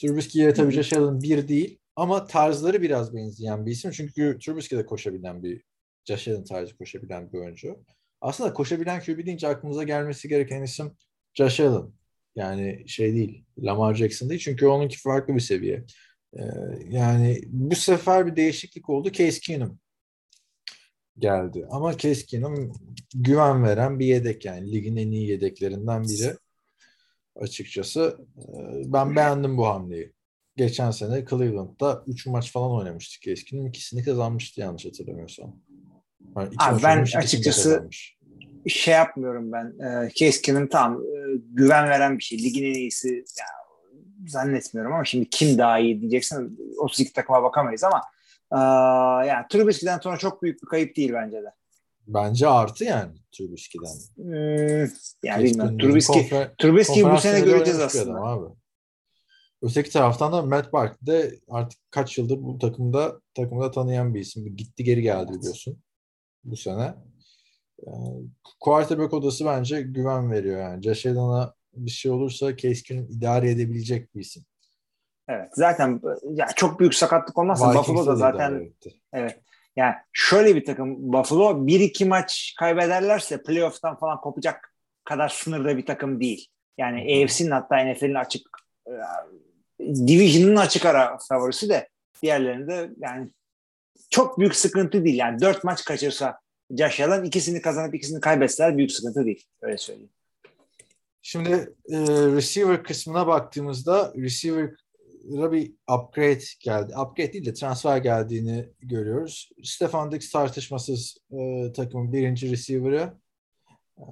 Trubisky'ye 0.00 0.54
tabii 0.54 0.82
Allen 0.96 1.22
bir 1.22 1.48
değil 1.48 1.78
ama 1.96 2.26
tarzları 2.26 2.82
biraz 2.82 3.14
benzeyen 3.14 3.66
bir 3.66 3.72
isim. 3.72 3.90
Çünkü 3.90 4.38
Trubisky 4.38 4.82
de 4.82 4.86
koşabilen 4.86 5.42
bir 5.42 5.62
Allen 6.10 6.44
tarzı 6.44 6.76
koşabilen 6.76 7.32
bir 7.32 7.38
oyuncu. 7.38 7.84
Aslında 8.20 8.52
koşabilen 8.52 9.00
QB 9.00 9.26
deyince 9.26 9.48
aklımıza 9.48 9.82
gelmesi 9.82 10.28
gereken 10.28 10.62
isim 10.62 10.92
Josh 11.34 11.60
Allen. 11.60 11.92
Yani 12.36 12.84
şey 12.88 13.14
değil, 13.14 13.44
Lamar 13.58 13.94
Jackson 13.94 14.28
değil. 14.28 14.40
Çünkü 14.40 14.66
onunki 14.66 14.98
farklı 14.98 15.34
bir 15.34 15.40
seviye. 15.40 15.84
E, 16.32 16.42
yani 16.88 17.40
bu 17.46 17.74
sefer 17.74 18.26
bir 18.26 18.36
değişiklik 18.36 18.88
oldu. 18.90 19.12
Case 19.12 19.40
Keenum 19.40 19.78
geldi. 21.20 21.66
Ama 21.70 21.96
Keenum 22.26 22.72
güven 23.14 23.64
veren 23.64 23.98
bir 23.98 24.06
yedek 24.06 24.44
yani. 24.44 24.72
Ligin 24.72 24.96
en 24.96 25.10
iyi 25.10 25.28
yedeklerinden 25.28 26.02
biri 26.04 26.34
açıkçası. 27.36 28.18
Ee, 28.38 28.82
Ben 28.92 29.16
beğendim 29.16 29.56
bu 29.56 29.66
hamleyi. 29.66 30.12
Geçen 30.56 30.90
sene 30.90 31.24
Cleveland'da 31.30 32.04
3 32.06 32.26
maç 32.26 32.52
falan 32.52 32.70
oynamıştık 32.70 33.22
Keenum. 33.46 33.66
ikisini 33.66 34.04
kazanmıştı 34.04 34.60
yanlış 34.60 34.86
hatırlamıyorsam. 34.86 35.56
Yani 36.36 36.48
Abi 36.58 36.82
ben 36.82 36.98
de 37.06 37.18
açıkçası- 37.18 37.68
kazanmış. 37.70 38.16
şey 38.68 38.94
yapmıyorum 38.94 39.52
ben. 39.52 39.66
E, 39.86 40.10
Case 40.14 40.42
Keenum 40.42 40.68
tamam 40.68 41.02
e, 41.02 41.16
güven 41.52 41.88
veren 41.88 42.18
bir 42.18 42.22
şey. 42.22 42.38
Ligin 42.38 42.64
en 42.64 42.74
iyisi 42.74 43.08
ya, 43.38 43.44
zannetmiyorum 44.28 44.92
ama 44.92 45.04
şimdi 45.04 45.30
kim 45.30 45.58
daha 45.58 45.78
iyi 45.78 46.00
diyeceksin 46.00 46.58
32 46.78 47.12
takıma 47.12 47.42
bakamayız 47.42 47.84
ama 47.84 48.00
e, 48.52 48.58
yani 49.26 49.46
Trubisky'den 49.50 49.98
sonra 49.98 50.16
çok 50.16 50.42
büyük 50.42 50.62
bir 50.62 50.66
kayıp 50.66 50.96
değil 50.96 51.12
bence 51.12 51.36
de. 51.36 51.52
Bence 52.06 52.48
artı 52.48 52.84
yani 52.84 53.12
Trubisky'den. 53.32 53.94
Hmm, 54.16 54.92
yani 55.22 55.44
bilmiyorum. 55.44 55.78
Trubisky, 55.78 56.20
konfer- 56.20 56.56
Trubisky'yi 56.58 57.10
bu 57.10 57.18
sene 57.18 57.40
göreceğiz 57.40 57.80
aslında. 57.80 58.22
Abi. 58.22 58.54
Öteki 59.62 59.90
taraftan 59.90 60.32
da 60.32 60.42
Matt 60.42 60.72
Barkley 60.72 61.06
de 61.06 61.38
artık 61.48 61.80
kaç 61.90 62.18
yıldır 62.18 62.42
bu 62.42 62.58
takımda 62.58 63.20
takımda 63.34 63.70
tanıyan 63.70 64.14
bir 64.14 64.20
isim. 64.20 64.56
Gitti 64.56 64.84
geri 64.84 65.02
geldi 65.02 65.32
biliyorsun 65.32 65.82
bu 66.44 66.56
sene. 66.56 66.94
Yani, 67.86 68.26
quarterback 68.60 69.14
odası 69.14 69.44
bence 69.44 69.82
güven 69.82 70.30
veriyor 70.30 70.60
yani. 70.60 70.82
Josh 70.82 71.06
Allen'a 71.06 71.54
bir 71.74 71.90
şey 71.90 72.10
olursa 72.10 72.56
Keenum 72.56 73.10
idare 73.10 73.50
edebilecek 73.50 74.14
bir 74.14 74.20
isim. 74.20 74.44
Evet. 75.30 75.48
Zaten 75.52 76.00
ya 76.30 76.46
çok 76.56 76.80
büyük 76.80 76.94
sakatlık 76.94 77.38
olmazsa 77.38 77.74
Buffalo 77.74 78.06
da 78.06 78.16
zaten 78.16 78.72
evet. 79.12 79.40
Yani 79.76 79.94
şöyle 80.12 80.56
bir 80.56 80.64
takım 80.64 81.12
Buffalo 81.12 81.66
1-2 81.66 82.08
maç 82.08 82.54
kaybederlerse 82.58 83.42
playoff'tan 83.42 83.98
falan 83.98 84.20
kopacak 84.20 84.74
kadar 85.04 85.28
sınırda 85.28 85.76
bir 85.76 85.86
takım 85.86 86.20
değil. 86.20 86.46
Yani 86.78 87.00
AFC'nin 87.00 87.50
hatta 87.50 87.84
NFL'in 87.84 88.14
açık 88.14 88.42
e, 88.86 88.92
Division'ın 89.80 90.56
açık 90.56 90.86
ara 90.86 91.18
favorisi 91.28 91.68
de 91.68 91.88
diğerlerinde 92.22 92.90
yani 92.98 93.28
çok 94.10 94.38
büyük 94.38 94.56
sıkıntı 94.56 95.04
değil. 95.04 95.18
Yani 95.18 95.40
4 95.40 95.64
maç 95.64 95.84
kaçırsa 95.84 96.38
Josh 96.78 97.00
Allen 97.00 97.24
ikisini 97.24 97.62
kazanıp 97.62 97.94
ikisini 97.94 98.20
kaybetseler 98.20 98.76
büyük 98.76 98.92
sıkıntı 98.92 99.24
değil. 99.24 99.44
Öyle 99.62 99.78
söyleyeyim. 99.78 100.10
Şimdi 101.22 101.50
e, 101.88 101.98
receiver 102.36 102.82
kısmına 102.82 103.26
baktığımızda 103.26 104.12
receiver'a 104.16 104.70
bir 105.24 105.74
upgrade 105.98 106.44
geldi. 106.60 106.92
Upgrade 106.98 107.32
değil 107.32 107.44
de 107.44 107.54
transfer 107.54 107.98
geldiğini 107.98 108.68
görüyoruz. 108.80 109.50
Stefan 109.64 110.12
Diggs 110.12 110.30
tartışmasız 110.30 111.16
e, 111.30 111.72
takımın 111.72 112.12
birinci 112.12 112.50
receiver'ı. 112.50 113.14
E, 113.98 114.04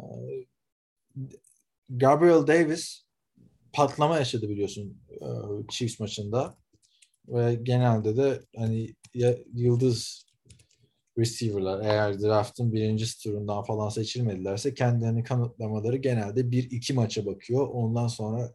Gabriel 1.89 2.47
Davis 2.47 3.03
patlama 3.73 4.19
yaşadı 4.19 4.49
biliyorsun 4.49 5.03
e, 5.11 5.27
Chiefs 5.71 6.01
maçında. 6.01 6.59
Ve 7.29 7.55
genelde 7.55 8.17
de 8.17 8.41
hani 8.57 8.95
ya, 9.15 9.37
yıldız 9.55 10.29
receiver'lar 11.19 11.85
eğer 11.85 12.21
draftın 12.21 12.73
birinci 12.73 13.19
turundan 13.23 13.63
falan 13.63 13.89
seçilmedilerse 13.89 14.75
kendilerini 14.75 15.25
kanıtlamaları 15.25 15.97
genelde 15.97 16.41
1-2 16.41 16.93
maça 16.93 17.27
bakıyor. 17.27 17.69
Ondan 17.69 18.07
sonra 18.07 18.55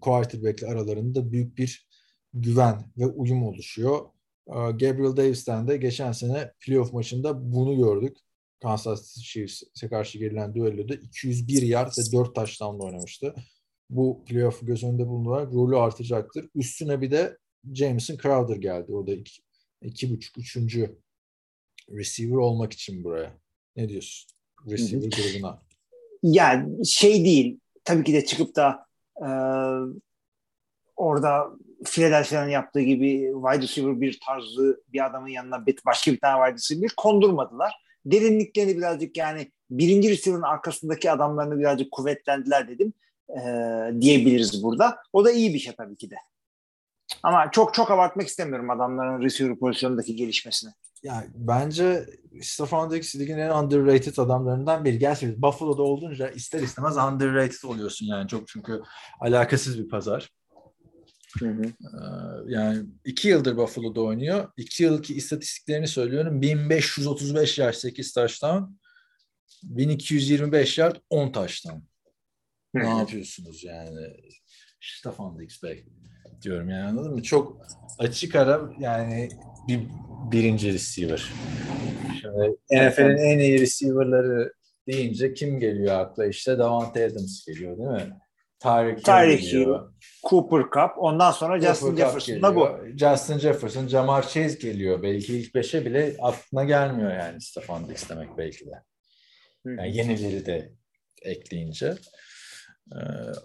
quarterback'le 0.00 0.62
aralarında 0.62 1.32
büyük 1.32 1.58
bir 1.58 1.88
güven 2.34 2.92
ve 2.98 3.06
uyum 3.06 3.42
oluşuyor. 3.42 4.00
E, 4.48 4.52
Gabriel 4.52 5.16
Davis'ten 5.16 5.68
de 5.68 5.76
geçen 5.76 6.12
sene 6.12 6.52
playoff 6.60 6.92
maçında 6.92 7.52
bunu 7.52 7.76
gördük. 7.76 8.16
Kansas 8.62 9.14
City 9.14 9.26
Chiefs'e 9.26 9.88
karşı 9.88 10.18
gerilen 10.18 10.54
düelloda 10.54 10.94
201 10.94 11.62
yard 11.62 11.92
ve 11.98 12.12
4 12.12 12.34
touchdown'la 12.34 12.84
oynamıştı. 12.84 13.34
Bu 13.90 14.24
playoff'u 14.24 14.66
göz 14.66 14.84
önünde 14.84 15.08
bulundurarak 15.08 15.52
rolü 15.52 15.76
artacaktır. 15.76 16.48
Üstüne 16.54 17.00
bir 17.00 17.10
de 17.10 17.38
Jameson 17.72 18.16
Crowder 18.16 18.56
geldi. 18.56 18.92
O 18.92 19.06
da 19.06 19.12
iki, 19.12 19.42
iki 19.82 20.10
buçuk, 20.10 20.38
üçüncü 20.38 20.98
receiver 21.90 22.36
olmak 22.36 22.72
için 22.72 23.04
buraya. 23.04 23.38
Ne 23.76 23.88
diyorsun? 23.88 24.30
Receiver 24.70 25.10
grubuna. 25.10 25.62
Yani 26.22 26.86
şey 26.86 27.24
değil. 27.24 27.60
Tabii 27.84 28.04
ki 28.04 28.12
de 28.12 28.24
çıkıp 28.24 28.56
da 28.56 28.86
e, 29.16 29.28
orada 30.96 31.50
Philadelphia'nın 31.84 32.48
yaptığı 32.48 32.80
gibi 32.80 33.32
wide 33.34 33.62
receiver 33.62 34.00
bir 34.00 34.20
tarzı 34.26 34.82
bir 34.88 35.06
adamın 35.06 35.28
yanına 35.28 35.66
başka 35.86 36.12
bir 36.12 36.20
tane 36.20 36.44
wide 36.44 36.54
receiver 36.54 36.90
kondurmadılar. 36.96 37.72
Derinliklerini 38.06 38.76
birazcık 38.76 39.16
yani 39.16 39.52
birinci 39.70 40.10
receiver'ın 40.10 40.42
arkasındaki 40.42 41.10
adamlarını 41.10 41.58
birazcık 41.58 41.92
kuvvetlendiler 41.92 42.68
dedim 42.68 42.92
e, 43.28 43.40
diyebiliriz 44.00 44.62
burada. 44.62 44.98
O 45.12 45.24
da 45.24 45.30
iyi 45.30 45.54
bir 45.54 45.58
şey 45.58 45.72
tabii 45.72 45.96
ki 45.96 46.10
de. 46.10 46.16
Ama 47.22 47.50
çok 47.50 47.74
çok 47.74 47.90
abartmak 47.90 48.26
istemiyorum 48.26 48.70
adamların 48.70 49.22
receiver 49.22 49.58
pozisyonundaki 49.58 50.16
gelişmesini. 50.16 50.72
Yani 51.02 51.26
bence 51.34 52.06
Stefan 52.42 52.90
Diggs 52.90 53.16
ligin 53.16 53.38
en 53.38 53.50
underrated 53.50 54.16
adamlarından 54.16 54.84
biri. 54.84 54.98
Gerçi 54.98 55.42
Buffalo'da 55.42 55.82
olunca 55.82 56.28
ister 56.28 56.62
istemez 56.62 56.96
underrated 56.96 57.62
oluyorsun 57.68 58.06
yani 58.06 58.28
çok 58.28 58.48
çünkü 58.48 58.82
alakasız 59.20 59.78
bir 59.78 59.88
pazar. 59.88 60.30
Ee, 61.42 61.96
yani 62.46 62.86
iki 63.04 63.28
yıldır 63.28 63.56
Buffalo'da 63.56 64.00
oynuyor. 64.00 64.52
İki 64.56 64.82
yılki 64.82 65.14
istatistiklerini 65.14 65.88
söylüyorum. 65.88 66.42
1535 66.42 67.58
yard 67.58 67.74
8 67.74 68.12
touchdown. 68.12 68.62
1225 69.62 70.78
yard 70.78 70.96
10 71.10 71.32
touchdown. 71.32 71.78
Ne 72.74 72.88
yapıyorsunuz 72.88 73.64
yani? 73.64 74.16
Stefan 74.80 75.38
Diggs 75.38 75.62
Bey 75.62 75.86
diyorum 76.42 76.70
yani 76.70 76.84
anladın 76.84 77.14
mı? 77.14 77.22
Çok 77.22 77.56
açık 77.98 78.34
ara 78.34 78.60
yani 78.78 79.28
bir 79.68 79.80
birinci 80.32 80.72
receiver. 80.72 81.32
Şimdi 82.20 82.56
NFL'in 82.72 83.16
en 83.16 83.38
iyi 83.38 83.60
receiver'ları 83.60 84.52
deyince 84.88 85.34
kim 85.34 85.60
geliyor 85.60 86.00
akla? 86.00 86.26
İşte 86.26 86.58
Davante 86.58 87.04
Adams 87.04 87.46
geliyor 87.46 87.78
değil 87.78 87.88
mi? 87.88 88.16
Tyreek 88.60 88.98
Hill 88.98 89.02
Tyreek 89.02 89.42
geliyor. 89.42 89.92
Cooper 90.30 90.62
Cup 90.62 90.90
ondan 90.96 91.30
sonra 91.30 91.60
Cooper 91.60 91.74
Justin 91.74 91.96
Jefferson 91.96 92.42
da 92.42 92.56
bu. 92.56 92.68
Justin 92.96 93.38
Jefferson, 93.38 93.86
Jamar 93.86 94.22
Chase 94.22 94.58
geliyor. 94.62 95.02
Belki 95.02 95.38
ilk 95.38 95.54
beşe 95.54 95.84
bile 95.84 96.16
aklına 96.22 96.64
gelmiyor 96.64 97.12
yani 97.12 97.40
Stefan 97.40 97.88
Diggs 97.88 98.10
demek 98.10 98.38
belki 98.38 98.66
de. 98.66 98.82
Yani 99.64 99.96
yenileri 99.96 100.46
de 100.46 100.72
ekleyince. 101.22 101.94
Ee, 102.92 102.96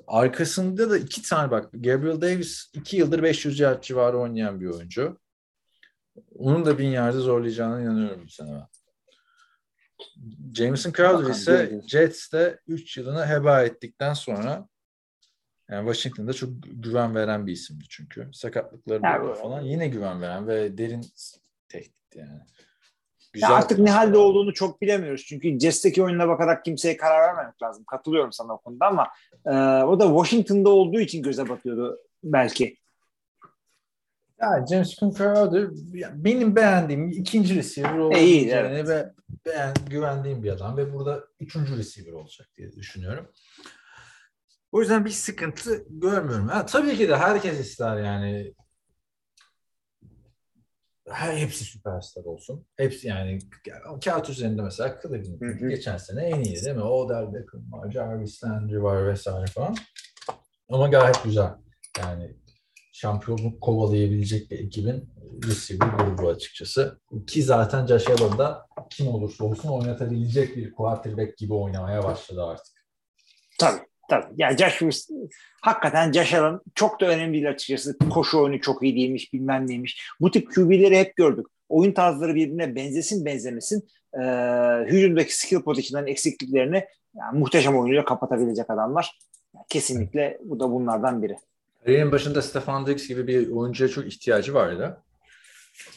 arkasında 0.07 0.89
da 0.89 0.97
iki 0.97 1.21
tane 1.21 1.51
bak 1.51 1.69
Gabriel 1.73 2.21
Davis 2.21 2.71
iki 2.73 2.97
yıldır 2.97 3.23
500 3.23 3.59
yard 3.59 3.83
civarı 3.83 4.17
oynayan 4.17 4.59
bir 4.59 4.67
oyuncu. 4.67 5.19
Onun 6.35 6.65
da 6.65 6.77
bin 6.77 6.88
yardı 6.88 7.21
zorlayacağına 7.21 7.81
inanıyorum 7.81 8.23
bu 8.25 8.29
sene 8.29 8.51
ben. 8.51 8.67
Jameson 10.53 10.91
Crowder 10.91 11.29
ise. 11.29 11.81
Jets'te 11.88 12.59
3 12.67 12.97
yılını 12.97 13.27
heba 13.27 13.63
ettikten 13.63 14.13
sonra 14.13 14.67
yani 15.69 15.93
Washington'da 15.93 16.33
çok 16.33 16.49
güven 16.63 17.15
veren 17.15 17.47
bir 17.47 17.51
isimdi 17.51 17.83
çünkü. 17.89 18.29
Sakatlıkları 18.33 19.01
falan. 19.35 19.61
Yine 19.61 19.88
güven 19.88 20.21
veren 20.21 20.47
ve 20.47 20.77
derin 20.77 21.05
tehdit 21.69 22.15
yani. 22.15 22.39
Ya 23.36 23.49
artık 23.49 23.80
ne 23.80 23.91
halde 23.91 24.17
olduğunu 24.17 24.53
çok 24.53 24.82
bilemiyoruz. 24.82 25.25
Çünkü 25.25 25.59
Jets'teki 25.59 26.03
oyununa 26.03 26.28
bakarak 26.28 26.65
kimseye 26.65 26.97
karar 26.97 27.28
vermemek 27.28 27.61
lazım. 27.61 27.84
Katılıyorum 27.84 28.34
sana 28.34 28.53
o 28.53 28.61
konuda 28.61 28.86
ama 28.86 29.07
e, 29.45 29.84
o 29.84 29.99
da 29.99 30.07
Washington'da 30.07 30.69
olduğu 30.69 30.99
için 30.99 31.23
göze 31.23 31.49
batıyordu 31.49 31.99
belki. 32.23 32.78
Ya 34.41 34.65
James 34.69 34.95
Crowder 34.95 35.67
ya 35.93 36.11
benim 36.15 36.55
beğendiğim 36.55 37.09
ikinci 37.09 37.55
receiver 37.55 37.93
İyi, 37.93 38.01
olabileceğini 38.01 38.88
ve 38.88 39.13
beğen, 39.45 39.73
güvendiğim 39.89 40.43
bir 40.43 40.51
adam 40.51 40.78
ve 40.78 40.93
burada 40.93 41.23
üçüncü 41.39 41.78
receiver 41.78 42.11
olacak 42.11 42.47
diye 42.57 42.71
düşünüyorum. 42.71 43.28
O 44.71 44.82
yüzden 44.82 45.05
bir 45.05 45.09
sıkıntı 45.09 45.86
görmüyorum. 45.89 46.47
Ha, 46.47 46.65
tabii 46.65 46.97
ki 46.97 47.09
de 47.09 47.15
herkes 47.15 47.59
ister 47.59 47.97
yani 47.97 48.53
her, 51.10 51.38
hepsi 51.38 51.64
süperstar 51.64 52.24
olsun. 52.24 52.66
Hepsi 52.78 53.08
yani 53.08 53.39
kağıt 54.05 54.30
üzerinde 54.30 54.62
mesela 54.62 54.99
Cleveland 55.01 55.60
geçen 55.70 55.97
sene 55.97 56.24
en 56.24 56.43
iyi 56.43 56.64
değil 56.66 56.76
mi? 56.76 56.84
Odell 56.84 57.34
Beckham 57.34 57.72
var, 57.72 57.91
Jarvis 57.91 58.43
Landry 58.43 58.82
var 58.82 59.08
vesaire 59.08 59.45
falan. 59.45 59.76
Ama 60.70 60.88
gayet 60.88 61.24
güzel. 61.24 61.51
Yani 61.99 62.36
şampiyonluk 62.93 63.62
kovalayabilecek 63.62 64.51
bir 64.51 64.60
ekibin 64.60 65.10
receiver 65.47 65.88
grubu 65.88 66.30
açıkçası. 66.30 66.99
Ki 67.28 67.43
zaten 67.43 67.88
Josh 67.88 68.10
Allen'da 68.10 68.68
kim 68.89 69.08
olursa 69.08 69.45
olsun 69.45 69.70
oynatabilecek 69.70 70.55
bir 70.55 70.72
quarterback 70.72 71.38
gibi 71.38 71.53
oynamaya 71.53 72.03
başladı 72.03 72.45
artık. 72.45 72.88
Tabii. 73.60 73.82
Tabii. 74.08 74.26
Yani 74.38 74.58
Josh 74.58 74.82
Wilson- 74.82 75.30
hakikaten 75.62 76.12
Josh 76.12 76.34
Allen 76.34 76.60
çok 76.76 77.01
da 77.01 77.05
önemli 77.05 77.34
değil 77.34 77.49
açıkçası. 77.49 77.97
Koşu 78.10 78.39
oyunu 78.39 78.62
çok 78.62 78.84
iyi 78.84 78.95
değilmiş, 78.95 79.34
bilmem 79.34 79.68
neymiş. 79.68 80.01
Bu 80.22 80.32
tip 80.32 80.55
QB'leri 80.55 80.97
hep 80.97 81.16
gördük. 81.16 81.45
Oyun 81.70 81.91
tarzları 81.91 82.36
birbirine 82.36 82.76
benzesin 82.76 83.26
benzemesin. 83.26 83.88
E, 84.14 84.22
hücumdaki 84.86 85.38
skill 85.38 85.62
position'ların 85.62 86.08
eksikliklerini 86.12 86.86
yani 87.16 87.39
muhteşem 87.39 87.78
oyunuyla 87.78 88.05
kapatabilecek 88.05 88.70
adamlar. 88.70 89.20
Kesinlikle 89.70 90.39
bu 90.43 90.60
da 90.60 90.72
bunlardan 90.72 91.24
biri. 91.24 91.38
Kariyerin 91.84 92.12
başında 92.12 92.41
Stefan 92.41 92.88
Diggs 92.88 93.08
gibi 93.08 93.28
bir 93.28 93.51
oyuncuya 93.51 93.89
çok 93.89 94.08
ihtiyacı 94.08 94.53
vardı 94.53 94.97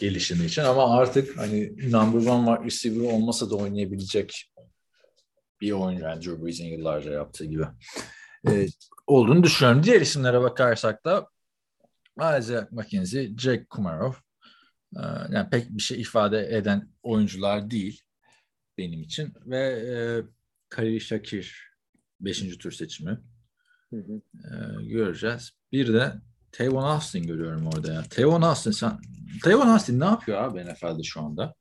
gelişimi 0.00 0.44
için 0.44 0.62
ama 0.62 0.98
artık 0.98 1.36
hani 1.36 1.72
number 1.92 2.30
one 2.30 2.46
wide 2.46 2.66
receiver 2.66 3.12
olmasa 3.12 3.50
da 3.50 3.56
oynayabilecek 3.56 4.50
bir 5.60 5.72
oyuncu 5.72 6.04
yani 6.04 6.24
Drew 6.24 6.44
Brees'in 6.44 6.66
yıllarca 6.66 7.12
yaptığı 7.12 7.44
gibi. 7.44 7.64
e, 8.48 8.66
olduğunu 9.06 9.42
düşünüyorum. 9.42 9.82
Diğer 9.82 10.00
isimlere 10.00 10.40
bakarsak 10.40 11.04
da 11.04 11.28
Isaiah 12.38 12.66
McKenzie, 12.72 13.36
Jack 13.38 13.70
Kumarov 13.70 14.12
e, 14.96 15.02
yani 15.30 15.50
pek 15.50 15.70
bir 15.70 15.82
şey 15.82 16.00
ifade 16.00 16.56
eden 16.56 16.88
oyuncular 17.02 17.70
değil 17.70 18.00
benim 18.78 19.02
için 19.02 19.34
ve 19.46 19.58
e, 19.58 19.96
Khalil 20.68 21.00
Shakir 21.00 21.70
5. 22.20 22.56
tur 22.58 22.72
seçimi 22.72 23.18
Hı 23.90 23.96
hı. 23.96 24.20
e, 24.34 24.84
göreceğiz. 24.84 25.50
Bir 25.72 25.94
de 25.94 26.12
Tavon 26.52 26.82
Austin 26.82 27.22
görüyorum 27.22 27.66
orada 27.66 27.92
ya. 27.92 28.02
Tavon 28.10 28.42
Austin 28.42 28.70
sen 28.70 28.98
Tavon 29.42 29.66
Austin 29.66 30.00
ne 30.00 30.04
yapıyor 30.04 30.42
abi 30.42 30.64
NFL'de 30.64 31.02
şu 31.02 31.20
anda? 31.20 31.54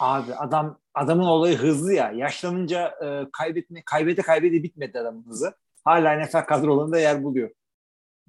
Abi 0.00 0.34
adam 0.34 0.78
adamın 0.94 1.24
olayı 1.24 1.56
hızlı 1.56 1.92
ya. 1.92 2.12
Yaşlanınca 2.12 2.94
e, 3.04 3.30
kaybetme 3.32 3.82
kaybede 3.86 4.22
kaybede 4.22 4.62
bitmedi 4.62 4.98
adamın 4.98 5.26
hızı. 5.26 5.54
Hala 5.84 6.20
NFL 6.24 6.44
kadrolarında 6.46 6.98
yer 6.98 7.22
buluyor. 7.24 7.50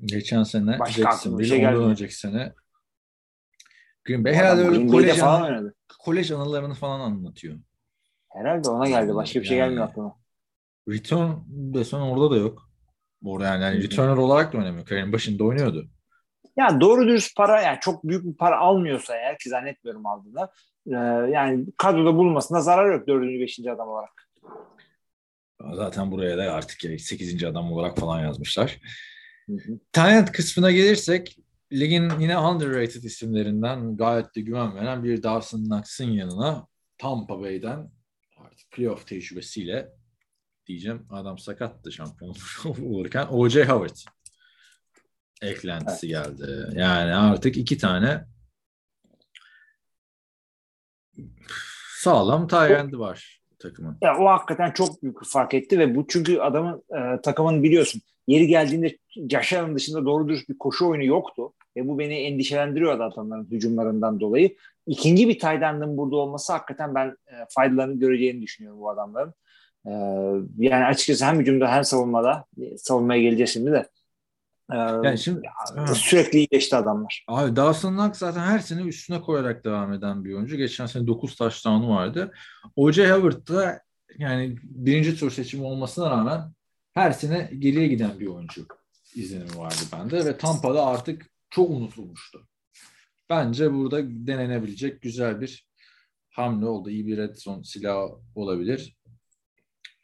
Geçen 0.05 0.43
sene 0.43 0.79
Başka 0.79 1.09
aklıma 1.09 1.39
bir 1.39 1.45
şey 1.45 1.57
ondan 1.57 1.71
gelmiyor. 1.71 1.91
önceki 1.91 2.15
sene 2.15 2.53
Green 4.05 4.25
Bay. 4.25 4.33
Herhalde 4.33 4.61
öyle 4.61 4.87
kolej, 4.87 5.19
falan 5.19 5.41
oynadı. 5.43 5.75
kolej 5.99 6.31
anılarını 6.31 6.73
falan 6.73 6.99
anlatıyor. 6.99 7.59
Herhalde 8.33 8.69
ona 8.69 8.87
geldi. 8.89 9.15
Başka 9.15 9.39
bir 9.39 9.45
şey 9.45 9.57
Yani- 9.57 9.67
gelmiyor 9.69 9.87
aklıma. 9.87 10.15
Return 10.89 11.29
desen 11.47 11.97
orada 11.99 12.31
da 12.31 12.37
yok. 12.37 12.69
Orada 13.25 13.45
yani, 13.47 13.63
yani 13.63 13.83
returner 13.83 14.17
olarak 14.17 14.53
da 14.53 14.57
oynamıyor. 14.57 14.85
Kariyerin 14.85 15.13
başında 15.13 15.43
oynuyordu. 15.43 15.89
Ya 16.57 16.81
doğru 16.81 17.07
dürüst 17.07 17.37
para 17.37 17.61
yani 17.61 17.77
çok 17.81 18.03
büyük 18.03 18.25
bir 18.25 18.33
para 18.37 18.57
almıyorsa 18.59 19.15
eğer 19.15 19.37
ki 19.37 19.49
zannetmiyorum 19.49 20.05
aldığında 20.05 20.51
e, 20.87 20.95
yani 21.31 21.65
kadroda 21.77 22.15
bulunmasına 22.15 22.61
zarar 22.61 22.93
yok 22.93 23.07
dördüncü 23.07 23.39
beşinci 23.39 23.71
adam 23.71 23.87
olarak. 23.87 24.29
Zaten 25.73 26.11
buraya 26.11 26.37
da 26.37 26.53
artık 26.53 26.83
ya 26.83 26.99
8. 26.99 27.43
adam 27.43 27.71
olarak 27.71 27.97
falan 27.97 28.21
yazmışlar. 28.21 28.79
Hı 29.49 29.53
hı. 29.53 29.79
Talent 29.91 30.31
kısmına 30.31 30.71
gelirsek 30.71 31.37
ligin 31.73 32.11
yine 32.19 32.37
underrated 32.37 33.03
isimlerinden 33.03 33.97
gayet 33.97 34.35
de 34.35 34.41
güven 34.41 34.75
veren 34.75 35.03
bir 35.03 35.23
Dawson 35.23 35.63
Knox'ın 35.63 36.11
yanına 36.11 36.67
Tampa 36.97 37.41
Bay'den 37.41 37.91
artık 38.37 38.71
playoff 38.71 39.07
tecrübesiyle 39.07 39.89
diyeceğim 40.67 41.07
adam 41.09 41.37
sakattı 41.37 41.91
şampiyon 41.91 42.35
olurken 42.65 43.27
O.J. 43.29 43.65
Howard 43.65 43.95
eklentisi 45.41 46.07
geldi. 46.07 46.69
Yani 46.73 47.13
artık 47.13 47.57
iki 47.57 47.77
tane 47.77 48.25
sağlam 51.97 52.47
tayrendi 52.47 52.99
var 52.99 53.41
takımın. 53.59 53.97
Ya 54.01 54.17
o 54.17 54.25
hakikaten 54.25 54.71
çok 54.71 55.03
büyük 55.03 55.21
bir 55.21 55.27
fark 55.27 55.53
etti 55.53 55.79
ve 55.79 55.95
bu 55.95 56.05
çünkü 56.07 56.39
adamın 56.39 56.83
e, 56.89 57.21
takımın 57.21 57.63
biliyorsun 57.63 58.01
yeri 58.27 58.47
geldiğinde 58.47 58.97
Allen 59.35 59.75
dışında 59.75 60.05
doğru 60.05 60.27
dürüst 60.27 60.49
bir 60.49 60.57
koşu 60.57 60.87
oyunu 60.87 61.05
yoktu. 61.05 61.53
Ve 61.77 61.87
bu 61.87 61.99
beni 61.99 62.13
endişelendiriyor 62.13 62.99
adamların 62.99 63.47
hücumlarından 63.51 64.19
dolayı. 64.19 64.55
İkinci 64.87 65.27
bir 65.27 65.39
Tayden'in 65.39 65.97
burada 65.97 66.15
olması 66.15 66.53
hakikaten 66.53 66.95
ben 66.95 67.07
e, 67.07 67.33
faydalarını 67.49 67.99
göreceğini 67.99 68.41
düşünüyorum 68.41 68.79
bu 68.79 68.89
adamların. 68.89 69.33
E, 69.85 69.91
yani 70.57 70.85
açıkçası 70.85 71.25
hem 71.25 71.39
hücumda 71.39 71.71
hem 71.71 71.83
savunmada 71.83 72.45
e, 72.61 72.77
savunmaya 72.77 73.21
geleceğiz 73.21 73.49
şimdi 73.49 73.71
de. 73.71 73.89
E, 74.71 74.77
Yani 74.77 75.17
şimdi 75.17 75.41
sürekli 75.95 76.37
iyileşti 76.39 76.75
adamlar. 76.75 77.25
Abi 77.27 77.55
Dawson 77.55 77.93
Knox 77.93 78.17
zaten 78.17 78.41
her 78.41 78.59
sene 78.59 78.81
üstüne 78.81 79.21
koyarak 79.21 79.65
devam 79.65 79.93
eden 79.93 80.25
bir 80.25 80.33
oyuncu. 80.33 80.57
Geçen 80.57 80.85
sene 80.85 81.07
9 81.07 81.35
touchdown'u 81.35 81.89
vardı. 81.89 82.33
O.J. 82.75 83.11
Howard 83.11 83.47
da 83.47 83.81
yani 84.17 84.57
birinci 84.63 85.17
tur 85.17 85.31
seçimi 85.31 85.63
olmasına 85.63 86.09
rağmen 86.11 86.51
her 86.93 87.11
sene 87.11 87.51
geriye 87.59 87.87
giden 87.87 88.19
bir 88.19 88.27
oyuncu 88.27 88.65
izlenimi 89.15 89.57
vardı 89.57 89.75
bende 89.93 90.25
ve 90.25 90.37
Tampa'da 90.37 90.85
artık 90.85 91.25
çok 91.49 91.69
unutulmuştu. 91.69 92.47
Bence 93.29 93.73
burada 93.73 94.01
denenebilecek 94.03 95.01
güzel 95.01 95.41
bir 95.41 95.67
hamle 96.29 96.65
oldu. 96.65 96.89
İyi 96.89 97.07
bir 97.07 97.17
red 97.17 97.35
zone 97.35 97.63
silahı 97.63 98.09
olabilir. 98.35 98.97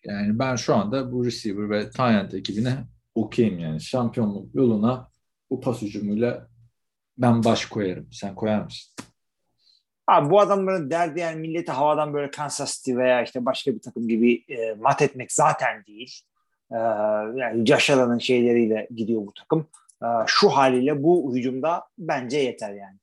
Yani 0.05 0.39
ben 0.39 0.55
şu 0.55 0.75
anda 0.75 1.11
bu 1.11 1.25
receiver 1.25 1.69
ve 1.69 1.89
tight 1.89 2.33
ekibine 2.33 2.87
okeyim 3.15 3.59
yani. 3.59 3.81
Şampiyonluk 3.81 4.55
yoluna 4.55 5.09
bu 5.49 5.61
pas 5.61 5.81
hücumuyla 5.81 6.47
ben 7.17 7.43
baş 7.43 7.65
koyarım. 7.65 8.07
Sen 8.11 8.35
koyar 8.35 8.63
mısın? 8.63 8.93
Abi 10.07 10.29
bu 10.29 10.39
adamların 10.39 10.91
derdi 10.91 11.19
yani 11.19 11.39
milleti 11.39 11.71
havadan 11.71 12.13
böyle 12.13 12.31
Kansas 12.31 12.77
City 12.77 12.97
veya 12.97 13.23
işte 13.23 13.45
başka 13.45 13.73
bir 13.73 13.81
takım 13.81 14.07
gibi 14.07 14.45
e, 14.49 14.73
mat 14.73 15.01
etmek 15.01 15.31
zaten 15.31 15.85
değil. 15.87 16.21
E, 16.71 16.77
yani 17.35 17.75
Allen'ın 17.89 18.19
şeyleriyle 18.19 18.87
gidiyor 18.95 19.21
bu 19.21 19.33
takım. 19.33 19.67
E, 20.03 20.07
şu 20.27 20.49
haliyle 20.49 21.03
bu 21.03 21.35
hücumda 21.35 21.83
bence 21.97 22.37
yeter 22.37 22.73
yani. 22.73 22.97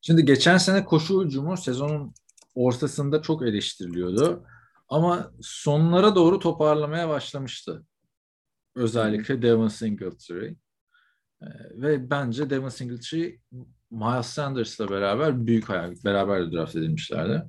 Şimdi 0.00 0.24
geçen 0.24 0.58
sene 0.58 0.84
koşu 0.84 1.24
hücumu 1.24 1.56
sezonun 1.56 2.14
ortasında 2.54 3.22
çok 3.22 3.42
eleştiriliyordu. 3.42 4.44
Ama 4.88 5.30
sonlara 5.40 6.14
doğru 6.14 6.38
toparlamaya 6.38 7.08
başlamıştı. 7.08 7.84
Özellikle 8.74 9.42
Devin 9.42 9.68
Singletary. 9.68 10.54
Ee, 11.42 11.46
ve 11.74 12.10
bence 12.10 12.50
Devin 12.50 12.68
Singletary 12.68 13.38
Miles 13.90 14.26
Sanders'la 14.26 14.90
beraber 14.90 15.46
büyük 15.46 15.68
hayal 15.68 15.94
beraber 16.04 16.46
de 16.46 16.52
draft 16.52 16.76
edilmişlerdi. 16.76 17.42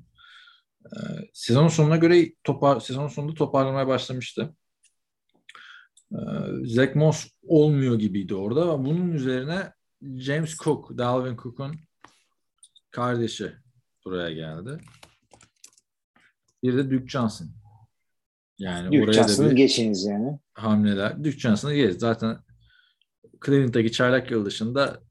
Ee, 0.85 0.99
sezonun 1.33 1.67
sonuna 1.67 1.97
göre 1.97 2.31
topar, 2.43 2.79
sezonun 2.79 3.07
sonunda 3.07 3.33
toparlamaya 3.33 3.87
başlamıştı. 3.87 4.55
Ee, 6.11 6.17
Zach 6.65 6.95
Moss 6.95 7.27
olmuyor 7.47 7.99
gibiydi 7.99 8.35
orada 8.35 8.63
ama 8.63 8.85
bunun 8.85 9.11
üzerine 9.11 9.73
James 10.17 10.57
Cook, 10.57 10.97
Dalvin 10.97 11.37
Cook'un 11.37 11.75
kardeşi 12.91 13.53
buraya 14.05 14.31
geldi. 14.31 14.77
Bir 16.63 16.77
de 16.77 16.91
Duke 16.91 17.07
Johnson. 17.07 17.64
Yani 18.57 18.87
Duke 18.87 19.03
oraya 19.03 19.13
Johnson'ı 19.13 19.47
da 19.47 19.51
bir 19.51 19.55
geçiniz 19.55 20.05
yani. 20.05 20.39
hamleler. 20.53 21.23
Duke 21.23 21.39
Johnson'ı 21.39 21.75
geç. 21.75 21.99
Zaten 21.99 22.37
Cleveland'daki 23.45 23.91
çaylak 23.91 24.31
yıl 24.31 24.45
dışında 24.45 25.01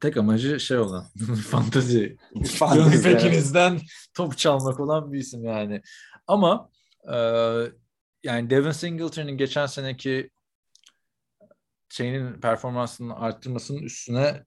tek 0.00 0.16
amacı 0.16 0.60
şey 0.60 0.78
olan 0.78 1.06
fantazi. 1.48 2.16
Pekinizden 3.02 3.80
top 4.14 4.38
çalmak 4.38 4.80
olan 4.80 5.12
bir 5.12 5.18
isim 5.18 5.44
yani. 5.44 5.82
Ama 6.26 6.70
e, 7.12 7.16
yani 8.24 8.50
Devin 8.50 8.70
Singletary'nin 8.70 9.36
geçen 9.38 9.66
seneki 9.66 10.30
şeyinin 11.88 12.40
performansının 12.40 13.10
arttırmasının 13.10 13.78
üstüne 13.78 14.44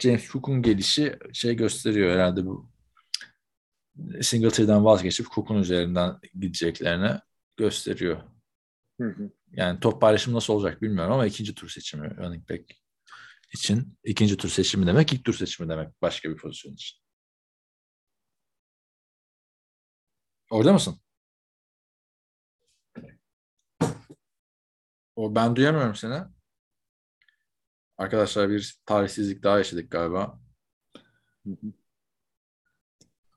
James 0.00 0.28
Cook'un 0.28 0.62
gelişi 0.62 1.18
şey 1.32 1.56
gösteriyor 1.56 2.14
herhalde 2.14 2.46
bu 2.46 2.70
Singletary'den 4.22 4.84
vazgeçip 4.84 5.26
Cook'un 5.34 5.56
üzerinden 5.56 6.18
gideceklerini 6.40 7.20
gösteriyor. 7.56 8.22
Hı 9.00 9.08
hı. 9.08 9.30
Yani 9.52 9.80
top 9.80 10.00
paylaşımı 10.00 10.36
nasıl 10.36 10.52
olacak 10.52 10.82
bilmiyorum 10.82 11.12
ama 11.12 11.26
ikinci 11.26 11.54
tur 11.54 11.68
seçimi 11.68 12.16
running 12.16 12.50
back 12.50 12.72
için 13.52 13.98
ikinci 14.04 14.36
tur 14.36 14.48
seçimi 14.48 14.86
demek 14.86 15.12
ilk 15.12 15.24
tur 15.24 15.34
seçimi 15.34 15.68
demek 15.68 16.02
başka 16.02 16.30
bir 16.30 16.36
pozisyon 16.36 16.72
için. 16.72 16.98
Orada 20.50 20.72
mısın? 20.72 21.00
O 25.16 25.34
ben 25.34 25.56
duyamıyorum 25.56 25.94
seni. 25.94 26.22
Arkadaşlar 27.98 28.50
bir 28.50 28.78
tarihsizlik 28.86 29.42
daha 29.42 29.58
yaşadık 29.58 29.90
galiba. 29.90 30.40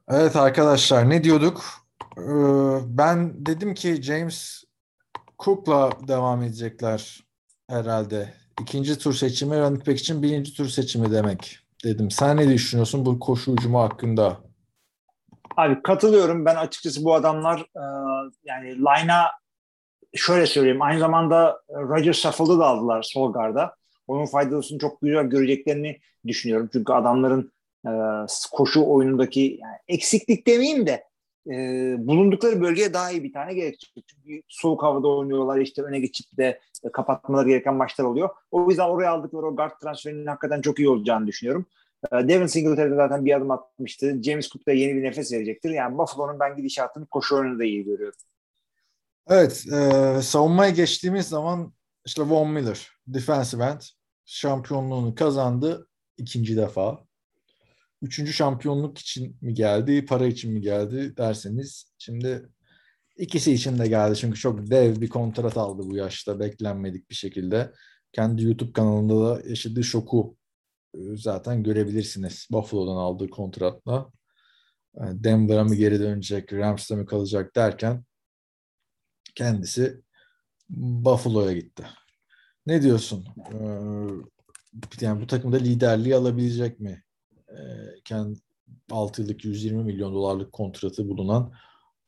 Evet 0.07 0.35
arkadaşlar 0.35 1.09
ne 1.09 1.23
diyorduk? 1.23 1.86
Ee, 2.17 2.79
ben 2.85 3.45
dedim 3.45 3.73
ki 3.73 4.01
James 4.01 4.63
Cook'la 5.39 5.91
devam 6.07 6.41
edecekler 6.41 7.23
herhalde. 7.69 8.33
İkinci 8.61 8.97
tur 8.97 9.13
seçimi 9.13 9.59
running 9.59 9.87
back 9.87 9.99
için 9.99 10.23
birinci 10.23 10.53
tur 10.53 10.67
seçimi 10.67 11.11
demek 11.11 11.59
dedim. 11.83 12.11
Sen 12.11 12.37
ne 12.37 12.49
düşünüyorsun 12.49 13.05
bu 13.05 13.19
koşu 13.19 13.51
hücumu 13.51 13.79
hakkında? 13.79 14.37
Abi 15.57 15.81
katılıyorum. 15.81 16.45
Ben 16.45 16.55
açıkçası 16.55 17.03
bu 17.03 17.13
adamlar 17.13 17.59
e, 17.59 17.83
yani 18.45 18.75
line'a 18.75 19.31
şöyle 20.15 20.45
söyleyeyim. 20.45 20.81
Aynı 20.81 20.99
zamanda 20.99 21.61
Roger 21.69 22.13
Saffold'u 22.13 22.59
da 22.59 22.65
aldılar 22.65 23.01
sol 23.01 23.33
garda. 23.33 23.75
Onun 24.07 24.25
faydasını 24.25 24.79
çok 24.79 25.01
güzel 25.01 25.25
göreceklerini 25.25 25.99
düşünüyorum. 26.27 26.69
Çünkü 26.73 26.93
adamların 26.93 27.51
e, 27.87 27.91
koşu 28.51 28.85
oyunundaki 28.85 29.59
yani 29.61 29.77
eksiklik 29.87 30.47
demeyeyim 30.47 30.87
de 30.87 31.07
e, 31.51 31.95
bulundukları 32.07 32.61
bölgeye 32.61 32.93
daha 32.93 33.11
iyi 33.11 33.23
bir 33.23 33.33
tane 33.33 33.53
gerekecek. 33.53 34.05
Çünkü 34.07 34.41
soğuk 34.47 34.83
havada 34.83 35.07
oynuyorlar 35.07 35.59
işte 35.59 35.81
öne 35.81 35.99
geçip 35.99 36.37
de 36.37 36.59
e, 36.83 36.91
kapatmaları 36.91 37.49
gereken 37.49 37.75
maçlar 37.75 38.05
oluyor. 38.05 38.29
O 38.51 38.69
yüzden 38.69 38.89
oraya 38.89 39.11
aldıkları 39.11 39.45
o 39.45 39.55
guard 39.55 39.79
transferinin 39.81 40.25
hakikaten 40.25 40.61
çok 40.61 40.79
iyi 40.79 40.89
olacağını 40.89 41.27
düşünüyorum. 41.27 41.65
E, 42.11 42.27
Devin 42.27 42.45
Singletary 42.45 42.91
de 42.91 42.95
zaten 42.95 43.25
bir 43.25 43.37
adım 43.37 43.51
atmıştı. 43.51 44.23
James 44.23 44.49
Cook 44.49 44.67
da 44.67 44.71
yeni 44.71 44.95
bir 44.95 45.03
nefes 45.03 45.33
verecektir. 45.33 45.69
Yani 45.69 45.97
Buffalo'nun 45.97 46.39
ben 46.39 46.55
gidişatını 46.55 47.05
koşu 47.05 47.35
oyunu 47.35 47.59
da 47.59 47.63
iyi 47.63 47.83
görüyorum. 47.83 48.17
Evet, 49.29 49.65
e, 49.73 50.21
savunmaya 50.21 50.69
geçtiğimiz 50.69 51.27
zaman 51.27 51.73
işte 52.05 52.21
Von 52.21 52.49
Miller 52.49 52.89
defensive 53.07 53.63
end 53.63 53.81
şampiyonluğunu 54.25 55.15
kazandı 55.15 55.87
ikinci 56.17 56.57
defa. 56.57 57.06
Üçüncü 58.01 58.33
şampiyonluk 58.33 58.97
için 58.97 59.37
mi 59.41 59.53
geldi, 59.53 60.05
para 60.05 60.25
için 60.25 60.53
mi 60.53 60.61
geldi 60.61 61.17
derseniz 61.17 61.93
şimdi 61.97 62.49
ikisi 63.17 63.53
için 63.53 63.79
de 63.79 63.87
geldi. 63.87 64.15
Çünkü 64.15 64.39
çok 64.39 64.71
dev 64.71 65.01
bir 65.01 65.09
kontrat 65.09 65.57
aldı 65.57 65.83
bu 65.85 65.95
yaşta 65.95 66.39
beklenmedik 66.39 67.09
bir 67.09 67.15
şekilde. 67.15 67.73
Kendi 68.11 68.43
YouTube 68.43 68.71
kanalında 68.71 69.25
da 69.25 69.49
yaşadığı 69.49 69.83
şoku 69.83 70.37
e, 70.95 70.99
zaten 71.15 71.63
görebilirsiniz. 71.63 72.47
Buffalo'dan 72.51 72.95
aldığı 72.95 73.29
kontratla. 73.29 74.11
Yani 74.99 75.23
Denver'a 75.23 75.63
mı 75.63 75.75
geri 75.75 75.99
dönecek, 75.99 76.53
Rams'ta 76.53 76.95
mı 76.95 77.05
kalacak 77.05 77.55
derken 77.55 78.03
kendisi 79.35 80.01
Buffalo'ya 80.69 81.53
gitti. 81.53 81.85
Ne 82.65 82.81
diyorsun? 82.81 83.25
Ee, 83.53 85.05
yani 85.05 85.21
bu 85.21 85.27
takımda 85.27 85.57
liderliği 85.57 86.15
alabilecek 86.15 86.79
mi? 86.79 87.03
Ee, 87.57 87.99
kendi 88.05 88.39
6 88.91 89.21
yıllık 89.21 89.45
120 89.45 89.83
milyon 89.83 90.13
dolarlık 90.13 90.51
kontratı 90.51 91.09
bulunan 91.09 91.53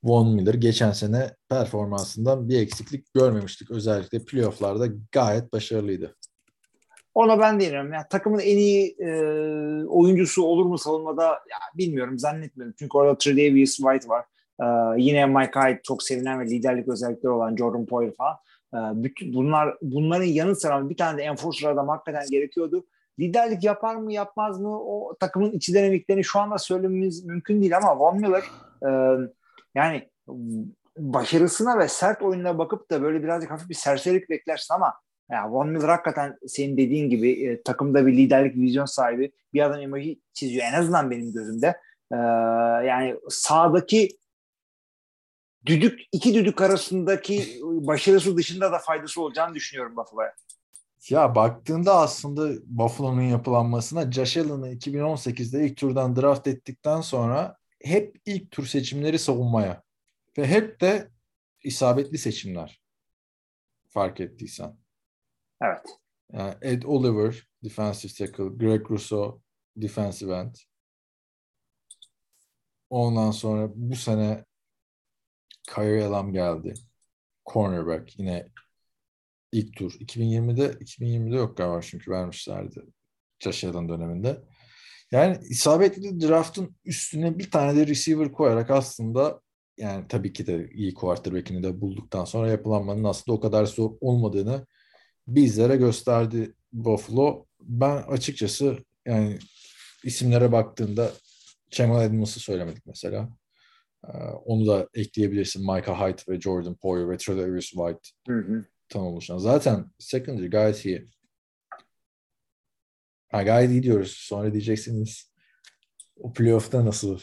Von 0.03 0.35
Miller 0.35 0.53
geçen 0.53 0.91
sene 0.91 1.35
performansından 1.49 2.49
bir 2.49 2.61
eksiklik 2.61 3.13
görmemiştik. 3.13 3.71
Özellikle 3.71 4.25
playofflarda 4.25 4.87
gayet 5.11 5.53
başarılıydı. 5.53 6.15
Ona 7.13 7.39
ben 7.39 7.59
değilim. 7.59 7.93
Yani 7.93 8.05
takımın 8.09 8.39
en 8.39 8.57
iyi 8.57 8.95
e, 8.99 9.11
oyuncusu 9.85 10.43
olur 10.43 10.65
mu 10.65 10.77
savunmada 10.77 11.23
ya 11.23 11.57
bilmiyorum 11.77 12.19
zannetmiyorum. 12.19 12.75
Çünkü 12.79 12.97
orada 12.97 13.17
Tredavious 13.17 13.75
White 13.75 14.07
var. 14.07 14.25
E, 14.59 14.65
yine 15.01 15.25
Mike 15.25 15.59
Hyde 15.59 15.79
çok 15.83 16.03
sevilen 16.03 16.39
ve 16.39 16.45
liderlik 16.45 16.87
özellikleri 16.87 17.31
olan 17.31 17.55
Jordan 17.55 17.85
Poyer 17.85 18.13
falan. 18.13 18.35
E, 18.73 19.03
bütün, 19.03 19.33
bunlar 19.33 19.77
bunların 19.81 20.25
yanı 20.25 20.55
sıra 20.55 20.89
bir 20.89 20.97
tane 20.97 21.17
de 21.17 21.23
enforcer 21.23 21.69
adam 21.69 21.87
hakikaten 21.87 22.25
gerekiyordu. 22.29 22.85
Liderlik 23.19 23.63
yapar 23.63 23.95
mı 23.95 24.13
yapmaz 24.13 24.59
mı 24.59 24.79
o 24.81 25.15
takımın 25.19 25.51
içi 25.51 25.73
dinamiklerini 25.73 26.23
şu 26.23 26.39
anda 26.39 26.57
söylememiz 26.57 27.25
mümkün 27.25 27.61
değil 27.61 27.77
ama 27.77 27.99
Von 27.99 28.17
Miller 28.17 28.43
e, 28.83 28.89
yani 29.75 30.09
başarısına 30.97 31.79
ve 31.79 31.87
sert 31.87 32.21
oyununa 32.21 32.57
bakıp 32.57 32.91
da 32.91 33.01
böyle 33.01 33.23
birazcık 33.23 33.51
hafif 33.51 33.69
bir 33.69 33.75
serserilik 33.75 34.29
beklersin 34.29 34.73
ama 34.73 34.93
ya 35.31 35.51
Von 35.51 35.69
Miller 35.69 35.89
hakikaten 35.89 36.37
senin 36.47 36.77
dediğin 36.77 37.09
gibi 37.09 37.45
e, 37.45 37.61
takımda 37.61 38.07
bir 38.07 38.17
liderlik 38.17 38.55
vizyon 38.55 38.85
sahibi 38.85 39.31
bir 39.53 39.61
adam 39.61 39.81
imajı 39.81 40.15
çiziyor. 40.33 40.65
En 40.65 40.73
azından 40.73 41.11
benim 41.11 41.33
gözümde. 41.33 41.67
E, 42.11 42.15
yani 42.87 43.15
sağdaki 43.29 44.09
düdük 45.65 46.01
iki 46.11 46.33
düdük 46.33 46.61
arasındaki 46.61 47.59
başarısı 47.63 48.37
dışında 48.37 48.71
da 48.71 48.79
faydası 48.79 49.21
olacağını 49.21 49.55
düşünüyorum 49.55 49.95
Buffalo'ya. 49.95 50.33
Ya 51.09 51.35
baktığında 51.35 51.95
aslında 51.95 52.49
Buffalo'nun 52.65 53.21
yapılanmasına 53.21 54.11
Josh 54.11 54.37
Allen'ı 54.37 54.69
2018'de 54.73 55.65
ilk 55.65 55.77
turdan 55.77 56.15
draft 56.15 56.47
ettikten 56.47 57.01
sonra 57.01 57.57
hep 57.83 58.21
ilk 58.25 58.51
tur 58.51 58.65
seçimleri 58.65 59.19
savunmaya 59.19 59.83
ve 60.37 60.47
hep 60.47 60.81
de 60.81 61.09
isabetli 61.63 62.17
seçimler 62.17 62.81
fark 63.89 64.19
ettiysen. 64.19 64.77
Evet. 65.61 65.85
Yani 66.33 66.55
Ed 66.61 66.83
Oliver 66.83 67.47
defensive 67.63 68.13
tackle, 68.13 68.65
Greg 68.65 68.91
Rousseau 68.91 69.41
defensive 69.75 70.35
end. 70.35 70.55
Ondan 72.89 73.31
sonra 73.31 73.69
bu 73.75 73.95
sene 73.95 74.45
Kyrie 75.75 76.03
Elam 76.03 76.33
geldi. 76.33 76.73
Cornerback 77.45 78.19
yine 78.19 78.49
ilk 79.51 79.75
tur. 79.75 79.91
2020'de 79.91 80.65
2020'de 80.71 81.35
yok 81.35 81.57
galiba 81.57 81.81
çünkü 81.81 82.11
vermişlerdi 82.11 82.81
Allen 83.45 83.89
döneminde. 83.89 84.41
Yani 85.11 85.37
isabetli 85.49 86.21
draftın 86.21 86.75
üstüne 86.85 87.39
bir 87.39 87.51
tane 87.51 87.79
de 87.79 87.87
receiver 87.87 88.31
koyarak 88.31 88.71
aslında 88.71 89.41
yani 89.77 90.05
tabii 90.09 90.33
ki 90.33 90.47
de 90.47 90.69
iyi 90.73 90.93
quarterback'ini 90.93 91.63
de 91.63 91.81
bulduktan 91.81 92.25
sonra 92.25 92.49
yapılanmanın 92.49 93.03
aslında 93.03 93.37
o 93.37 93.39
kadar 93.39 93.65
zor 93.65 93.91
olmadığını 94.01 94.65
bizlere 95.27 95.75
gösterdi 95.75 96.53
Buffalo. 96.73 97.45
Ben 97.61 97.97
açıkçası 97.97 98.77
yani 99.05 99.39
isimlere 100.03 100.51
baktığında 100.51 101.11
Jamal 101.71 101.99
Adams'ı 101.99 102.39
söylemedik 102.39 102.85
mesela. 102.85 103.29
Ee, 104.07 104.17
onu 104.45 104.67
da 104.67 104.87
ekleyebilirsin. 104.93 105.61
Micah 105.61 106.01
Hyde 106.01 106.21
ve 106.29 106.41
Jordan 106.41 106.75
Poyer 106.75 107.09
ve 107.09 107.17
Tredavious 107.17 107.69
White 107.69 108.09
hı 108.27 108.33
hı. 108.33 108.65
Oluşan. 108.97 109.37
Zaten 109.37 109.85
secondary 109.99 110.49
gayet 110.49 110.85
iyi. 110.85 111.09
Ha, 113.31 113.43
gayet 113.43 113.71
iyi 113.71 113.83
diyoruz. 113.83 114.11
Sonra 114.11 114.53
diyeceksiniz 114.53 115.29
o 116.19 116.33
playoff'ta 116.33 116.85
nasıl 116.85 117.19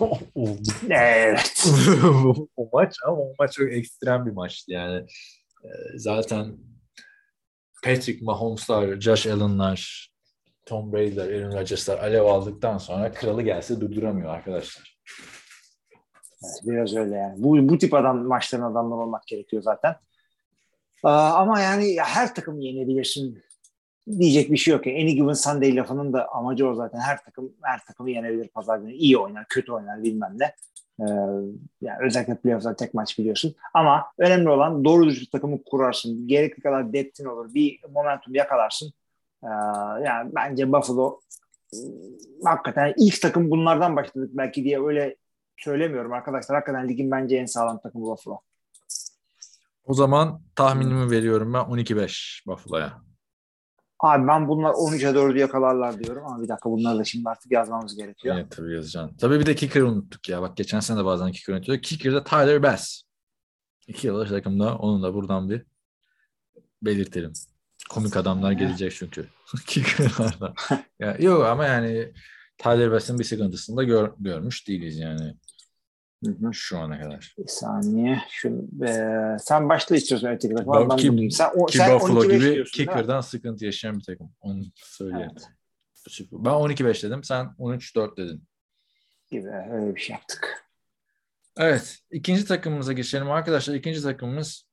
oldu? 0.34 0.68
Evet. 0.90 1.66
o 2.56 2.68
maç 2.72 2.96
ama 3.06 3.16
o 3.16 3.34
maç 3.38 3.52
çok 3.52 3.72
ekstrem 3.72 4.26
bir 4.26 4.30
maçtı 4.30 4.72
yani. 4.72 5.06
Ee, 5.64 5.68
zaten 5.96 6.56
Patrick 7.84 8.24
Mahomes'lar, 8.24 9.00
Josh 9.00 9.26
Allen'lar, 9.26 10.10
Tom 10.66 10.92
Brady'ler, 10.92 11.42
Aaron 11.42 11.52
Rodgers'lar 11.58 11.98
alev 11.98 12.22
aldıktan 12.22 12.78
sonra 12.78 13.12
kralı 13.12 13.42
gelse 13.42 13.80
durduramıyor 13.80 14.34
arkadaşlar. 14.34 14.98
Biraz 16.62 16.96
öyle 16.96 17.16
yani. 17.16 17.42
Bu, 17.42 17.68
bu 17.68 17.78
tip 17.78 17.94
adam 17.94 18.26
maçların 18.26 18.62
adamlar 18.62 18.96
olmak 18.96 19.26
gerekiyor 19.26 19.62
zaten. 19.62 19.96
Ama 21.02 21.60
yani 21.60 21.96
her 22.00 22.34
takım 22.34 22.60
yenebilirsin 22.60 23.42
diyecek 24.18 24.50
bir 24.50 24.56
şey 24.56 24.74
yok. 24.74 24.86
Any 24.86 25.12
given 25.12 25.32
Sunday 25.32 25.76
lafının 25.76 26.12
da 26.12 26.28
amacı 26.32 26.68
o 26.68 26.74
zaten. 26.74 26.98
Her 26.98 27.24
takım 27.24 27.52
her 27.62 27.84
takımı 27.84 28.10
yenebilir 28.10 28.48
pazar 28.48 28.78
günü. 28.78 28.92
İyi 28.92 29.18
oynar, 29.18 29.46
kötü 29.48 29.72
oynar 29.72 30.02
bilmem 30.02 30.36
ne. 30.38 30.54
Ee, 31.00 31.04
yani 31.80 31.96
özellikle 32.00 32.34
playoff'da 32.34 32.76
tek 32.76 32.94
maç 32.94 33.18
biliyorsun. 33.18 33.54
Ama 33.74 34.06
önemli 34.18 34.48
olan 34.48 34.84
doğru 34.84 35.06
düzgün 35.06 35.28
takımı 35.32 35.64
kurarsın. 35.64 36.28
Gerekli 36.28 36.62
kadar 36.62 36.92
deptin 36.92 37.24
olur. 37.24 37.54
Bir 37.54 37.80
momentum 37.94 38.34
yakalarsın. 38.34 38.92
Ee, 39.44 39.48
yani 40.04 40.30
bence 40.34 40.72
Buffalo 40.72 41.20
hakikaten 42.44 42.94
ilk 42.96 43.22
takım 43.22 43.50
bunlardan 43.50 43.96
başladık 43.96 44.30
belki 44.32 44.64
diye 44.64 44.82
öyle 44.82 45.16
söylemiyorum 45.56 46.12
arkadaşlar. 46.12 46.54
Hakikaten 46.54 46.88
ligin 46.88 47.10
bence 47.10 47.36
en 47.36 47.46
sağlam 47.46 47.80
takımı 47.80 48.04
Buffalo. 48.04 48.40
O 49.84 49.94
zaman 49.94 50.42
tahminimi 50.54 51.10
veriyorum 51.10 51.52
ben 51.54 51.60
12-5 51.60 52.46
Buffalo'ya. 52.46 53.02
Abi 54.02 54.28
ben 54.28 54.48
bunlar 54.48 54.70
13'e 54.70 55.10
4'ü 55.10 55.38
yakalarlar 55.38 55.98
diyorum 55.98 56.26
ama 56.26 56.42
bir 56.42 56.48
dakika 56.48 56.70
bunları 56.70 56.98
da 56.98 57.04
şimdi 57.04 57.28
artık 57.28 57.52
yazmamız 57.52 57.96
gerekiyor. 57.96 58.36
Evet 58.36 58.50
tabii 58.50 58.74
yazacaksın. 58.74 59.16
Tabii 59.16 59.40
bir 59.40 59.46
de 59.46 59.54
kicker'ı 59.54 59.88
unuttuk 59.88 60.28
ya. 60.28 60.42
Bak 60.42 60.56
geçen 60.56 60.80
sene 60.80 60.98
de 60.98 61.04
bazen 61.04 61.32
kicker 61.32 61.54
unutuyorduk. 61.54 61.84
Kicker'da 61.84 62.24
Tyler 62.24 62.62
Bass. 62.62 63.02
İki 63.86 64.06
yıllık 64.06 64.28
takımda 64.28 64.78
onu 64.78 65.02
da 65.02 65.14
buradan 65.14 65.50
bir 65.50 65.66
belirtelim. 66.82 67.32
Komik 67.90 68.16
adamlar 68.16 68.52
gelecek 68.52 68.92
çünkü. 68.92 69.26
Kicker'larda. 69.66 70.54
ya, 70.98 71.16
yok 71.20 71.46
ama 71.46 71.66
yani 71.66 72.12
Tyler 72.58 72.90
Bass'ın 72.90 73.18
bir 73.18 73.24
sıkıntısını 73.24 73.76
da 73.76 73.82
gör, 73.82 74.12
görmüş 74.18 74.68
değiliz 74.68 74.98
yani. 74.98 75.34
Hı-hı. 76.24 76.54
Şu 76.54 76.78
ana 76.78 77.00
kadar. 77.00 77.34
Bir 77.38 77.48
saniye. 77.48 78.22
Şu, 78.30 78.68
e, 78.86 79.36
sen 79.40 79.68
başla 79.68 79.96
istiyorsun 79.96 80.28
öteki 80.28 80.54
takım. 80.54 80.88
Ben 80.90 80.96
ki, 80.96 81.30
sen, 81.30 81.50
o, 81.56 81.66
ki 81.66 81.78
sen 81.78 81.94
Buffalo 81.94 82.24
gibi 82.24 82.64
kicker'dan 82.64 83.20
sıkıntı 83.20 83.64
yaşayan 83.64 83.98
bir 83.98 84.04
takım. 84.04 84.32
Onu 84.40 84.62
söyleyeyim. 84.74 85.30
Evet. 85.32 85.48
Ben 86.32 86.50
12-5 86.50 87.06
dedim. 87.06 87.24
Sen 87.24 87.46
13-4 87.58 88.16
dedin. 88.16 88.44
Gibi 89.30 89.48
öyle 89.48 89.94
bir 89.94 90.00
şey 90.00 90.14
yaptık. 90.14 90.64
Evet. 91.56 91.98
ikinci 92.10 92.44
takımımıza 92.44 92.92
geçelim 92.92 93.30
arkadaşlar. 93.30 93.74
İkinci 93.74 94.02
takımımız 94.02 94.66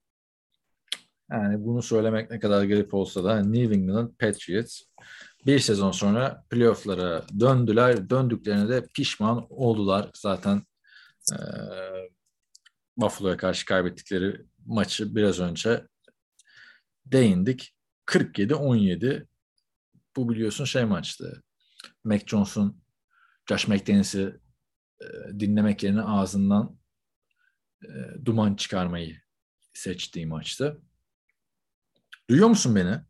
yani 1.32 1.66
bunu 1.66 1.82
söylemek 1.82 2.32
ne 2.32 2.40
kadar 2.40 2.64
garip 2.64 2.94
olsa 2.94 3.24
da 3.24 3.40
New 3.44 3.76
England 3.76 4.10
Patriots 4.20 4.82
bir 5.46 5.60
sezon 5.60 5.92
sonra 5.92 6.44
playofflara 6.50 7.24
döndüler. 7.40 8.10
Döndüklerine 8.10 8.70
de 8.70 8.86
pişman 8.96 9.48
oldular. 9.50 10.10
Zaten 10.14 10.62
e, 11.34 11.40
Buffalo'ya 12.98 13.38
karşı 13.38 13.66
kaybettikleri 13.66 14.46
maçı 14.66 15.16
biraz 15.16 15.40
önce 15.40 15.88
değindik. 17.06 17.76
47-17 18.06 19.28
bu 20.16 20.30
biliyorsun 20.30 20.66
şey 20.66 20.86
maçtı. 20.86 21.44
Mac 22.04 22.26
Jones'un 22.28 22.84
Josh 23.50 23.68
McDaniels'i 23.68 24.40
e, 25.02 25.06
dinlemek 25.40 25.84
yerine 25.84 26.02
ağzından 26.02 26.80
e, 27.84 27.90
duman 28.26 28.56
çıkarmayı 28.56 29.22
seçtiği 29.74 30.26
maçtı. 30.26 30.82
Duyuyor 32.30 32.48
musun 32.48 32.76
beni? 32.76 33.09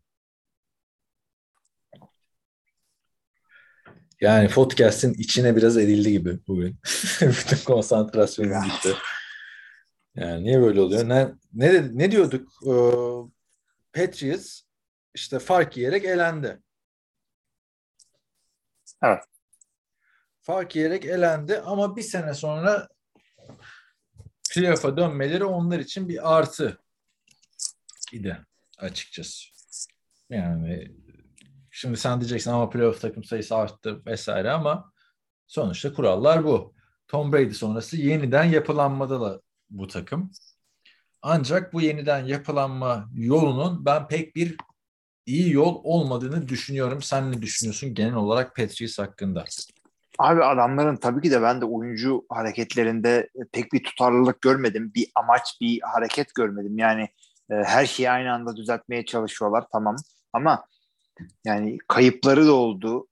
Yani 4.20 4.48
podcast'in 4.48 5.14
içine 5.14 5.56
biraz 5.56 5.76
edildi 5.76 6.12
gibi 6.12 6.38
bugün. 6.46 6.78
Bütün 7.20 7.64
konsantrasyonum 7.64 8.64
gitti. 8.64 8.94
Yani 10.14 10.44
niye 10.44 10.60
böyle 10.60 10.80
oluyor? 10.80 11.08
Ne 11.08 11.32
ne 11.52 11.98
ne 11.98 12.10
diyorduk? 12.10 12.48
Ee, 12.66 12.72
Patriots 13.92 14.62
işte 15.14 15.38
fark 15.38 15.76
yiyerek 15.76 16.04
elendi. 16.04 16.60
Evet. 19.02 19.24
Fark 20.40 20.76
yiyerek 20.76 21.04
elendi 21.04 21.58
ama 21.58 21.96
bir 21.96 22.02
sene 22.02 22.34
sonra 22.34 22.88
playoff'a 24.54 24.96
dönmeleri 24.96 25.44
onlar 25.44 25.78
için 25.78 26.08
bir 26.08 26.38
artı 26.38 26.78
idi 28.12 28.46
açıkçası. 28.78 29.48
Yani 30.30 30.99
şimdi 31.80 31.96
sen 31.96 32.20
diyeceksin 32.20 32.50
ama 32.50 32.70
playoff 32.70 33.00
takım 33.00 33.24
sayısı 33.24 33.56
arttı 33.56 34.02
vesaire 34.06 34.50
ama 34.50 34.92
sonuçta 35.46 35.92
kurallar 35.92 36.44
bu. 36.44 36.74
Tom 37.08 37.32
Brady 37.32 37.50
sonrası 37.50 37.96
yeniden 37.96 38.44
yapılanmada 38.44 39.20
da 39.20 39.40
bu 39.70 39.86
takım. 39.86 40.30
Ancak 41.22 41.72
bu 41.72 41.80
yeniden 41.80 42.24
yapılanma 42.24 43.08
yolunun 43.14 43.84
ben 43.84 44.08
pek 44.08 44.36
bir 44.36 44.56
iyi 45.26 45.52
yol 45.52 45.80
olmadığını 45.84 46.48
düşünüyorum. 46.48 47.02
Sen 47.02 47.32
ne 47.32 47.42
düşünüyorsun 47.42 47.94
genel 47.94 48.14
olarak 48.14 48.56
Patriots 48.56 48.98
hakkında? 48.98 49.44
Abi 50.18 50.44
adamların 50.44 50.96
tabii 50.96 51.22
ki 51.22 51.30
de 51.30 51.42
ben 51.42 51.60
de 51.60 51.64
oyuncu 51.64 52.24
hareketlerinde 52.28 53.28
pek 53.52 53.72
bir 53.72 53.84
tutarlılık 53.84 54.40
görmedim. 54.40 54.92
Bir 54.94 55.10
amaç, 55.14 55.56
bir 55.60 55.80
hareket 55.82 56.34
görmedim. 56.34 56.78
Yani 56.78 57.02
e, 57.50 57.54
her 57.54 57.86
şeyi 57.86 58.10
aynı 58.10 58.32
anda 58.32 58.56
düzeltmeye 58.56 59.04
çalışıyorlar 59.04 59.64
tamam. 59.72 59.96
Ama 60.32 60.64
yani 61.44 61.78
kayıpları 61.88 62.46
da 62.46 62.52
oldu. 62.52 63.08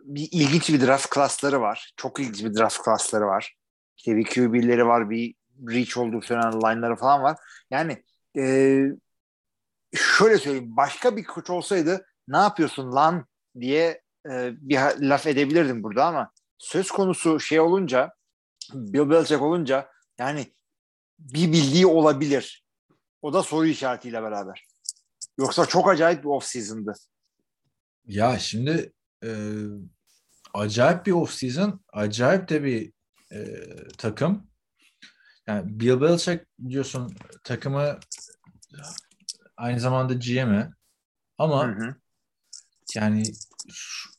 Bir 0.00 0.28
ilginç 0.32 0.70
bir 0.70 0.86
draft 0.86 1.10
klasları 1.10 1.60
var. 1.60 1.92
Çok 1.96 2.20
ilginç 2.20 2.44
bir 2.44 2.54
draft 2.54 2.78
klasları 2.82 3.26
var. 3.26 3.56
İşte 3.96 4.16
bir 4.16 4.24
QB'leri 4.24 4.86
var, 4.86 5.10
bir 5.10 5.34
reach 5.68 5.98
olduğu 5.98 6.22
söylenen 6.22 6.52
line'ları 6.52 6.96
falan 6.96 7.22
var. 7.22 7.36
Yani 7.70 8.04
e, 8.36 8.84
şöyle 9.94 10.38
söyleyeyim. 10.38 10.76
Başka 10.76 11.16
bir 11.16 11.24
koç 11.24 11.50
olsaydı 11.50 12.06
ne 12.28 12.36
yapıyorsun 12.36 12.92
lan 12.92 13.26
diye 13.60 14.02
e, 14.30 14.50
bir 14.60 14.78
laf 15.00 15.26
edebilirdim 15.26 15.82
burada 15.82 16.04
ama 16.04 16.32
söz 16.58 16.90
konusu 16.90 17.40
şey 17.40 17.60
olunca 17.60 18.14
Bill 18.74 19.10
Belichick 19.10 19.42
olunca 19.42 19.88
yani 20.18 20.46
bir 21.18 21.52
bildiği 21.52 21.86
olabilir. 21.86 22.64
O 23.22 23.32
da 23.32 23.42
soru 23.42 23.66
işaretiyle 23.66 24.22
beraber. 24.22 24.66
Yoksa 25.38 25.66
çok 25.66 25.88
acayip 25.88 26.24
bir 26.24 26.28
off 26.28 26.44
season'dı. 26.44 26.92
Ya 28.06 28.38
şimdi 28.38 28.92
e, 29.24 29.30
acayip 30.54 31.06
bir 31.06 31.12
off 31.12 31.34
season, 31.34 31.80
acayip 31.92 32.48
de 32.48 32.64
bir 32.64 32.92
e, 33.32 33.66
takım. 33.98 34.46
Yani 35.46 35.80
Bill 35.80 36.00
Belichick 36.00 36.46
diyorsun 36.68 37.16
takımı 37.44 37.98
aynı 39.56 39.80
zamanda 39.80 40.14
GM'i 40.14 40.70
ama 41.38 41.66
Hı 41.66 41.72
hı. 41.72 41.94
yani 42.94 43.22
şu- 43.72 44.10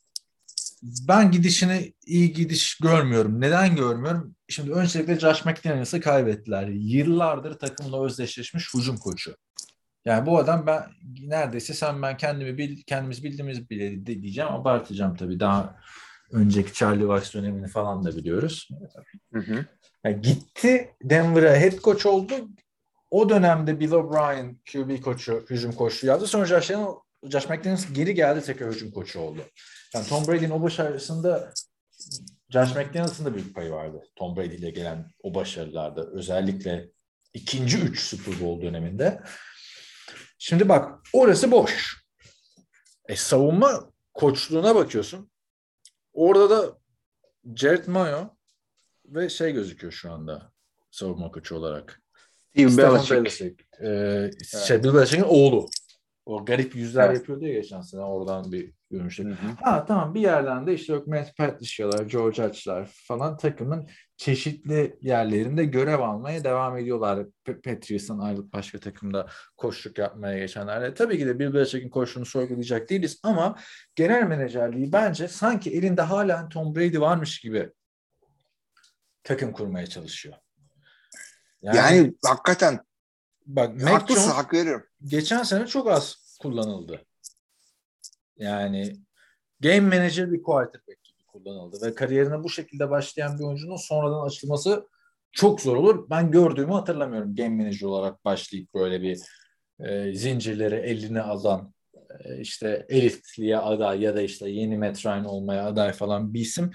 ben 1.07 1.31
gidişini 1.31 1.93
iyi 2.05 2.33
gidiş 2.33 2.77
görmüyorum. 2.77 3.41
Neden 3.41 3.75
görmüyorum? 3.75 4.35
Şimdi 4.49 4.71
öncelikle 4.71 5.19
Josh 5.19 5.45
McDaniels'ı 5.45 6.01
kaybettiler. 6.01 6.67
Yıllardır 6.67 7.59
takımla 7.59 8.05
özdeşleşmiş 8.05 8.73
hücum 8.73 8.97
koçu. 8.97 9.35
Yani 10.05 10.25
bu 10.25 10.37
adam 10.37 10.67
ben 10.67 10.83
neredeyse 11.21 11.73
sen 11.73 12.01
ben 12.01 12.17
kendimi 12.17 12.57
bil, 12.57 12.81
kendimiz 12.87 13.23
bildiğimiz 13.23 13.69
bile 13.69 14.05
diyeceğim. 14.05 14.51
Abartacağım 14.51 15.15
tabii. 15.15 15.39
Daha 15.39 15.75
önceki 16.31 16.73
Charlie 16.73 16.99
Weiss 16.99 17.33
dönemini 17.33 17.67
falan 17.67 18.03
da 18.03 18.15
biliyoruz. 18.15 18.69
Hı 19.33 19.39
hı. 19.39 19.65
Yani 20.03 20.21
gitti 20.21 20.89
Denver'a 21.03 21.55
head 21.55 21.79
coach 21.79 22.05
oldu. 22.05 22.33
O 23.11 23.29
dönemde 23.29 23.79
Bill 23.79 23.91
O'Brien 23.91 24.57
QB 24.71 25.01
koçu, 25.01 25.45
hücum 25.49 25.71
koçu 25.71 26.07
yaptı. 26.07 26.27
Sonra 26.27 26.45
Josh, 26.45 26.71
Josh 27.23 27.49
McDaniels 27.49 27.93
geri 27.93 28.13
geldi 28.13 28.41
tekrar 28.45 28.73
hücum 28.73 28.91
koçu 28.91 29.19
oldu. 29.19 29.41
Yani 29.93 30.07
Tom 30.07 30.27
Brady'nin 30.27 30.49
o 30.49 30.61
başarısında 30.61 31.53
Josh 32.49 32.75
McDaniels'ın 32.75 33.25
da 33.25 33.35
büyük 33.35 33.55
payı 33.55 33.71
vardı. 33.71 34.03
Tom 34.15 34.37
Brady 34.37 34.55
ile 34.55 34.69
gelen 34.69 35.11
o 35.23 35.33
başarılarda. 35.33 36.05
Özellikle 36.05 36.89
ikinci 37.33 37.77
üç 37.77 37.99
Super 37.99 38.39
Bowl 38.39 38.65
döneminde. 38.65 39.21
Şimdi 40.45 40.69
bak 40.69 40.99
orası 41.13 41.51
boş. 41.51 42.03
E, 43.09 43.15
savunma 43.15 43.91
koçluğuna 44.13 44.75
bakıyorsun. 44.75 45.31
Orada 46.13 46.49
da 46.49 46.77
Jared 47.55 47.87
Mayo 47.87 48.27
ve 49.05 49.29
şey 49.29 49.51
gözüküyor 49.51 49.93
şu 49.93 50.11
anda 50.11 50.51
savunma 50.91 51.31
koçu 51.31 51.55
olarak. 51.55 52.01
Steve 52.51 52.77
Belichick. 52.77 53.63
Ee, 53.81 54.31
şey, 54.67 54.83
Bill 54.83 54.93
Belichick'in 54.93 55.23
oğlu. 55.27 55.65
O 56.25 56.45
garip 56.45 56.75
yüzler 56.75 57.07
Evet. 57.07 57.17
yapıyordu 57.17 57.45
ya 57.45 57.53
geçen 57.53 57.81
sene 57.81 58.01
oradan 58.01 58.51
bir 58.51 58.73
görmüştük. 58.97 59.25
Hı 59.25 59.29
hı. 59.29 59.51
Ha 59.61 59.85
tamam 59.85 60.13
bir 60.13 60.21
yerden 60.21 60.67
de 60.67 60.73
işte 60.73 60.93
yok 60.93 61.07
Matt 61.07 61.37
Patricia'lar, 61.37 62.05
George 62.05 62.41
Hatch'lar 62.41 62.89
falan 63.07 63.37
takımın 63.37 63.89
çeşitli 64.17 64.97
yerlerinde 65.01 65.65
görev 65.65 65.99
almaya 65.99 66.43
devam 66.43 66.77
ediyorlar. 66.77 67.25
P- 67.43 67.61
Patriots'tan 67.61 68.19
ayrılıp 68.19 68.53
başka 68.53 68.79
takımda 68.79 69.27
koçluk 69.57 69.97
yapmaya 69.97 70.37
geçenlerle. 70.37 70.93
Tabii 70.93 71.17
ki 71.17 71.25
de 71.25 71.39
Bill 71.39 71.53
Belichick'in 71.53 71.89
koçluğunu 71.89 72.25
sorgulayacak 72.25 72.89
değiliz 72.89 73.19
ama 73.23 73.55
genel 73.95 74.23
menajerliği 74.23 74.91
bence 74.91 75.27
sanki 75.27 75.71
elinde 75.71 76.01
hala 76.01 76.49
Tom 76.49 76.75
Brady 76.75 76.99
varmış 76.99 77.39
gibi 77.39 77.69
takım 79.23 79.51
kurmaya 79.53 79.87
çalışıyor. 79.87 80.35
Yani, 81.61 82.13
hakikaten 82.25 82.79
bak 83.45 83.73
Mac 83.75 83.91
haklısın 83.91 84.21
Jones 84.21 84.35
hak 84.35 84.53
veriyorum. 84.53 84.85
geçen 85.03 85.43
sene 85.43 85.67
çok 85.67 85.87
az 85.91 86.37
kullanıldı. 86.41 87.05
Yani 88.37 88.95
game 89.59 89.79
manager 89.79 90.31
bir 90.31 90.43
quarterback 90.43 91.03
gibi 91.03 91.23
kullanıldı 91.27 91.85
ve 91.85 91.95
kariyerine 91.95 92.43
bu 92.43 92.49
şekilde 92.49 92.89
başlayan 92.89 93.39
bir 93.39 93.43
oyuncunun 93.43 93.75
sonradan 93.75 94.25
açılması 94.25 94.87
çok 95.31 95.61
zor 95.61 95.75
olur. 95.75 96.09
Ben 96.09 96.31
gördüğümü 96.31 96.71
hatırlamıyorum 96.71 97.35
game 97.35 97.63
manager 97.63 97.87
olarak 97.87 98.25
başlayıp 98.25 98.73
böyle 98.73 99.01
bir 99.01 99.19
e, 99.79 100.13
zincirleri 100.13 100.75
eline 100.75 101.21
alan 101.21 101.73
e, 102.19 102.39
işte 102.39 102.85
elitliğe 102.89 103.57
aday 103.57 104.01
ya 104.01 104.15
da 104.15 104.21
işte 104.21 104.49
yeni 104.49 104.77
Matt 104.77 105.05
Ryan 105.05 105.25
olmaya 105.25 105.65
aday 105.65 105.91
falan 105.91 106.33
bir 106.33 106.39
isim 106.39 106.71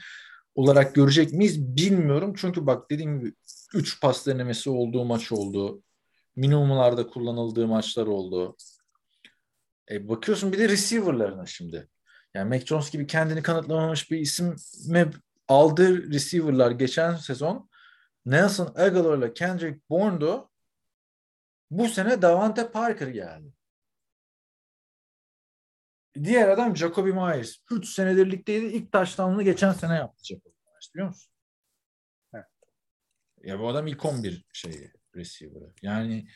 olarak 0.55 0.95
görecek 0.95 1.33
miyiz 1.33 1.77
bilmiyorum. 1.77 2.35
Çünkü 2.37 2.67
bak 2.67 2.91
dediğim 2.91 3.21
gibi 3.21 3.33
3 3.75 4.01
pas 4.01 4.27
denemesi 4.27 4.71
olduğu 4.71 5.05
maç 5.05 5.33
oldu. 5.33 5.83
Minimumlarda 6.37 7.07
kullanıldığı 7.07 7.67
maçlar 7.67 8.07
oldu. 8.07 8.57
E, 9.91 10.09
bakıyorsun 10.09 10.53
bir 10.53 10.59
de 10.59 10.69
receiver'larına 10.69 11.47
şimdi. 11.47 11.89
Yani 12.35 12.49
Mac 12.49 12.67
Jones 12.67 12.91
gibi 12.91 13.07
kendini 13.07 13.43
kanıtlamamış 13.43 14.11
bir 14.11 14.19
isime 14.19 15.11
aldığı 15.49 16.13
receiver'lar 16.13 16.71
geçen 16.71 17.17
sezon 17.17 17.71
Nelson 18.27 18.75
Aguilar 18.77 19.19
ile 19.19 19.35
Kendrick 19.35 19.81
Bourne'du. 19.91 20.51
Bu 21.71 21.89
sene 21.89 22.23
Davante 22.23 22.71
Parker 22.71 23.09
geldi. 23.09 23.53
Diğer 26.25 26.49
adam 26.49 26.77
Jacoby 26.77 27.11
Myers. 27.11 27.57
3 27.71 27.89
senedir 27.89 28.31
ligdeydi. 28.31 28.65
İlk 28.65 28.93
touchdown'ını 28.93 29.43
geçen 29.43 29.73
sene 29.73 29.95
yaptı 29.95 30.25
Jacoby 30.25 30.57
Myers 30.67 30.95
biliyor 30.95 31.09
musun? 31.09 31.33
Ya 33.45 33.59
bu 33.59 33.69
adam 33.69 33.87
ilk 33.87 34.05
11 34.05 34.47
şeyi 34.53 34.93
receiver'ı. 35.17 35.73
Yani 35.83 36.29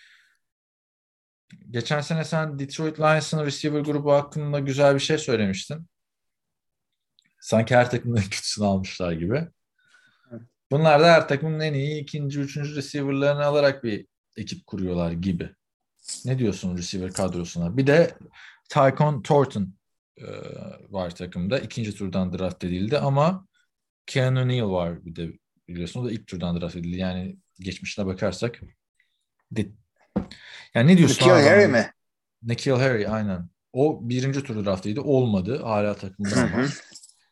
geçen 1.71 2.01
sene 2.01 2.25
sen 2.25 2.59
Detroit 2.59 3.01
Lions'ın 3.01 3.47
receiver 3.47 3.81
grubu 3.81 4.13
hakkında 4.13 4.59
güzel 4.59 4.95
bir 4.95 5.01
şey 5.01 5.19
söylemiştin. 5.19 5.87
Sanki 7.41 7.77
her 7.77 7.91
takımın 7.91 8.17
en 8.17 8.23
kötüsünü 8.23 8.67
almışlar 8.67 9.13
gibi. 9.13 9.49
Bunlar 10.71 11.01
da 11.01 11.13
her 11.13 11.29
takımın 11.29 11.61
en 11.61 11.75
iyi 11.75 12.03
ikinci, 12.03 12.41
üçüncü 12.41 12.77
receiver'larını 12.77 13.45
alarak 13.45 13.85
bir 13.85 14.07
ekip 14.37 14.67
kuruyorlar 14.67 15.13
gibi. 15.13 15.51
Ne 16.25 16.39
diyorsun 16.39 16.77
receiver 16.77 17.13
kadrosuna? 17.13 17.77
Bir 17.77 17.87
de 17.87 18.15
Tycon 18.69 19.23
Thornton 19.23 19.75
e, 20.17 20.27
var 20.91 21.15
takımda. 21.15 21.59
İkinci 21.59 21.95
turdan 21.95 22.39
draft 22.39 22.65
edildi 22.65 22.99
ama 22.99 23.47
Keanu 24.07 24.49
Neal 24.49 24.71
var 24.71 25.05
bir 25.05 25.17
de 25.17 25.33
biliyorsun. 25.69 26.01
O 26.01 26.05
da 26.05 26.13
ilk 26.13 26.27
turdan 26.27 26.61
draft 26.61 26.77
edildi. 26.77 26.97
Yani 26.97 27.37
geçmişine 27.61 28.07
bakarsak. 28.07 28.61
Yani 30.75 30.93
ne 30.93 30.99
diyorsun? 30.99 31.29
Nikhil? 31.29 31.49
Harry 31.49 31.69
mi? 31.69 31.93
Nikhil 32.43 32.73
Harry 32.73 33.09
aynen. 33.09 33.49
O 33.73 34.01
birinci 34.03 34.43
tur 34.43 34.65
draftıydı. 34.65 35.01
Olmadı. 35.01 35.63
Hala 35.63 35.97
takımda 35.97 36.37
ama. 36.37 36.67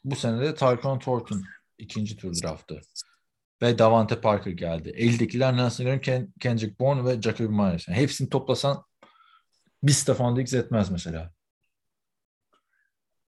Bu 0.05 0.16
sene 0.16 0.40
de 0.40 0.55
Tycon 0.55 0.98
Thornton 0.98 1.44
ikinci 1.78 2.16
tur 2.16 2.35
draftı. 2.43 2.81
Ve 3.62 3.78
Davante 3.78 4.20
Parker 4.20 4.51
geldi. 4.51 4.89
Eldekiler 4.97 5.56
Nelson 5.56 5.85
Aguilar, 5.85 6.02
Ken, 6.02 6.32
Kendrick 6.40 6.78
Bourne 6.78 7.05
ve 7.05 7.22
Jacoby 7.22 7.55
Myers. 7.55 7.89
Yani 7.89 7.98
hepsini 7.98 8.28
toplasan 8.28 8.85
bir 9.82 9.93
Stefan 9.93 10.36
Diggs 10.36 10.55
etmez 10.55 10.90
mesela. 10.90 11.32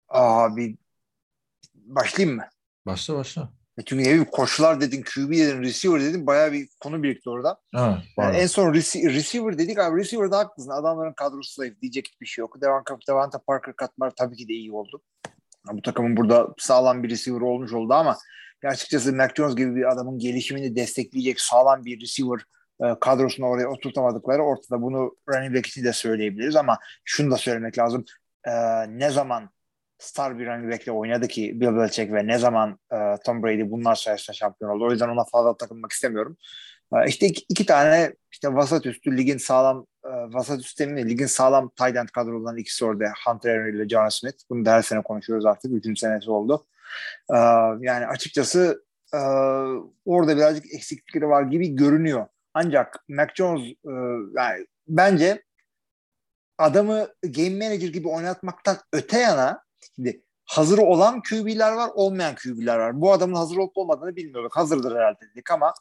Abi 0.08 0.76
başlayayım 1.74 2.36
mı? 2.36 2.48
Başla 2.86 3.14
başla. 3.14 3.52
Çünkü 3.86 4.02
ne 4.04 4.06
bileyim 4.08 4.24
koşular 4.24 4.80
dedin, 4.80 5.02
QB 5.02 5.32
dedin, 5.32 5.62
receiver 5.62 6.00
dedin 6.00 6.26
bayağı 6.26 6.52
bir 6.52 6.68
konu 6.80 7.02
birikti 7.02 7.30
orada. 7.30 7.58
Ha, 7.74 8.02
Yani 8.18 8.36
en 8.36 8.46
son 8.46 8.72
rece- 8.74 9.14
receiver 9.14 9.58
dedik 9.58 9.78
abi 9.78 10.00
receiver'da 10.00 10.38
haklısın. 10.38 10.70
Adamların 10.70 11.12
kadrosu 11.12 11.54
zayıf 11.54 11.80
diyecek 11.80 12.08
hiçbir 12.08 12.26
şey 12.26 12.42
yok. 12.42 12.60
Devante, 12.62 12.94
Devante 13.08 13.38
Parker 13.46 13.76
katlar 13.76 14.10
tabii 14.10 14.36
ki 14.36 14.48
de 14.48 14.52
iyi 14.52 14.72
oldu. 14.72 15.02
Bu 15.72 15.82
takımın 15.82 16.16
burada 16.16 16.48
sağlam 16.58 17.02
bir 17.02 17.10
receiver 17.10 17.40
olmuş 17.40 17.72
oldu 17.72 17.94
ama 17.94 18.16
açıkçası 18.64 19.12
Mac 19.12 19.34
Jones 19.36 19.56
gibi 19.56 19.76
bir 19.76 19.92
adamın 19.92 20.18
gelişimini 20.18 20.76
destekleyecek 20.76 21.40
sağlam 21.40 21.84
bir 21.84 22.00
receiver 22.00 22.40
e, 22.82 22.98
kadrosunu 23.00 23.46
oraya 23.46 23.68
oturtamadıkları 23.68 24.42
ortada. 24.42 24.82
Bunu 24.82 25.16
running 25.28 25.56
back 25.56 25.66
için 25.66 25.84
de 25.84 25.92
söyleyebiliriz 25.92 26.56
ama 26.56 26.78
şunu 27.04 27.30
da 27.30 27.36
söylemek 27.36 27.78
lazım. 27.78 28.04
E, 28.44 28.52
ne 28.88 29.10
zaman 29.10 29.50
star 30.00 30.38
bir 30.38 30.46
running 30.46 30.72
back'le 30.72 30.88
oynadı 30.88 31.28
ki 31.28 31.60
Bill 31.60 31.76
Belichick 31.76 32.12
ve 32.12 32.26
ne 32.26 32.38
zaman 32.38 32.78
e, 32.92 32.96
Tom 33.24 33.42
Brady 33.42 33.70
bunlar 33.70 33.94
sayesinde 33.94 34.36
şampiyon 34.36 34.70
oldu. 34.70 34.86
O 34.86 34.90
yüzden 34.90 35.08
ona 35.08 35.24
fazla 35.24 35.56
takılmak 35.56 35.92
istemiyorum. 35.92 36.36
E, 36.94 37.08
işte 37.08 37.26
iki, 37.26 37.44
iki 37.48 37.66
tane 37.66 38.14
işte 38.32 38.54
vasat 38.54 38.86
üstü 38.86 39.16
ligin 39.16 39.38
sağlam 39.38 39.86
e, 40.04 40.08
vasat 40.08 40.60
üstü 40.60 40.96
de 40.96 41.08
ligin 41.08 41.26
sağlam 41.26 41.68
tight 41.68 41.96
end 41.96 42.08
kadrolarından 42.08 42.56
ikisi 42.56 42.84
orada 42.84 43.12
Hunter 43.26 43.54
Henry 43.54 43.76
ile 43.76 43.88
John 43.88 44.08
Smith. 44.08 44.38
Bunu 44.50 44.64
da 44.64 44.72
her 44.72 44.82
sene 44.82 45.02
konuşuyoruz 45.02 45.46
artık. 45.46 45.72
Üçüncü 45.72 46.00
senesi 46.00 46.30
oldu. 46.30 46.66
E, 47.30 47.36
yani 47.80 48.06
açıkçası 48.06 48.84
e, 49.14 49.18
orada 50.04 50.36
birazcık 50.36 50.74
eksiklikleri 50.74 51.28
var 51.28 51.42
gibi 51.42 51.68
görünüyor. 51.68 52.26
Ancak 52.54 53.04
Mac 53.08 53.32
Jones 53.34 53.62
e, 53.62 53.92
yani 54.36 54.66
bence 54.88 55.42
adamı 56.58 57.08
game 57.22 57.68
manager 57.68 57.88
gibi 57.88 58.08
oynatmaktan 58.08 58.76
öte 58.92 59.18
yana 59.18 59.62
şimdi 59.94 60.22
hazır 60.44 60.78
olan 60.78 61.22
QB'ler 61.22 61.72
var, 61.72 61.90
olmayan 61.94 62.34
QB'ler 62.34 62.78
var. 62.78 63.00
Bu 63.00 63.12
adamın 63.12 63.34
hazır 63.34 63.56
olup 63.56 63.78
olmadığını 63.78 64.16
bilmiyorduk. 64.16 64.56
Hazırdır 64.56 64.96
herhalde 64.96 65.18
dedik 65.34 65.50
ama 65.50 65.74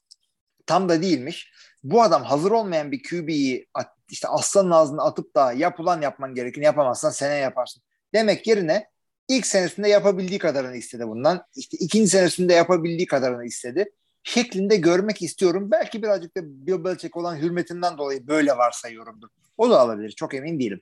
tam 0.65 0.90
da 0.90 1.02
değilmiş. 1.02 1.52
Bu 1.84 2.02
adam 2.02 2.23
hazır 2.23 2.52
olmayan 2.52 2.91
bir 2.91 3.03
QB'yi 3.03 3.68
işte 4.10 4.27
aslanın 4.27 4.72
ağzına 4.72 5.03
atıp 5.03 5.36
da 5.36 5.53
yapılan 5.53 6.02
yapman 6.02 6.36
gerekeni 6.36 6.65
yapamazsan 6.65 7.10
seneye 7.10 7.40
yaparsın. 7.40 7.84
Demek 8.14 8.48
yerine 8.48 8.90
ilk 9.27 9.45
senesinde 9.45 9.90
yapabildiği 9.90 10.40
kadarını 10.40 10.77
istedi 10.77 11.07
bundan. 11.07 11.44
İşte 11.56 11.77
ikinci 11.77 12.10
senesinde 12.10 12.53
yapabildiği 12.53 13.06
kadarını 13.06 13.45
istedi. 13.45 13.91
Şeklinde 14.23 14.76
görmek 14.76 15.22
istiyorum. 15.22 15.72
Belki 15.72 16.03
birazcık 16.03 16.38
da 16.38 16.41
Bill 16.44 16.84
Belichick 16.84 17.18
olan 17.18 17.38
hürmetinden 17.38 17.98
dolayı 17.98 18.27
böyle 18.27 18.57
varsayıyorumdur. 18.57 19.27
O 19.57 19.69
da 19.69 19.80
alabilir. 19.80 20.11
Çok 20.11 20.34
emin 20.34 20.60
değilim. 20.60 20.81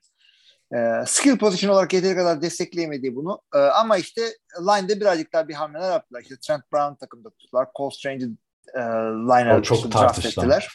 Ee, 0.76 1.04
skill 1.06 1.38
position 1.38 1.72
olarak 1.72 1.94
yeteri 1.94 2.16
kadar 2.16 2.42
destekleyemediği 2.42 3.16
bunu. 3.16 3.42
Ee, 3.56 3.58
ama 3.58 3.98
işte 3.98 4.22
line'de 4.60 5.02
birazcık 5.02 5.34
daha 5.34 5.48
bir 5.48 5.54
hamleler 5.54 5.92
yaptılar. 5.92 6.22
İşte 6.22 6.36
Trent 6.48 6.72
Brown 6.74 6.96
takımda 6.96 7.30
tuttular. 7.30 7.68
Cole 7.78 7.96
Strange'i 7.96 8.30
e, 8.76 8.80
line'a 8.80 9.64
çok 9.64 9.86
ettiler. 10.26 10.68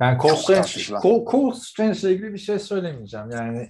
Yani 0.00 0.18
Cole 0.22 0.36
Strange. 0.36 1.00
Cole, 1.02 1.24
Cole 1.30 1.54
Strange 1.54 1.98
ile 1.98 2.12
ilgili 2.12 2.32
bir 2.32 2.38
şey 2.38 2.58
söylemeyeceğim. 2.58 3.30
Yani 3.30 3.68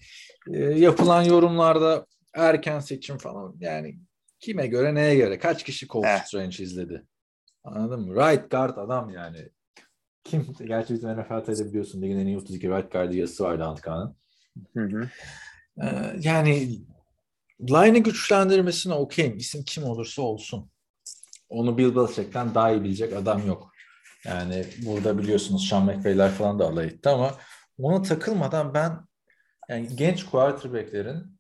e, 0.52 0.59
yapılan 0.59 1.22
yorumlarda 1.22 2.06
erken 2.34 2.80
seçim 2.80 3.18
falan 3.18 3.56
yani 3.60 3.98
kime 4.40 4.66
göre 4.66 4.94
neye 4.94 5.14
göre 5.14 5.38
kaç 5.38 5.64
kişi 5.64 5.88
Cole 5.88 6.09
Evet. 6.09 6.22
Strange 6.26 6.64
izledi? 6.64 7.06
Anladın 7.64 8.01
mı? 8.01 8.14
Right 8.14 8.51
guard 8.51 8.76
adam 8.76 9.10
yani. 9.10 9.48
Kim? 10.24 10.47
Gerçi 10.66 10.94
bizim 10.94 11.10
NFL'de 11.10 11.66
biliyorsun 11.68 12.02
ligin 12.02 12.18
en 12.18 12.26
iyi 12.26 12.38
32 12.38 12.68
right 12.68 12.93
guard 12.93 13.12
yazısı 13.12 13.44
vardı 13.44 13.64
Antkan'ın. 13.64 14.16
Hı 14.76 14.82
hı. 14.82 15.09
Ee, 15.82 16.16
yani 16.20 16.81
line'ı 17.61 17.98
güçlendirmesine 17.98 18.94
okeyim. 18.94 19.36
İsim 19.36 19.65
kim 19.65 19.85
olursa 19.85 20.23
olsun. 20.23 20.70
Onu 21.48 21.78
Bill 21.78 21.97
Belichick'ten 21.97 22.55
daha 22.55 22.70
iyi 22.70 22.85
bilecek 22.85 23.12
adam 23.12 23.47
yok. 23.47 23.73
Yani 24.24 24.66
burada 24.86 25.19
biliyorsunuz 25.19 25.69
Sean 25.69 25.85
McVay'ler 25.85 26.31
falan 26.31 26.59
da 26.59 26.66
alay 26.66 26.86
etti 26.86 27.09
ama 27.09 27.35
ona 27.78 28.03
takılmadan 28.03 28.74
ben 28.74 28.98
yani 29.69 29.97
genç 29.97 30.24
quarterback'lerin 30.24 31.36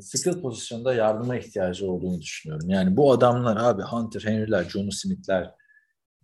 skill 0.00 0.42
pozisyonda 0.42 0.94
yardıma 0.94 1.36
ihtiyacı 1.36 1.90
olduğunu 1.90 2.20
düşünüyorum. 2.20 2.70
Yani 2.70 2.96
bu 2.96 3.12
adamlar 3.12 3.56
abi 3.56 3.82
Hunter 3.82 4.20
Henry'ler, 4.20 4.64
John 4.64 4.90
Smith'ler 4.90 5.54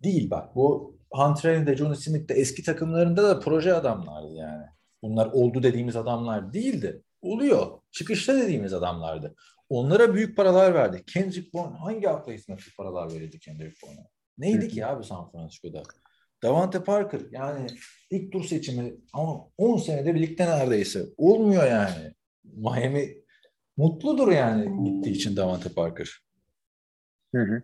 değil 0.03 0.29
bak. 0.29 0.55
Bu 0.55 0.97
Hunter 1.11 1.55
Henry 1.55 1.67
de 1.67 1.77
John 1.77 1.93
Smith 1.93 2.29
de 2.29 2.33
eski 2.33 2.63
takımlarında 2.63 3.23
da 3.23 3.39
proje 3.39 3.73
adamlardı 3.73 4.33
yani. 4.33 4.65
Bunlar 5.03 5.25
oldu 5.25 5.63
dediğimiz 5.63 5.95
adamlar 5.95 6.53
değildi. 6.53 7.01
Oluyor. 7.21 7.67
Çıkışta 7.91 8.35
dediğimiz 8.35 8.73
adamlardı. 8.73 9.35
Onlara 9.69 10.13
büyük 10.13 10.37
paralar 10.37 10.73
verdi. 10.73 11.03
Kendrick 11.13 11.53
Bourne 11.53 11.77
hangi 11.77 12.09
akla 12.09 12.33
hizmetli 12.33 12.71
paralar 12.77 13.13
verildi 13.13 13.39
Kendrick 13.39 13.75
Bourne'a? 13.83 14.07
Neydi 14.37 14.67
ki 14.67 14.85
abi 14.85 15.03
San 15.03 15.31
Francisco'da? 15.31 15.83
Davante 16.43 16.83
Parker 16.83 17.21
yani 17.31 17.67
ilk 18.11 18.31
tur 18.31 18.43
seçimi 18.43 18.93
ama 19.13 19.47
10 19.57 19.77
senede 19.77 20.15
birlikte 20.15 20.45
neredeyse. 20.45 21.05
Olmuyor 21.17 21.67
yani. 21.67 22.13
Miami 22.43 23.15
mutludur 23.77 24.31
yani 24.31 24.83
gittiği 24.83 25.11
için 25.11 25.35
Davante 25.35 25.69
Parker. 25.69 26.23
Hı 27.35 27.41
hı. 27.41 27.61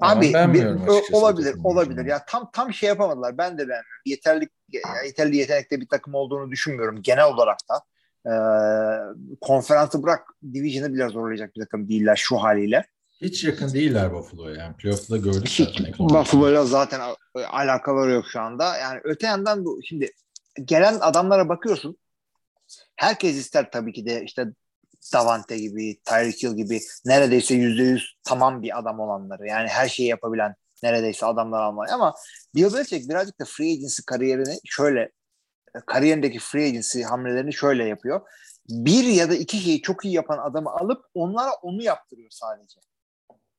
Abi 0.00 0.26
bir- 0.54 0.64
olabilir 1.12 1.54
olabilir. 1.64 2.06
Ya 2.06 2.24
tam 2.28 2.50
tam 2.52 2.72
şey 2.72 2.88
yapamadılar. 2.88 3.38
Ben 3.38 3.52
de 3.54 3.58
beğenmiyorum. 3.58 4.02
Yeterli 4.06 4.48
yeterli 5.04 5.36
yetenekte 5.36 5.80
bir 5.80 5.88
takım 5.88 6.14
olduğunu 6.14 6.50
düşünmüyorum 6.50 7.02
genel 7.02 7.24
olarak 7.24 7.58
da. 7.70 7.82
Ee, 8.26 8.32
konferansı 9.40 10.02
bırak 10.02 10.20
Division'ı 10.54 10.94
bile 10.94 11.08
zorlayacak 11.08 11.54
bir 11.56 11.60
takım 11.60 11.88
değiller 11.88 12.16
şu 12.16 12.36
haliyle. 12.36 12.84
Hiç 13.20 13.44
yakın 13.44 13.72
değiller 13.72 14.12
Buffalo'ya. 14.12 14.56
Yani 14.56 14.76
playoff'ta 14.76 15.16
gördük 15.16 15.46
Hiç 15.48 15.78
zaten. 15.78 15.94
Buffalo'yla 15.98 16.64
zaten 16.64 17.00
a- 17.00 17.16
alakaları 17.48 18.10
yok 18.10 18.24
şu 18.32 18.40
anda. 18.40 18.76
Yani 18.76 19.00
öte 19.04 19.26
yandan 19.26 19.64
bu 19.64 19.80
şimdi 19.84 20.10
gelen 20.64 20.98
adamlara 21.00 21.48
bakıyorsun. 21.48 21.96
Herkes 22.96 23.36
ister 23.36 23.70
tabii 23.70 23.92
ki 23.92 24.06
de 24.06 24.24
işte 24.24 24.46
Davante 25.12 25.58
gibi, 25.58 26.00
Tyreek 26.04 26.42
Hill 26.42 26.56
gibi 26.56 26.80
neredeyse 27.04 27.54
yüzde 27.54 27.82
yüz 27.82 28.16
tamam 28.24 28.62
bir 28.62 28.78
adam 28.78 29.00
olanları. 29.00 29.46
Yani 29.46 29.68
her 29.68 29.88
şeyi 29.88 30.08
yapabilen 30.08 30.54
neredeyse 30.82 31.26
adamlar 31.26 31.62
almayı. 31.62 31.94
Ama 31.94 32.14
Bill 32.54 32.74
Belichick 32.74 33.08
birazcık 33.08 33.40
da 33.40 33.44
free 33.44 33.72
agency 33.72 34.02
kariyerini 34.06 34.58
şöyle 34.64 35.10
kariyerindeki 35.86 36.38
free 36.38 36.66
agency 36.66 37.02
hamlelerini 37.02 37.52
şöyle 37.52 37.84
yapıyor. 37.84 38.20
Bir 38.68 39.04
ya 39.04 39.30
da 39.30 39.34
iki 39.34 39.58
şeyi 39.58 39.82
çok 39.82 40.04
iyi 40.04 40.14
yapan 40.14 40.38
adamı 40.38 40.70
alıp 40.70 41.04
onlara 41.14 41.50
onu 41.62 41.82
yaptırıyor 41.82 42.30
sadece. 42.30 42.80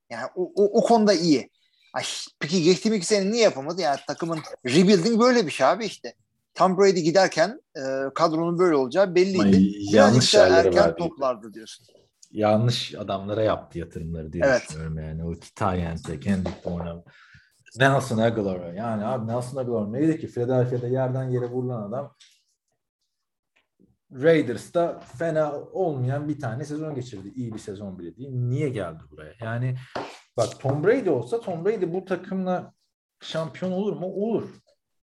Yani 0.09 0.27
o, 0.35 0.51
o, 0.55 0.80
o 0.80 0.84
konuda 0.84 1.13
iyi. 1.13 1.49
Ay, 1.93 2.03
peki 2.39 2.63
geçtiğim 2.63 2.95
iki 2.95 3.05
sene 3.05 3.31
niye 3.31 3.43
yapamadı? 3.43 3.81
Yani 3.81 3.99
takımın 4.07 4.39
rebuilding 4.65 5.21
böyle 5.21 5.45
bir 5.45 5.51
şey 5.51 5.67
abi 5.67 5.85
işte. 5.85 6.13
Tom 6.55 6.77
Brady 6.77 6.99
giderken 7.01 7.61
e, 7.75 7.81
kadronun 8.15 8.59
böyle 8.59 8.75
olacağı 8.75 9.15
belliydi. 9.15 9.41
Ay, 9.57 9.95
yanlış 9.95 10.34
da 10.34 10.47
erken 10.47 10.75
verdi. 10.75 10.95
toplardı 10.97 11.53
diyorsun. 11.53 11.85
yanlış 12.31 12.95
adamlara 12.95 13.41
yaptı 13.43 13.80
yatırımları 13.80 14.34
diye 14.34 14.43
Evet. 14.45 14.61
düşünüyorum 14.61 14.97
yani. 14.99 15.23
O 15.25 15.34
Tyent'e, 15.55 16.19
Kendrick 16.19 16.65
Bourne'a, 16.65 17.03
Nelson 17.80 18.17
Aguilar'a. 18.17 18.73
Yani 18.73 19.05
abi 19.05 19.27
Nelson 19.27 19.57
Aguilar 19.57 19.93
neydi 19.93 20.19
ki? 20.19 20.27
Philadelphia'da 20.27 20.88
yerden 20.88 21.30
yere 21.30 21.45
vurulan 21.45 21.89
adam 21.89 22.15
Raiders'ta 24.11 24.99
fena 24.99 25.59
olmayan 25.59 26.30
bir 26.30 26.39
tane 26.39 26.65
sezon 26.65 26.95
geçirdi. 26.95 27.31
İyi 27.35 27.53
bir 27.53 27.59
sezon 27.59 27.99
bile 27.99 28.15
değil. 28.17 28.30
Niye 28.31 28.69
geldi 28.69 29.03
buraya? 29.11 29.34
Yani 29.41 29.75
bak 30.38 30.59
Tom 30.59 30.84
Brady 30.84 31.09
olsa 31.09 31.39
Tom 31.41 31.65
Brady 31.65 31.93
bu 31.93 32.05
takımla 32.05 32.73
şampiyon 33.21 33.71
olur 33.71 33.93
mu? 33.93 34.05
Olur. 34.05 34.49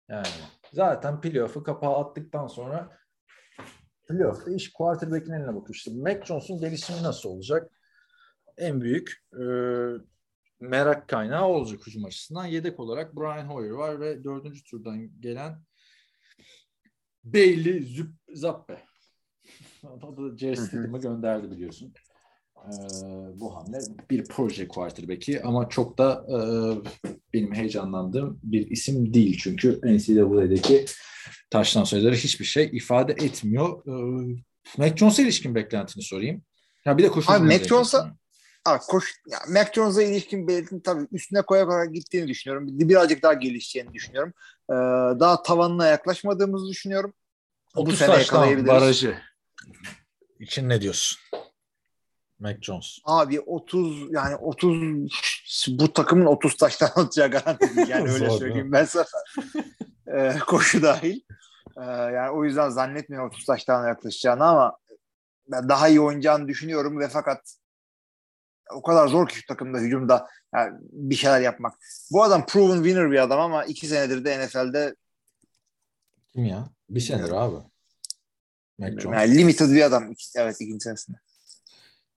Yani 0.09 0.27
zaten 0.73 1.21
playoff'u 1.21 1.63
kapağı 1.63 1.95
attıktan 1.95 2.47
sonra 2.47 2.97
playoff'ta 4.07 4.51
iş 4.51 4.73
quarterback'in 4.73 5.33
eline 5.33 5.55
bakıyor. 5.55 5.75
İşte 5.75 5.91
Mac 5.93 6.25
Jones'un 6.25 6.59
gelişimi 6.59 7.03
nasıl 7.03 7.29
olacak? 7.29 7.71
En 8.57 8.81
büyük 8.81 9.23
e, 9.33 9.43
merak 10.59 11.07
kaynağı 11.07 11.47
olacak 11.47 11.87
hücum 11.87 12.05
açısından. 12.05 12.45
Yedek 12.45 12.79
olarak 12.79 13.15
Brian 13.15 13.45
Hoyer 13.45 13.71
var 13.71 13.99
ve 13.99 14.23
dördüncü 14.23 14.63
turdan 14.63 15.21
gelen 15.21 15.61
Bailey 17.23 17.81
Züp 17.81 18.11
Zappe. 18.33 18.83
Da 19.83 20.37
Jerry 20.37 21.01
gönderdi 21.01 21.51
biliyorsun. 21.51 21.93
Ee, 22.63 23.39
bu 23.39 23.55
hamle 23.55 23.79
bir 24.11 24.25
proje 24.25 24.67
quarterback'i 24.67 25.41
ama 25.41 25.69
çok 25.69 25.97
da 25.97 26.25
e, 26.29 26.37
benim 27.33 27.53
heyecanlandığım 27.55 28.39
bir 28.43 28.71
isim 28.71 29.13
değil. 29.13 29.39
Çünkü 29.43 29.79
NCAA'deki 29.83 30.85
taştan 31.49 31.83
sayıları 31.83 32.15
hiçbir 32.15 32.45
şey 32.45 32.69
ifade 32.73 33.11
etmiyor. 33.11 33.83
Ee, 33.87 34.41
Mac 34.77 34.97
Jones'a 34.97 35.21
ilişkin 35.21 35.55
beklentini 35.55 36.03
sorayım. 36.03 36.41
Ya 36.85 36.97
bir 36.97 37.03
de 37.03 37.07
koşu. 37.09 37.31
Abi, 37.31 37.43
Mac 37.47 37.65
Jones'a- 37.67 38.15
Abi 38.65 38.79
koş, 38.79 39.13
ya 39.31 39.39
Mac 39.49 39.69
Jones'a 39.73 40.03
ilişkin 40.03 40.47
belirtin 40.47 40.79
tabii 40.79 41.07
üstüne 41.11 41.41
koya 41.41 41.65
koya 41.65 41.85
gittiğini 41.85 42.27
düşünüyorum. 42.27 42.67
Birazcık 42.71 43.23
daha 43.23 43.33
gelişeceğini 43.33 43.93
düşünüyorum. 43.93 44.33
Ee, 44.69 44.73
daha 45.19 45.41
tavanına 45.43 45.87
yaklaşmadığımızı 45.87 46.67
düşünüyorum. 46.69 47.13
Bu 47.75 47.79
30 47.81 47.97
sene 47.99 48.07
taştan 48.07 48.19
yakalayabiliriz. 48.37 48.67
barajı 48.69 49.15
için 50.39 50.69
ne 50.69 50.81
diyorsun? 50.81 51.19
Mac 52.39 52.57
Jones. 52.61 52.99
Abi 53.05 53.39
30 53.39 54.11
yani 54.11 54.35
30 54.35 55.09
bu 55.67 55.93
takımın 55.93 56.25
30 56.25 56.57
taştan 56.57 56.87
atacağı 56.87 57.31
garanti. 57.31 57.69
Yani 57.87 58.11
öyle 58.11 58.29
söyleyeyim 58.29 58.71
ben 58.71 58.85
sana. 58.85 59.05
Ee, 60.17 60.39
koşu 60.47 60.81
dahil. 60.81 61.21
Ee, 61.77 61.83
yani 61.91 62.29
o 62.29 62.45
yüzden 62.45 62.69
zannetmiyorum 62.69 63.29
30 63.29 63.45
taştan 63.45 63.87
yaklaşacağını 63.87 64.45
ama 64.45 64.77
ben 65.47 65.69
daha 65.69 65.87
iyi 65.87 66.01
oynayacağını 66.01 66.47
düşünüyorum 66.47 66.99
ve 66.99 67.07
fakat 67.07 67.55
o 68.73 68.81
kadar 68.81 69.07
zor 69.07 69.27
ki 69.27 69.35
şu 69.35 69.45
takımda 69.47 69.77
hücumda 69.77 70.27
yani 70.55 70.77
bir 70.81 71.15
şeyler 71.15 71.41
yapmak. 71.41 71.73
Bu 72.11 72.23
adam 72.23 72.45
proven 72.45 72.83
winner 72.83 73.11
bir 73.11 73.19
adam 73.23 73.39
ama 73.39 73.65
iki 73.65 73.87
senedir 73.87 74.25
de 74.25 74.45
NFL'de 74.45 74.95
Kim 76.33 76.45
ya? 76.45 76.69
Bir 76.89 76.99
senedir 76.99 77.31
abi. 77.31 77.55
Mac 78.77 79.01
Jones. 79.01 79.17
yani 79.19 79.37
limited 79.37 79.69
bir 79.69 79.81
adam. 79.81 80.13
Evet 80.35 80.61
ikinci 80.61 80.83
senesinde. 80.83 81.17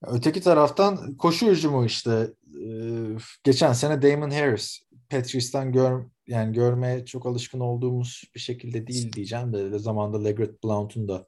Öteki 0.01 0.41
taraftan 0.41 1.17
koşu 1.17 1.47
hücumu 1.47 1.85
işte 1.85 2.27
Ee, 2.55 3.17
geçen 3.43 3.73
sene 3.73 4.01
Damon 4.01 4.29
Harris 4.29 4.79
Patriots'tan 5.09 5.71
gör, 5.71 6.05
yani 6.27 6.53
görmeye 6.53 7.05
çok 7.05 7.25
alışkın 7.25 7.59
olduğumuz 7.59 8.23
bir 8.35 8.39
şekilde 8.39 8.87
değil 8.87 9.13
diyeceğim 9.13 9.53
de 9.53 9.79
zamanda 9.79 10.23
Legarrette 10.23 10.63
Blount'un 10.63 11.07
da 11.07 11.27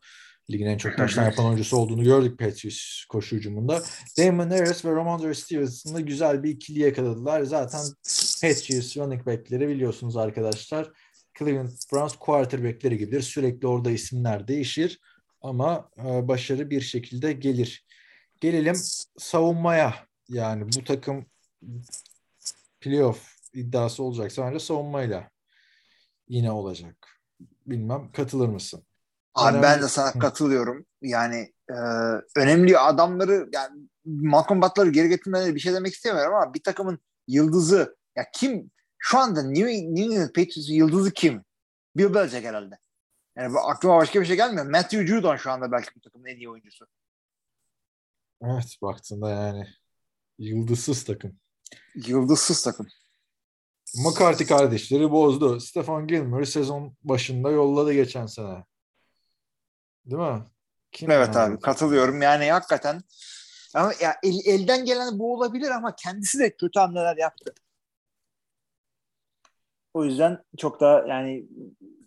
ligin 0.52 0.66
en 0.66 0.78
çok 0.78 0.98
taştan 0.98 1.26
yapan 1.26 1.46
oyuncusu 1.46 1.78
olduğunu 1.78 2.04
gördük 2.04 2.40
Patriots 2.40 3.06
koşu 3.10 3.36
hücumunda. 3.36 3.82
Damon 4.18 4.50
Harris 4.50 4.86
ve 4.86 4.92
Ramondre 4.92 5.34
Stevenson'da 5.34 6.00
güzel 6.00 6.44
bir 6.44 6.50
ikili 6.50 6.80
yakaladılar. 6.80 7.44
Zaten 7.44 7.82
Patriots 8.42 8.98
running 8.98 9.26
back'leri 9.26 9.68
biliyorsunuz 9.68 10.18
arkadaşlar. 10.18 10.92
Cleveland 11.40 11.70
Browns 11.94 12.16
quarterback'leri 12.16 12.98
gibidir. 12.98 13.22
Sürekli 13.22 13.68
orada 13.68 13.92
isimler 13.92 14.48
değişir 14.48 15.00
ama 15.42 15.90
e, 15.98 16.28
başarı 16.28 16.70
bir 16.70 16.82
şekilde 16.82 17.34
gelir. 17.34 17.88
Gelelim 18.40 18.76
savunmaya. 19.18 19.96
Yani 20.30 20.66
bu 20.76 20.84
takım 20.84 21.26
playoff 22.80 23.36
iddiası 23.54 24.04
olacaksa 24.04 24.46
bence 24.46 24.60
savunmayla 24.60 25.30
yine 26.30 26.52
olacak. 26.52 26.96
Bilmem 27.66 28.12
katılır 28.12 28.48
mısın? 28.48 28.84
Abi 29.36 29.58
Önemli- 29.58 29.64
ben 29.64 29.82
de 29.82 29.88
sana 29.88 30.12
katılıyorum. 30.20 30.86
Yani 31.02 31.54
e, 31.70 31.76
önemli 32.36 32.78
adamları 32.78 33.50
yani 33.54 33.82
Malcolm 34.06 34.62
Butler'ı 34.62 34.90
geri 34.90 35.10
getirmeleri 35.10 35.56
bir 35.56 35.60
şey 35.60 35.74
demek 35.74 35.94
istemiyorum 35.94 36.36
ama 36.36 36.54
bir 36.54 36.64
takımın 36.64 37.00
yıldızı 37.28 37.98
ya 38.16 38.26
kim 38.34 38.72
şu 38.98 39.18
anda 39.18 39.44
New, 39.44 39.72
New 39.72 40.04
England 40.04 40.28
Patriots'ın 40.28 40.74
yıldızı 40.74 41.12
kim? 41.12 41.44
Bill 41.98 42.14
Belichick 42.14 42.46
herhalde. 42.46 42.78
Yani 43.38 43.54
bu 43.54 43.60
aklıma 43.60 43.98
başka 43.98 44.22
bir 44.22 44.26
şey 44.26 44.36
gelmiyor. 44.36 44.66
Matthew 44.66 45.08
Judon 45.08 45.36
şu 45.36 45.52
anda 45.52 45.72
belki 45.72 45.90
bu 45.96 46.02
takımın 46.02 46.26
en 46.26 46.36
iyi 46.36 46.50
oyuncusu. 46.50 46.86
Evet 48.42 48.78
baktığında 48.82 49.30
yani 49.30 49.68
yıldızsız 50.38 51.04
takım. 51.04 51.40
Yıldızsız 51.96 52.64
takım. 52.64 52.88
McCarthy 53.96 54.48
kardeşleri 54.50 55.12
bozdu. 55.12 55.60
Stefan 55.60 56.08
Gilmore 56.08 56.46
sezon 56.46 56.96
başında 57.04 57.52
yolladı 57.52 57.94
geçen 57.94 58.26
sene. 58.26 58.64
Değil 60.06 60.22
mi? 60.22 60.44
Kim 60.92 61.12
Evet 61.12 61.36
yani? 61.36 61.54
abi 61.54 61.60
katılıyorum. 61.60 62.22
Yani 62.22 62.52
hakikaten 62.52 63.02
ama 63.74 63.92
ya 64.02 64.16
el- 64.24 64.46
elden 64.46 64.86
gelen 64.86 65.20
bu 65.20 65.34
olabilir 65.34 65.70
ama 65.70 65.96
kendisi 65.96 66.40
de 66.40 66.56
kötü 66.56 66.80
hamleler 66.80 67.18
yaptı. 67.18 67.54
O 69.94 70.06
yüzden 70.06 70.44
çok 70.58 70.80
da 70.80 71.06
yani, 71.08 71.46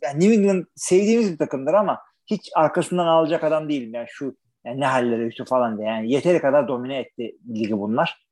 yani 0.02 0.20
New 0.20 0.34
England 0.34 0.64
sevdiğimiz 0.76 1.32
bir 1.32 1.38
takımdır 1.38 1.74
ama 1.74 2.02
hiç 2.26 2.50
arkasından 2.54 3.06
alacak 3.06 3.44
adam 3.44 3.68
değilim. 3.68 3.94
Yani 3.94 4.06
şu 4.10 4.36
yani 4.64 4.80
ne 4.80 4.86
halleri 4.86 5.26
üstü 5.26 5.44
falan 5.44 5.78
diye. 5.78 5.88
Yani 5.88 6.12
yeteri 6.12 6.40
kadar 6.40 6.68
domine 6.68 6.98
etti 6.98 7.38
ligi 7.48 7.78
bunlar. 7.78 8.26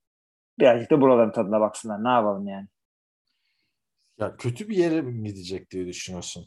Birazcık 0.59 0.91
da 0.91 1.01
buraların 1.01 1.33
tadına 1.33 1.61
baksınlar. 1.61 2.05
Ne 2.05 2.09
yapalım 2.09 2.49
yani. 2.49 2.69
Ya 4.19 4.37
kötü 4.37 4.69
bir 4.69 4.77
yere 4.77 5.03
mi 5.03 5.29
gidecek 5.29 5.71
diye 5.71 5.87
düşünüyorsun? 5.87 6.45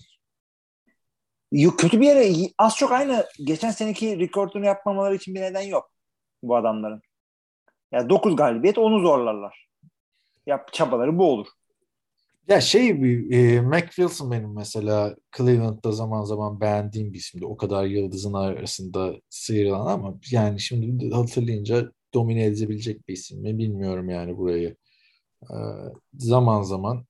Yok, 1.51 1.79
kötü 1.79 2.01
bir 2.01 2.05
yere 2.05 2.33
az 2.57 2.77
çok 2.77 2.91
aynı 2.91 3.25
geçen 3.45 3.71
seneki 3.71 4.19
rekordunu 4.19 4.65
yapmamaları 4.65 5.15
için 5.15 5.35
bir 5.35 5.41
neden 5.41 5.61
yok 5.61 5.91
bu 6.43 6.55
adamların. 6.55 7.01
Ya 7.91 8.09
9 8.09 8.35
galibiyet 8.35 8.77
onu 8.77 8.99
zorlarlar. 8.99 9.67
Yap 10.45 10.73
çabaları 10.73 11.17
bu 11.17 11.31
olur. 11.31 11.47
Ya 12.47 12.61
şey 12.61 13.03
bir 13.03 13.31
e, 13.31 13.61
Mac 13.61 13.85
Wilson 13.85 14.31
benim 14.31 14.53
mesela 14.55 15.15
Cleveland'da 15.37 15.91
zaman 15.91 16.23
zaman 16.23 16.61
beğendiğim 16.61 17.13
bir 17.13 17.17
isimdi. 17.19 17.45
O 17.45 17.57
kadar 17.57 17.85
yıldızın 17.85 18.33
arasında 18.33 19.13
sıyrılan 19.29 19.85
ama 19.87 20.19
yani 20.31 20.59
şimdi 20.59 21.11
hatırlayınca 21.15 21.91
domine 22.13 22.43
edebilecek 22.45 23.07
bir 23.07 23.13
isim 23.13 23.41
mi 23.41 23.57
bilmiyorum 23.57 24.09
yani 24.09 24.37
burayı. 24.37 24.75
Ee, 25.43 25.55
zaman 26.13 26.61
zaman 26.63 27.05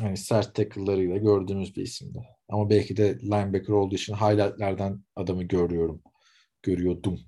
hani 0.00 0.16
sert 0.16 0.54
tackle'larıyla 0.54 1.16
gördüğümüz 1.16 1.76
bir 1.76 1.82
isimdi. 1.82 2.18
Ama 2.48 2.70
belki 2.70 2.96
de 2.96 3.18
linebacker 3.22 3.72
olduğu 3.74 3.94
için 3.94 4.14
highlightlerden 4.14 5.04
adamı 5.16 5.42
görüyorum. 5.44 6.02
Görüyordum. 6.62 7.20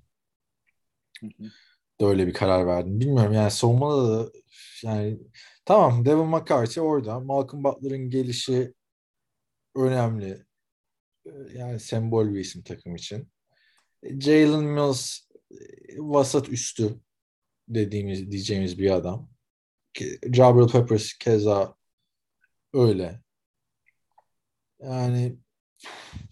Da 2.01 2.05
öyle 2.05 2.27
bir 2.27 2.33
karar 2.33 2.67
verdim. 2.67 2.99
Bilmiyorum 2.99 3.33
yani 3.33 3.51
savunmada 3.51 4.19
da 4.25 4.31
yani 4.83 5.17
tamam 5.65 6.05
Devin 6.05 6.27
McCarthy 6.27 6.81
orada. 6.81 7.19
Malcolm 7.19 7.63
Butler'ın 7.63 8.09
gelişi 8.09 8.73
önemli. 9.75 10.45
Ee, 11.25 11.29
Yani 11.55 11.79
sembol 11.79 12.33
bir 12.33 12.39
isim 12.39 12.63
takım 12.63 12.95
için. 12.95 13.29
Jalen 14.03 14.63
Mills 14.63 15.19
e, 15.51 15.55
vasat 15.97 16.49
üstü 16.49 16.99
dediğimiz 17.69 18.31
diyeceğimiz 18.31 18.79
bir 18.79 18.91
adam. 18.91 19.29
Jabril 20.33 20.71
Peppers 20.71 21.13
keza 21.13 21.75
öyle. 22.73 23.21
Yani 24.79 25.37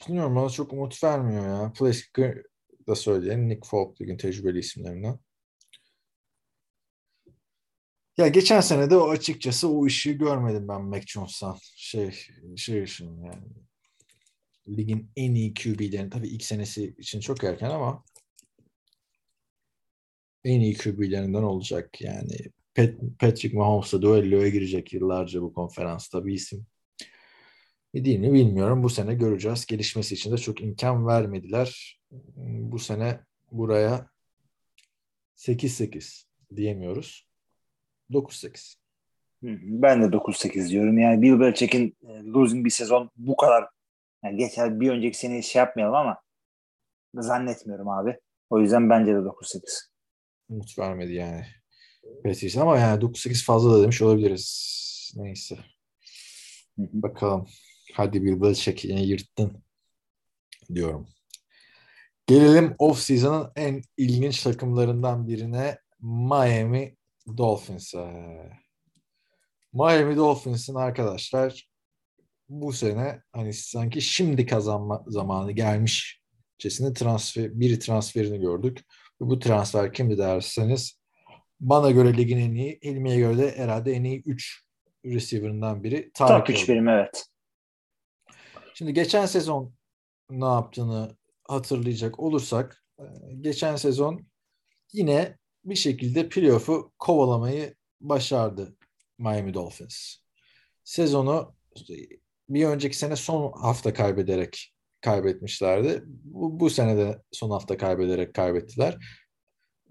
bilmiyorum 0.08 0.36
bana 0.36 0.50
çok 0.50 0.74
umut 0.74 1.04
vermiyor 1.04 1.48
ya. 1.48 1.74
Plasker 1.74 2.44
da 2.88 2.96
söyleyelim. 2.96 3.50
Nick 3.50 3.68
Folk 3.68 4.02
ligin 4.02 4.18
tecrübeli 4.18 4.60
isimlerinden. 4.60 5.20
Ya 8.20 8.28
geçen 8.28 8.62
sene 8.62 8.90
de 8.90 8.98
o 8.98 9.10
açıkçası 9.10 9.70
o 9.70 9.88
işi 9.88 10.18
görmedim 10.18 10.68
ben 10.68 10.82
Mac 10.82 11.06
Jones'tan. 11.08 11.58
Şey, 11.76 12.12
şey 12.58 12.84
için 12.84 13.24
yani. 13.24 13.48
Ligin 14.68 15.12
en 15.16 15.36
iyi 15.36 15.54
QB'lerini 15.54 16.10
tabii 16.10 16.28
ilk 16.28 16.44
senesi 16.44 16.96
için 16.98 17.20
çok 17.20 17.44
erken 17.44 17.70
ama 17.70 18.04
en 20.44 20.60
iyi 20.60 20.78
QB'lerinden 20.78 21.44
olacak 21.44 22.02
yani. 22.02 22.38
Pat, 22.76 22.90
Patrick 23.20 23.58
Mahomes'la 23.58 24.02
düelloya 24.02 24.50
girecek 24.50 24.94
yıllarca 24.94 25.42
bu 25.42 25.54
konferansta 25.54 26.26
bir 26.26 26.34
isim. 26.34 26.66
Mi 27.94 28.06
değil 28.06 28.20
mi 28.20 28.34
bilmiyorum. 28.34 28.84
Bu 28.84 28.90
sene 28.90 29.14
göreceğiz. 29.14 29.66
Gelişmesi 29.66 30.14
için 30.14 30.32
de 30.32 30.38
çok 30.38 30.62
imkan 30.62 31.08
vermediler. 31.08 32.00
Bu 32.46 32.80
sene 32.80 33.20
buraya 33.52 34.10
8-8 35.36 36.24
diyemiyoruz. 36.56 37.29
9-8. 38.12 38.76
Hı 39.44 39.50
hı. 39.50 39.58
Ben 39.62 40.02
de 40.02 40.06
9-8 40.06 40.70
diyorum. 40.70 41.00
Yani 41.00 41.22
Bill 41.22 41.40
Belichick'in 41.40 41.98
e, 42.08 42.24
losing 42.24 42.66
bir 42.66 42.70
sezon 42.70 43.10
bu 43.18 43.36
kadar 43.36 43.68
yani 44.24 44.38
geçer 44.38 44.80
bir 44.80 44.90
önceki 44.90 45.18
sene 45.18 45.42
şey 45.42 45.60
yapmayalım 45.60 45.96
ama 45.96 46.22
zannetmiyorum 47.14 47.90
abi. 47.90 48.20
O 48.50 48.60
yüzden 48.60 48.90
bence 48.90 49.14
de 49.14 49.18
9-8. 49.18 49.62
Umut 50.50 50.80
vermedi 50.80 51.14
yani. 51.14 51.46
Patriots 52.24 52.58
ama 52.58 52.78
yani 52.78 53.04
9-8 53.04 53.46
fazla 53.46 53.74
da 53.74 53.84
demiş 53.84 54.02
olabiliriz. 54.02 55.14
Neyse. 55.16 55.58
Bakalım. 56.78 57.48
Hadi 57.94 58.24
bir 58.24 58.42
Belichick 58.42 58.86
yine 58.86 59.04
yırttın 59.04 59.64
diyorum. 60.76 61.08
Gelelim 62.28 62.76
off-season'ın 62.80 63.52
en 63.56 63.82
ilginç 63.98 64.44
takımlarından 64.44 65.28
birine 65.28 65.80
Miami 66.02 66.98
Dolphins'a. 67.38 68.14
Miami 69.74 70.18
Dolphins'in 70.18 70.76
arkadaşlar 70.76 71.70
bu 72.50 72.74
sene 72.74 73.22
hani 73.32 73.54
sanki 73.54 74.02
şimdi 74.02 74.46
kazanma 74.46 75.04
zamanı 75.08 75.52
gelmişçesine 75.52 76.94
transfer, 76.94 77.60
bir 77.60 77.80
transferini 77.80 78.40
gördük. 78.40 78.86
Bu 79.20 79.40
transfer 79.40 79.94
kimdi 79.94 80.18
derseniz 80.18 81.00
bana 81.60 81.92
göre 81.92 82.18
ligin 82.18 82.38
en 82.38 82.56
iyi, 82.56 82.80
Hilmi'ye 82.84 83.18
göre 83.18 83.38
de 83.38 83.58
herhalde 83.58 83.92
en 83.92 84.04
iyi 84.04 84.24
3 84.26 84.64
receiver'ından 85.06 85.84
biri. 85.84 86.12
Tarık 86.14 86.48
Top 86.48 86.56
3 86.56 86.64
Hill. 86.64 86.74
benim 86.74 86.88
evet. 86.88 87.26
Şimdi 88.74 88.94
geçen 88.94 89.26
sezon 89.26 89.74
ne 90.30 90.46
yaptığını 90.46 91.18
hatırlayacak 91.48 92.20
olursak 92.20 92.84
e, 93.00 93.04
geçen 93.42 93.76
sezon 93.76 94.28
yine 94.94 95.38
bir 95.70 95.76
şekilde 95.76 96.30
playoff'u 96.30 96.92
kovalamayı 97.00 97.76
başardı 98.02 98.76
Miami 99.18 99.54
Dolphins. 99.54 100.16
Sezonu 100.84 101.56
bir 102.50 102.66
önceki 102.66 102.98
sene 102.98 103.16
son 103.16 103.52
hafta 103.52 103.94
kaybederek 103.94 104.74
kaybetmişlerdi. 105.02 106.04
Bu, 106.06 106.60
bu 106.60 106.70
sene 106.70 106.98
de 106.98 107.22
son 107.32 107.50
hafta 107.50 107.78
kaybederek 107.78 108.34
kaybettiler. 108.34 108.98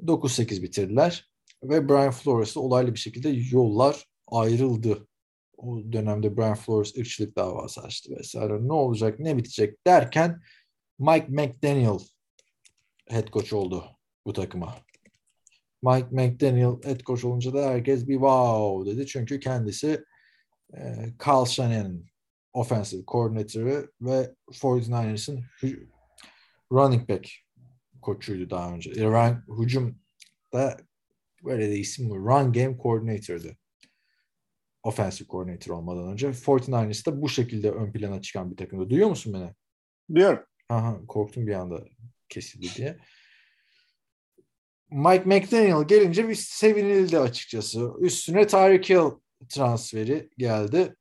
9-8 0.03 0.63
bitirdiler. 0.63 1.31
Ve 1.63 1.89
Brian 1.89 2.11
Flores'la 2.11 2.61
olaylı 2.61 2.95
bir 2.95 2.99
şekilde 2.99 3.29
yollar 3.29 4.05
ayrıldı. 4.27 5.09
O 5.57 5.93
dönemde 5.93 6.37
Brian 6.37 6.55
Flores 6.55 6.97
ırkçılık 6.97 7.37
davası 7.37 7.81
açtı 7.81 8.17
vesaire. 8.19 8.69
Ne 8.69 8.73
olacak, 8.73 9.21
ne 9.21 9.37
bitecek 9.37 9.87
derken 9.87 10.41
Mike 10.99 11.27
McDaniel 11.29 11.99
head 13.09 13.29
coach 13.29 13.53
oldu 13.53 13.85
bu 14.27 14.33
takıma. 14.33 14.88
Mike 15.83 16.09
McDaniel 16.11 16.83
head 16.85 17.01
coach 17.01 17.25
olunca 17.25 17.55
da 17.55 17.71
herkes 17.71 18.09
bir 18.09 18.15
wow 18.15 18.93
dedi. 18.93 19.07
Çünkü 19.07 19.41
kendisi 19.41 20.05
e, 20.77 20.81
Carl 21.27 21.45
Shanahan'ın 21.45 22.07
offensive 22.53 23.03
coordinator'ı 23.09 23.93
ve 24.01 24.35
49ers'ın 24.53 25.45
running 26.73 27.09
back 27.09 27.29
koçuydu 28.03 28.51
daha 28.51 28.75
önce. 28.75 28.91
E, 28.91 29.05
run, 29.05 29.63
hücum 29.63 29.99
da 30.53 30.77
böyle 31.45 31.71
de 31.71 31.77
isim. 31.77 32.11
Run 32.11 32.53
game 32.53 32.79
coordinator'dı. 32.83 33.57
Offensive 34.83 35.29
coordinator 35.29 35.75
olmadan 35.75 36.13
önce. 36.13 36.29
49ers 36.29 37.07
da 37.07 37.23
bu 37.23 37.29
şekilde 37.29 37.71
ön 37.71 37.93
plana 37.93 38.21
çıkan 38.21 38.51
bir 38.51 38.57
takımda. 38.57 38.91
Duyuyor 38.91 39.09
musun 39.09 39.33
beni? 39.33 39.55
Duyuyorum. 40.15 40.45
Aha, 40.69 41.01
korktum 41.09 41.47
bir 41.47 41.55
anda 41.55 41.85
kesildi 42.29 42.67
diye. 42.77 42.99
Mike 44.91 45.25
McDaniel 45.25 45.87
gelince 45.87 46.29
bir 46.29 46.35
sevinildi 46.35 47.19
açıkçası. 47.19 47.93
Üstüne 48.01 48.47
Tyreek 48.47 48.91
Hill 48.91 49.11
transferi 49.49 50.31
geldi. 50.39 50.97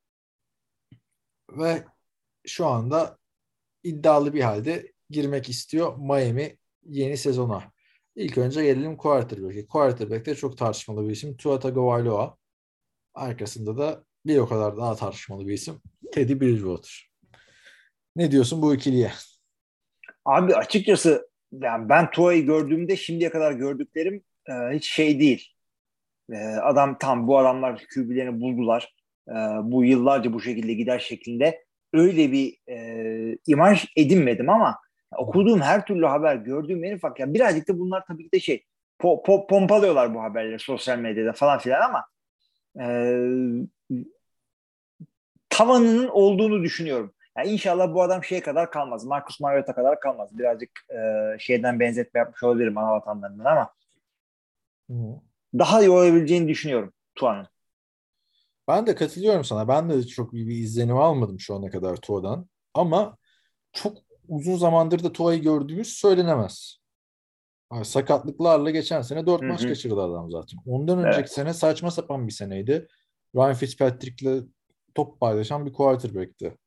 Ve 1.51 1.83
şu 2.47 2.65
anda 2.65 3.17
iddialı 3.83 4.33
bir 4.33 4.41
halde 4.41 4.93
girmek 5.09 5.49
istiyor 5.49 5.97
Miami 5.97 6.57
yeni 6.85 7.17
sezona. 7.17 7.71
İlk 8.15 8.37
önce 8.37 8.63
gelelim 8.63 8.97
quarterback'e. 8.97 9.67
Quarterback 9.67 10.25
de 10.25 10.35
çok 10.35 10.57
tartışmalı 10.57 11.07
bir 11.07 11.11
isim. 11.11 11.37
Tua 11.37 11.59
Tagovailoa. 11.59 12.37
Arkasında 13.13 13.77
da 13.77 14.03
bir 14.25 14.37
o 14.37 14.49
kadar 14.49 14.77
daha 14.77 14.95
tartışmalı 14.95 15.47
bir 15.47 15.53
isim. 15.53 15.81
Teddy 16.11 16.39
Bridgewater. 16.39 17.11
Ne 18.15 18.31
diyorsun 18.31 18.61
bu 18.61 18.75
ikiliye? 18.75 19.11
Abi 20.25 20.55
açıkçası 20.55 21.26
yani 21.51 21.89
ben 21.89 22.11
Tua'yı 22.11 22.45
gördüğümde 22.45 22.95
şimdiye 22.95 23.29
kadar 23.29 23.51
gördüklerim 23.51 24.23
e, 24.49 24.53
hiç 24.53 24.93
şey 24.93 25.19
değil. 25.19 25.53
E, 26.31 26.37
adam 26.45 26.97
tam 26.97 27.27
bu 27.27 27.37
adamlar 27.37 27.85
QB'lerini 27.93 28.41
buldular. 28.41 28.95
E, 29.29 29.33
bu 29.63 29.85
yıllarca 29.85 30.33
bu 30.33 30.41
şekilde 30.41 30.73
gider 30.73 30.99
şeklinde 30.99 31.65
öyle 31.93 32.31
bir 32.31 32.57
e, 32.69 33.37
imaj 33.47 33.85
edinmedim 33.95 34.49
ama 34.49 34.77
okuduğum 35.17 35.61
her 35.61 35.85
türlü 35.85 36.05
haber, 36.05 36.35
gördüğüm 36.35 36.83
en 36.83 36.95
ufak 36.95 37.19
yani 37.19 37.33
birazcık 37.33 37.67
da 37.67 37.79
bunlar 37.79 38.05
tabii 38.07 38.23
ki 38.23 38.31
de 38.31 38.39
şey 38.39 38.63
po, 38.99 39.23
po, 39.23 39.47
pompalıyorlar 39.47 40.13
bu 40.15 40.23
haberleri 40.23 40.59
sosyal 40.59 40.97
medyada 40.97 41.33
falan 41.33 41.59
filan 41.59 41.81
ama 41.81 42.05
e, 42.79 42.87
tavanının 45.49 46.07
olduğunu 46.07 46.63
düşünüyorum. 46.63 47.13
Yani 47.37 47.49
inşallah 47.49 47.93
bu 47.93 48.01
adam 48.01 48.23
şeye 48.23 48.41
kadar 48.41 48.71
kalmaz. 48.71 49.05
Marcus 49.05 49.39
Mariota 49.39 49.75
kadar 49.75 49.99
kalmaz. 49.99 50.37
Birazcık 50.37 50.69
e, 50.89 50.99
şeyden 51.39 51.79
benzetme 51.79 52.19
yapmış 52.19 52.43
olabilirim 52.43 52.77
ana 52.77 52.91
vatanlarından 52.91 53.45
ama 53.45 53.69
Hı. 54.89 55.21
daha 55.53 55.81
iyi 55.81 55.89
olabileceğini 55.89 56.47
düşünüyorum 56.47 56.93
Tuan'ın. 57.15 57.47
Ben 58.67 58.87
de 58.87 58.95
katılıyorum 58.95 59.43
sana. 59.43 59.67
Ben 59.67 59.89
de 59.89 60.07
çok 60.07 60.33
iyi 60.33 60.47
bir 60.47 60.55
izlenim 60.55 60.97
almadım 60.97 61.39
şu 61.39 61.55
ana 61.55 61.69
kadar 61.69 61.95
Tua'dan. 61.95 62.49
Ama 62.73 63.17
çok 63.73 63.97
uzun 64.27 64.55
zamandır 64.55 65.03
da 65.03 65.11
Tua'yı 65.11 65.41
gördüğümüz 65.41 65.87
söylenemez. 65.87 66.77
Yani 67.73 67.85
sakatlıklarla 67.85 68.71
geçen 68.71 69.01
sene 69.01 69.25
dört 69.25 69.41
maç 69.41 69.67
kaçırdı 69.67 70.01
adam 70.01 70.31
zaten. 70.31 70.59
Ondan 70.65 70.99
önceki 70.99 71.19
evet. 71.19 71.31
sene 71.31 71.53
saçma 71.53 71.91
sapan 71.91 72.27
bir 72.27 72.33
seneydi. 72.33 72.87
Ryan 73.35 73.53
Fitzpatrick'le 73.53 74.47
top 74.95 75.19
paylaşan 75.19 75.65
bir 75.65 75.73
quarterback'ti. 75.73 76.57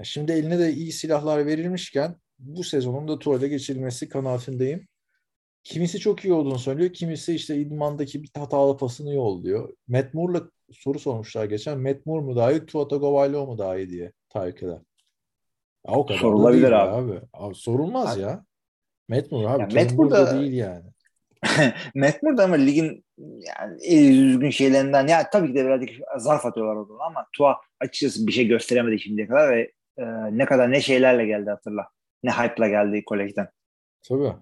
Yani 0.00 0.06
şimdi 0.06 0.32
eline 0.32 0.58
de 0.58 0.72
iyi 0.72 0.92
silahlar 0.92 1.46
verilmişken 1.46 2.16
bu 2.38 2.64
sezonun 2.64 3.08
da 3.08 3.18
Tua'da 3.18 3.46
geçirilmesi 3.46 4.08
kanaatindeyim. 4.08 4.88
Kimisi 5.64 5.98
çok 5.98 6.24
iyi 6.24 6.32
olduğunu 6.32 6.58
söylüyor. 6.58 6.92
Kimisi 6.92 7.34
işte 7.34 7.56
idmandaki 7.56 8.22
bir 8.22 8.30
hatalı 8.34 8.76
pasını 8.76 9.14
yolluyor. 9.14 9.74
Matt 9.88 10.14
Moore'la 10.14 10.50
soru 10.72 10.98
sormuşlar 10.98 11.44
geçen. 11.44 11.80
Matt 11.80 12.06
Moore 12.06 12.24
mu 12.24 12.36
daha 12.36 12.52
iyi, 12.52 12.66
Tua 12.66 12.88
Tagovailoa 12.88 13.46
mu 13.46 13.58
daha 13.58 13.78
iyi 13.78 13.90
diye. 13.90 14.12
Ya 15.86 15.92
o 15.94 16.06
kadar 16.06 16.18
Sorulabilir 16.18 16.72
abi. 16.72 17.12
abi. 17.12 17.20
Abi 17.32 17.54
sorulmaz 17.54 18.14
abi. 18.14 18.20
ya. 18.20 18.44
Matt 19.08 19.32
Moore 19.32 19.48
abi. 19.48 19.74
Ya 19.74 19.82
Matt 19.82 19.92
Moore 19.92 20.40
değil 20.40 20.52
yani. 20.52 20.84
Matt 21.94 22.22
Moore 22.22 22.36
da 22.36 22.44
ama 22.44 22.56
ligin 22.56 23.04
yani 23.18 23.80
düzgün 24.10 24.50
şeylerinden 24.50 25.06
ya 25.06 25.30
tabii 25.30 25.48
ki 25.48 25.54
de 25.54 25.64
birazcık 25.64 25.90
zarf 26.18 26.46
atıyorlar 26.46 26.76
o 26.76 26.84
zaman 26.84 27.06
ama 27.06 27.26
Tua 27.36 27.56
açıkçası 27.80 28.26
bir 28.26 28.32
şey 28.32 28.46
gösteremedi 28.46 29.00
şimdiye 29.00 29.26
kadar 29.26 29.50
ve 29.50 29.72
e, 30.00 30.38
ne 30.38 30.46
kadar 30.46 30.72
ne 30.72 30.80
şeylerle 30.80 31.26
geldi 31.26 31.50
hatırla. 31.50 31.88
Ne 32.22 32.30
hype'la 32.30 32.68
geldi 32.68 33.04
kolejden. 33.04 33.48
Tabii. 34.08 34.32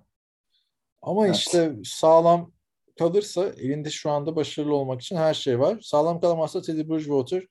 Ama 1.03 1.27
evet. 1.27 1.37
işte 1.37 1.73
sağlam 1.85 2.53
kalırsa 2.99 3.49
elinde 3.49 3.91
şu 3.91 4.11
anda 4.11 4.37
başarılı 4.37 4.75
olmak 4.75 5.01
için 5.01 5.17
her 5.17 5.35
şey 5.35 5.61
var. 5.61 5.79
Sağlam 5.83 6.21
kalamazsa 6.21 6.63
Teddy 6.63 6.89
Bridgewater 6.89 7.43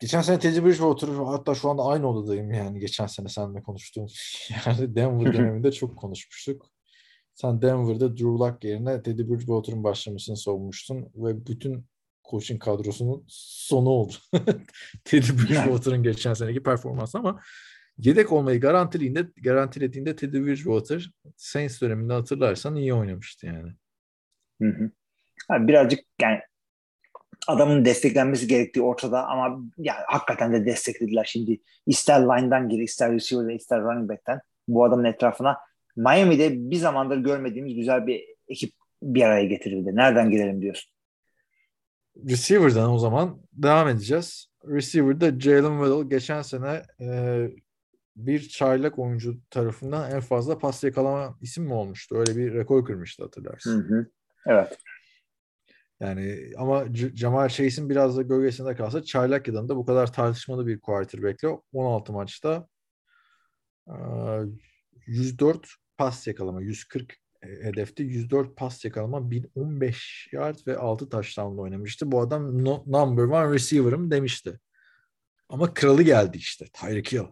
Geçen 0.00 0.22
sene 0.22 0.38
Teddy 0.38 0.64
Bridgewater 0.64 1.08
hatta 1.08 1.54
şu 1.54 1.70
anda 1.70 1.82
aynı 1.84 2.10
odadayım 2.10 2.52
yani 2.52 2.80
geçen 2.80 3.06
sene 3.06 3.28
seninle 3.28 3.62
konuştuğum 3.62 4.06
yani 4.66 4.96
Denver 4.96 5.32
döneminde 5.32 5.72
çok 5.72 5.98
konuşmuştuk. 5.98 6.70
Sen 7.34 7.62
Denver'da 7.62 8.10
Drew 8.10 8.24
Luck 8.24 8.64
yerine 8.64 9.02
Teddy 9.02 9.22
Bridgewater'ın 9.22 9.84
başlamasını 9.84 10.36
savunmuştun 10.36 11.12
ve 11.14 11.46
bütün 11.46 11.84
coaching 12.30 12.62
kadrosunun 12.62 13.24
sonu 13.28 13.88
oldu. 13.88 14.12
Teddy 15.04 15.32
Bridgewater'ın 15.32 16.02
geçen 16.02 16.34
seneki 16.34 16.62
performansı 16.62 17.18
ama 17.18 17.40
yedek 17.98 18.32
olmayı 18.32 18.60
garantilediğinde, 18.60 19.26
garantilediğinde 19.42 20.16
Teddy 20.16 20.36
Bridgewater 20.36 21.10
Saints 21.36 21.80
döneminde 21.80 22.12
hatırlarsan 22.12 22.76
iyi 22.76 22.94
oynamıştı 22.94 23.46
yani. 23.46 23.72
Hı 24.62 24.68
hı. 24.68 24.90
Abi 25.48 25.68
birazcık 25.68 26.00
yani 26.20 26.40
adamın 27.46 27.84
desteklenmesi 27.84 28.46
gerektiği 28.46 28.82
ortada 28.82 29.26
ama 29.26 29.60
yani 29.78 29.98
hakikaten 30.06 30.52
de 30.52 30.66
desteklediler 30.66 31.24
şimdi. 31.24 31.60
ister 31.86 32.20
line'dan 32.22 32.68
gir, 32.68 32.78
ister 32.78 33.12
receiver'dan, 33.12 33.56
ister 33.56 33.80
running 33.80 34.10
back'ten 34.10 34.40
bu 34.68 34.84
adamın 34.84 35.04
etrafına. 35.04 35.58
Miami'de 35.96 36.70
bir 36.70 36.76
zamandır 36.76 37.16
görmediğimiz 37.16 37.74
güzel 37.74 38.06
bir 38.06 38.24
ekip 38.48 38.72
bir 39.02 39.22
araya 39.22 39.44
getirildi. 39.44 39.96
Nereden 39.96 40.30
girelim 40.30 40.62
diyorsun? 40.62 40.92
Receiver'dan 42.26 42.90
o 42.92 42.98
zaman 42.98 43.40
devam 43.52 43.88
edeceğiz. 43.88 44.46
Receiver'da 44.64 45.40
Jalen 45.40 45.84
Waddle 45.84 46.08
geçen 46.08 46.42
sene 46.42 46.82
e, 47.00 47.48
bir 48.16 48.48
çaylak 48.48 48.98
oyuncu 48.98 49.36
tarafından 49.50 50.10
en 50.10 50.20
fazla 50.20 50.58
pas 50.58 50.84
yakalama 50.84 51.38
isim 51.40 51.64
mi 51.64 51.72
olmuştu? 51.72 52.16
Öyle 52.16 52.36
bir 52.36 52.54
rekor 52.54 52.84
kırmıştı 52.84 53.22
hatırlarsın. 53.22 53.88
Hı 53.88 53.94
hı. 53.94 54.06
Evet. 54.46 54.78
Yani 56.00 56.52
ama 56.58 56.92
C- 56.92 57.16
Jamal 57.16 57.48
Chase'in 57.48 57.90
biraz 57.90 58.16
da 58.16 58.22
gölgesinde 58.22 58.76
kalsa 58.76 59.02
çaylak 59.02 59.48
yılında 59.48 59.76
bu 59.76 59.86
kadar 59.86 60.12
tartışmalı 60.12 60.66
bir 60.66 60.80
quarterback'le 60.80 61.58
16 61.72 62.12
maçta 62.12 62.68
104 65.06 65.68
pas 65.96 66.26
yakalama, 66.26 66.62
140 66.62 67.16
hedefte 67.40 68.02
104 68.02 68.56
pas 68.56 68.84
yakalama, 68.84 69.30
1015 69.30 70.28
yard 70.32 70.58
ve 70.66 70.76
6 70.76 71.08
touchdown'la 71.08 71.62
oynamıştı. 71.62 72.12
Bu 72.12 72.20
adam 72.20 72.64
no, 72.64 72.84
number 72.86 73.22
one 73.22 73.54
receiver'ım 73.54 74.10
demişti. 74.10 74.60
Ama 75.48 75.74
kralı 75.74 76.02
geldi 76.02 76.36
işte 76.36 76.64
Tyreek 76.72 77.12
Hill. 77.12 77.24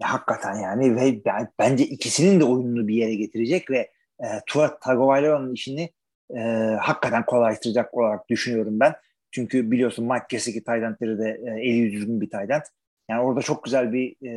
Hakikaten 0.00 0.54
yani 0.54 0.96
ve 0.96 1.24
ben, 1.24 1.48
bence 1.58 1.84
ikisinin 1.84 2.40
de 2.40 2.44
oyununu 2.44 2.88
bir 2.88 2.94
yere 2.94 3.14
getirecek 3.14 3.70
ve 3.70 3.90
e, 4.20 4.26
Tua 4.46 4.78
Tagovailoa'nın 4.78 5.54
işini 5.54 5.92
e, 6.36 6.40
hakikaten 6.80 7.26
kolaylaştıracak 7.26 7.94
olarak 7.94 8.28
düşünüyorum 8.28 8.80
ben. 8.80 8.94
Çünkü 9.30 9.70
biliyorsun 9.70 10.04
Mike 10.04 10.26
Gesicki 10.28 10.64
Tayland'leri 10.64 11.18
de 11.18 11.40
e, 11.46 11.68
eli 11.68 11.92
düzgün 11.92 12.20
bir 12.20 12.30
Tayland. 12.30 12.62
Yani 13.10 13.20
orada 13.20 13.42
çok 13.42 13.64
güzel 13.64 13.92
bir 13.92 14.16
e, 14.26 14.32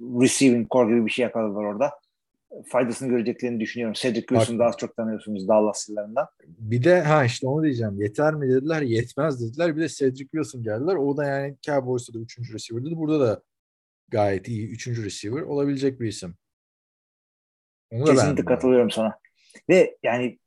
receiving 0.00 0.70
core 0.70 0.94
gibi 0.94 1.06
bir 1.06 1.10
şey 1.10 1.22
yakaladılar 1.22 1.64
orada. 1.64 1.92
Faydasını 2.66 3.08
göreceklerini 3.08 3.60
düşünüyorum. 3.60 3.94
Cedric 3.94 4.26
Wilson'u 4.26 4.58
daha 4.58 4.72
çok 4.72 4.96
tanıyorsunuz 4.96 5.48
Dallas 5.48 5.88
yıllarından. 5.88 6.26
Bir 6.46 6.84
de 6.84 7.00
ha 7.02 7.24
işte 7.24 7.46
onu 7.46 7.62
diyeceğim. 7.62 8.00
Yeter 8.00 8.34
mi 8.34 8.48
dediler, 8.48 8.82
yetmez 8.82 9.42
dediler. 9.42 9.76
Bir 9.76 9.80
de 9.82 9.88
Cedric 9.88 10.28
Wilson 10.28 10.62
geldiler. 10.62 10.94
O 10.94 11.16
da 11.16 11.24
yani 11.24 11.56
Cowboys'ta 11.62 12.14
da 12.14 12.18
üçüncü 12.18 12.54
receiver'dı. 12.54 12.96
Burada 12.96 13.20
da 13.20 13.42
gayet 14.08 14.48
iyi 14.48 14.68
üçüncü 14.68 15.04
receiver 15.04 15.42
olabilecek 15.42 16.00
bir 16.00 16.08
isim. 16.08 16.34
Onu 17.92 18.04
Kesinlikle 18.04 18.44
katılıyorum 18.44 18.90
sana. 18.90 19.18
Ve 19.68 19.96
yani 20.02 20.38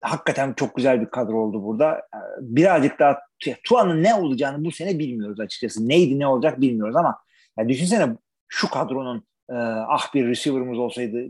hakikaten 0.00 0.52
çok 0.52 0.76
güzel 0.76 1.00
bir 1.00 1.06
kadro 1.06 1.40
oldu 1.40 1.62
burada. 1.62 2.02
Birazcık 2.40 2.98
daha 2.98 3.18
Tuan'ın 3.64 4.02
ne 4.02 4.14
olacağını 4.14 4.64
bu 4.64 4.70
sene 4.72 4.98
bilmiyoruz 4.98 5.40
açıkçası. 5.40 5.88
Neydi 5.88 6.18
ne 6.18 6.26
olacak 6.26 6.60
bilmiyoruz 6.60 6.96
ama 6.96 7.18
yani 7.58 7.68
düşünsene 7.68 8.16
şu 8.48 8.70
kadronun 8.70 9.28
e, 9.50 9.54
ah 9.88 10.14
bir 10.14 10.26
receiver'ımız 10.26 10.78
olsaydı 10.78 11.28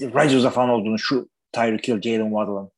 Rodgers'a 0.00 0.50
falan 0.50 0.68
olduğunu 0.68 0.98
şu 0.98 1.28
Tyreek 1.52 1.88
Hill, 1.88 2.00
Jalen 2.00 2.28
Waddle'ın 2.28 2.70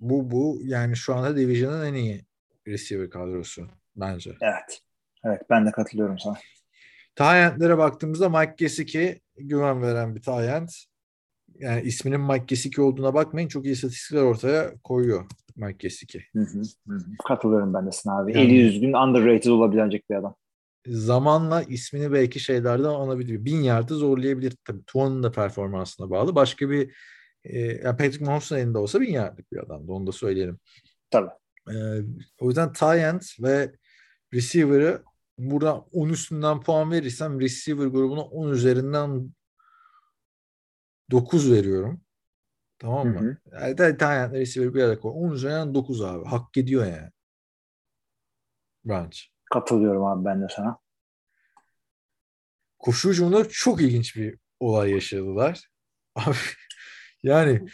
bu 0.00 0.30
bu 0.30 0.60
yani 0.64 0.96
şu 0.96 1.14
anda 1.14 1.36
Division'ın 1.36 1.86
en 1.86 1.94
iyi 1.94 2.24
receiver 2.66 3.10
kadrosu 3.10 3.66
bence. 3.96 4.30
Evet. 4.40 4.80
Evet 5.24 5.42
ben 5.50 5.66
de 5.66 5.70
katılıyorum 5.70 6.18
sana. 6.18 6.36
Tayentlere 7.14 7.78
baktığımızda 7.78 8.28
Mike 8.28 8.54
Gesicki 8.56 9.20
güven 9.36 9.82
veren 9.82 10.16
bir 10.16 10.22
tayent. 10.22 10.70
Yani 11.58 11.82
isminin 11.82 12.20
Mike 12.20 12.44
Gesicki 12.46 12.82
olduğuna 12.82 13.14
bakmayın. 13.14 13.48
Çok 13.48 13.64
iyi 13.64 13.72
istatistikler 13.72 14.22
ortaya 14.22 14.74
koyuyor 14.84 15.24
Mike 15.56 15.76
Gesicki. 15.78 16.24
Hı 16.32 16.40
hı, 16.40 16.62
hı. 16.88 16.98
Katılıyorum 17.28 17.74
ben 17.74 17.86
de 17.86 17.92
sana 17.92 18.20
abi. 18.20 18.32
Yani- 18.32 18.46
Eli 18.46 18.54
yüzgün 18.54 18.92
underrated 18.92 19.50
olabilecek 19.50 20.10
bir 20.10 20.14
adam. 20.14 20.34
Zamanla 20.88 21.62
ismini 21.62 22.12
belki 22.12 22.40
şeylerden 22.40 22.84
anabilir. 22.84 23.44
Bin 23.44 23.62
yardı 23.62 23.94
zorlayabilir. 23.94 24.56
Tabii 24.64 24.84
Tuan'ın 24.86 25.22
da 25.22 25.32
performansına 25.32 26.10
bağlı. 26.10 26.34
Başka 26.34 26.70
bir 26.70 26.94
e, 27.44 27.58
yani 27.58 27.96
Patrick 27.96 28.24
Mahomes'un 28.24 28.56
elinde 28.56 28.78
olsa 28.78 29.00
bin 29.00 29.12
yardlık 29.12 29.52
bir 29.52 29.58
adamdı. 29.58 29.92
Onu 29.92 30.06
da 30.06 30.12
söyleyelim. 30.12 30.58
Tabii. 31.10 31.30
Ee, 31.70 32.02
o 32.40 32.48
yüzden 32.48 32.72
tight 32.72 33.40
ve 33.40 33.72
receiver'ı 34.34 35.02
burada 35.38 35.74
10 35.92 36.08
üstünden 36.08 36.60
puan 36.60 36.90
verirsem 36.90 37.40
receiver 37.40 37.86
grubuna 37.86 38.22
10 38.22 38.50
üzerinden 38.50 39.34
9 41.10 41.52
veriyorum. 41.52 42.00
Tamam 42.78 43.08
mı? 43.08 43.20
Hı 43.20 43.24
hı. 43.24 43.36
Yani 43.52 43.76
tight 43.76 44.32
receiver 44.32 44.74
bir 44.74 44.82
arada 44.82 45.00
koy. 45.00 45.12
10 45.14 45.32
üzerinden 45.32 45.74
9 45.74 46.02
abi. 46.02 46.24
Hak 46.24 46.56
ediyor 46.56 46.86
yani. 46.86 47.10
Branch. 48.84 49.18
Katılıyorum 49.52 50.04
abi 50.04 50.24
ben 50.24 50.42
de 50.42 50.46
sana. 50.56 50.78
Koşu 52.78 53.08
hücumunda 53.10 53.48
çok 53.48 53.80
ilginç 53.80 54.16
bir 54.16 54.38
olay 54.60 54.90
yaşadılar. 54.90 55.68
Abi 56.14 56.36
yani 57.22 57.68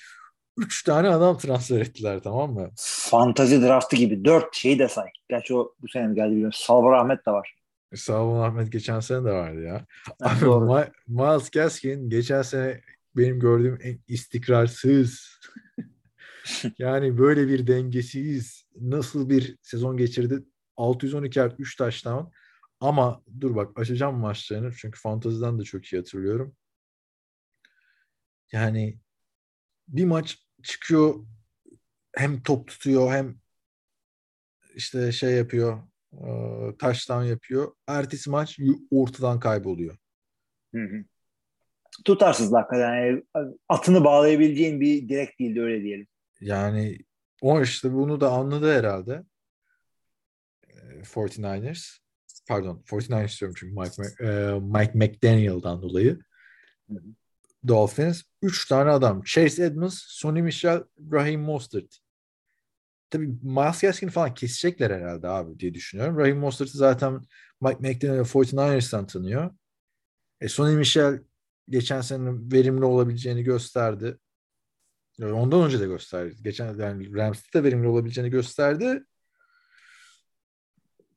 3 0.57 0.83
tane 0.83 1.09
adam 1.09 1.39
transfer 1.39 1.81
ettiler 1.81 2.21
tamam 2.23 2.53
mı? 2.55 2.71
Fantazi 2.79 3.63
draftı 3.63 3.97
gibi. 3.97 4.25
Dört 4.25 4.57
şeyi 4.57 4.79
de 4.79 4.89
say. 4.89 5.09
Gerçi 5.29 5.55
o 5.55 5.75
bu 5.83 5.89
sene 5.89 6.15
geldi 6.15 6.31
bilmiyorum. 6.31 6.53
Salvar 6.55 6.93
Ahmet 6.93 7.27
de 7.27 7.31
var. 7.31 7.55
Sağ 7.95 8.23
olun 8.23 8.41
Ahmet 8.41 8.73
geçen 8.73 9.01
sene 9.01 9.25
de 9.25 9.33
vardı 9.33 9.63
ya. 9.63 9.87
Abi. 10.21 10.45
Ma- 10.45 10.93
Miles 11.07 11.51
Gaskin 11.51 12.11
geçen 12.11 12.43
sene 12.43 12.81
benim 13.17 13.41
gördüğüm 13.41 13.79
en 13.83 13.99
istikrarsız 14.09 15.41
yani 16.79 17.19
böyle 17.19 17.49
bir 17.49 17.67
dengesiz 17.67 18.67
nasıl 18.81 19.29
bir 19.31 19.57
sezon 19.63 19.97
geçirdi 19.97 20.43
612 20.77 21.39
yard 21.39 21.59
3 21.59 21.77
taştan 21.77 22.33
ama 22.81 23.23
dur 23.41 23.57
bak 23.57 23.79
açacağım 23.81 24.19
maçlarını 24.19 24.73
çünkü 24.73 25.01
fantaziden 25.01 25.59
de 25.59 25.63
çok 25.63 25.85
iyi 25.85 25.97
hatırlıyorum. 25.97 26.57
Yani 28.53 28.99
bir 29.89 30.05
maç 30.05 30.39
çıkıyor 30.63 31.27
hem 32.17 32.43
top 32.43 32.69
tutuyor 32.69 33.13
hem 33.13 33.37
işte 34.75 35.13
şey 35.13 35.35
yapıyor 35.35 35.83
e, 36.13 36.27
touchdown 36.79 37.25
yapıyor. 37.25 37.73
Ertesi 37.87 38.31
maç 38.31 38.59
ortadan 38.91 39.41
kayboluyor. 39.41 39.97
Hı 40.75 40.81
hı. 40.81 41.05
Tutarsız 42.05 42.53
hakikaten. 42.53 42.95
Yani 42.95 43.23
atını 43.69 44.05
bağlayabileceğin 44.05 44.81
bir 44.81 45.09
direkt 45.09 45.41
değildi 45.41 45.61
öyle 45.61 45.83
diyelim. 45.83 46.07
Yani 46.41 46.99
o 47.43 47.63
işte 47.63 47.93
bunu 47.93 48.21
da 48.21 48.31
anladı 48.31 48.79
herhalde. 48.79 49.23
Ee, 51.05 51.21
49ers. 51.21 51.99
Pardon 52.49 52.83
49ers 52.87 53.41
diyorum 53.41 53.55
çünkü 53.59 53.75
Mike, 53.81 54.03
e, 54.25 54.61
Mike 54.61 54.93
McDaniel'dan 54.95 55.83
dolayı. 55.83 56.19
Hı 56.89 56.95
hı. 56.95 57.03
Dolphins. 57.69 58.23
Üç 58.43 58.69
tane 58.69 58.91
adam. 58.91 59.23
Chase 59.23 59.65
Edmonds, 59.65 60.03
Sonny 60.07 60.43
Michel, 60.43 60.83
Raheem 61.13 61.41
Mostert. 61.41 61.99
Tabii 63.11 63.27
Miles 63.43 63.81
Gaskin 63.81 64.09
falan 64.09 64.35
kesecekler 64.35 64.91
herhalde 64.91 65.29
abi 65.29 65.59
diye 65.59 65.75
düşünüyorum. 65.75 66.19
Raheem 66.19 66.39
Mostert'ı 66.39 66.79
zaten 66.79 67.21
Mike 67.61 67.79
McDaniel 67.79 68.25
49ers'tan 68.25 69.07
tanıyor. 69.07 69.51
E, 70.41 70.49
Sonny 70.49 70.77
Michel 70.77 71.19
geçen 71.69 72.01
sene 72.01 72.31
verimli 72.53 72.85
olabileceğini 72.85 73.43
gösterdi. 73.43 74.19
Yani 75.19 75.33
Ondan 75.33 75.63
önce 75.63 75.81
de 75.81 75.87
gösterdi. 75.87 76.37
Geçen 76.43 76.79
yani 76.79 77.15
Rams'te 77.15 77.59
de 77.59 77.65
verimli 77.65 77.89
olabileceğini 77.89 78.31
gösterdi. 78.31 79.05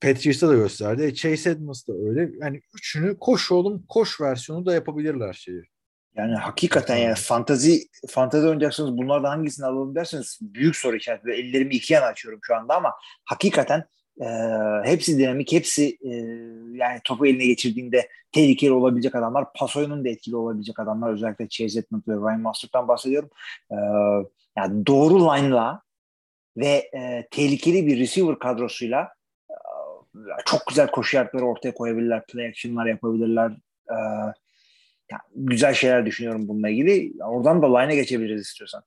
Patriots'ta 0.01 0.49
da 0.49 0.53
gösterdi. 0.53 1.03
E, 1.03 1.13
Chase 1.13 1.49
Edmonds 1.49 1.87
da 1.87 1.93
öyle. 1.93 2.29
Yani 2.41 2.61
üçünü 2.73 3.19
koş 3.19 3.51
oğlum 3.51 3.83
koş 3.89 4.21
versiyonu 4.21 4.65
da 4.65 4.73
yapabilirler 4.73 5.33
şeyi. 5.33 5.63
Yani 6.15 6.35
hakikaten 6.35 6.97
yani 6.97 7.15
fantazi 7.15 7.87
fantazi 8.09 8.47
oynayacaksınız 8.47 8.97
bunlardan 8.97 9.29
hangisini 9.29 9.65
alalım 9.65 9.95
derseniz 9.95 10.39
büyük 10.41 10.75
soru 10.75 10.95
işareti. 10.95 11.31
Ellerimi 11.31 11.75
iki 11.75 11.93
yana 11.93 12.05
açıyorum 12.05 12.39
şu 12.43 12.55
anda 12.55 12.75
ama 12.75 12.93
hakikaten 13.25 13.83
e, 14.21 14.25
hepsi 14.83 15.17
dinamik, 15.17 15.51
hepsi 15.51 15.97
e, 16.01 16.11
yani 16.73 16.99
topu 17.03 17.27
eline 17.27 17.45
geçirdiğinde 17.45 18.09
tehlikeli 18.31 18.71
olabilecek 18.71 19.15
adamlar. 19.15 19.53
Pas 19.55 19.75
oyunun 19.75 20.05
da 20.05 20.09
etkili 20.09 20.35
olabilecek 20.35 20.79
adamlar. 20.79 21.13
Özellikle 21.13 21.49
Chase 21.49 21.79
Edmonds 21.79 22.07
ve 22.07 22.13
Ryan 22.13 22.41
Mostert'tan 22.41 22.87
bahsediyorum. 22.87 23.29
E, 23.71 23.75
yani 24.57 24.85
doğru 24.85 25.19
line'la 25.19 25.81
ve 26.57 26.89
e, 26.97 27.27
tehlikeli 27.31 27.87
bir 27.87 27.99
receiver 27.99 28.39
kadrosuyla 28.39 29.16
çok 30.45 30.67
güzel 30.67 30.87
koşu 30.91 31.17
yardları 31.17 31.45
ortaya 31.45 31.73
koyabilirler. 31.73 32.25
Play 32.25 32.47
action'lar 32.47 32.85
yapabilirler. 32.85 33.51
E, 33.89 33.95
yani 35.11 35.21
güzel 35.35 35.73
şeyler 35.73 36.05
düşünüyorum 36.05 36.47
bununla 36.47 36.69
ilgili. 36.69 37.23
Oradan 37.23 37.61
da 37.61 37.77
line'e 37.77 37.95
geçebiliriz 37.95 38.41
istiyorsan. 38.41 38.83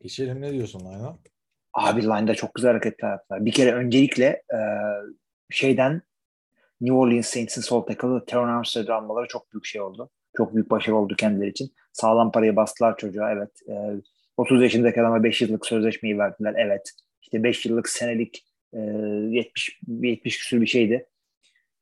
Geçelim 0.00 0.40
ne 0.40 0.52
diyorsun 0.52 0.86
Ayhan? 0.86 1.18
Abi 1.72 2.02
line'da 2.02 2.34
çok 2.34 2.54
güzel 2.54 2.70
hareketler 2.70 3.10
yaptılar. 3.10 3.44
Bir 3.44 3.52
kere 3.52 3.72
öncelikle 3.72 4.24
e, 4.26 4.58
şeyden 5.50 6.02
New 6.80 6.96
Orleans 6.96 7.26
Saints'in 7.26 7.60
sol 7.60 7.82
tackle'ı 7.82 8.24
Teron 8.26 8.48
Armstead'i 8.48 8.92
almaları 8.92 9.28
çok 9.28 9.52
büyük 9.52 9.64
şey 9.64 9.80
oldu. 9.80 10.10
Çok 10.36 10.54
büyük 10.54 10.70
başarı 10.70 10.96
oldu 10.96 11.14
kendileri 11.16 11.50
için. 11.50 11.72
Sağlam 11.92 12.32
parayı 12.32 12.56
bastılar 12.56 12.96
çocuğa 12.96 13.32
evet. 13.32 13.50
E, 13.68 13.74
30 14.36 14.62
yaşındaki 14.62 15.00
adama 15.00 15.24
5 15.24 15.42
yıllık 15.42 15.66
sözleşmeyi 15.66 16.18
verdiler 16.18 16.54
evet. 16.56 16.92
İşte 17.22 17.42
5 17.42 17.66
yıllık 17.66 17.88
senelik 17.88 18.47
e, 18.72 18.78
70 18.78 19.80
70 19.88 20.38
küsür 20.38 20.60
bir 20.60 20.66
şeydi. 20.66 21.06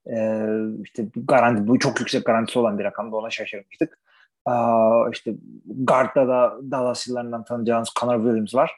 E, 0.07 0.47
işte 0.85 1.07
garanti 1.15 1.69
bu 1.69 1.79
çok 1.79 2.01
yüksek 2.01 2.27
garantisi 2.27 2.59
olan 2.59 2.79
bir 2.79 2.85
rakamda 2.85 3.17
ona 3.17 3.31
şaşırmıştık. 3.31 3.99
Aa, 4.45 5.11
işte 5.13 5.35
guard'da 5.67 6.29
da 6.29 6.59
Dallas 6.71 7.09
yıllarından 7.09 7.45
tanıyacağınız 7.45 7.89
Connor 8.01 8.17
Williams 8.17 8.55
var. 8.55 8.73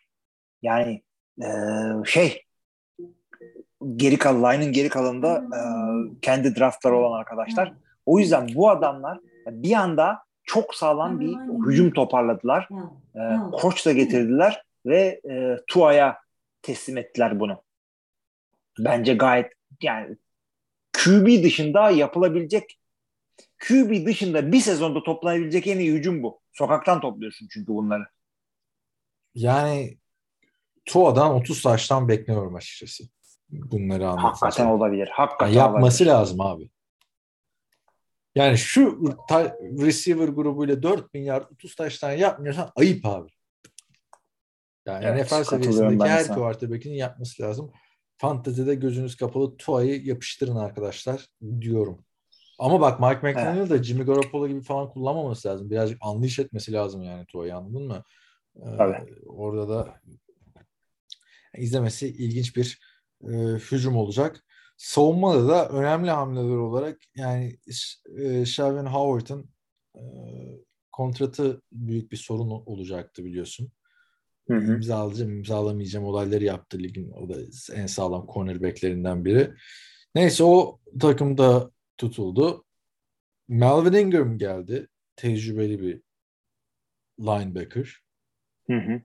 Yani 0.62 1.02
e, 1.42 1.48
şey 2.04 2.44
geri 3.96 4.18
kal 4.18 4.34
line'ın 4.42 4.72
geri 4.72 4.88
kalanında 4.88 5.36
e, 5.36 5.60
kendi 6.22 6.56
draftları 6.56 6.96
olan 6.96 7.18
arkadaşlar. 7.18 7.72
O 8.06 8.18
yüzden 8.18 8.48
bu 8.54 8.70
adamlar 8.70 9.18
bir 9.46 9.72
anda 9.72 10.18
çok 10.44 10.74
sağlam 10.74 11.20
bir 11.20 11.36
hücum 11.66 11.90
toparladılar. 11.90 12.68
E, 13.14 13.20
koç 13.52 13.86
da 13.86 13.92
getirdiler 13.92 14.62
ve 14.86 15.20
e, 15.30 15.56
Tua'ya 15.66 16.18
teslim 16.62 16.96
ettiler 16.98 17.40
bunu. 17.40 17.62
Bence 18.78 19.14
gayet 19.14 19.52
yani 19.82 20.16
QB 21.04 21.42
dışında 21.44 21.90
yapılabilecek 21.90 22.78
QB 23.68 24.06
dışında 24.06 24.52
bir 24.52 24.60
sezonda 24.60 25.02
toplanabilecek 25.02 25.66
en 25.66 25.78
iyi 25.78 25.92
hücum 25.92 26.22
bu. 26.22 26.40
Sokaktan 26.52 27.00
topluyorsun 27.00 27.48
çünkü 27.50 27.66
bunları. 27.72 28.04
Yani 29.34 29.98
Tua'dan 30.84 31.34
30 31.34 31.62
taştan 31.62 32.08
bekliyorum 32.08 32.54
açıkçası. 32.54 33.04
Bunları 33.50 34.04
Hakikaten 34.04 34.28
anlatacağım. 34.34 34.70
olabilir. 34.70 35.08
Hakikaten 35.12 35.46
Yani 35.52 35.56
yapması 35.58 36.04
olabilir. 36.04 36.06
lazım 36.16 36.40
abi. 36.40 36.70
Yani 38.34 38.58
şu 38.58 39.00
receiver 39.80 40.28
grubuyla 40.28 40.82
4000 40.82 41.20
yard 41.20 41.50
30 41.52 41.74
taştan 41.74 42.12
yapmıyorsan 42.12 42.72
ayıp 42.76 43.06
abi. 43.06 43.28
Yani 44.86 45.04
Evet, 45.04 45.24
NFL 45.32 45.44
seviyesindeki 45.44 46.04
her 46.10 46.28
quarterback'in 46.28 46.92
yapması 46.92 47.42
lazım. 47.42 47.72
Fantezide 48.18 48.74
gözünüz 48.74 49.16
kapalı 49.16 49.56
Tua'yı 49.56 50.04
yapıştırın 50.04 50.56
arkadaşlar 50.56 51.26
diyorum. 51.60 52.04
Ama 52.58 52.80
bak 52.80 53.00
Mike 53.00 53.32
McDaniel 53.32 53.70
da 53.70 53.82
Jimmy 53.82 54.04
Garoppolo 54.04 54.48
gibi 54.48 54.60
falan 54.60 54.90
kullanmaması 54.90 55.48
lazım. 55.48 55.70
Birazcık 55.70 55.98
anlayış 56.00 56.38
etmesi 56.38 56.72
lazım 56.72 57.02
yani 57.02 57.26
Tua'yı 57.26 57.56
anladın 57.56 57.86
mı? 57.86 58.02
Ee, 58.56 58.76
Tabii. 58.76 59.14
Orada 59.26 59.68
da 59.68 60.00
izlemesi 61.56 62.08
ilginç 62.08 62.56
bir 62.56 62.80
e, 63.22 63.32
hücum 63.70 63.96
olacak. 63.96 64.44
Savunmada 64.76 65.48
da 65.48 65.68
önemli 65.68 66.10
hamleler 66.10 66.56
olarak 66.56 66.98
yani 67.16 67.58
e, 68.18 68.44
Shelvin 68.44 68.86
Howard'ın 68.86 69.50
e, 69.96 70.02
kontratı 70.92 71.62
büyük 71.72 72.12
bir 72.12 72.16
sorun 72.16 72.50
olacaktı 72.50 73.24
biliyorsun. 73.24 73.72
Hı 74.48 74.54
hı. 74.54 74.76
İmzalayacağım, 74.76 75.30
imzalamayacağım 75.30 76.06
olayları 76.06 76.44
yaptı 76.44 76.78
ligin. 76.78 77.12
O 77.12 77.28
da 77.28 77.34
en 77.74 77.86
sağlam 77.86 78.26
cornerbacklerinden 78.32 79.24
biri. 79.24 79.50
Neyse 80.14 80.44
o 80.44 80.80
takımda 81.00 81.70
tutuldu. 81.98 82.64
Melvin 83.48 83.92
Ingram 83.92 84.38
geldi. 84.38 84.88
Tecrübeli 85.16 85.80
bir 85.80 86.02
linebacker. 87.20 87.96
Hı 88.66 88.76
hı. 88.76 89.00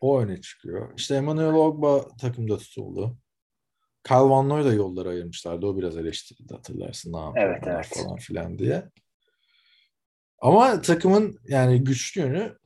O 0.00 0.20
öne 0.20 0.40
çıkıyor. 0.40 0.92
İşte 0.96 1.14
Emmanuel 1.14 1.54
Ogba 1.54 2.08
takımda 2.16 2.58
tutuldu. 2.58 3.18
Kyle 4.04 4.16
Van 4.16 4.48
Noy 4.48 4.64
da 4.64 4.72
yolları 4.72 5.08
ayırmışlardı. 5.08 5.66
O 5.66 5.78
biraz 5.78 5.96
eleştirildi 5.96 6.54
hatırlarsın. 6.54 7.12
Ne 7.12 7.40
Evet, 7.40 7.62
evet. 7.66 7.86
falan 7.94 8.16
filan 8.16 8.58
diye. 8.58 8.84
Ama 10.38 10.80
takımın 10.80 11.38
yani 11.48 11.84
güçlü 11.84 12.20
yönü 12.20 12.59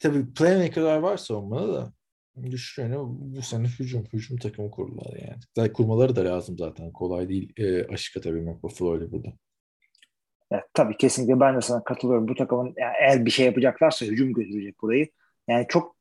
tabii 0.00 0.32
playmaker'lar 0.34 0.98
var 0.98 1.16
savunmada 1.16 1.74
da 1.74 1.92
yönü 2.78 2.96
bu 3.08 3.42
sene 3.42 3.66
hücum. 3.66 4.04
Hücum 4.12 4.38
takımı 4.38 4.70
kurdular 4.70 5.16
yani. 5.16 5.40
Zaten 5.56 5.72
kurmaları 5.72 6.16
da 6.16 6.24
lazım 6.24 6.58
zaten. 6.58 6.92
Kolay 6.92 7.28
değil 7.28 7.52
e, 7.56 7.86
aşık 7.86 8.16
atabilmek 8.16 8.62
Buffalo 8.62 8.98
ile 8.98 9.12
burada. 9.12 9.28
Evet, 10.50 10.64
tabii 10.74 10.96
kesinlikle 10.96 11.40
ben 11.40 11.56
de 11.56 11.60
sana 11.60 11.84
katılıyorum. 11.84 12.28
Bu 12.28 12.34
takımın 12.34 12.74
yani 12.76 12.94
eğer 13.00 13.26
bir 13.26 13.30
şey 13.30 13.46
yapacaklarsa 13.46 14.06
hücum 14.06 14.32
götürecek 14.32 14.82
burayı. 14.82 15.08
Yani 15.48 15.66
çok 15.68 15.96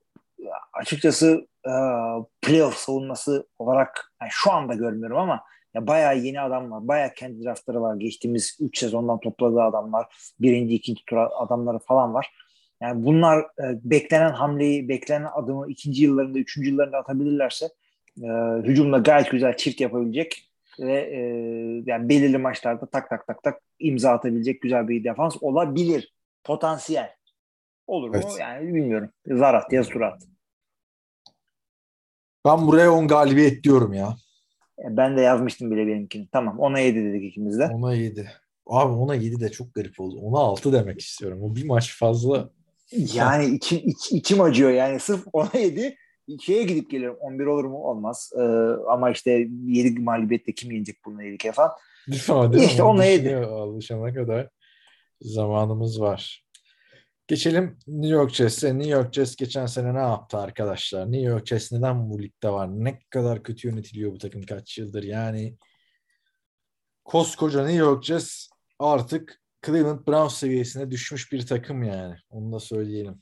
açıkçası 0.73 1.47
e, 1.65 1.71
playoff 2.41 2.75
savunması 2.75 3.47
olarak 3.59 4.13
yani 4.21 4.29
şu 4.31 4.51
anda 4.51 4.73
görmüyorum 4.73 5.17
ama 5.17 5.43
ya 5.73 5.87
bayağı 5.87 6.17
yeni 6.17 6.41
adam 6.41 6.71
var. 6.71 6.87
Bayağı 6.87 7.13
kendi 7.13 7.43
draftları 7.43 7.81
var. 7.81 7.95
Geçtiğimiz 7.95 8.57
3 8.61 8.77
sezondan 8.79 9.19
topladığı 9.19 9.61
adamlar. 9.61 10.33
Birinci, 10.39 10.75
ikinci 10.75 11.05
tur 11.05 11.17
adamları 11.17 11.79
falan 11.79 12.13
var. 12.13 12.31
Yani 12.81 13.05
bunlar 13.05 13.39
e, 13.39 13.79
beklenen 13.83 14.31
hamleyi, 14.31 14.89
beklenen 14.89 15.29
adımı 15.33 15.71
ikinci 15.71 16.03
yıllarında, 16.03 16.39
üçüncü 16.39 16.69
yıllarında 16.69 16.97
atabilirlerse 16.97 17.69
e, 18.23 18.27
hücumda 18.63 18.97
gayet 18.97 19.31
güzel 19.31 19.57
çift 19.57 19.81
yapabilecek 19.81 20.51
ve 20.79 20.93
e, 20.93 21.19
yani 21.85 22.09
belirli 22.09 22.37
maçlarda 22.37 22.85
tak 22.85 23.09
tak 23.09 23.27
tak 23.27 23.43
tak 23.43 23.61
imza 23.79 24.11
atabilecek 24.11 24.61
güzel 24.61 24.87
bir 24.87 25.03
defans 25.03 25.37
olabilir. 25.41 26.13
Potansiyel. 26.43 27.15
Olur 27.87 28.09
mu? 28.09 28.15
Evet. 28.15 28.37
Yani 28.39 28.67
bilmiyorum. 28.67 29.09
Zarat 29.27 29.73
yaz 29.73 29.89
turat. 29.89 30.23
Ben 32.45 32.67
buraya 32.67 32.91
10 32.91 33.07
galibiyet 33.07 33.63
diyorum 33.63 33.93
ya. 33.93 34.15
E, 34.79 34.97
Ben 34.97 35.17
de 35.17 35.21
yazmıştım 35.21 35.71
bile 35.71 35.87
benimkini. 35.87 36.27
Tamam. 36.31 36.59
Ona 36.59 36.79
7 36.79 37.03
dedik 37.03 37.23
ikimiz 37.23 37.59
de. 37.59 37.65
Ona 37.65 37.93
7. 37.93 38.31
Abi 38.67 38.93
ona 38.93 39.15
7 39.15 39.39
de 39.39 39.49
çok 39.49 39.73
garip 39.73 39.99
oldu. 39.99 40.19
Ona 40.21 40.39
6 40.39 40.73
demek 40.73 40.99
istiyorum. 41.01 41.43
O 41.43 41.55
bir 41.55 41.65
maç 41.65 41.97
fazla. 41.97 42.49
Yani 42.91 43.55
içim, 43.55 43.77
iç- 43.85 44.11
içim 44.11 44.41
acıyor 44.41 44.71
yani. 44.71 44.99
Sırf 44.99 45.23
ona 45.33 45.51
7 45.59 45.95
şeye 46.41 46.63
gidip 46.63 46.89
geliyorum. 46.91 47.17
11 47.21 47.45
olur 47.45 47.65
mu? 47.65 47.77
Olmaz. 47.77 48.31
Ee, 48.37 48.41
ama 48.89 49.11
işte 49.11 49.47
7 49.65 49.99
mağlubiyette 49.99 50.51
kim 50.53 50.71
yenecek 50.71 50.97
bunu 51.05 51.23
7 51.23 51.37
kere 51.37 51.51
falan. 51.51 51.71
Mi? 52.07 52.53
Değil? 52.53 52.69
İşte 52.69 52.83
ona 52.83 53.05
yedi. 53.05 53.23
düşünüyor, 53.23 53.51
Alışana 53.51 54.13
kadar 54.13 54.49
zamanımız 55.21 56.01
var. 56.01 56.45
Geçelim 57.27 57.77
New 57.87 58.15
York 58.15 58.33
Jets'e. 58.33 58.77
New 58.77 58.91
York 58.91 59.13
Jets 59.13 59.35
geçen 59.35 59.65
sene 59.65 59.93
ne 59.93 59.99
yaptı 59.99 60.37
arkadaşlar? 60.37 61.11
New 61.11 61.29
York 61.29 61.47
Jets 61.47 61.71
neden 61.71 62.09
bu 62.09 62.21
ligde 62.21 62.49
var? 62.49 62.69
Ne 62.71 62.99
kadar 63.09 63.43
kötü 63.43 63.67
yönetiliyor 63.67 64.11
bu 64.11 64.17
takım 64.17 64.41
kaç 64.41 64.77
yıldır? 64.77 65.03
Yani 65.03 65.57
koskoca 67.05 67.59
New 67.65 67.79
York 67.79 68.03
Jets 68.03 68.47
artık 68.79 69.40
Cleveland 69.65 70.07
Browns 70.07 70.37
seviyesine 70.37 70.91
düşmüş 70.91 71.31
bir 71.31 71.45
takım 71.45 71.83
yani. 71.83 72.15
Onu 72.29 72.51
da 72.51 72.59
söyleyelim. 72.59 73.21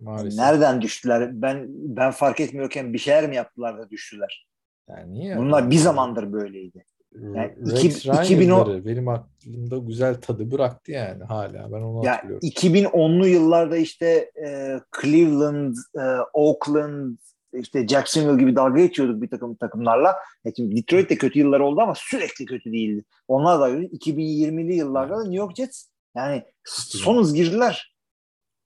Maalesef. 0.00 0.38
Nereden 0.38 0.82
düştüler? 0.82 1.42
Ben 1.42 1.66
ben 1.68 2.10
fark 2.10 2.40
etmiyorken 2.40 2.92
bir 2.92 2.98
şeyler 2.98 3.28
mi 3.28 3.36
yaptılar 3.36 3.78
da 3.78 3.90
düştüler? 3.90 4.46
Yani 4.88 5.14
niye? 5.14 5.36
Bunlar 5.38 5.70
bir 5.70 5.76
zamandır 5.76 6.32
böyleydi. 6.32 6.84
Yani 7.14 7.54
Rex 7.72 7.84
iki- 7.84 8.08
Ryan 8.08 8.24
2010 8.24 8.58
yılları 8.58 8.86
benim 8.86 9.08
aklımda 9.08 9.78
güzel 9.78 10.14
tadı 10.20 10.50
bıraktı 10.50 10.92
yani 10.92 11.24
hala. 11.24 11.72
Ben 11.72 11.80
onu 11.82 12.04
Ya 12.06 12.12
hatırlıyorum. 12.12 12.48
2010'lu 12.48 13.26
yıllarda 13.26 13.76
işte 13.76 14.30
e, 14.46 14.80
Cleveland, 15.02 15.76
e, 15.98 16.02
Oakland, 16.32 17.16
işte 17.52 17.88
Jacksonville 17.88 18.40
gibi 18.40 18.56
dalga 18.56 18.80
geçiyorduk 18.80 19.22
bir 19.22 19.30
takım 19.30 19.54
takımlarla. 19.54 20.16
E 20.44 20.54
şimdi 20.56 20.76
Detroit 20.76 21.10
de 21.10 21.16
kötü 21.16 21.38
yıllar 21.38 21.60
oldu 21.60 21.80
ama 21.80 21.94
sürekli 21.96 22.44
kötü 22.44 22.72
değildi. 22.72 23.04
Onlar 23.28 23.60
da 23.60 23.70
öyle. 23.70 23.86
2020'li 23.86 24.74
yıllarda 24.74 25.18
da 25.18 25.22
New 25.22 25.36
York 25.36 25.56
Jets 25.56 25.86
yani 26.16 26.44
son 26.64 27.18
hız 27.18 27.34
girdiler. 27.34 27.94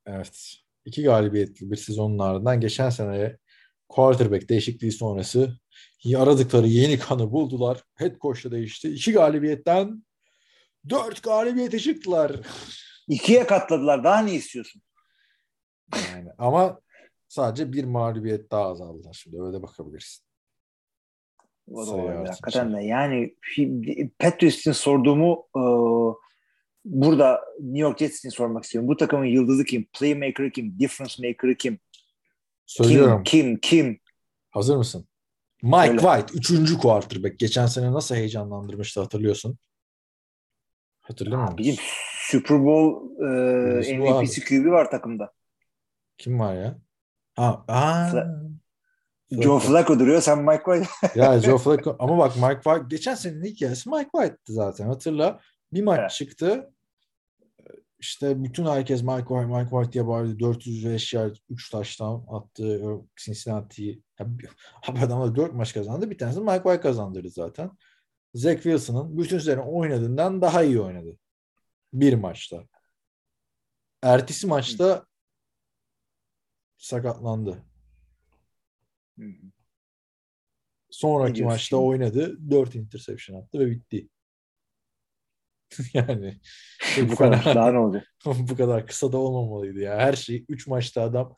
Evet. 0.07 0.55
İki 0.85 1.03
galibiyetli 1.03 1.71
bir 1.71 1.77
sezonun 1.77 2.19
ardından 2.19 2.61
geçen 2.61 2.91
sene 2.91 3.37
quarterback 3.89 4.49
değişikliği 4.49 4.93
sonrası 4.93 5.59
aradıkları 6.17 6.67
yeni 6.67 6.99
kanı 6.99 7.33
buldular. 7.33 7.83
Head 7.95 8.19
coach 8.21 8.45
da 8.45 8.51
değişti. 8.51 8.89
İki 8.89 9.13
galibiyetten 9.13 10.05
dört 10.89 11.23
galibiyete 11.23 11.79
çıktılar. 11.79 12.33
İkiye 13.09 13.47
katladılar. 13.47 14.05
Daha 14.05 14.19
ne 14.19 14.35
istiyorsun? 14.35 14.83
Yani 16.13 16.31
ama 16.39 16.81
sadece 17.35 17.73
bir 17.73 17.85
mağlubiyet 17.85 18.51
daha 18.51 18.65
azaldılar. 18.65 19.13
Şimdi 19.13 19.43
öyle 19.43 19.63
bakabilirsin. 19.63 20.25
O 21.71 21.81
artınca. 21.81 22.31
hakikaten 22.31 22.73
de. 22.73 22.83
Yani 22.83 23.37
için 24.41 24.73
sorduğumu 24.73 25.47
e, 25.57 25.63
burada 26.85 27.41
New 27.61 27.79
York 27.79 27.99
Jets 27.99 28.19
için 28.19 28.29
sormak 28.29 28.65
istiyorum. 28.65 28.89
Bu 28.89 28.97
takımın 28.97 29.25
yıldızı 29.25 29.65
kim? 29.65 29.85
Playmaker'ı 29.99 30.51
kim? 30.51 30.79
Difference 30.79 31.29
maker'ı 31.29 31.55
kim? 31.55 31.79
Söylüyorum. 32.67 33.23
Kim? 33.25 33.47
Kim? 33.47 33.61
Kim? 33.61 34.01
Hazır 34.51 34.77
mısın? 34.77 35.07
Mike 35.63 35.87
Söyle. 35.87 35.99
White. 36.01 36.39
Üçüncü 36.39 36.79
quarterback. 36.79 37.39
Geçen 37.39 37.67
sene 37.67 37.93
nasıl 37.93 38.15
heyecanlandırmıştı 38.15 39.01
hatırlıyorsun. 39.01 39.59
Hatırlıyor 41.01 41.43
musun? 41.43 41.59
Bizim 41.59 41.77
Super 42.31 42.65
Bowl 42.65 43.23
e, 43.23 43.99
MVP'si 43.99 44.45
QB 44.45 44.67
var 44.67 44.91
takımda. 44.91 45.33
Kim 46.19 46.41
var 46.41 46.55
ya? 46.55 46.79
Ha, 47.35 47.65
aa, 47.69 48.11
Joe 49.31 49.59
Flacco 49.59 49.99
duruyor. 49.99 50.21
Sen 50.21 50.39
Mike 50.45 50.63
White. 50.65 50.89
ya 51.21 51.41
Joe 51.41 51.59
Flacco 51.59 51.97
ama 51.99 52.19
bak 52.19 52.37
Mike 52.37 52.61
White 52.63 52.85
geçen 52.89 53.15
senenin 53.15 53.45
hikayesi 53.45 53.89
Mike 53.91 54.11
White'tı 54.15 54.53
zaten 54.53 54.87
hatırla. 54.87 55.41
Bir 55.73 55.83
maç 55.83 55.99
Evet. 56.01 56.11
çıktı. 56.11 56.71
İşte 57.99 58.45
bütün 58.45 58.67
herkes 58.67 59.03
Mike 59.03 59.25
White, 59.29 59.47
Mike 59.47 59.71
White 59.71 59.93
diye 59.93 60.07
bağırdı. 60.07 60.39
405 60.41 61.15
yard 61.15 61.37
3 61.51 61.71
taştan 61.71 62.25
attı 62.31 62.81
Cincinnati'yi. 63.17 64.03
Adamlar 65.03 65.37
4 65.37 65.55
maç 65.55 65.75
kazandı. 65.75 66.11
Bir 66.11 66.19
tanesini 66.19 66.45
Mike 66.45 66.63
White 66.63 66.81
kazandırdı 66.81 67.31
zaten. 67.31 67.71
Zach 68.35 68.55
Wilson'ın 68.55 69.19
bütün 69.19 69.39
sene 69.39 69.61
oynadığından 69.61 70.43
daha 70.43 70.63
iyi 70.63 70.81
oynadı. 70.81 71.17
Bir 71.93 72.15
maçta. 72.15 72.65
Ertesi 74.03 74.47
maçta 74.47 75.07
sakatlandı. 76.77 77.65
Sonraki 80.91 81.45
maçta 81.45 81.59
şimdi? 81.59 81.83
oynadı. 81.83 82.51
4 82.51 82.75
interception 82.75 83.41
attı 83.43 83.59
ve 83.59 83.71
bitti. 83.71 84.09
yani 85.95 86.41
Bu 87.11 87.17
kadar. 87.17 87.45
Daha 87.45 87.73
ne 87.73 87.79
olacak? 87.79 88.15
bu 88.25 88.57
kadar 88.57 88.87
kısa 88.87 89.13
da 89.13 89.19
olmamalıydı 89.19 89.81
ya. 89.81 89.99
Her 89.99 90.13
şey 90.13 90.45
3 90.49 90.67
maçta 90.67 91.03
adam 91.03 91.35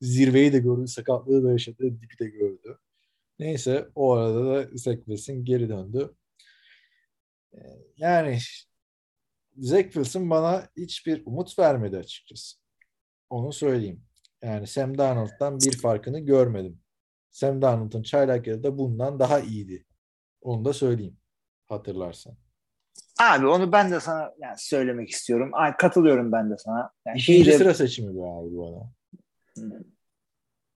zirveyi 0.00 0.52
de 0.52 0.58
gördü, 0.58 0.88
sakatlığı 0.88 1.44
da 1.44 1.52
yaşadı, 1.52 2.00
dibi 2.00 2.18
de 2.18 2.28
gördü. 2.28 2.78
Neyse 3.38 3.88
o 3.94 4.12
arada 4.12 4.44
da 4.44 4.68
Zach 4.74 4.96
Wilson 4.96 5.44
geri 5.44 5.68
döndü. 5.68 6.14
Ee, 7.54 7.58
Yani 7.96 8.38
Zach 9.56 9.84
Wilson 9.84 10.30
bana 10.30 10.68
hiçbir 10.76 11.22
umut 11.26 11.58
vermedi 11.58 11.96
açıkçası. 11.96 12.56
Onu 13.30 13.52
söyleyeyim. 13.52 14.02
Yani 14.42 14.66
Sam 14.66 14.98
Darnold'dan 14.98 15.58
bir 15.60 15.78
farkını 15.78 16.18
görmedim. 16.20 16.80
Sam 17.30 17.62
Darnold'un 17.62 18.02
çaylak 18.02 18.46
yarı 18.46 18.62
da 18.62 18.78
bundan 18.78 19.18
daha 19.18 19.40
iyiydi. 19.40 19.86
Onu 20.40 20.64
da 20.64 20.72
söyleyeyim. 20.72 21.16
Hatırlarsan. 21.68 22.34
Abi 23.20 23.46
onu 23.46 23.72
ben 23.72 23.90
de 23.90 24.00
sana 24.00 24.34
yani 24.38 24.54
söylemek 24.58 25.10
istiyorum. 25.10 25.50
Ay, 25.52 25.76
katılıyorum 25.76 26.32
ben 26.32 26.50
de 26.50 26.54
sana. 26.58 26.90
Yani 27.06 27.18
İkinci 27.18 27.44
şeyde- 27.44 27.58
sıra 27.58 27.74
seçimi 27.74 28.14
bu 28.14 28.26
abi 28.30 28.52
bu 28.56 28.68
adam. 28.68 28.92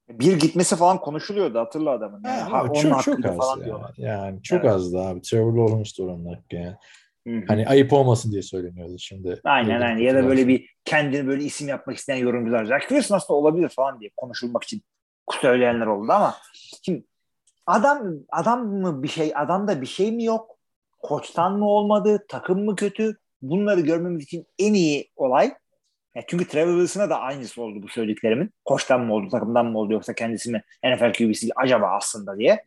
bir 0.08 0.38
gitmesi 0.38 0.76
falan 0.76 1.00
konuşuluyordu 1.00 1.58
hatırla 1.58 1.90
adamın. 1.90 2.22
Yani, 2.24 2.40
Ha, 2.40 2.52
ha, 2.58 2.62
onun 2.64 2.72
çok, 2.74 3.02
çok 3.02 3.24
az 3.26 3.36
falan 3.36 3.58
ya. 3.58 3.64
diyorlar. 3.64 3.94
Yani 3.96 4.42
çok 4.42 4.60
Evet. 4.60 4.70
azdı 4.74 4.98
abi. 5.00 5.20
Trevor 5.22 5.52
Lawrence 5.52 5.90
da 5.98 6.02
oranın 6.06 6.34
hakkı 6.34 6.56
yani. 6.56 6.76
Hı 7.26 7.30
hı. 7.30 7.44
Hani 7.48 7.66
ayıp 7.66 7.92
olmasın 7.92 8.32
diye 8.32 8.42
söyleniyordu 8.42 8.98
şimdi. 8.98 9.40
Aynen 9.44 9.80
aynen. 9.80 10.02
Ya 10.02 10.14
da 10.14 10.26
böyle 10.26 10.48
bir 10.48 10.70
kendini 10.84 11.26
böyle 11.26 11.44
isim 11.44 11.68
yapmak 11.68 11.96
isteyen 11.96 12.16
yorumcular. 12.16 12.64
Jack 12.64 12.80
Wilson 12.80 13.16
aslında 13.16 13.38
olabilir 13.38 13.68
falan 13.68 14.00
diye 14.00 14.10
konuşulmak 14.16 14.64
için 14.64 14.82
söyleyenler 15.40 15.86
oldu 15.86 16.12
ama 16.12 16.36
şimdi 16.82 17.04
adam 17.66 18.12
adam 18.32 18.66
mı 18.66 19.02
bir 19.02 19.08
şey 19.08 19.32
adamda 19.36 19.80
bir 19.80 19.86
şey 19.86 20.12
mi 20.12 20.24
yok? 20.24 20.58
Koçtan 20.98 21.58
mı 21.58 21.68
olmadı? 21.68 22.24
Takım 22.28 22.64
mı 22.64 22.76
kötü? 22.76 23.16
Bunları 23.42 23.80
görmemiz 23.80 24.24
için 24.24 24.46
en 24.58 24.74
iyi 24.74 25.10
olay 25.16 25.54
ya 26.14 26.22
çünkü 26.26 26.48
Trevor 26.48 26.72
Wilson'a 26.72 27.10
da 27.10 27.20
aynısı 27.20 27.62
oldu 27.62 27.82
bu 27.82 27.88
söylediklerimin. 27.88 28.50
Koçtan 28.64 29.00
mı 29.00 29.14
oldu, 29.14 29.28
takımdan 29.28 29.66
mı 29.66 29.78
oldu 29.78 29.92
yoksa 29.92 30.14
kendisi 30.14 30.50
mi 30.50 30.62
NFL 30.84 31.12
QB'si 31.12 31.48
acaba 31.56 31.86
aslında 31.86 32.38
diye. 32.38 32.64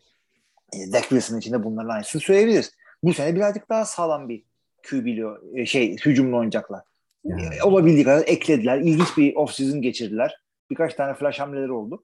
E, 0.74 0.86
Zach 0.86 1.02
Wilson 1.02 1.38
için 1.38 1.54
de 1.54 1.64
bunların 1.64 1.90
aynısını 1.90 2.22
söyleyebiliriz. 2.22 2.72
Bu 3.08 3.14
sene 3.14 3.36
birazcık 3.36 3.70
daha 3.70 3.86
sağlam 3.86 4.30
bir 4.30 4.44
QB'li 4.90 5.26
e, 5.54 5.66
şey 5.66 5.98
hücumlu 5.98 6.38
oynayacaklar. 6.38 6.82
Yani. 7.24 7.56
E, 7.56 7.64
Olabildiği 7.64 8.04
kadar 8.04 8.24
eklediler. 8.28 8.78
İlginç 8.78 9.18
bir 9.18 9.36
off-season 9.36 9.82
geçirdiler. 9.82 10.42
Birkaç 10.70 10.94
tane 10.94 11.14
flash 11.14 11.40
hamleleri 11.40 11.72
oldu. 11.72 12.04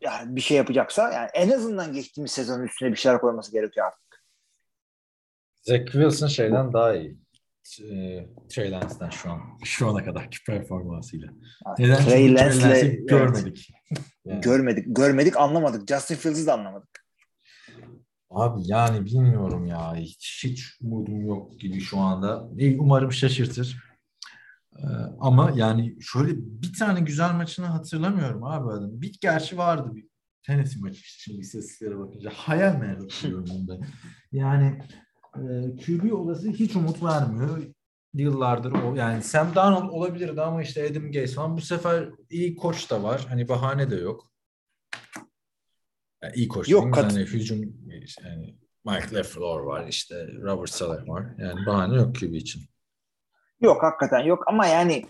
Yani 0.00 0.36
bir 0.36 0.40
şey 0.40 0.56
yapacaksa 0.56 1.12
yani 1.12 1.28
en 1.34 1.50
azından 1.50 1.92
geçtiğimiz 1.92 2.32
sezonun 2.32 2.64
üstüne 2.64 2.90
bir 2.90 2.96
şeyler 2.96 3.20
koyması 3.20 3.52
gerekiyor 3.52 3.86
artık. 3.86 4.24
Zach 5.62 5.84
Wilson 5.92 6.26
şeyden 6.26 6.72
daha 6.72 6.94
iyi. 6.94 7.18
E, 7.80 8.26
Trey 8.48 8.70
Lance'den 8.70 9.10
şu 9.10 9.30
an. 9.30 9.40
Şu 9.64 9.88
ana 9.88 10.04
kadarki 10.04 10.44
performansıyla. 10.46 11.28
Neden? 11.78 11.96
Trey 11.96 12.34
Lance'le- 12.34 12.62
Lance'i 12.62 12.86
evet. 12.86 13.08
görmedik. 13.08 13.70
Yani. 14.24 14.40
Görmedik, 14.40 14.84
görmedik, 14.88 15.36
anlamadık. 15.36 15.88
Justin 15.88 16.14
Fields'ı 16.14 16.46
da 16.46 16.52
anlamadık. 16.54 16.99
Abi 18.30 18.60
yani 18.64 19.04
bilmiyorum 19.04 19.66
ya. 19.66 19.94
Hiç, 19.96 20.44
hiç 20.44 20.76
umudum 20.80 21.26
yok 21.26 21.60
gibi 21.60 21.80
şu 21.80 21.98
anda. 21.98 22.48
İyi, 22.58 22.80
Umarım 22.80 23.12
şaşırtır. 23.12 23.84
Ee, 24.76 24.86
ama 25.20 25.52
yani 25.54 25.96
şöyle 26.00 26.32
bir 26.36 26.72
tane 26.78 27.00
güzel 27.00 27.34
maçını 27.34 27.66
hatırlamıyorum 27.66 28.44
abi 28.44 28.72
adam. 28.72 29.02
Bir 29.02 29.18
gerçi 29.20 29.58
vardı 29.58 29.90
bir 29.94 30.08
Tennessee 30.46 30.80
maçı 30.80 31.00
şimdi 31.02 31.40
istatistiklere 31.40 31.98
bakınca. 31.98 32.30
Hayal 32.34 32.76
meyal 32.76 33.00
hatırlıyorum 33.00 33.46
bunda. 33.50 33.78
Yani 34.32 34.82
e, 35.36 35.40
QB 35.76 36.12
odası 36.12 36.48
hiç 36.48 36.76
umut 36.76 37.02
vermiyor. 37.02 37.62
Yıllardır 38.14 38.72
o 38.72 38.94
yani 38.94 39.22
Sam 39.22 39.54
Darnold 39.54 39.88
olabilirdi 39.90 40.42
ama 40.42 40.62
işte 40.62 40.88
Adam 40.90 41.12
Gase 41.12 41.34
falan 41.34 41.56
bu 41.56 41.60
sefer 41.60 42.08
iyi 42.30 42.56
koç 42.56 42.90
da 42.90 43.02
var. 43.02 43.26
Hani 43.28 43.48
bahane 43.48 43.90
de 43.90 43.96
yok. 43.96 44.29
Yani 46.22 46.34
iyi 46.34 46.48
koç 46.48 46.68
Yok, 46.68 46.94
kat- 46.94 47.12
Yani 47.12 47.24
hücum 47.24 47.58
yani 48.24 48.54
Mike 48.84 49.16
LaFleur 49.16 49.60
var 49.60 49.86
işte 49.88 50.14
Robert 50.42 50.70
Saleh 50.70 51.08
var. 51.08 51.26
Yani 51.38 51.66
bahane 51.66 51.96
yok 51.96 52.16
QB 52.16 52.34
için. 52.34 52.62
Yok 53.60 53.82
hakikaten 53.82 54.20
yok 54.20 54.44
ama 54.48 54.66
yani 54.66 55.06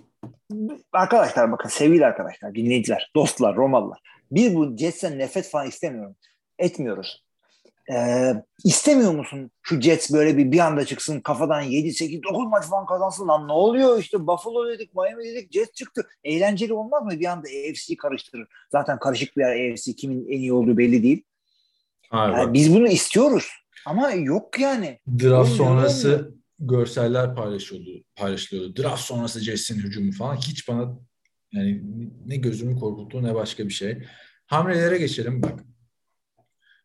arkadaşlar 0.92 1.52
bakın 1.52 1.68
sevgili 1.68 2.06
arkadaşlar, 2.06 2.54
dinleyiciler, 2.54 3.10
dostlar, 3.14 3.56
Romalılar. 3.56 3.98
Biz 4.30 4.54
bu 4.54 4.76
Jets'ten 4.76 5.18
nefret 5.18 5.48
falan 5.48 5.66
istemiyorum. 5.68 6.16
Etmiyoruz. 6.58 7.24
Ee, 7.92 8.32
istemiyor 8.64 9.14
musun 9.14 9.50
şu 9.62 9.80
Jets 9.80 10.12
böyle 10.12 10.36
bir 10.36 10.52
bir 10.52 10.58
anda 10.58 10.84
çıksın 10.84 11.20
kafadan 11.20 11.60
7 11.60 11.92
8 11.92 12.22
9 12.22 12.46
maç 12.46 12.64
falan 12.64 12.86
kazansın 12.86 13.28
lan 13.28 13.48
ne 13.48 13.52
oluyor 13.52 13.98
işte 13.98 14.26
Buffalo 14.26 14.68
dedik 14.68 14.94
Miami 14.94 15.24
dedik 15.24 15.52
Jets 15.52 15.72
çıktı. 15.72 16.08
Eğlenceli 16.24 16.72
olmaz 16.72 17.02
mı 17.02 17.10
bir 17.10 17.26
anda 17.26 17.48
AFC'yi 17.48 17.96
karıştırır. 17.96 18.48
Zaten 18.72 18.98
karışık 18.98 19.36
bir 19.36 19.42
yer 19.42 19.72
AFC 19.72 19.92
kimin 19.92 20.26
en 20.28 20.38
iyi 20.38 20.52
olduğu 20.52 20.78
belli 20.78 21.02
değil. 21.02 21.22
Yani 22.12 22.52
biz 22.52 22.74
bunu 22.74 22.88
istiyoruz 22.88 23.48
ama 23.86 24.10
yok 24.10 24.58
yani. 24.58 24.98
draft 25.18 25.50
sonrası 25.50 26.34
görseller 26.58 27.34
paylaşıyordu, 27.34 28.04
paylaşılıyordu. 28.16 28.82
Draft 28.82 29.02
sonrası 29.02 29.40
Jets'in 29.40 29.78
hücumu 29.78 30.12
falan 30.12 30.36
hiç 30.36 30.68
bana 30.68 30.98
yani 31.52 31.82
ne 32.26 32.36
gözümü 32.36 32.80
korkuttu 32.80 33.22
ne 33.22 33.34
başka 33.34 33.64
bir 33.64 33.72
şey. 33.72 34.02
Hamlelere 34.46 34.98
geçelim 34.98 35.42
bak. 35.42 35.64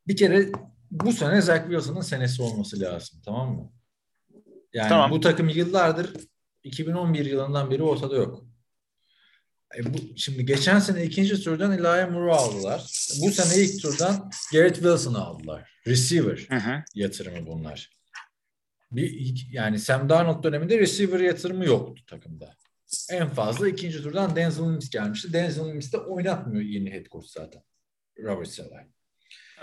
Bir 0.08 0.16
kere 0.16 0.50
bu 1.04 1.12
sene 1.12 1.42
Zach 1.42 1.62
Wilson'ın 1.62 2.02
senesi 2.02 2.42
olması 2.42 2.80
lazım 2.80 3.22
tamam 3.26 3.56
mı? 3.56 3.72
Yani 4.74 4.90
Tamam. 4.90 5.12
bu 5.12 5.20
takım 5.20 5.50
yıllardır 5.50 6.14
2011 6.64 7.26
yılından 7.26 7.72
beri 7.72 7.84
ortada 7.84 8.16
yok. 8.16 8.46
E 9.78 9.94
bu, 9.94 9.98
şimdi 10.18 10.46
geçen 10.46 10.80
sene 10.80 11.04
ikinci 11.04 11.44
turdan 11.44 11.72
Elijah 11.72 12.12
Moore'u 12.12 12.34
aldılar. 12.34 12.82
Bu 13.22 13.32
sene 13.32 13.64
ilk 13.64 13.82
turdan 13.82 14.32
Garrett 14.52 14.76
Wilson'ı 14.76 15.26
aldılar. 15.26 15.72
Receiver 15.88 16.48
yatırımı 16.96 17.48
bunlar. 17.48 17.90
Bir, 18.92 19.48
yani 19.52 19.80
Sam 19.80 20.10
Darnold 20.10 20.44
döneminde 20.44 20.80
receiver 20.80 21.20
yatırımı 21.20 21.66
yoktu 21.66 22.04
takımda. 22.08 22.56
En 23.10 23.30
fazla 23.30 23.68
ikinci 23.68 24.04
turdan 24.04 24.36
Denzel 24.36 24.64
Mims 24.64 24.90
gelmişti. 24.90 25.34
Denzel 25.34 25.66
Mims 25.66 25.94
de 25.94 25.98
oynatmıyor 25.98 26.64
yeni 26.64 26.94
head 26.94 27.06
coach 27.06 27.28
zaten. 27.28 27.62
Robert 28.24 28.48
Saleh. 28.48 28.95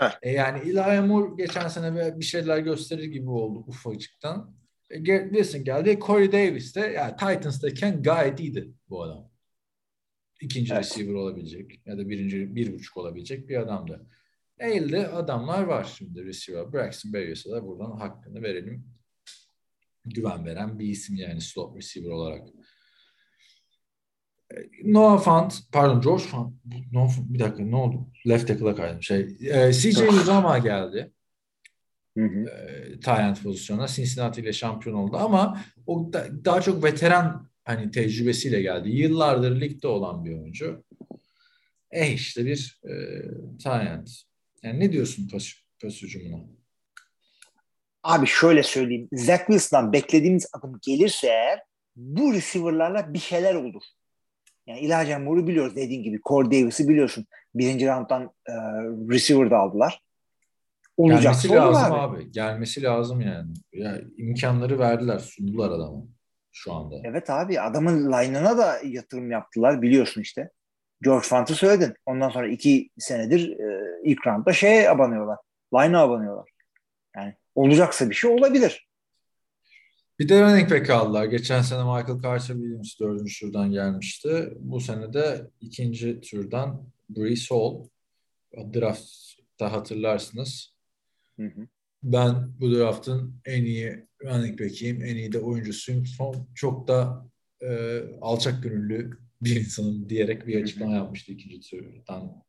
Evet. 0.01 0.13
E 0.21 0.31
yani 0.31 0.59
Elijah 0.59 1.07
Moore 1.07 1.43
geçen 1.43 1.67
sene 1.67 2.19
bir 2.19 2.25
şeyler 2.25 2.57
gösterir 2.57 3.03
gibi 3.03 3.29
oldu 3.29 3.63
ufacıktan. 3.67 4.55
E 4.89 5.03
Wilson 5.03 5.63
geldi. 5.63 5.99
Corey 6.01 6.31
Davis 6.31 6.75
de 6.75 6.79
yani 6.79 7.11
Titans'tayken 7.11 8.03
gayet 8.03 8.39
iyiydi 8.39 8.71
bu 8.89 9.03
adam. 9.03 9.31
İkinci 10.41 10.73
Evet. 10.73 10.83
receiver 10.83 11.13
olabilecek 11.13 11.87
ya 11.87 11.97
da 11.97 12.09
birinci 12.09 12.55
bir 12.55 12.73
buçuk 12.73 12.97
olabilecek 12.97 13.49
bir 13.49 13.57
adamdı. 13.57 14.07
Elde 14.59 15.07
adamlar 15.07 15.63
var 15.63 15.93
şimdi 15.97 16.25
receiver. 16.25 16.73
Braxton 16.73 17.13
Berrios'a 17.13 17.51
da 17.51 17.67
buradan 17.67 17.91
hakkını 17.91 18.41
verelim. 18.41 18.85
Güven 20.05 20.45
veren 20.45 20.79
bir 20.79 20.87
isim 20.87 21.15
yani 21.15 21.41
slot 21.41 21.77
receiver 21.77 22.09
olarak. 22.09 22.47
Noah 24.83 25.23
Fant, 25.23 25.53
pardon 25.71 26.01
George 26.01 26.23
Fant, 26.23 26.53
Fant- 26.93 27.33
bir 27.33 27.39
dakika 27.39 27.63
ne 27.63 27.75
oldu? 27.75 28.07
Left 28.27 28.47
tackle'a 28.47 28.75
kaydım. 28.75 29.03
Şey, 29.03 29.37
e, 29.41 29.73
CJ 29.73 29.97
Uzama 30.01 30.57
geldi. 30.57 31.11
Hı 32.17 32.25
hı. 32.25 32.49
E, 32.49 32.99
Tyrant 32.99 33.43
pozisyonuna 33.43 33.87
Cincinnati 33.87 34.41
ile 34.41 34.53
şampiyon 34.53 34.95
oldu 34.95 35.17
ama 35.17 35.61
o 35.87 36.13
da, 36.13 36.45
daha 36.45 36.61
çok 36.61 36.83
veteran 36.83 37.49
hani 37.63 37.91
tecrübesiyle 37.91 38.61
geldi. 38.61 38.89
Yıllardır 38.89 39.61
ligde 39.61 39.87
olan 39.87 40.25
bir 40.25 40.33
oyuncu. 40.39 40.83
E 41.91 42.11
işte 42.13 42.45
bir 42.45 42.81
e, 42.83 42.93
Tyrant. 43.63 44.09
Yani 44.63 44.79
ne 44.79 44.91
diyorsun 44.91 45.27
pas, 45.27 45.53
pas 45.81 46.01
hücumuna? 46.01 46.43
Abi 48.03 48.27
şöyle 48.27 48.63
söyleyeyim. 48.63 49.09
Zach 49.13 49.39
Wilson'dan 49.39 49.93
beklediğimiz 49.93 50.47
adım 50.53 50.79
gelirse 50.81 51.27
eğer 51.27 51.59
bu 51.95 52.33
receiver'larla 52.33 53.13
bir 53.13 53.19
şeyler 53.19 53.55
olur. 53.55 53.83
Yani 54.67 54.79
Elijah 54.79 55.19
Moore'u 55.19 55.47
biliyoruz 55.47 55.75
dediğin 55.75 56.03
gibi. 56.03 56.19
Corey 56.25 56.51
Davis'i 56.51 56.89
biliyorsun. 56.89 57.25
Birinci 57.55 57.87
round'dan 57.87 58.23
e, 58.23 58.53
receiver 59.09 59.51
da 59.51 59.57
aldılar. 59.57 60.01
Olacaksa 60.97 61.47
Gelmesi 61.47 61.67
lazım 61.67 61.93
abi. 61.93 62.17
abi. 62.17 62.31
Gelmesi 62.31 62.83
lazım 62.83 63.21
yani. 63.21 63.53
Ya 63.73 64.01
imkanları 64.17 64.79
verdiler, 64.79 65.19
sundular 65.19 65.71
adama 65.71 66.03
şu 66.51 66.73
anda. 66.73 66.95
Evet 67.03 67.29
abi 67.29 67.61
adamın 67.61 68.11
line'ına 68.11 68.57
da 68.57 68.77
yatırım 68.83 69.31
yaptılar 69.31 69.81
biliyorsun 69.81 70.21
işte. 70.21 70.49
George 71.01 71.27
Fant'ı 71.27 71.55
söyledin. 71.55 71.93
Ondan 72.05 72.29
sonra 72.29 72.47
iki 72.47 72.89
senedir 72.97 73.59
e, 73.59 73.99
ilk 74.03 74.27
roundda 74.27 74.53
şeye 74.53 74.89
abanıyorlar. 74.89 75.37
Line'a 75.73 76.01
abanıyorlar. 76.01 76.49
Yani 77.15 77.35
olacaksa 77.55 78.09
bir 78.09 78.15
şey 78.15 78.31
olabilir. 78.31 78.87
Bir 80.23 80.29
de 80.29 80.41
running 80.41 80.71
back 80.71 80.89
aldılar. 80.89 81.25
Geçen 81.25 81.61
sene 81.61 81.79
Michael 81.79 82.21
Carter 82.23 82.55
Williams 82.55 82.99
dördüncü 82.99 83.39
turdan 83.39 83.71
gelmişti. 83.71 84.53
Bu 84.59 84.79
sene 84.79 85.13
de 85.13 85.49
ikinci 85.61 86.21
turdan 86.21 86.89
Brees 87.09 87.51
Hall. 87.51 87.87
Draft'ta 88.73 89.71
hatırlarsınız. 89.71 90.73
Hı 91.39 91.45
hı. 91.45 91.67
Ben 92.03 92.59
bu 92.59 92.71
draftın 92.71 93.35
en 93.45 93.63
iyi 93.63 94.05
running 94.23 94.59
back'iyim, 94.59 95.03
en 95.03 95.15
iyi 95.15 95.31
de 95.31 95.39
oyuncusuyum. 95.39 96.05
Son, 96.05 96.47
çok 96.55 96.87
da 96.87 97.29
e, 97.61 98.01
alçak 98.21 98.63
gönüllü 98.63 99.17
bir 99.41 99.55
insanım 99.55 100.09
diyerek 100.09 100.47
bir 100.47 100.63
açıklama 100.63 100.95
yapmıştı 100.95 101.31
ikinci 101.31 101.69
turdan 101.69 102.43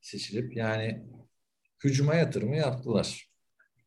seçilip. 0.00 0.56
Yani 0.56 1.06
hücuma 1.84 2.14
yatırımı 2.14 2.56
yaptılar. 2.56 3.28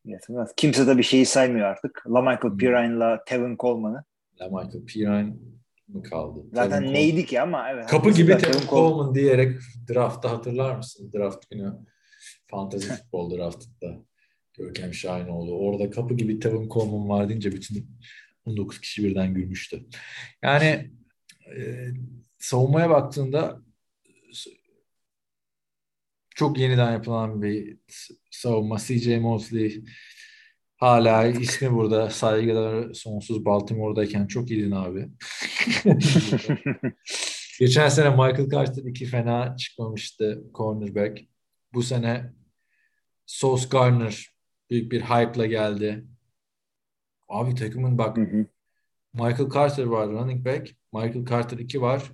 Yatırmaz. 0.04 0.52
Kimse 0.56 0.86
de 0.86 0.98
bir 0.98 1.02
şeyi 1.02 1.26
saymıyor 1.26 1.66
artık. 1.66 2.02
LaMichael 2.06 2.42
Hmm. 2.42 2.58
Pirine'la 2.58 3.24
Tevin 3.26 3.56
Coleman'ı. 3.56 4.04
La 4.40 4.46
Michael 4.48 4.84
Pirine 4.86 5.36
mı 5.88 6.02
kaldı? 6.02 6.40
Zaten 6.52 6.80
Tevin 6.82 6.94
neydi 6.94 7.26
ki 7.26 7.40
ama 7.40 7.70
evet. 7.70 7.86
Kapı 7.86 8.10
gibi 8.10 8.38
Tevin 8.38 8.52
Coleman. 8.52 8.66
Coleman 8.68 9.14
diyerek 9.14 9.58
draftta 9.90 10.30
hatırlar 10.30 10.76
mısın? 10.76 11.12
Draft 11.16 11.50
günü 11.50 11.72
Fantasy 12.50 12.88
Futbol 12.92 13.38
draftında 13.38 13.98
Görkem 14.58 14.94
Şahinoğlu. 14.94 15.58
Orada 15.58 15.90
kapı 15.90 16.14
gibi 16.14 16.38
Tevin 16.38 16.68
Coleman 16.68 17.08
var 17.08 17.28
deyince 17.28 17.52
bütün 17.52 17.86
19 18.46 18.80
kişi 18.80 19.04
birden 19.04 19.34
gülmüştü. 19.34 19.86
Yani 20.42 20.90
e, 21.56 21.86
savunmaya 22.38 22.90
baktığında 22.90 23.62
çok 26.34 26.58
yeniden 26.58 26.92
yapılan 26.92 27.42
bir 27.42 27.76
savunma. 28.30 28.78
CJ 28.78 29.08
Mosley 29.08 29.84
hala 30.76 31.26
ismi 31.26 31.72
burada 31.72 32.10
saygılar 32.10 32.94
sonsuz 32.94 33.44
Baltimore'dayken 33.44 34.26
çok 34.26 34.50
iyiydin 34.50 34.70
abi. 34.70 35.08
Geçen 37.58 37.88
sene 37.88 38.10
Michael 38.10 38.50
Carter 38.50 38.82
iki 38.82 39.06
fena 39.06 39.56
çıkmamıştı 39.56 40.44
cornerback. 40.54 41.20
Bu 41.74 41.82
sene 41.82 42.32
Sauce 43.26 43.68
Gardner 43.70 44.26
büyük 44.70 44.92
bir 44.92 45.00
hype'la 45.00 45.46
geldi. 45.46 46.04
Abi 47.28 47.54
takımın 47.54 47.98
bak 47.98 48.16
Hı 48.16 48.20
hı. 48.20 48.46
Michael 49.14 49.50
Carter 49.54 49.84
var 49.84 50.08
running 50.08 50.46
back. 50.46 50.76
Michael 50.92 51.26
Carter 51.26 51.58
2 51.58 51.80
var. 51.80 52.12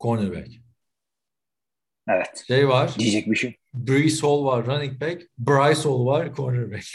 Cornerback. 0.00 0.61
Evet. 2.08 2.44
Şey 2.46 2.68
var. 2.68 2.94
Diyecek 2.98 3.26
bir 3.26 3.36
şey. 3.36 3.56
Brees 3.74 4.22
Hall 4.22 4.44
var 4.44 4.66
running 4.66 5.00
back. 5.00 5.22
Bryce 5.38 5.82
Hall 5.82 6.06
var 6.06 6.34
cornerback. 6.34 6.86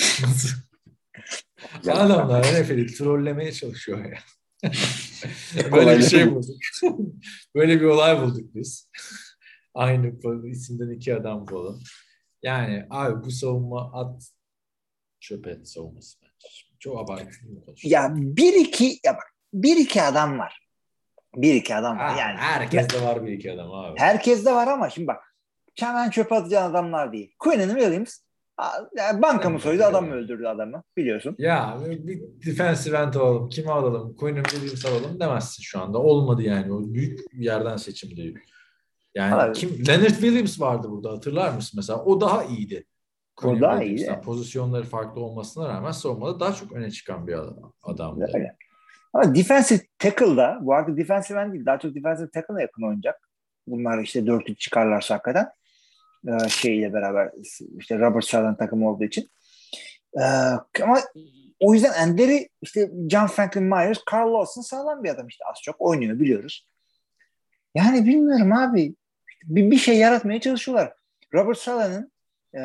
Adamlar 1.91 2.41
NFL'i 2.41 2.87
trollemeye 2.87 3.51
çalışıyor 3.51 4.05
ya. 4.05 4.19
Böyle 5.71 5.97
bir 5.97 6.03
şey 6.03 6.35
bulduk. 6.35 6.55
Böyle 7.55 7.81
bir 7.81 7.85
olay 7.85 8.21
bulduk 8.21 8.55
biz. 8.55 8.89
Aynı 9.73 10.13
isimden 10.49 10.89
iki 10.89 11.15
adam 11.15 11.47
bulalım. 11.47 11.83
Yani 12.43 12.85
abi 12.89 13.25
bu 13.25 13.31
savunma 13.31 13.93
at 13.93 14.31
çöp 15.19 15.47
et 15.47 15.69
savunması 15.69 16.17
bence. 16.21 16.47
Çok 16.79 16.99
abartılı 16.99 17.65
konuşuyor? 17.65 17.91
Ya 17.91 18.13
bir 18.15 18.53
iki 18.53 18.99
ya 19.05 19.13
bak 19.13 19.33
bir 19.53 19.77
iki 19.77 20.01
adam 20.01 20.39
var. 20.39 20.66
Bir 21.37 21.53
iki 21.53 21.75
adam 21.75 21.97
var. 21.97 22.09
Ha, 22.11 22.19
Yani 22.19 22.37
herkeste 22.37 23.01
var 23.05 23.25
bir 23.25 23.31
iki 23.31 23.51
adam 23.51 23.71
abi. 23.73 23.99
herkes 23.99 24.45
de 24.45 24.51
var 24.53 24.67
ama 24.67 24.89
şimdi 24.89 25.07
bak 25.07 25.33
hemen 25.79 26.09
çöpe 26.09 26.35
atacağın 26.35 26.71
adamlar 26.71 27.13
değil. 27.13 27.35
Quinnen 27.39 27.69
Williams 27.69 28.17
banka 29.21 29.49
mı 29.49 29.59
soydu 29.59 29.83
adam 29.83 30.05
mı 30.07 30.13
öldürdü 30.13 30.45
adamı 30.47 30.83
biliyorsun. 30.97 31.35
Ya 31.37 31.77
bir 31.89 32.21
defensive 32.45 32.97
end 32.97 33.13
alalım. 33.13 33.49
Kimi 33.49 33.71
alalım? 33.71 34.15
Quinn 34.15 34.43
Williams 34.43 34.85
alalım 34.85 35.19
demezsin 35.19 35.63
şu 35.63 35.79
anda. 35.81 35.97
Olmadı 35.99 36.41
yani. 36.43 36.73
O 36.73 36.93
büyük 36.93 37.19
bir 37.33 37.45
yerden 37.45 37.77
seçim 37.77 38.17
değil. 38.17 38.37
Yani 39.15 39.35
Abi. 39.35 39.53
kim? 39.53 39.69
Leonard 39.87 40.09
Williams 40.09 40.59
vardı 40.61 40.87
burada 40.89 41.11
hatırlar 41.11 41.53
mısın 41.53 41.73
mesela? 41.77 42.03
O 42.03 42.21
daha 42.21 42.43
iyiydi. 42.43 42.85
O 43.37 43.41
Quinn 43.41 43.61
daha 43.61 43.83
iyiydi. 43.83 44.19
Pozisyonları 44.25 44.83
farklı 44.83 45.21
olmasına 45.21 45.69
rağmen 45.69 45.91
savunmada 45.91 46.39
daha 46.39 46.53
çok 46.53 46.71
öne 46.71 46.91
çıkan 46.91 47.27
bir 47.27 47.33
adam- 47.33 47.73
adamdı. 47.83 48.25
Öyle. 48.33 48.55
Ama 49.13 49.35
defensive 49.35 49.79
tackle'da 49.99 50.59
bu 50.61 50.73
arada 50.73 50.97
defensive 50.97 51.39
end 51.41 51.53
değil 51.53 51.65
daha 51.65 51.79
çok 51.79 51.95
defensive 51.95 52.29
tackle'a 52.29 52.61
yakın 52.61 52.83
oynayacak. 52.83 53.29
Bunlar 53.67 53.99
işte 53.99 54.19
4-3 54.19 54.55
çıkarlarsa 54.55 55.15
hakikaten 55.15 55.49
ee, 56.27 56.49
şeyle 56.49 56.93
beraber 56.93 57.31
işte 57.77 57.99
Robert 57.99 58.25
Sala 58.25 58.57
takımı 58.57 58.89
olduğu 58.89 59.03
için. 59.03 59.29
Ee, 60.19 60.23
ama 60.83 60.99
o 61.59 61.73
yüzden 61.73 61.93
endleri 61.93 62.49
işte 62.61 62.91
John 63.09 63.27
Franklin 63.27 63.63
Myers, 63.63 63.99
Carl 64.13 64.33
Lawson 64.33 64.61
sağlam 64.61 65.03
bir 65.03 65.09
adam 65.09 65.27
işte 65.27 65.45
az 65.45 65.61
çok 65.63 65.75
oynuyor 65.81 66.19
biliyoruz. 66.19 66.67
Yani 67.75 68.05
bilmiyorum 68.05 68.53
abi. 68.53 68.95
Bir, 69.43 69.71
bir 69.71 69.77
şey 69.77 69.97
yaratmaya 69.97 70.41
çalışıyorlar. 70.41 70.93
Robert 71.33 71.57
Sala'nın 71.57 72.11
e, 72.55 72.61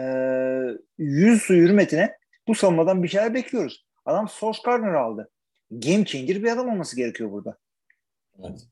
yüz 0.99 1.43
su 1.43 1.55
hürmetine 1.55 2.17
bu 2.49 2.55
savunmadan 2.55 3.03
bir 3.03 3.09
şeyler 3.09 3.35
bekliyoruz. 3.35 3.87
Adam 4.05 4.29
Sauce 4.29 4.59
Gardner 4.65 4.95
aldı. 4.95 5.31
Game 5.73 6.05
changer 6.05 6.43
bir 6.43 6.53
adam 6.53 6.69
olması 6.69 6.97
gerekiyor 6.97 7.33
burada. 7.33 7.59
Evet. 8.39 8.67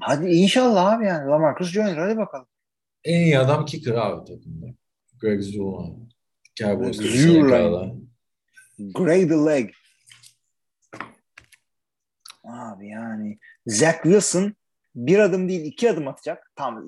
Hadi 0.00 0.26
inşallah 0.28 0.92
abi 0.92 1.06
yani. 1.06 1.30
Lamarcus 1.30 1.70
Joyner 1.70 1.96
hadi 1.96 2.16
bakalım. 2.16 2.46
En 3.04 3.20
iyi 3.20 3.38
adam 3.38 3.64
kicker 3.64 3.94
abi 3.94 4.24
takımda. 4.24 4.66
Greg 5.20 5.40
Zuma. 5.40 5.86
Cowboys 6.58 6.98
Greg 8.78 9.28
the 9.28 9.36
leg. 9.36 9.70
Abi 12.44 12.88
yani 12.88 13.38
Zach 13.66 14.02
Wilson 14.02 14.54
bir 14.94 15.18
adım 15.18 15.48
değil 15.48 15.64
iki 15.64 15.90
adım 15.90 16.08
atacak. 16.08 16.52
Tam 16.56 16.86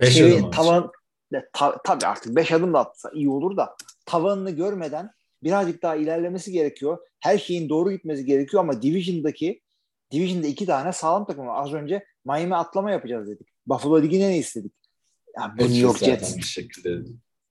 Beş 0.00 0.14
şey, 0.14 0.38
adım 0.38 0.50
tavan 0.50 0.92
ta, 1.52 1.82
tabii 1.84 2.06
artık 2.06 2.36
beş 2.36 2.52
adım 2.52 2.74
da 2.74 2.78
atsa 2.78 3.10
iyi 3.14 3.28
olur 3.28 3.56
da 3.56 3.76
tavanını 4.06 4.50
görmeden 4.50 5.10
birazcık 5.42 5.82
daha 5.82 5.96
ilerlemesi 5.96 6.52
gerekiyor. 6.52 6.98
Her 7.20 7.38
şeyin 7.38 7.68
doğru 7.68 7.92
gitmesi 7.92 8.24
gerekiyor 8.24 8.62
ama 8.62 8.82
Division'daki 8.82 9.60
Division'da 10.12 10.46
iki 10.46 10.66
tane 10.66 10.92
sağlam 10.92 11.26
takım 11.26 11.46
var. 11.46 11.62
Az 11.62 11.72
önce 11.72 12.04
Miami 12.24 12.56
atlama 12.56 12.90
yapacağız 12.90 13.28
dedik. 13.28 13.48
Buffalo 13.66 14.02
Ligi'ne 14.02 14.28
ne 14.28 14.38
istedik? 14.38 14.72
Ya 15.38 15.54
bu 15.58 15.62
New 15.62 15.78
York 15.78 15.98
Jets. 15.98 16.36
bir 16.36 16.42
şekilde 16.42 16.98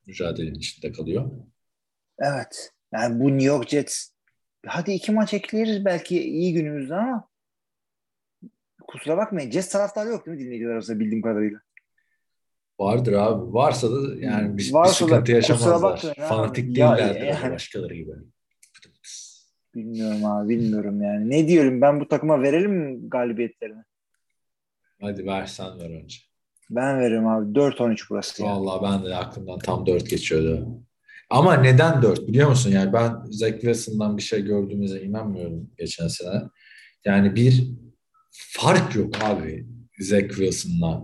mücadelenin 0.07 0.55
içinde 0.55 0.91
kalıyor. 0.91 1.31
Evet. 2.19 2.71
Yani 2.93 3.19
bu 3.19 3.27
New 3.29 3.45
York 3.45 3.69
Jets 3.69 4.09
hadi 4.65 4.91
iki 4.91 5.11
maç 5.11 5.33
ekleriz 5.33 5.85
belki 5.85 6.23
iyi 6.23 6.53
günümüzde 6.53 6.95
ama 6.95 7.27
kusura 8.87 9.17
bakmayın. 9.17 9.51
Jets 9.51 9.69
taraftarı 9.69 10.09
yok 10.09 10.25
değil 10.25 10.37
mi 10.37 10.43
dinleyiciler 10.43 10.71
arasında 10.71 10.99
bildiğim 10.99 11.21
kadarıyla? 11.21 11.59
Vardır 12.79 13.13
abi. 13.13 13.53
Varsa 13.53 13.91
da 13.91 14.15
yani 14.19 14.57
bir, 14.57 14.73
Varsa 14.73 15.05
bir 15.05 15.11
da 15.11 15.15
sıkıntı 15.15 15.19
kusura 15.19 15.35
yaşamazlar. 15.35 16.11
abi. 16.17 16.27
Fanatik 16.27 16.77
Ya- 16.77 16.97
değillerdir 16.97 17.21
yani- 17.21 17.39
abi 17.39 17.53
başkaları 17.53 17.95
gibi. 17.95 18.11
Bilmiyorum 19.75 20.25
abi 20.25 20.49
bilmiyorum 20.49 21.01
yani. 21.01 21.29
Ne 21.29 21.47
diyorum 21.47 21.81
ben 21.81 21.99
bu 21.99 22.07
takıma 22.07 22.41
verelim 22.41 22.71
mi 22.71 23.09
galibiyetlerini? 23.09 23.83
Hadi 25.01 25.25
versen 25.25 25.79
ver 25.79 25.89
önce. 25.89 26.17
Ben 26.69 26.99
veririm 26.99 27.27
abi. 27.27 27.55
4-13 27.55 28.09
burası. 28.09 28.43
Vallahi 28.43 28.83
ben 28.83 29.05
de 29.11 29.15
aklımdan 29.15 29.59
tam 29.59 29.85
4 29.85 30.09
geçiyordu. 30.09 30.67
Ama 31.29 31.53
neden 31.57 32.01
4 32.01 32.27
biliyor 32.27 32.49
musun? 32.49 32.71
Yani 32.71 32.93
ben 32.93 33.15
Zach 33.29 33.51
Wilson'dan 33.53 34.17
bir 34.17 34.21
şey 34.21 34.41
gördüğümüze 34.45 35.01
inanmıyorum 35.01 35.69
geçen 35.77 36.07
sene. 36.07 36.41
Yani 37.05 37.35
bir 37.35 37.67
fark 38.31 38.95
yok 38.95 39.13
abi 39.23 39.67
Zach 39.99 40.27
Wilson'la 40.29 41.03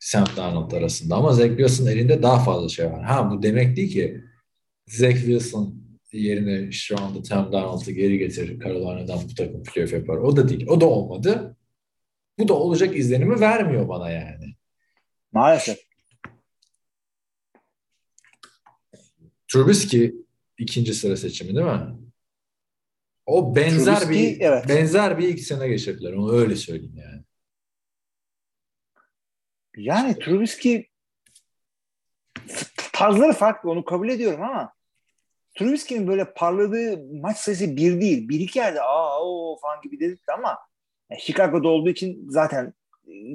Sam 0.00 0.24
Darnold 0.36 0.72
arasında. 0.72 1.14
Ama 1.16 1.32
Zach 1.32 1.48
Wilson 1.48 1.86
elinde 1.86 2.22
daha 2.22 2.44
fazla 2.44 2.68
şey 2.68 2.86
var. 2.86 3.02
Ha 3.04 3.30
bu 3.30 3.42
demek 3.42 3.76
değil 3.76 3.92
ki 3.92 4.24
Zach 4.86 5.16
Wilson 5.16 5.80
yerine 6.12 6.72
şu 6.72 7.00
anda 7.00 7.24
Sam 7.24 7.52
Darnold'u 7.52 7.90
geri 7.90 8.18
getirir 8.18 8.60
Carolina'dan 8.60 9.18
bu 9.30 9.34
takım 9.34 9.62
playoff 9.62 9.92
yapar. 9.92 10.16
O 10.16 10.36
da 10.36 10.48
değil. 10.48 10.66
O 10.68 10.80
da 10.80 10.86
olmadı. 10.86 11.56
Bu 12.38 12.48
da 12.48 12.54
olacak 12.54 12.96
izlenimi 12.96 13.40
vermiyor 13.40 13.88
bana 13.88 14.10
yani. 14.10 14.54
Maalesef. 15.32 15.78
Trubisky 19.52 20.14
ikinci 20.58 20.94
sıra 20.94 21.16
seçimi 21.16 21.54
değil 21.54 21.66
mi? 21.66 21.96
O 23.26 23.56
benzer 23.56 24.00
Trubisky, 24.00 24.34
bir 24.34 24.40
evet. 24.40 24.68
benzer 24.68 25.18
bir 25.18 25.28
ilk 25.28 25.40
sene 25.40 25.68
geçirdiler. 25.68 26.12
Onu 26.12 26.32
öyle 26.32 26.56
söyleyeyim 26.56 26.96
yani. 26.96 27.19
Yani 29.76 30.18
Trubisky 30.18 30.84
tarzları 32.92 33.32
farklı 33.32 33.70
onu 33.70 33.84
kabul 33.84 34.08
ediyorum 34.08 34.42
ama 34.42 34.72
Trubisky'nin 35.58 36.06
böyle 36.06 36.32
parladığı 36.32 37.04
maç 37.14 37.36
sayısı 37.36 37.76
bir 37.76 38.00
değil. 38.00 38.28
Bir 38.28 38.40
iki 38.40 38.58
yerde 38.58 38.82
aa 38.82 39.24
o 39.24 39.58
falan 39.62 39.82
gibi 39.82 40.00
dedik 40.00 40.28
de 40.28 40.32
ama 40.32 40.58
yani 41.10 41.20
Chicago'da 41.20 41.68
olduğu 41.68 41.90
için 41.90 42.26
zaten 42.28 42.74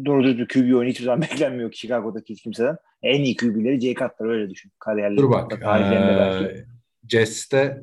doğru 0.06 0.24
düz 0.24 0.38
bir 0.38 0.48
QB 0.48 0.76
oyunu 0.76 0.90
hiçbir 0.90 1.06
zaman 1.06 1.22
beklenmiyor 1.32 1.72
ki 1.72 1.78
Chicago'daki 1.78 2.34
hiç 2.34 2.44
kimseden. 2.44 2.78
En 3.02 3.24
iyi 3.24 3.36
QB'leri 3.36 3.82
Jay 3.82 3.94
Cutler 3.94 4.30
öyle 4.30 4.50
düşün. 4.50 4.72
Kariyerleri. 4.80 5.18
Dur 5.18 5.30
bak. 5.30 5.52
Ee, 5.64 6.66
Jets'te 7.10 7.82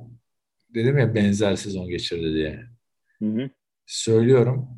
dedim 0.74 0.98
ya 0.98 1.14
benzer 1.14 1.56
sezon 1.56 1.88
geçirdi 1.88 2.34
diye. 2.34 2.60
Hı 3.18 3.24
hı. 3.24 3.50
Söylüyorum. 3.86 4.76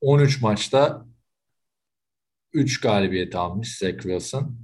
13 0.00 0.42
maçta 0.42 1.06
3 2.52 2.80
galibiyet 2.80 3.34
almış 3.34 3.78
Zach 3.78 4.02
Wilson. 4.02 4.58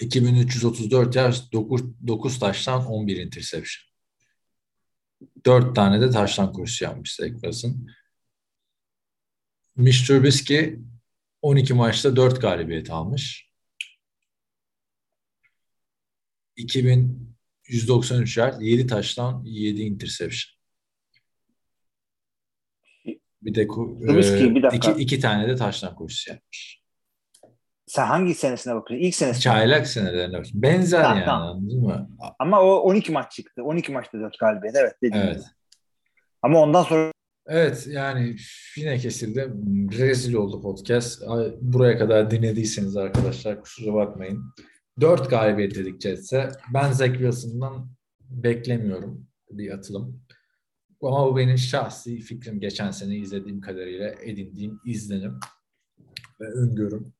2334 0.00 1.16
yaş 1.16 1.52
9, 1.52 1.82
9 2.06 2.38
taştan 2.38 2.86
11 2.86 3.16
interception. 3.16 3.88
4 5.44 5.74
tane 5.74 6.00
de 6.00 6.10
taştan 6.10 6.52
koşusu 6.52 6.84
yapmış 6.84 7.14
Zach 7.14 7.32
Wilson. 7.32 7.86
Mitch 9.76 10.06
Trubisky 10.06 10.78
12 11.42 11.74
maçta 11.74 12.16
4 12.16 12.40
galibiyet 12.40 12.90
almış. 12.90 13.48
2193 16.56 18.36
yard 18.36 18.60
7 18.60 18.86
taştan 18.86 19.44
7 19.44 19.82
interception. 19.82 20.58
Bir 23.42 23.54
de 23.54 23.66
Trubisky, 23.66 24.44
e, 24.44 24.54
bir 24.54 24.62
dakika. 24.62 24.92
iki, 24.92 25.02
iki 25.02 25.20
tane 25.20 25.48
de 25.48 25.56
taştan 25.56 25.94
koşusu 25.94 26.30
yapmış. 26.30 26.77
Sen 27.88 28.06
hangi 28.06 28.34
senesine 28.34 28.74
bakıyorsun? 28.74 29.06
İlk 29.06 29.14
senesine. 29.14 29.40
Çaylak 29.40 29.86
senelerine 29.86 30.38
bak. 30.38 30.46
Benzer 30.54 31.02
Tamam, 31.02 31.16
yani 31.16 31.26
tamam. 31.26 31.48
anladın 31.48 31.80
mı? 31.84 32.10
Ama 32.38 32.62
o 32.62 32.70
12 32.76 33.12
maç 33.12 33.32
çıktı. 33.32 33.62
12 33.64 33.92
maçta 33.92 34.18
4 34.20 34.38
galibiyet. 34.38 34.76
Evet. 34.76 34.92
Dediğin 35.02 35.22
Evet. 35.24 35.36
gibi. 35.36 35.44
Ama 36.42 36.60
ondan 36.62 36.82
sonra 36.82 37.12
Evet 37.46 37.86
yani 37.90 38.36
yine 38.76 38.98
kesildi. 38.98 39.52
Rezil 39.98 40.34
oldu 40.34 40.62
podcast. 40.62 41.22
Ay, 41.28 41.52
Buraya 41.60 41.98
kadar 41.98 42.30
dinlediyseniz 42.30 42.96
arkadaşlar 42.96 43.60
kusura 43.62 43.94
bakmayın. 43.94 44.54
4 45.00 45.30
galibiyet 45.30 45.74
dedik 45.74 46.00
Jets'e. 46.00 46.48
Ben 46.74 46.92
Zach 46.92 47.12
Wilson'dan 47.12 47.88
beklemiyorum 48.30 49.26
bir 49.50 49.70
atılım. 49.70 50.20
Ama 51.02 51.26
bu 51.26 51.36
benim 51.36 51.58
şahsi 51.58 52.20
fikrim. 52.20 52.60
Geçen 52.60 52.90
sene 52.90 53.16
izlediğim 53.16 53.60
kadarıyla 53.60 54.14
edindiğim 54.22 54.80
izlenim 54.84 55.40
ve 56.40 56.44
öngörüm. 56.46 57.12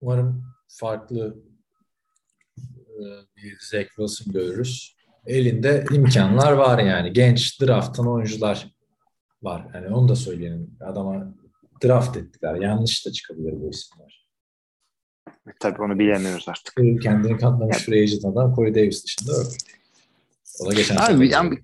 Umarım 0.00 0.44
farklı 0.68 1.36
e, 2.88 3.02
bir 3.36 3.58
Zach 3.60 3.86
Wilson 3.86 4.32
görürüz. 4.32 4.96
Elinde 5.26 5.84
imkanlar 5.92 6.52
var 6.52 6.78
yani. 6.78 7.12
Genç 7.12 7.60
draft'tan 7.60 8.08
oyuncular 8.08 8.74
var. 9.42 9.66
Yani 9.74 9.94
onu 9.94 10.08
da 10.08 10.16
söyleyelim. 10.16 10.76
Adama 10.80 11.34
draft 11.84 12.16
ettiler. 12.16 12.54
Yanlış 12.54 13.06
da 13.06 13.12
çıkabilir 13.12 13.52
bu 13.52 13.70
isimler. 13.70 14.26
tabii 15.60 15.82
onu 15.82 15.98
bilemiyoruz 15.98 16.48
artık. 16.48 16.74
Kendini 17.02 17.38
kanıtlamış 17.38 17.78
free 17.78 18.02
agent 18.02 18.24
adam 18.24 18.54
Corey 18.54 18.74
Davis 18.74 19.04
dışında 19.04 19.32
yok. 19.32 19.46
O 20.60 20.70
da 20.70 20.74
geçen. 20.74 20.96
Abi, 20.96 21.28
yani 21.28 21.58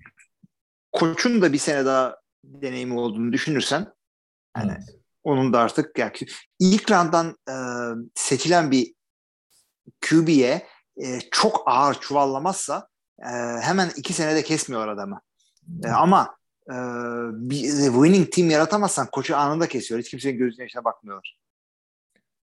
koçun 0.91 1.41
da 1.41 1.53
bir 1.53 1.57
sene 1.57 1.85
daha 1.85 2.17
deneyimi 2.43 2.99
olduğunu 2.99 3.33
düşünürsen 3.33 3.87
yani 4.57 4.71
Evet. 4.71 5.00
Onun 5.23 5.53
da 5.53 5.59
artık 5.59 5.97
yani 5.97 6.11
ilk 6.59 6.91
round'dan 6.91 7.37
e, 7.49 7.55
seçilen 8.15 8.71
bir 8.71 8.93
QB'ye 10.09 10.67
e, 10.97 11.19
çok 11.31 11.63
ağır 11.65 11.93
çuvallamazsa 11.93 12.87
e, 13.19 13.29
hemen 13.61 13.91
iki 13.97 14.13
senede 14.13 14.43
kesmiyor 14.43 14.87
adamı. 14.87 15.21
E, 15.83 15.87
ama 15.87 16.35
e, 16.69 16.75
bir 17.33 17.63
winning 17.69 18.31
team 18.31 18.49
yaratamazsan 18.49 19.07
koçu 19.11 19.37
anında 19.37 19.67
kesiyor. 19.67 19.99
Hiç 19.99 20.09
kimsenin 20.09 20.37
gözünün 20.37 20.63
yaşına 20.63 20.83
bakmıyorlar. 20.83 21.39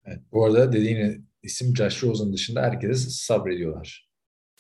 Evet, 0.05 0.20
bu 0.32 0.44
arada 0.44 0.72
dediğin 0.72 1.28
isim 1.42 1.76
Josh 1.76 2.02
Rosen 2.02 2.32
dışında 2.32 2.62
herkes 2.62 3.16
sabrediyorlar. 3.16 4.10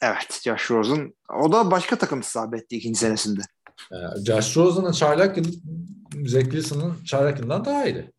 Evet 0.02 0.40
Josh 0.44 0.70
Rosen. 0.70 1.14
O 1.42 1.52
da 1.52 1.70
başka 1.70 1.96
takım 1.96 2.20
isabet 2.20 2.62
etti 2.62 2.76
ikinci 2.76 2.98
senesinde. 2.98 3.40
Ee, 3.92 4.24
Josh 4.26 4.56
Rosen'ın 4.56 4.92
çaylak 4.92 5.36
yılı 5.36 5.48
Zach 6.26 6.42
Wilson'ın 6.44 7.04
çaylak 7.04 7.38
yılından 7.38 7.64
daha 7.64 7.84
iyiydi. 7.84 8.12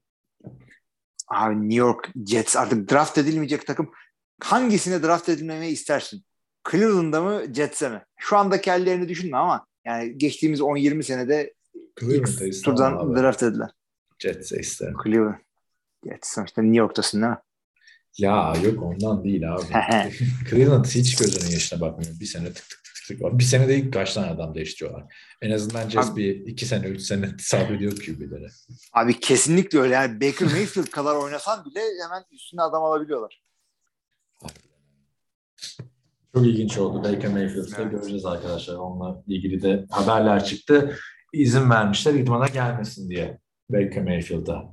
Abi 1.27 1.55
New 1.55 1.75
York 1.75 2.11
Jets 2.27 2.57
artık 2.57 2.91
draft 2.91 3.17
edilmeyecek 3.17 3.67
takım. 3.67 3.91
Hangisine 4.43 5.03
draft 5.03 5.29
edilmemeyi 5.29 5.73
istersin? 5.73 6.23
Cleveland'da 6.71 7.21
mı 7.21 7.53
Jets'e 7.53 7.89
mi? 7.89 8.01
Şu 8.17 8.37
andaki 8.37 8.71
hallerini 8.71 9.09
düşünme 9.09 9.37
ama 9.37 9.65
yani 9.85 10.17
geçtiğimiz 10.17 10.59
10-20 10.59 11.03
senede 11.03 11.53
ilk 12.01 12.63
turdan 12.63 12.97
abi. 12.97 13.19
draft 13.19 13.43
edilen. 13.43 13.69
Jets'e 14.19 14.59
isterim. 14.59 14.95
Cleveland. 15.03 15.35
Jets 16.05 16.33
sonuçta 16.33 16.61
New 16.61 16.77
York'tasın 16.77 17.21
değil 17.21 17.31
mi? 17.31 17.37
Ya 18.17 18.53
yok 18.63 18.83
ondan 18.83 19.23
değil 19.23 19.53
abi. 19.53 19.63
Cleveland 20.49 20.85
hiç 20.85 21.15
gözünün 21.15 21.51
yaşına 21.51 21.81
bakmıyor. 21.81 22.19
Bir 22.19 22.25
sene 22.25 22.45
tık 22.45 22.69
tık 22.69 22.84
var. 23.11 23.39
Bir 23.39 23.43
senede 23.43 23.75
ilk 23.77 23.93
kaç 23.93 24.13
tane 24.13 24.27
adam 24.31 24.55
değiştiriyorlar. 24.55 25.13
En 25.41 25.51
azından 25.51 25.87
Abi- 25.95 26.15
bir 26.15 26.47
iki 26.51 26.65
sene, 26.65 26.87
üç 26.87 27.01
sene 27.01 27.29
sabrediyor 27.39 27.91
QB'lere. 27.91 28.47
Abi 28.93 29.19
kesinlikle 29.19 29.79
öyle. 29.79 29.93
Yani 29.93 30.21
Baker 30.21 30.47
Mayfield 30.47 30.85
kadar 30.87 31.15
oynasan 31.15 31.65
bile 31.65 31.79
hemen 32.03 32.23
üstüne 32.31 32.61
adam 32.61 32.83
alabiliyorlar. 32.83 33.43
Çok 36.35 36.45
ilginç 36.45 36.77
oldu. 36.77 36.97
Baker 37.03 37.31
Mayfield'ı 37.31 37.75
Evet. 37.77 37.91
göreceğiz 37.91 38.25
arkadaşlar. 38.25 38.75
Onunla 38.75 39.23
ilgili 39.27 39.61
de 39.61 39.85
haberler 39.89 40.45
çıktı. 40.45 40.97
İzin 41.33 41.69
vermişler 41.69 42.13
idmana 42.13 42.47
gelmesin 42.47 43.09
diye 43.09 43.39
Baker 43.69 44.03
Mayfield'a. 44.03 44.63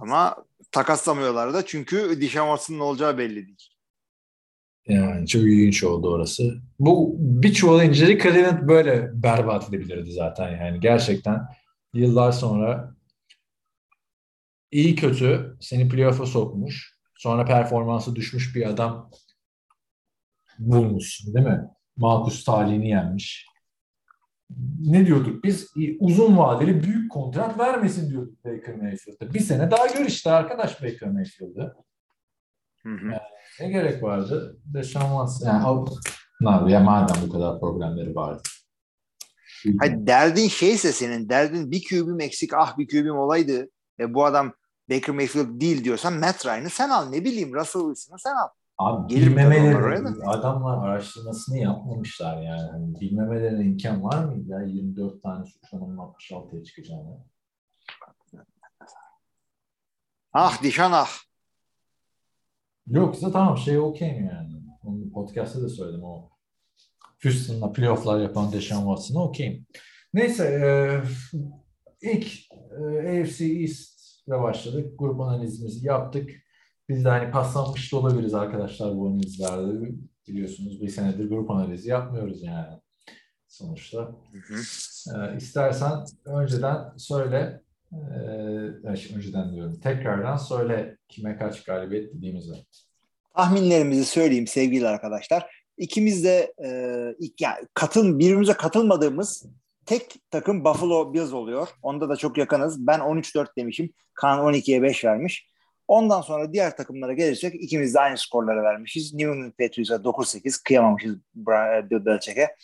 Ama 0.00 0.36
takaslamıyorlar 0.72 1.54
da 1.54 1.66
çünkü 1.66 2.20
Dishon 2.20 2.46
Watson'ın 2.46 2.80
olacağı 2.80 3.18
belli 3.18 3.46
değil. 3.46 3.68
Yani 4.88 5.26
çok 5.26 5.42
ilginç 5.42 5.84
oldu 5.84 6.10
orası. 6.10 6.54
Bu 6.78 7.16
bir 7.18 7.52
çuval 7.52 7.84
inciri 7.84 8.18
Cleveland 8.18 8.68
böyle 8.68 9.22
berbat 9.22 9.68
edebilirdi 9.68 10.12
zaten 10.12 10.56
yani. 10.56 10.80
Gerçekten 10.80 11.40
yıllar 11.94 12.32
sonra 12.32 12.94
iyi 14.70 14.94
kötü 14.94 15.56
seni 15.60 15.88
playoff'a 15.88 16.26
sokmuş. 16.26 16.96
Sonra 17.14 17.44
performansı 17.44 18.16
düşmüş 18.16 18.56
bir 18.56 18.66
adam 18.66 19.10
bulmuşsun 20.58 21.34
değil 21.34 21.46
mi? 21.46 21.68
Marcus 21.96 22.44
talihini 22.44 22.88
yenmiş. 22.88 23.46
Ne 24.80 25.06
diyorduk 25.06 25.44
biz? 25.44 25.72
Uzun 26.00 26.36
vadeli 26.36 26.82
büyük 26.82 27.12
kontrat 27.12 27.58
vermesin 27.58 28.10
diyorduk 28.10 28.44
Baker 28.44 28.76
Mayfield'a. 28.76 29.34
Bir 29.34 29.40
sene 29.40 29.70
daha 29.70 29.86
gör 29.86 30.06
işte 30.06 30.30
arkadaş 30.30 30.82
Baker 30.82 31.08
Mayfield'ı. 31.08 31.76
Hı 32.82 32.88
hı. 32.88 33.12
Ne 33.60 33.68
gerek 33.68 34.02
vardı? 34.02 34.58
Deshaun 34.64 35.26
Watson. 35.26 35.46
Yani 35.46 35.64
abi 36.46 36.72
ya 36.72 36.80
madem 36.80 37.16
bu 37.26 37.32
kadar 37.32 37.60
problemleri 37.60 38.14
vardı. 38.14 38.42
Hayır, 39.78 40.06
derdin 40.06 40.48
şeyse 40.48 40.92
senin, 40.92 41.28
derdin 41.28 41.70
bir 41.70 41.84
QB'm 41.88 42.20
eksik, 42.20 42.54
ah 42.54 42.78
bir 42.78 42.88
QB'm 42.88 43.18
olaydı 43.18 43.68
ve 43.98 44.14
bu 44.14 44.24
adam 44.24 44.52
Baker 44.90 45.14
Mayfield 45.14 45.60
değil 45.60 45.84
diyorsan 45.84 46.14
Matt 46.14 46.46
Ryan'ı 46.46 46.70
sen 46.70 46.90
al. 46.90 47.08
Ne 47.08 47.24
bileyim 47.24 47.54
Russell 47.54 47.82
Wilson'ı 47.82 48.18
sen 48.18 48.34
al. 48.34 48.48
Abi 48.78 49.14
Gelir 49.14 49.26
bilmemeleri, 49.26 50.06
adamlar 50.26 50.88
araştırmasını 50.88 51.58
yapmamışlar 51.58 52.42
yani. 52.42 52.70
Hani 52.70 53.00
bilmemelerine 53.00 53.64
imkan 53.64 54.04
var 54.04 54.24
mıydı 54.24 54.50
ya? 54.50 54.62
24 54.62 55.22
tane 55.22 55.44
suçlamanın 55.46 55.96
66'ya 55.96 56.64
çıkacağını. 56.64 57.18
Ah 60.32 60.62
Dishon 60.62 60.92
ah. 60.92 61.25
Yoksa 62.86 63.32
tamam 63.32 63.58
şey 63.58 63.78
okeyim 63.78 64.24
yani. 64.24 64.52
Onu 64.84 65.10
podcast'ta 65.12 65.62
da 65.62 65.68
söyledim 65.68 66.04
o 66.04 66.30
Houston'la 67.22 67.72
playoff'lar 67.72 68.20
yapan 68.20 68.52
Deshaun 68.52 68.80
Watson'a 68.80 69.24
okeyim. 69.24 69.66
Neyse 70.14 70.44
e, 70.44 70.66
ilk 72.12 72.26
e, 72.52 73.22
AFC 73.22 73.44
East'le 73.44 74.42
başladık. 74.42 74.98
Grup 74.98 75.20
analizimizi 75.20 75.86
yaptık. 75.86 76.30
Biz 76.88 77.04
de 77.04 77.08
hani 77.08 77.30
paslanmış 77.30 77.92
da 77.92 77.96
olabiliriz 77.96 78.34
arkadaşlar 78.34 78.96
bu 78.96 79.08
analizlerde. 79.08 79.90
Biliyorsunuz 80.28 80.80
bir 80.80 80.88
senedir 80.88 81.28
grup 81.28 81.50
analizi 81.50 81.90
yapmıyoruz 81.90 82.42
yani 82.42 82.80
sonuçta. 83.48 84.12
E, 85.14 85.36
istersen 85.36 86.04
önceden 86.24 86.96
söyle 86.96 87.62
e, 88.92 88.96
şey, 88.96 89.16
önceden 89.16 89.52
diyorum 89.52 89.80
tekrardan 89.80 90.36
söyle 90.36 90.96
kime 91.08 91.38
kaç 91.38 91.64
galibiyet 91.64 92.14
dediğimizi. 92.14 92.52
Tahminlerimizi 93.36 94.04
söyleyeyim 94.04 94.46
sevgili 94.46 94.88
arkadaşlar. 94.88 95.66
İkimiz 95.78 96.24
de 96.24 96.52
e, 96.64 96.68
yani 97.40 97.66
katıl, 97.74 98.18
birbirimize 98.18 98.52
katılmadığımız 98.52 99.46
tek 99.86 100.14
takım 100.30 100.64
Buffalo 100.64 101.14
Bills 101.14 101.32
oluyor. 101.32 101.68
Onda 101.82 102.08
da 102.08 102.16
çok 102.16 102.38
yakınız. 102.38 102.86
Ben 102.86 103.00
13-4 103.00 103.46
demişim. 103.58 103.90
Kaan 104.14 104.54
12'ye 104.54 104.82
5 104.82 105.04
vermiş. 105.04 105.50
Ondan 105.88 106.20
sonra 106.20 106.52
diğer 106.52 106.76
takımlara 106.76 107.12
gelirsek 107.12 107.54
ikimiz 107.54 107.94
de 107.94 108.00
aynı 108.00 108.18
skorlara 108.18 108.62
vermişiz. 108.62 109.14
New 109.14 109.32
England 109.32 109.52
Patriots'a 109.52 109.94
9-8 109.94 110.62
kıyamamışız 110.64 111.16
Bill 111.34 112.04
Belichick'e. 112.06 112.56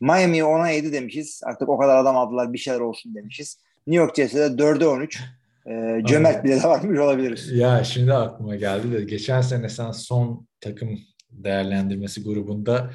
Miami'ye 0.00 0.42
10'a 0.42 0.70
7 0.70 0.92
demişiz. 0.92 1.40
Artık 1.44 1.68
o 1.68 1.78
kadar 1.78 1.96
adam 1.96 2.16
aldılar 2.16 2.52
bir 2.52 2.58
şeyler 2.58 2.80
olsun 2.80 3.14
demişiz. 3.14 3.62
New 3.88 4.04
York 4.04 4.16
Jets'e 4.16 4.38
de 4.38 4.62
4'e 4.62 4.86
13. 4.86 5.20
Ee, 5.66 6.02
cömert 6.06 6.44
bile 6.44 6.60
de 6.60 6.64
varmış 6.64 6.98
olabiliriz. 6.98 7.52
Ya 7.52 7.84
şimdi 7.84 8.14
aklıma 8.14 8.56
geldi 8.56 8.92
de 8.92 9.04
geçen 9.04 9.40
sene 9.40 9.68
sen 9.68 9.90
son 9.90 10.46
takım 10.60 10.98
değerlendirmesi 11.30 12.24
grubunda 12.24 12.90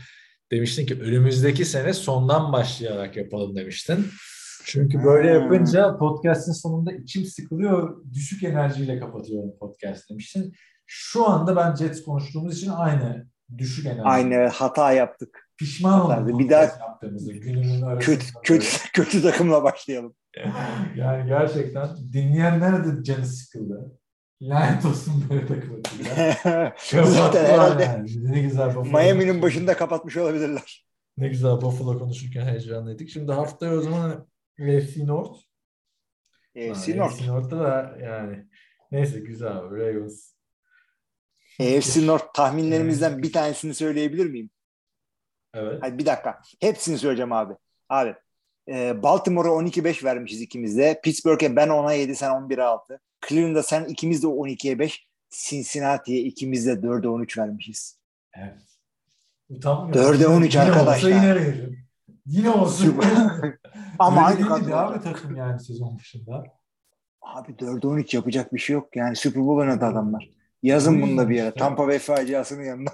demiştin 0.52 0.86
ki 0.86 1.02
önümüzdeki 1.02 1.66
sene 1.66 1.94
sondan 1.94 2.54
başlayarak 2.54 3.18
yapalım 3.18 3.56
demiştin. 3.56 4.06
Çünkü 4.66 5.04
böyle 5.04 5.34
Hmm. 5.36 5.42
yapınca 5.42 5.98
podcast'in 5.98 6.52
sonunda 6.52 6.92
içim 6.94 7.26
sıkılıyor, 7.26 8.04
düşük 8.14 8.44
enerjiyle 8.44 9.00
kapatıyorum 9.00 9.58
podcast 9.60 10.10
demiştin. 10.10 10.54
Şu 10.86 11.30
anda 11.30 11.56
ben 11.56 11.76
Jets 11.76 12.04
konuştuğumuz 12.04 12.58
için 12.58 12.70
aynı 12.70 13.28
düşük 13.58 13.86
enerji. 13.86 14.02
Aynı 14.04 14.48
hata 14.48 14.92
yaptık. 14.92 15.50
Pişman 15.58 16.22
oldum. 16.22 16.40
Bir 16.40 16.50
daha-. 16.50 17.00
Kötü, 18.00 18.26
kötü, 18.44 18.68
kötü 18.94 19.22
takımla 19.22 19.64
başlayalım. 19.64 20.16
Yani 20.96 21.28
gerçekten 21.28 21.98
dinleyenler 22.14 22.86
de 22.86 23.04
canı 23.04 23.26
sıkıldı. 23.26 24.00
Lanet 24.42 24.86
olsun 24.86 25.26
böyle 25.30 25.48
takılırlar. 25.48 26.74
Zaten 27.06 27.46
herhalde 27.46 27.84
Yani. 27.84 28.32
Ne 28.32 28.42
güzel. 28.42 28.76
Miami'nin 28.76 29.42
başında 29.42 29.78
kapatmış 29.78 30.18
olabilirler. 30.18 30.86
Ne 31.18 31.28
güzel 31.28 31.52
Buffalo 31.52 32.00
konuşurken 32.00 32.46
heyecanlıydık. 32.46 33.10
Şimdi 33.10 33.32
haftaya 33.32 33.74
o 33.74 33.82
zaman 33.82 34.28
AFC 34.60 35.08
North. 35.08 35.40
AFC 36.58 36.98
North. 36.98 37.14
AFC 37.14 37.28
North'ta 37.28 37.60
da 37.60 37.98
yani 38.02 38.46
neyse 38.92 39.20
güzel 39.20 39.72
Ravens. 39.72 40.34
AFC 41.60 42.08
North 42.08 42.34
tahminlerimizden 42.34 43.24
bir 43.24 43.34
tanesini 43.34 43.74
söyleyebilir 43.74 44.26
miyim? 44.26 44.50
Evet. 45.54 45.82
Hayır, 45.82 45.98
bir 45.98 46.06
dakika. 46.06 46.42
Hepsini 46.62 46.98
söyleyeceğim 46.98 47.32
abi. 47.32 47.54
Abi 47.90 48.16
e, 48.68 49.04
Baltimore'a 49.04 49.52
12-5 49.52 50.04
vermişiz 50.04 50.42
ikimiz 50.42 50.78
de. 50.78 51.00
Pittsburgh'e 51.04 51.56
ben 51.56 51.68
10'a 51.68 51.94
7 51.94 52.16
sen 52.16 52.32
11'e 52.32 52.64
6. 52.64 53.00
Cleveland'a 53.30 53.64
sen 53.64 53.86
ikimiz 53.86 54.24
de 54.24 54.28
12'ye 54.28 54.80
5. 54.80 55.08
Cincinnati'ye 55.30 56.22
ikimiz 56.22 56.66
de 56.68 56.72
4'e 56.72 57.08
13 57.08 57.38
vermişiz. 57.38 58.00
evet. 58.34 58.74
Utanmıyorum. 59.50 59.94
Dörde 59.94 60.28
on 60.28 60.42
üç 60.42 60.56
Yine 60.56 60.66
arkadaşlar. 60.66 61.10
Olsa 61.10 61.10
yine 61.10 61.36
veririm. 61.36 61.86
Yine 62.26 62.50
olsun. 62.50 63.00
Ama 64.00 64.22
aynı 64.22 64.48
kadro. 64.48 64.76
abi 64.76 65.04
takım 65.04 65.36
yani 65.36 65.60
sezon 65.60 65.98
başında. 65.98 66.44
Abi 67.22 67.52
4'e 67.52 67.88
13 67.88 68.14
yapacak 68.14 68.54
bir 68.54 68.60
şey 68.60 68.74
yok. 68.74 68.96
Yani 68.96 69.16
Super 69.16 69.46
Bowl 69.46 69.60
oynadı 69.62 69.86
adamlar. 69.86 70.30
Yazın 70.64 71.02
bunu 71.02 71.18
da 71.18 71.30
bir 71.30 71.36
yere. 71.36 71.54
Tampa 71.54 71.88
Bay 71.88 72.00
faciasının 72.00 72.64
yanına. 72.64 72.92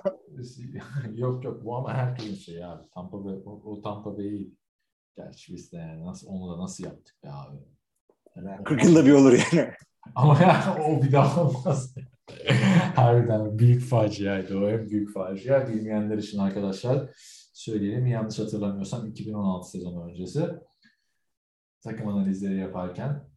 yok 1.15 1.43
yok 1.43 1.65
bu 1.65 1.75
ama 1.75 1.93
herkesin 1.93 2.35
şeyi 2.35 2.65
abi. 2.65 2.83
Tampa 2.93 3.25
Bay, 3.25 3.35
o, 3.45 3.61
o 3.65 3.81
Tampa 3.81 4.17
Bay'i 4.17 4.51
gerçi 5.17 5.53
biz 5.53 5.71
de 5.71 5.77
yani 5.77 6.05
nasıl, 6.05 6.27
onu 6.27 6.53
da 6.53 6.63
nasıl 6.63 6.83
yaptık 6.83 7.15
be 7.23 7.29
abi. 7.31 7.57
Yani 8.35 8.63
40 8.63 8.83
yılda 8.83 9.05
bir 9.05 9.11
olur 9.11 9.31
yani. 9.31 9.71
Ama 10.15 10.39
yani 10.41 10.81
o 10.83 11.03
bir 11.03 11.11
daha 11.11 11.43
olmaz. 11.43 11.95
Harbiden 12.95 13.59
büyük 13.59 13.83
faciaydı 13.83 14.57
o. 14.57 14.69
En 14.69 14.89
büyük 14.89 15.13
facia. 15.13 15.67
Bilmeyenler 15.67 16.17
için 16.17 16.39
arkadaşlar 16.39 17.09
söyleyelim. 17.53 18.07
Yanlış 18.07 18.39
hatırlamıyorsam 18.39 19.07
2016 19.07 19.69
sezonu 19.69 20.09
öncesi. 20.09 20.45
takım 21.83 22.07
analizleri 22.07 22.57
yaparken 22.57 23.29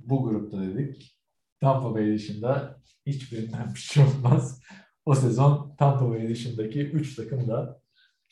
bu 0.00 0.22
grupta 0.22 0.62
dedik 0.62 1.20
Tampa 1.60 1.94
Bay 1.94 2.14
dışında 2.14 2.80
hiçbirinden 3.06 3.74
bir 3.74 3.78
şey 3.78 4.04
olmaz. 4.04 4.60
O 5.04 5.14
sezon 5.14 5.76
Tampa 5.78 6.10
Bay 6.10 6.28
dışındaki 6.28 6.80
3 6.80 7.16
takım 7.16 7.48
da 7.48 7.82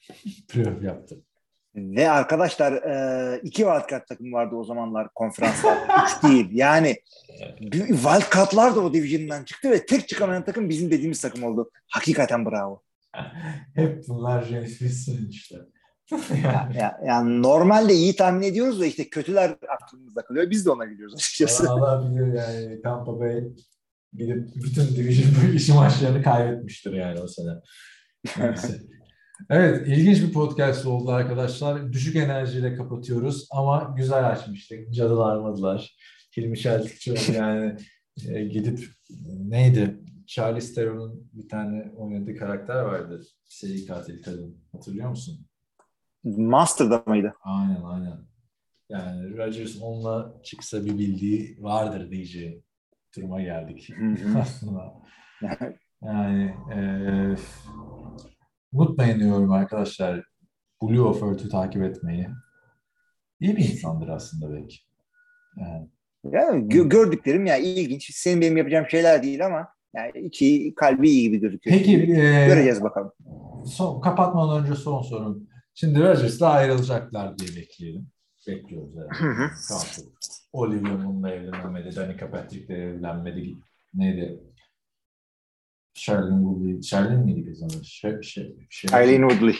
playoff 0.49 0.83
yaptı. 0.83 1.25
Ve 1.75 2.11
arkadaşlar 2.11 2.73
e, 2.73 3.41
iki 3.43 3.57
wildcard 3.57 4.07
takım 4.07 4.33
vardı 4.33 4.57
o 4.57 4.65
zamanlar 4.65 5.09
konferanslarda. 5.15 6.05
Üç 6.07 6.23
değil. 6.23 6.49
Yani 6.53 6.97
wildcardlar 7.73 8.77
da 8.77 8.81
o 8.81 8.93
division'dan 8.93 9.45
çıktı 9.45 9.71
ve 9.71 9.87
tek 9.87 10.09
çıkamayan 10.09 10.45
takım 10.45 10.69
bizim 10.69 10.91
dediğimiz 10.91 11.21
takım 11.21 11.45
oldu. 11.45 11.71
Hakikaten 11.89 12.47
bravo. 12.47 12.83
Hep 13.75 14.09
bunlar 14.09 14.43
James 14.43 14.83
işte. 15.31 15.57
Ya, 16.45 16.71
ya- 16.75 17.01
yani 17.07 17.43
normalde 17.43 17.95
iyi 17.95 18.17
tahmin 18.17 18.43
ediyoruz 18.43 18.81
da 18.81 18.87
işte 18.87 19.09
kötüler 19.09 19.57
aklımızda 19.69 20.23
kalıyor. 20.23 20.51
Biz 20.51 20.67
de 20.67 20.71
ona 20.71 20.85
gidiyoruz 20.85 21.15
açıkçası. 21.15 21.71
Allah 21.71 22.11
bilir 22.11 22.33
yani 22.33 22.83
Tampa 22.83 23.21
Bay 23.21 23.45
gidip 24.13 24.49
bütün 24.55 24.97
division 24.97 25.53
işi 25.53 25.73
maçlarını 25.73 26.23
kaybetmiştir 26.23 26.93
yani 26.93 27.21
o 27.21 27.29
sene. 27.29 27.51
Evet, 29.51 29.89
ilginç 29.89 30.23
bir 30.23 30.33
podcast 30.33 30.87
oldu 30.87 31.11
arkadaşlar. 31.11 31.93
Düşük 31.93 32.17
enerjiyle 32.17 32.75
kapatıyoruz 32.75 33.49
ama 33.51 33.95
güzel 33.97 34.31
açmıştık. 34.31 34.95
Cadılar 34.95 35.37
madılar. 35.37 35.97
Hilmi 36.37 36.59
Çeltikçi 36.59 37.33
yani 37.33 37.77
e, 38.29 38.45
gidip 38.45 38.85
neydi? 39.49 40.01
Charlie 40.27 40.75
Theron'un 40.75 41.31
bir 41.33 41.49
tane 41.49 41.93
oynadığı 41.97 42.37
karakter 42.37 42.83
vardı. 42.83 43.23
Seri 43.45 43.87
katil 43.87 44.23
kadın. 44.23 44.65
Hatırlıyor 44.73 45.09
musun? 45.09 45.47
Master'da 46.25 47.03
mıydı? 47.07 47.33
Aynen 47.43 47.83
aynen. 47.83 48.19
Yani 48.89 49.37
Rodgers 49.37 49.83
onunla 49.83 50.41
çıksa 50.43 50.85
bir 50.85 50.99
bildiği 50.99 51.57
vardır 51.61 52.11
diyeceği 52.11 52.63
duruma 53.17 53.41
geldik 53.43 53.91
aslında. 54.41 54.95
Yani 56.03 56.55
eee 56.71 57.37
unutmayın 58.73 59.21
diyorum 59.21 59.53
arkadaşlar 59.53 60.25
Blue 60.83 61.01
Offert'ü 61.01 61.49
takip 61.49 61.83
etmeyi. 61.83 62.29
İyi 63.41 63.57
bir 63.57 63.71
insandır 63.73 64.09
aslında 64.09 64.53
belki. 64.55 64.77
Yani, 65.57 65.89
Yani 66.25 66.65
gö- 66.69 66.89
gördüklerim 66.89 67.47
ya 67.47 67.57
ilginç. 67.57 68.11
Senin 68.15 68.41
benim 68.41 68.57
yapacağım 68.57 68.87
şeyler 68.91 69.23
değil 69.23 69.47
ama 69.47 69.69
yani 69.95 70.13
içi 70.27 70.75
kalbi 70.77 71.11
iyi 71.11 71.23
gibi 71.23 71.41
gözüküyor. 71.41 71.77
peki 71.77 72.07
Göreceğiz 72.07 72.83
bakalım. 72.83 73.13
son, 73.67 74.01
kapatmadan 74.01 74.63
önce 74.63 74.75
son 74.75 75.03
sorum. 75.03 75.49
Şimdi 75.75 76.01
Rodgers'la 76.01 76.49
ayrılacaklar 76.51 77.39
diye 77.39 77.57
bekleyelim. 77.57 78.07
Bekliyoruz 78.47 78.95
herhalde. 78.97 80.09
Olivia 80.53 80.97
Munn'la 80.97 81.31
evlenmedi, 81.31 81.97
Danica 81.97 82.31
Patrick'le 82.31 82.71
evlenmedi. 82.71 83.55
Neydi? 83.95 84.41
Sherlyn 85.99 86.43
Woodley. 86.43 86.83
Sherlyn 86.83 87.19
miydi 87.21 87.49
kızın 87.49 87.67
adı? 87.67 87.85
Şey, 87.85 88.23
şey, 88.23 88.57
şey. 88.71 89.01
Eileen 89.01 89.29
Woodley. 89.29 89.57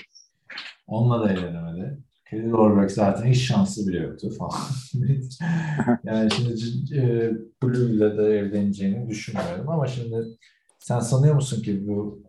Onunla 0.87 1.25
da 1.29 1.33
evlenemedi. 1.33 1.99
Kelly 2.31 2.51
Lorbeck 2.51 2.91
zaten 2.91 3.27
hiç 3.27 3.47
şansı 3.47 3.89
bile 3.89 3.99
yoktu 3.99 4.31
falan. 4.39 4.61
yani 6.05 6.31
şimdi 6.31 6.51
e, 6.97 7.33
Blue 7.63 7.91
ile 7.91 8.19
de 8.19 8.23
evleneceğini 8.39 9.09
düşünmüyorum 9.09 9.69
ama 9.69 9.87
şimdi 9.87 10.17
sen 10.79 11.01
sanıyor 11.01 11.35
musun 11.35 11.63
ki 11.63 11.89
bu 11.89 12.23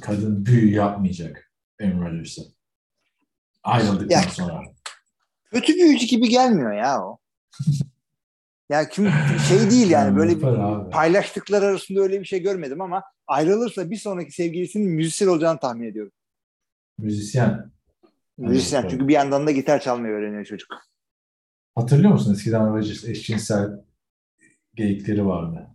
kadın 0.00 0.46
büyü 0.46 0.74
yapmayacak 0.74 1.52
Aaron 1.82 2.00
Rodgers'a? 2.02 2.42
Ayrıldıktan 3.62 4.22
Ya. 4.22 4.28
sonra. 4.28 4.62
Kötü 5.52 5.74
büyücü 5.74 6.06
gibi 6.06 6.28
gelmiyor 6.28 6.72
ya 6.72 7.02
o. 7.04 7.18
ya 8.72 8.88
kim 8.88 9.08
şey 9.48 9.70
değil 9.70 9.90
yani 9.90 10.16
böyle 10.16 10.36
bir 10.36 10.90
paylaştıkları 10.90 11.64
arasında 11.64 12.00
öyle 12.00 12.20
bir 12.20 12.24
şey 12.24 12.42
görmedim 12.42 12.80
ama 12.80 13.02
ayrılırsa 13.26 13.90
bir 13.90 13.96
sonraki 13.96 14.32
sevgilisinin 14.32 14.90
müzisyen 14.90 15.28
olacağını 15.28 15.58
tahmin 15.60 15.88
ediyorum. 15.88 16.12
Müzisyen. 16.98 17.70
Müzisyen 18.38 18.80
Evet, 18.80 18.90
çünkü 18.90 19.08
bir 19.08 19.12
yandan 19.12 19.46
da 19.46 19.50
gitar 19.50 19.80
çalmayı 19.80 20.14
öğreniyor 20.14 20.44
çocuk. 20.44 20.68
Hatırlıyor 21.74 22.12
musun 22.12 22.32
eskiden 22.34 22.74
Rodgers 22.74 23.04
eşcinsel 23.04 23.70
geyikleri 24.74 25.26
vardı. 25.26 25.68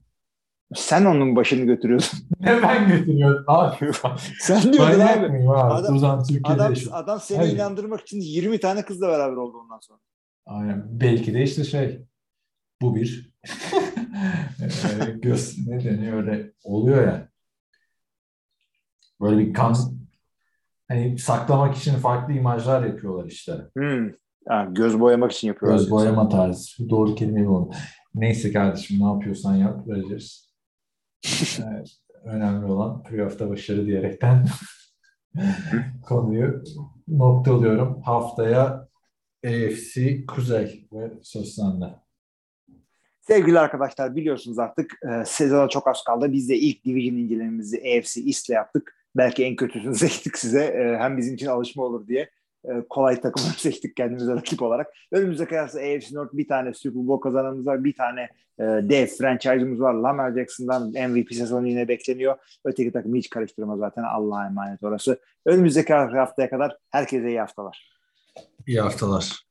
Sen 0.75 1.05
onun 1.05 1.35
başını 1.35 1.65
götürüyorsun. 1.65 2.19
Ne 2.39 2.61
ben 2.63 2.87
götürüyorum 2.87 3.43
abi. 3.47 3.91
Sen 4.39 4.73
diyordun 4.73 4.99
abi. 4.99 5.03
abi? 5.03 5.49
Adam- 5.49 6.23
Türkiye'de 6.23 6.61
Adam, 6.63 6.73
adam 6.91 7.19
seni 7.19 7.37
Hayır. 7.37 7.55
inandırmak 7.55 8.01
için 8.01 8.21
20 8.21 8.59
tane 8.59 8.85
kızla 8.85 9.07
beraber 9.07 9.35
oldu 9.35 9.57
ondan 9.57 9.79
sonra. 9.79 9.99
Aynen. 10.45 10.83
Belki 10.89 11.33
de 11.33 11.43
işte 11.43 11.63
şey 11.63 12.01
bu 12.81 12.95
bir 12.95 13.37
Eee, 14.59 15.15
göz 15.21 15.67
ne 15.67 15.83
deniyor 15.83 16.23
öyle 16.23 16.51
oluyor 16.63 17.07
ya. 17.07 17.29
Böyle 19.21 19.37
bir 19.37 19.53
kan 19.53 19.75
hani 20.87 21.19
saklamak 21.19 21.77
için 21.77 21.93
farklı 21.95 22.33
imajlar 22.33 22.85
yapıyorlar 22.85 23.25
işte. 23.25 23.53
Hmm. 23.77 24.11
Ha, 24.47 24.67
göz 24.71 24.99
boyamak 24.99 25.31
için 25.31 25.47
yapıyorlar. 25.47 25.79
Göz 25.79 25.91
boyama 25.91 26.29
tarzı. 26.29 26.89
Doğru 26.89 27.15
kelime 27.15 27.47
bu. 27.47 27.71
Neyse 28.15 28.51
kardeşim 28.51 28.99
ne 28.99 29.05
yapıyorsan 29.05 29.55
yap 29.55 29.87
vereceğiz. 29.87 30.47
Evet, 31.71 31.97
önemli 32.23 32.65
olan 32.65 33.03
playoff'ta 33.03 33.49
başarı 33.49 33.85
diyerekten 33.85 34.45
konuyu 36.05 36.63
noktalıyorum. 37.07 38.01
Haftaya 38.01 38.87
AFC 39.45 40.25
Kuzey 40.25 40.87
ve 40.93 41.11
söz 41.23 41.55
sende. 41.55 41.85
Sevgili 43.27 43.59
arkadaşlar 43.59 44.15
biliyorsunuz 44.15 44.59
artık 44.59 44.99
e, 45.03 45.25
sezona 45.25 45.69
çok 45.69 45.87
az 45.87 46.03
kaldı. 46.03 46.31
Biz 46.31 46.49
de 46.49 46.55
ilk 46.55 46.85
division 46.85 47.15
incelememizi 47.15 47.77
AFC 47.77 48.21
East'le 48.21 48.49
yaptık. 48.49 48.95
Belki 49.15 49.45
en 49.45 49.55
kötüsünü 49.55 49.95
seçtik 50.05 50.37
size. 50.37 50.63
E, 50.63 50.97
hem 50.97 51.17
bizim 51.17 51.35
için 51.35 51.47
alışma 51.47 51.83
olur 51.83 52.07
diye. 52.07 52.29
E, 52.65 52.71
kolay 52.89 53.21
takımları 53.21 53.53
seçtik 53.57 53.95
kendimize 53.95 54.31
rakip 54.31 54.61
olarak. 54.61 54.87
Önümüzde 55.11 55.45
kıyasla 55.45 55.79
AFC 55.79 56.15
North 56.15 56.33
bir 56.33 56.47
tane 56.47 56.73
Super 56.73 57.07
Bowl 57.07 57.23
kazanımız 57.23 57.65
var. 57.65 57.83
Bir 57.83 57.93
tane 57.93 58.21
e, 58.59 58.63
dev 58.63 59.07
franchise'ımız 59.07 59.81
var. 59.81 59.93
Lamar 59.93 60.33
Jackson'dan 60.33 61.09
MVP 61.09 61.33
sezonu 61.33 61.67
yine 61.67 61.87
bekleniyor. 61.87 62.37
Öteki 62.65 62.91
takımı 62.91 63.15
hiç 63.15 63.29
karıştırma 63.29 63.77
zaten. 63.77 64.03
Allah'a 64.03 64.45
emanet 64.45 64.83
orası. 64.83 65.19
Önümüzdeki 65.45 65.93
haftaya 65.93 66.49
kadar 66.49 66.77
herkese 66.89 67.27
iyi 67.29 67.39
haftalar. 67.39 67.89
İyi 68.67 68.81
haftalar. 68.81 69.46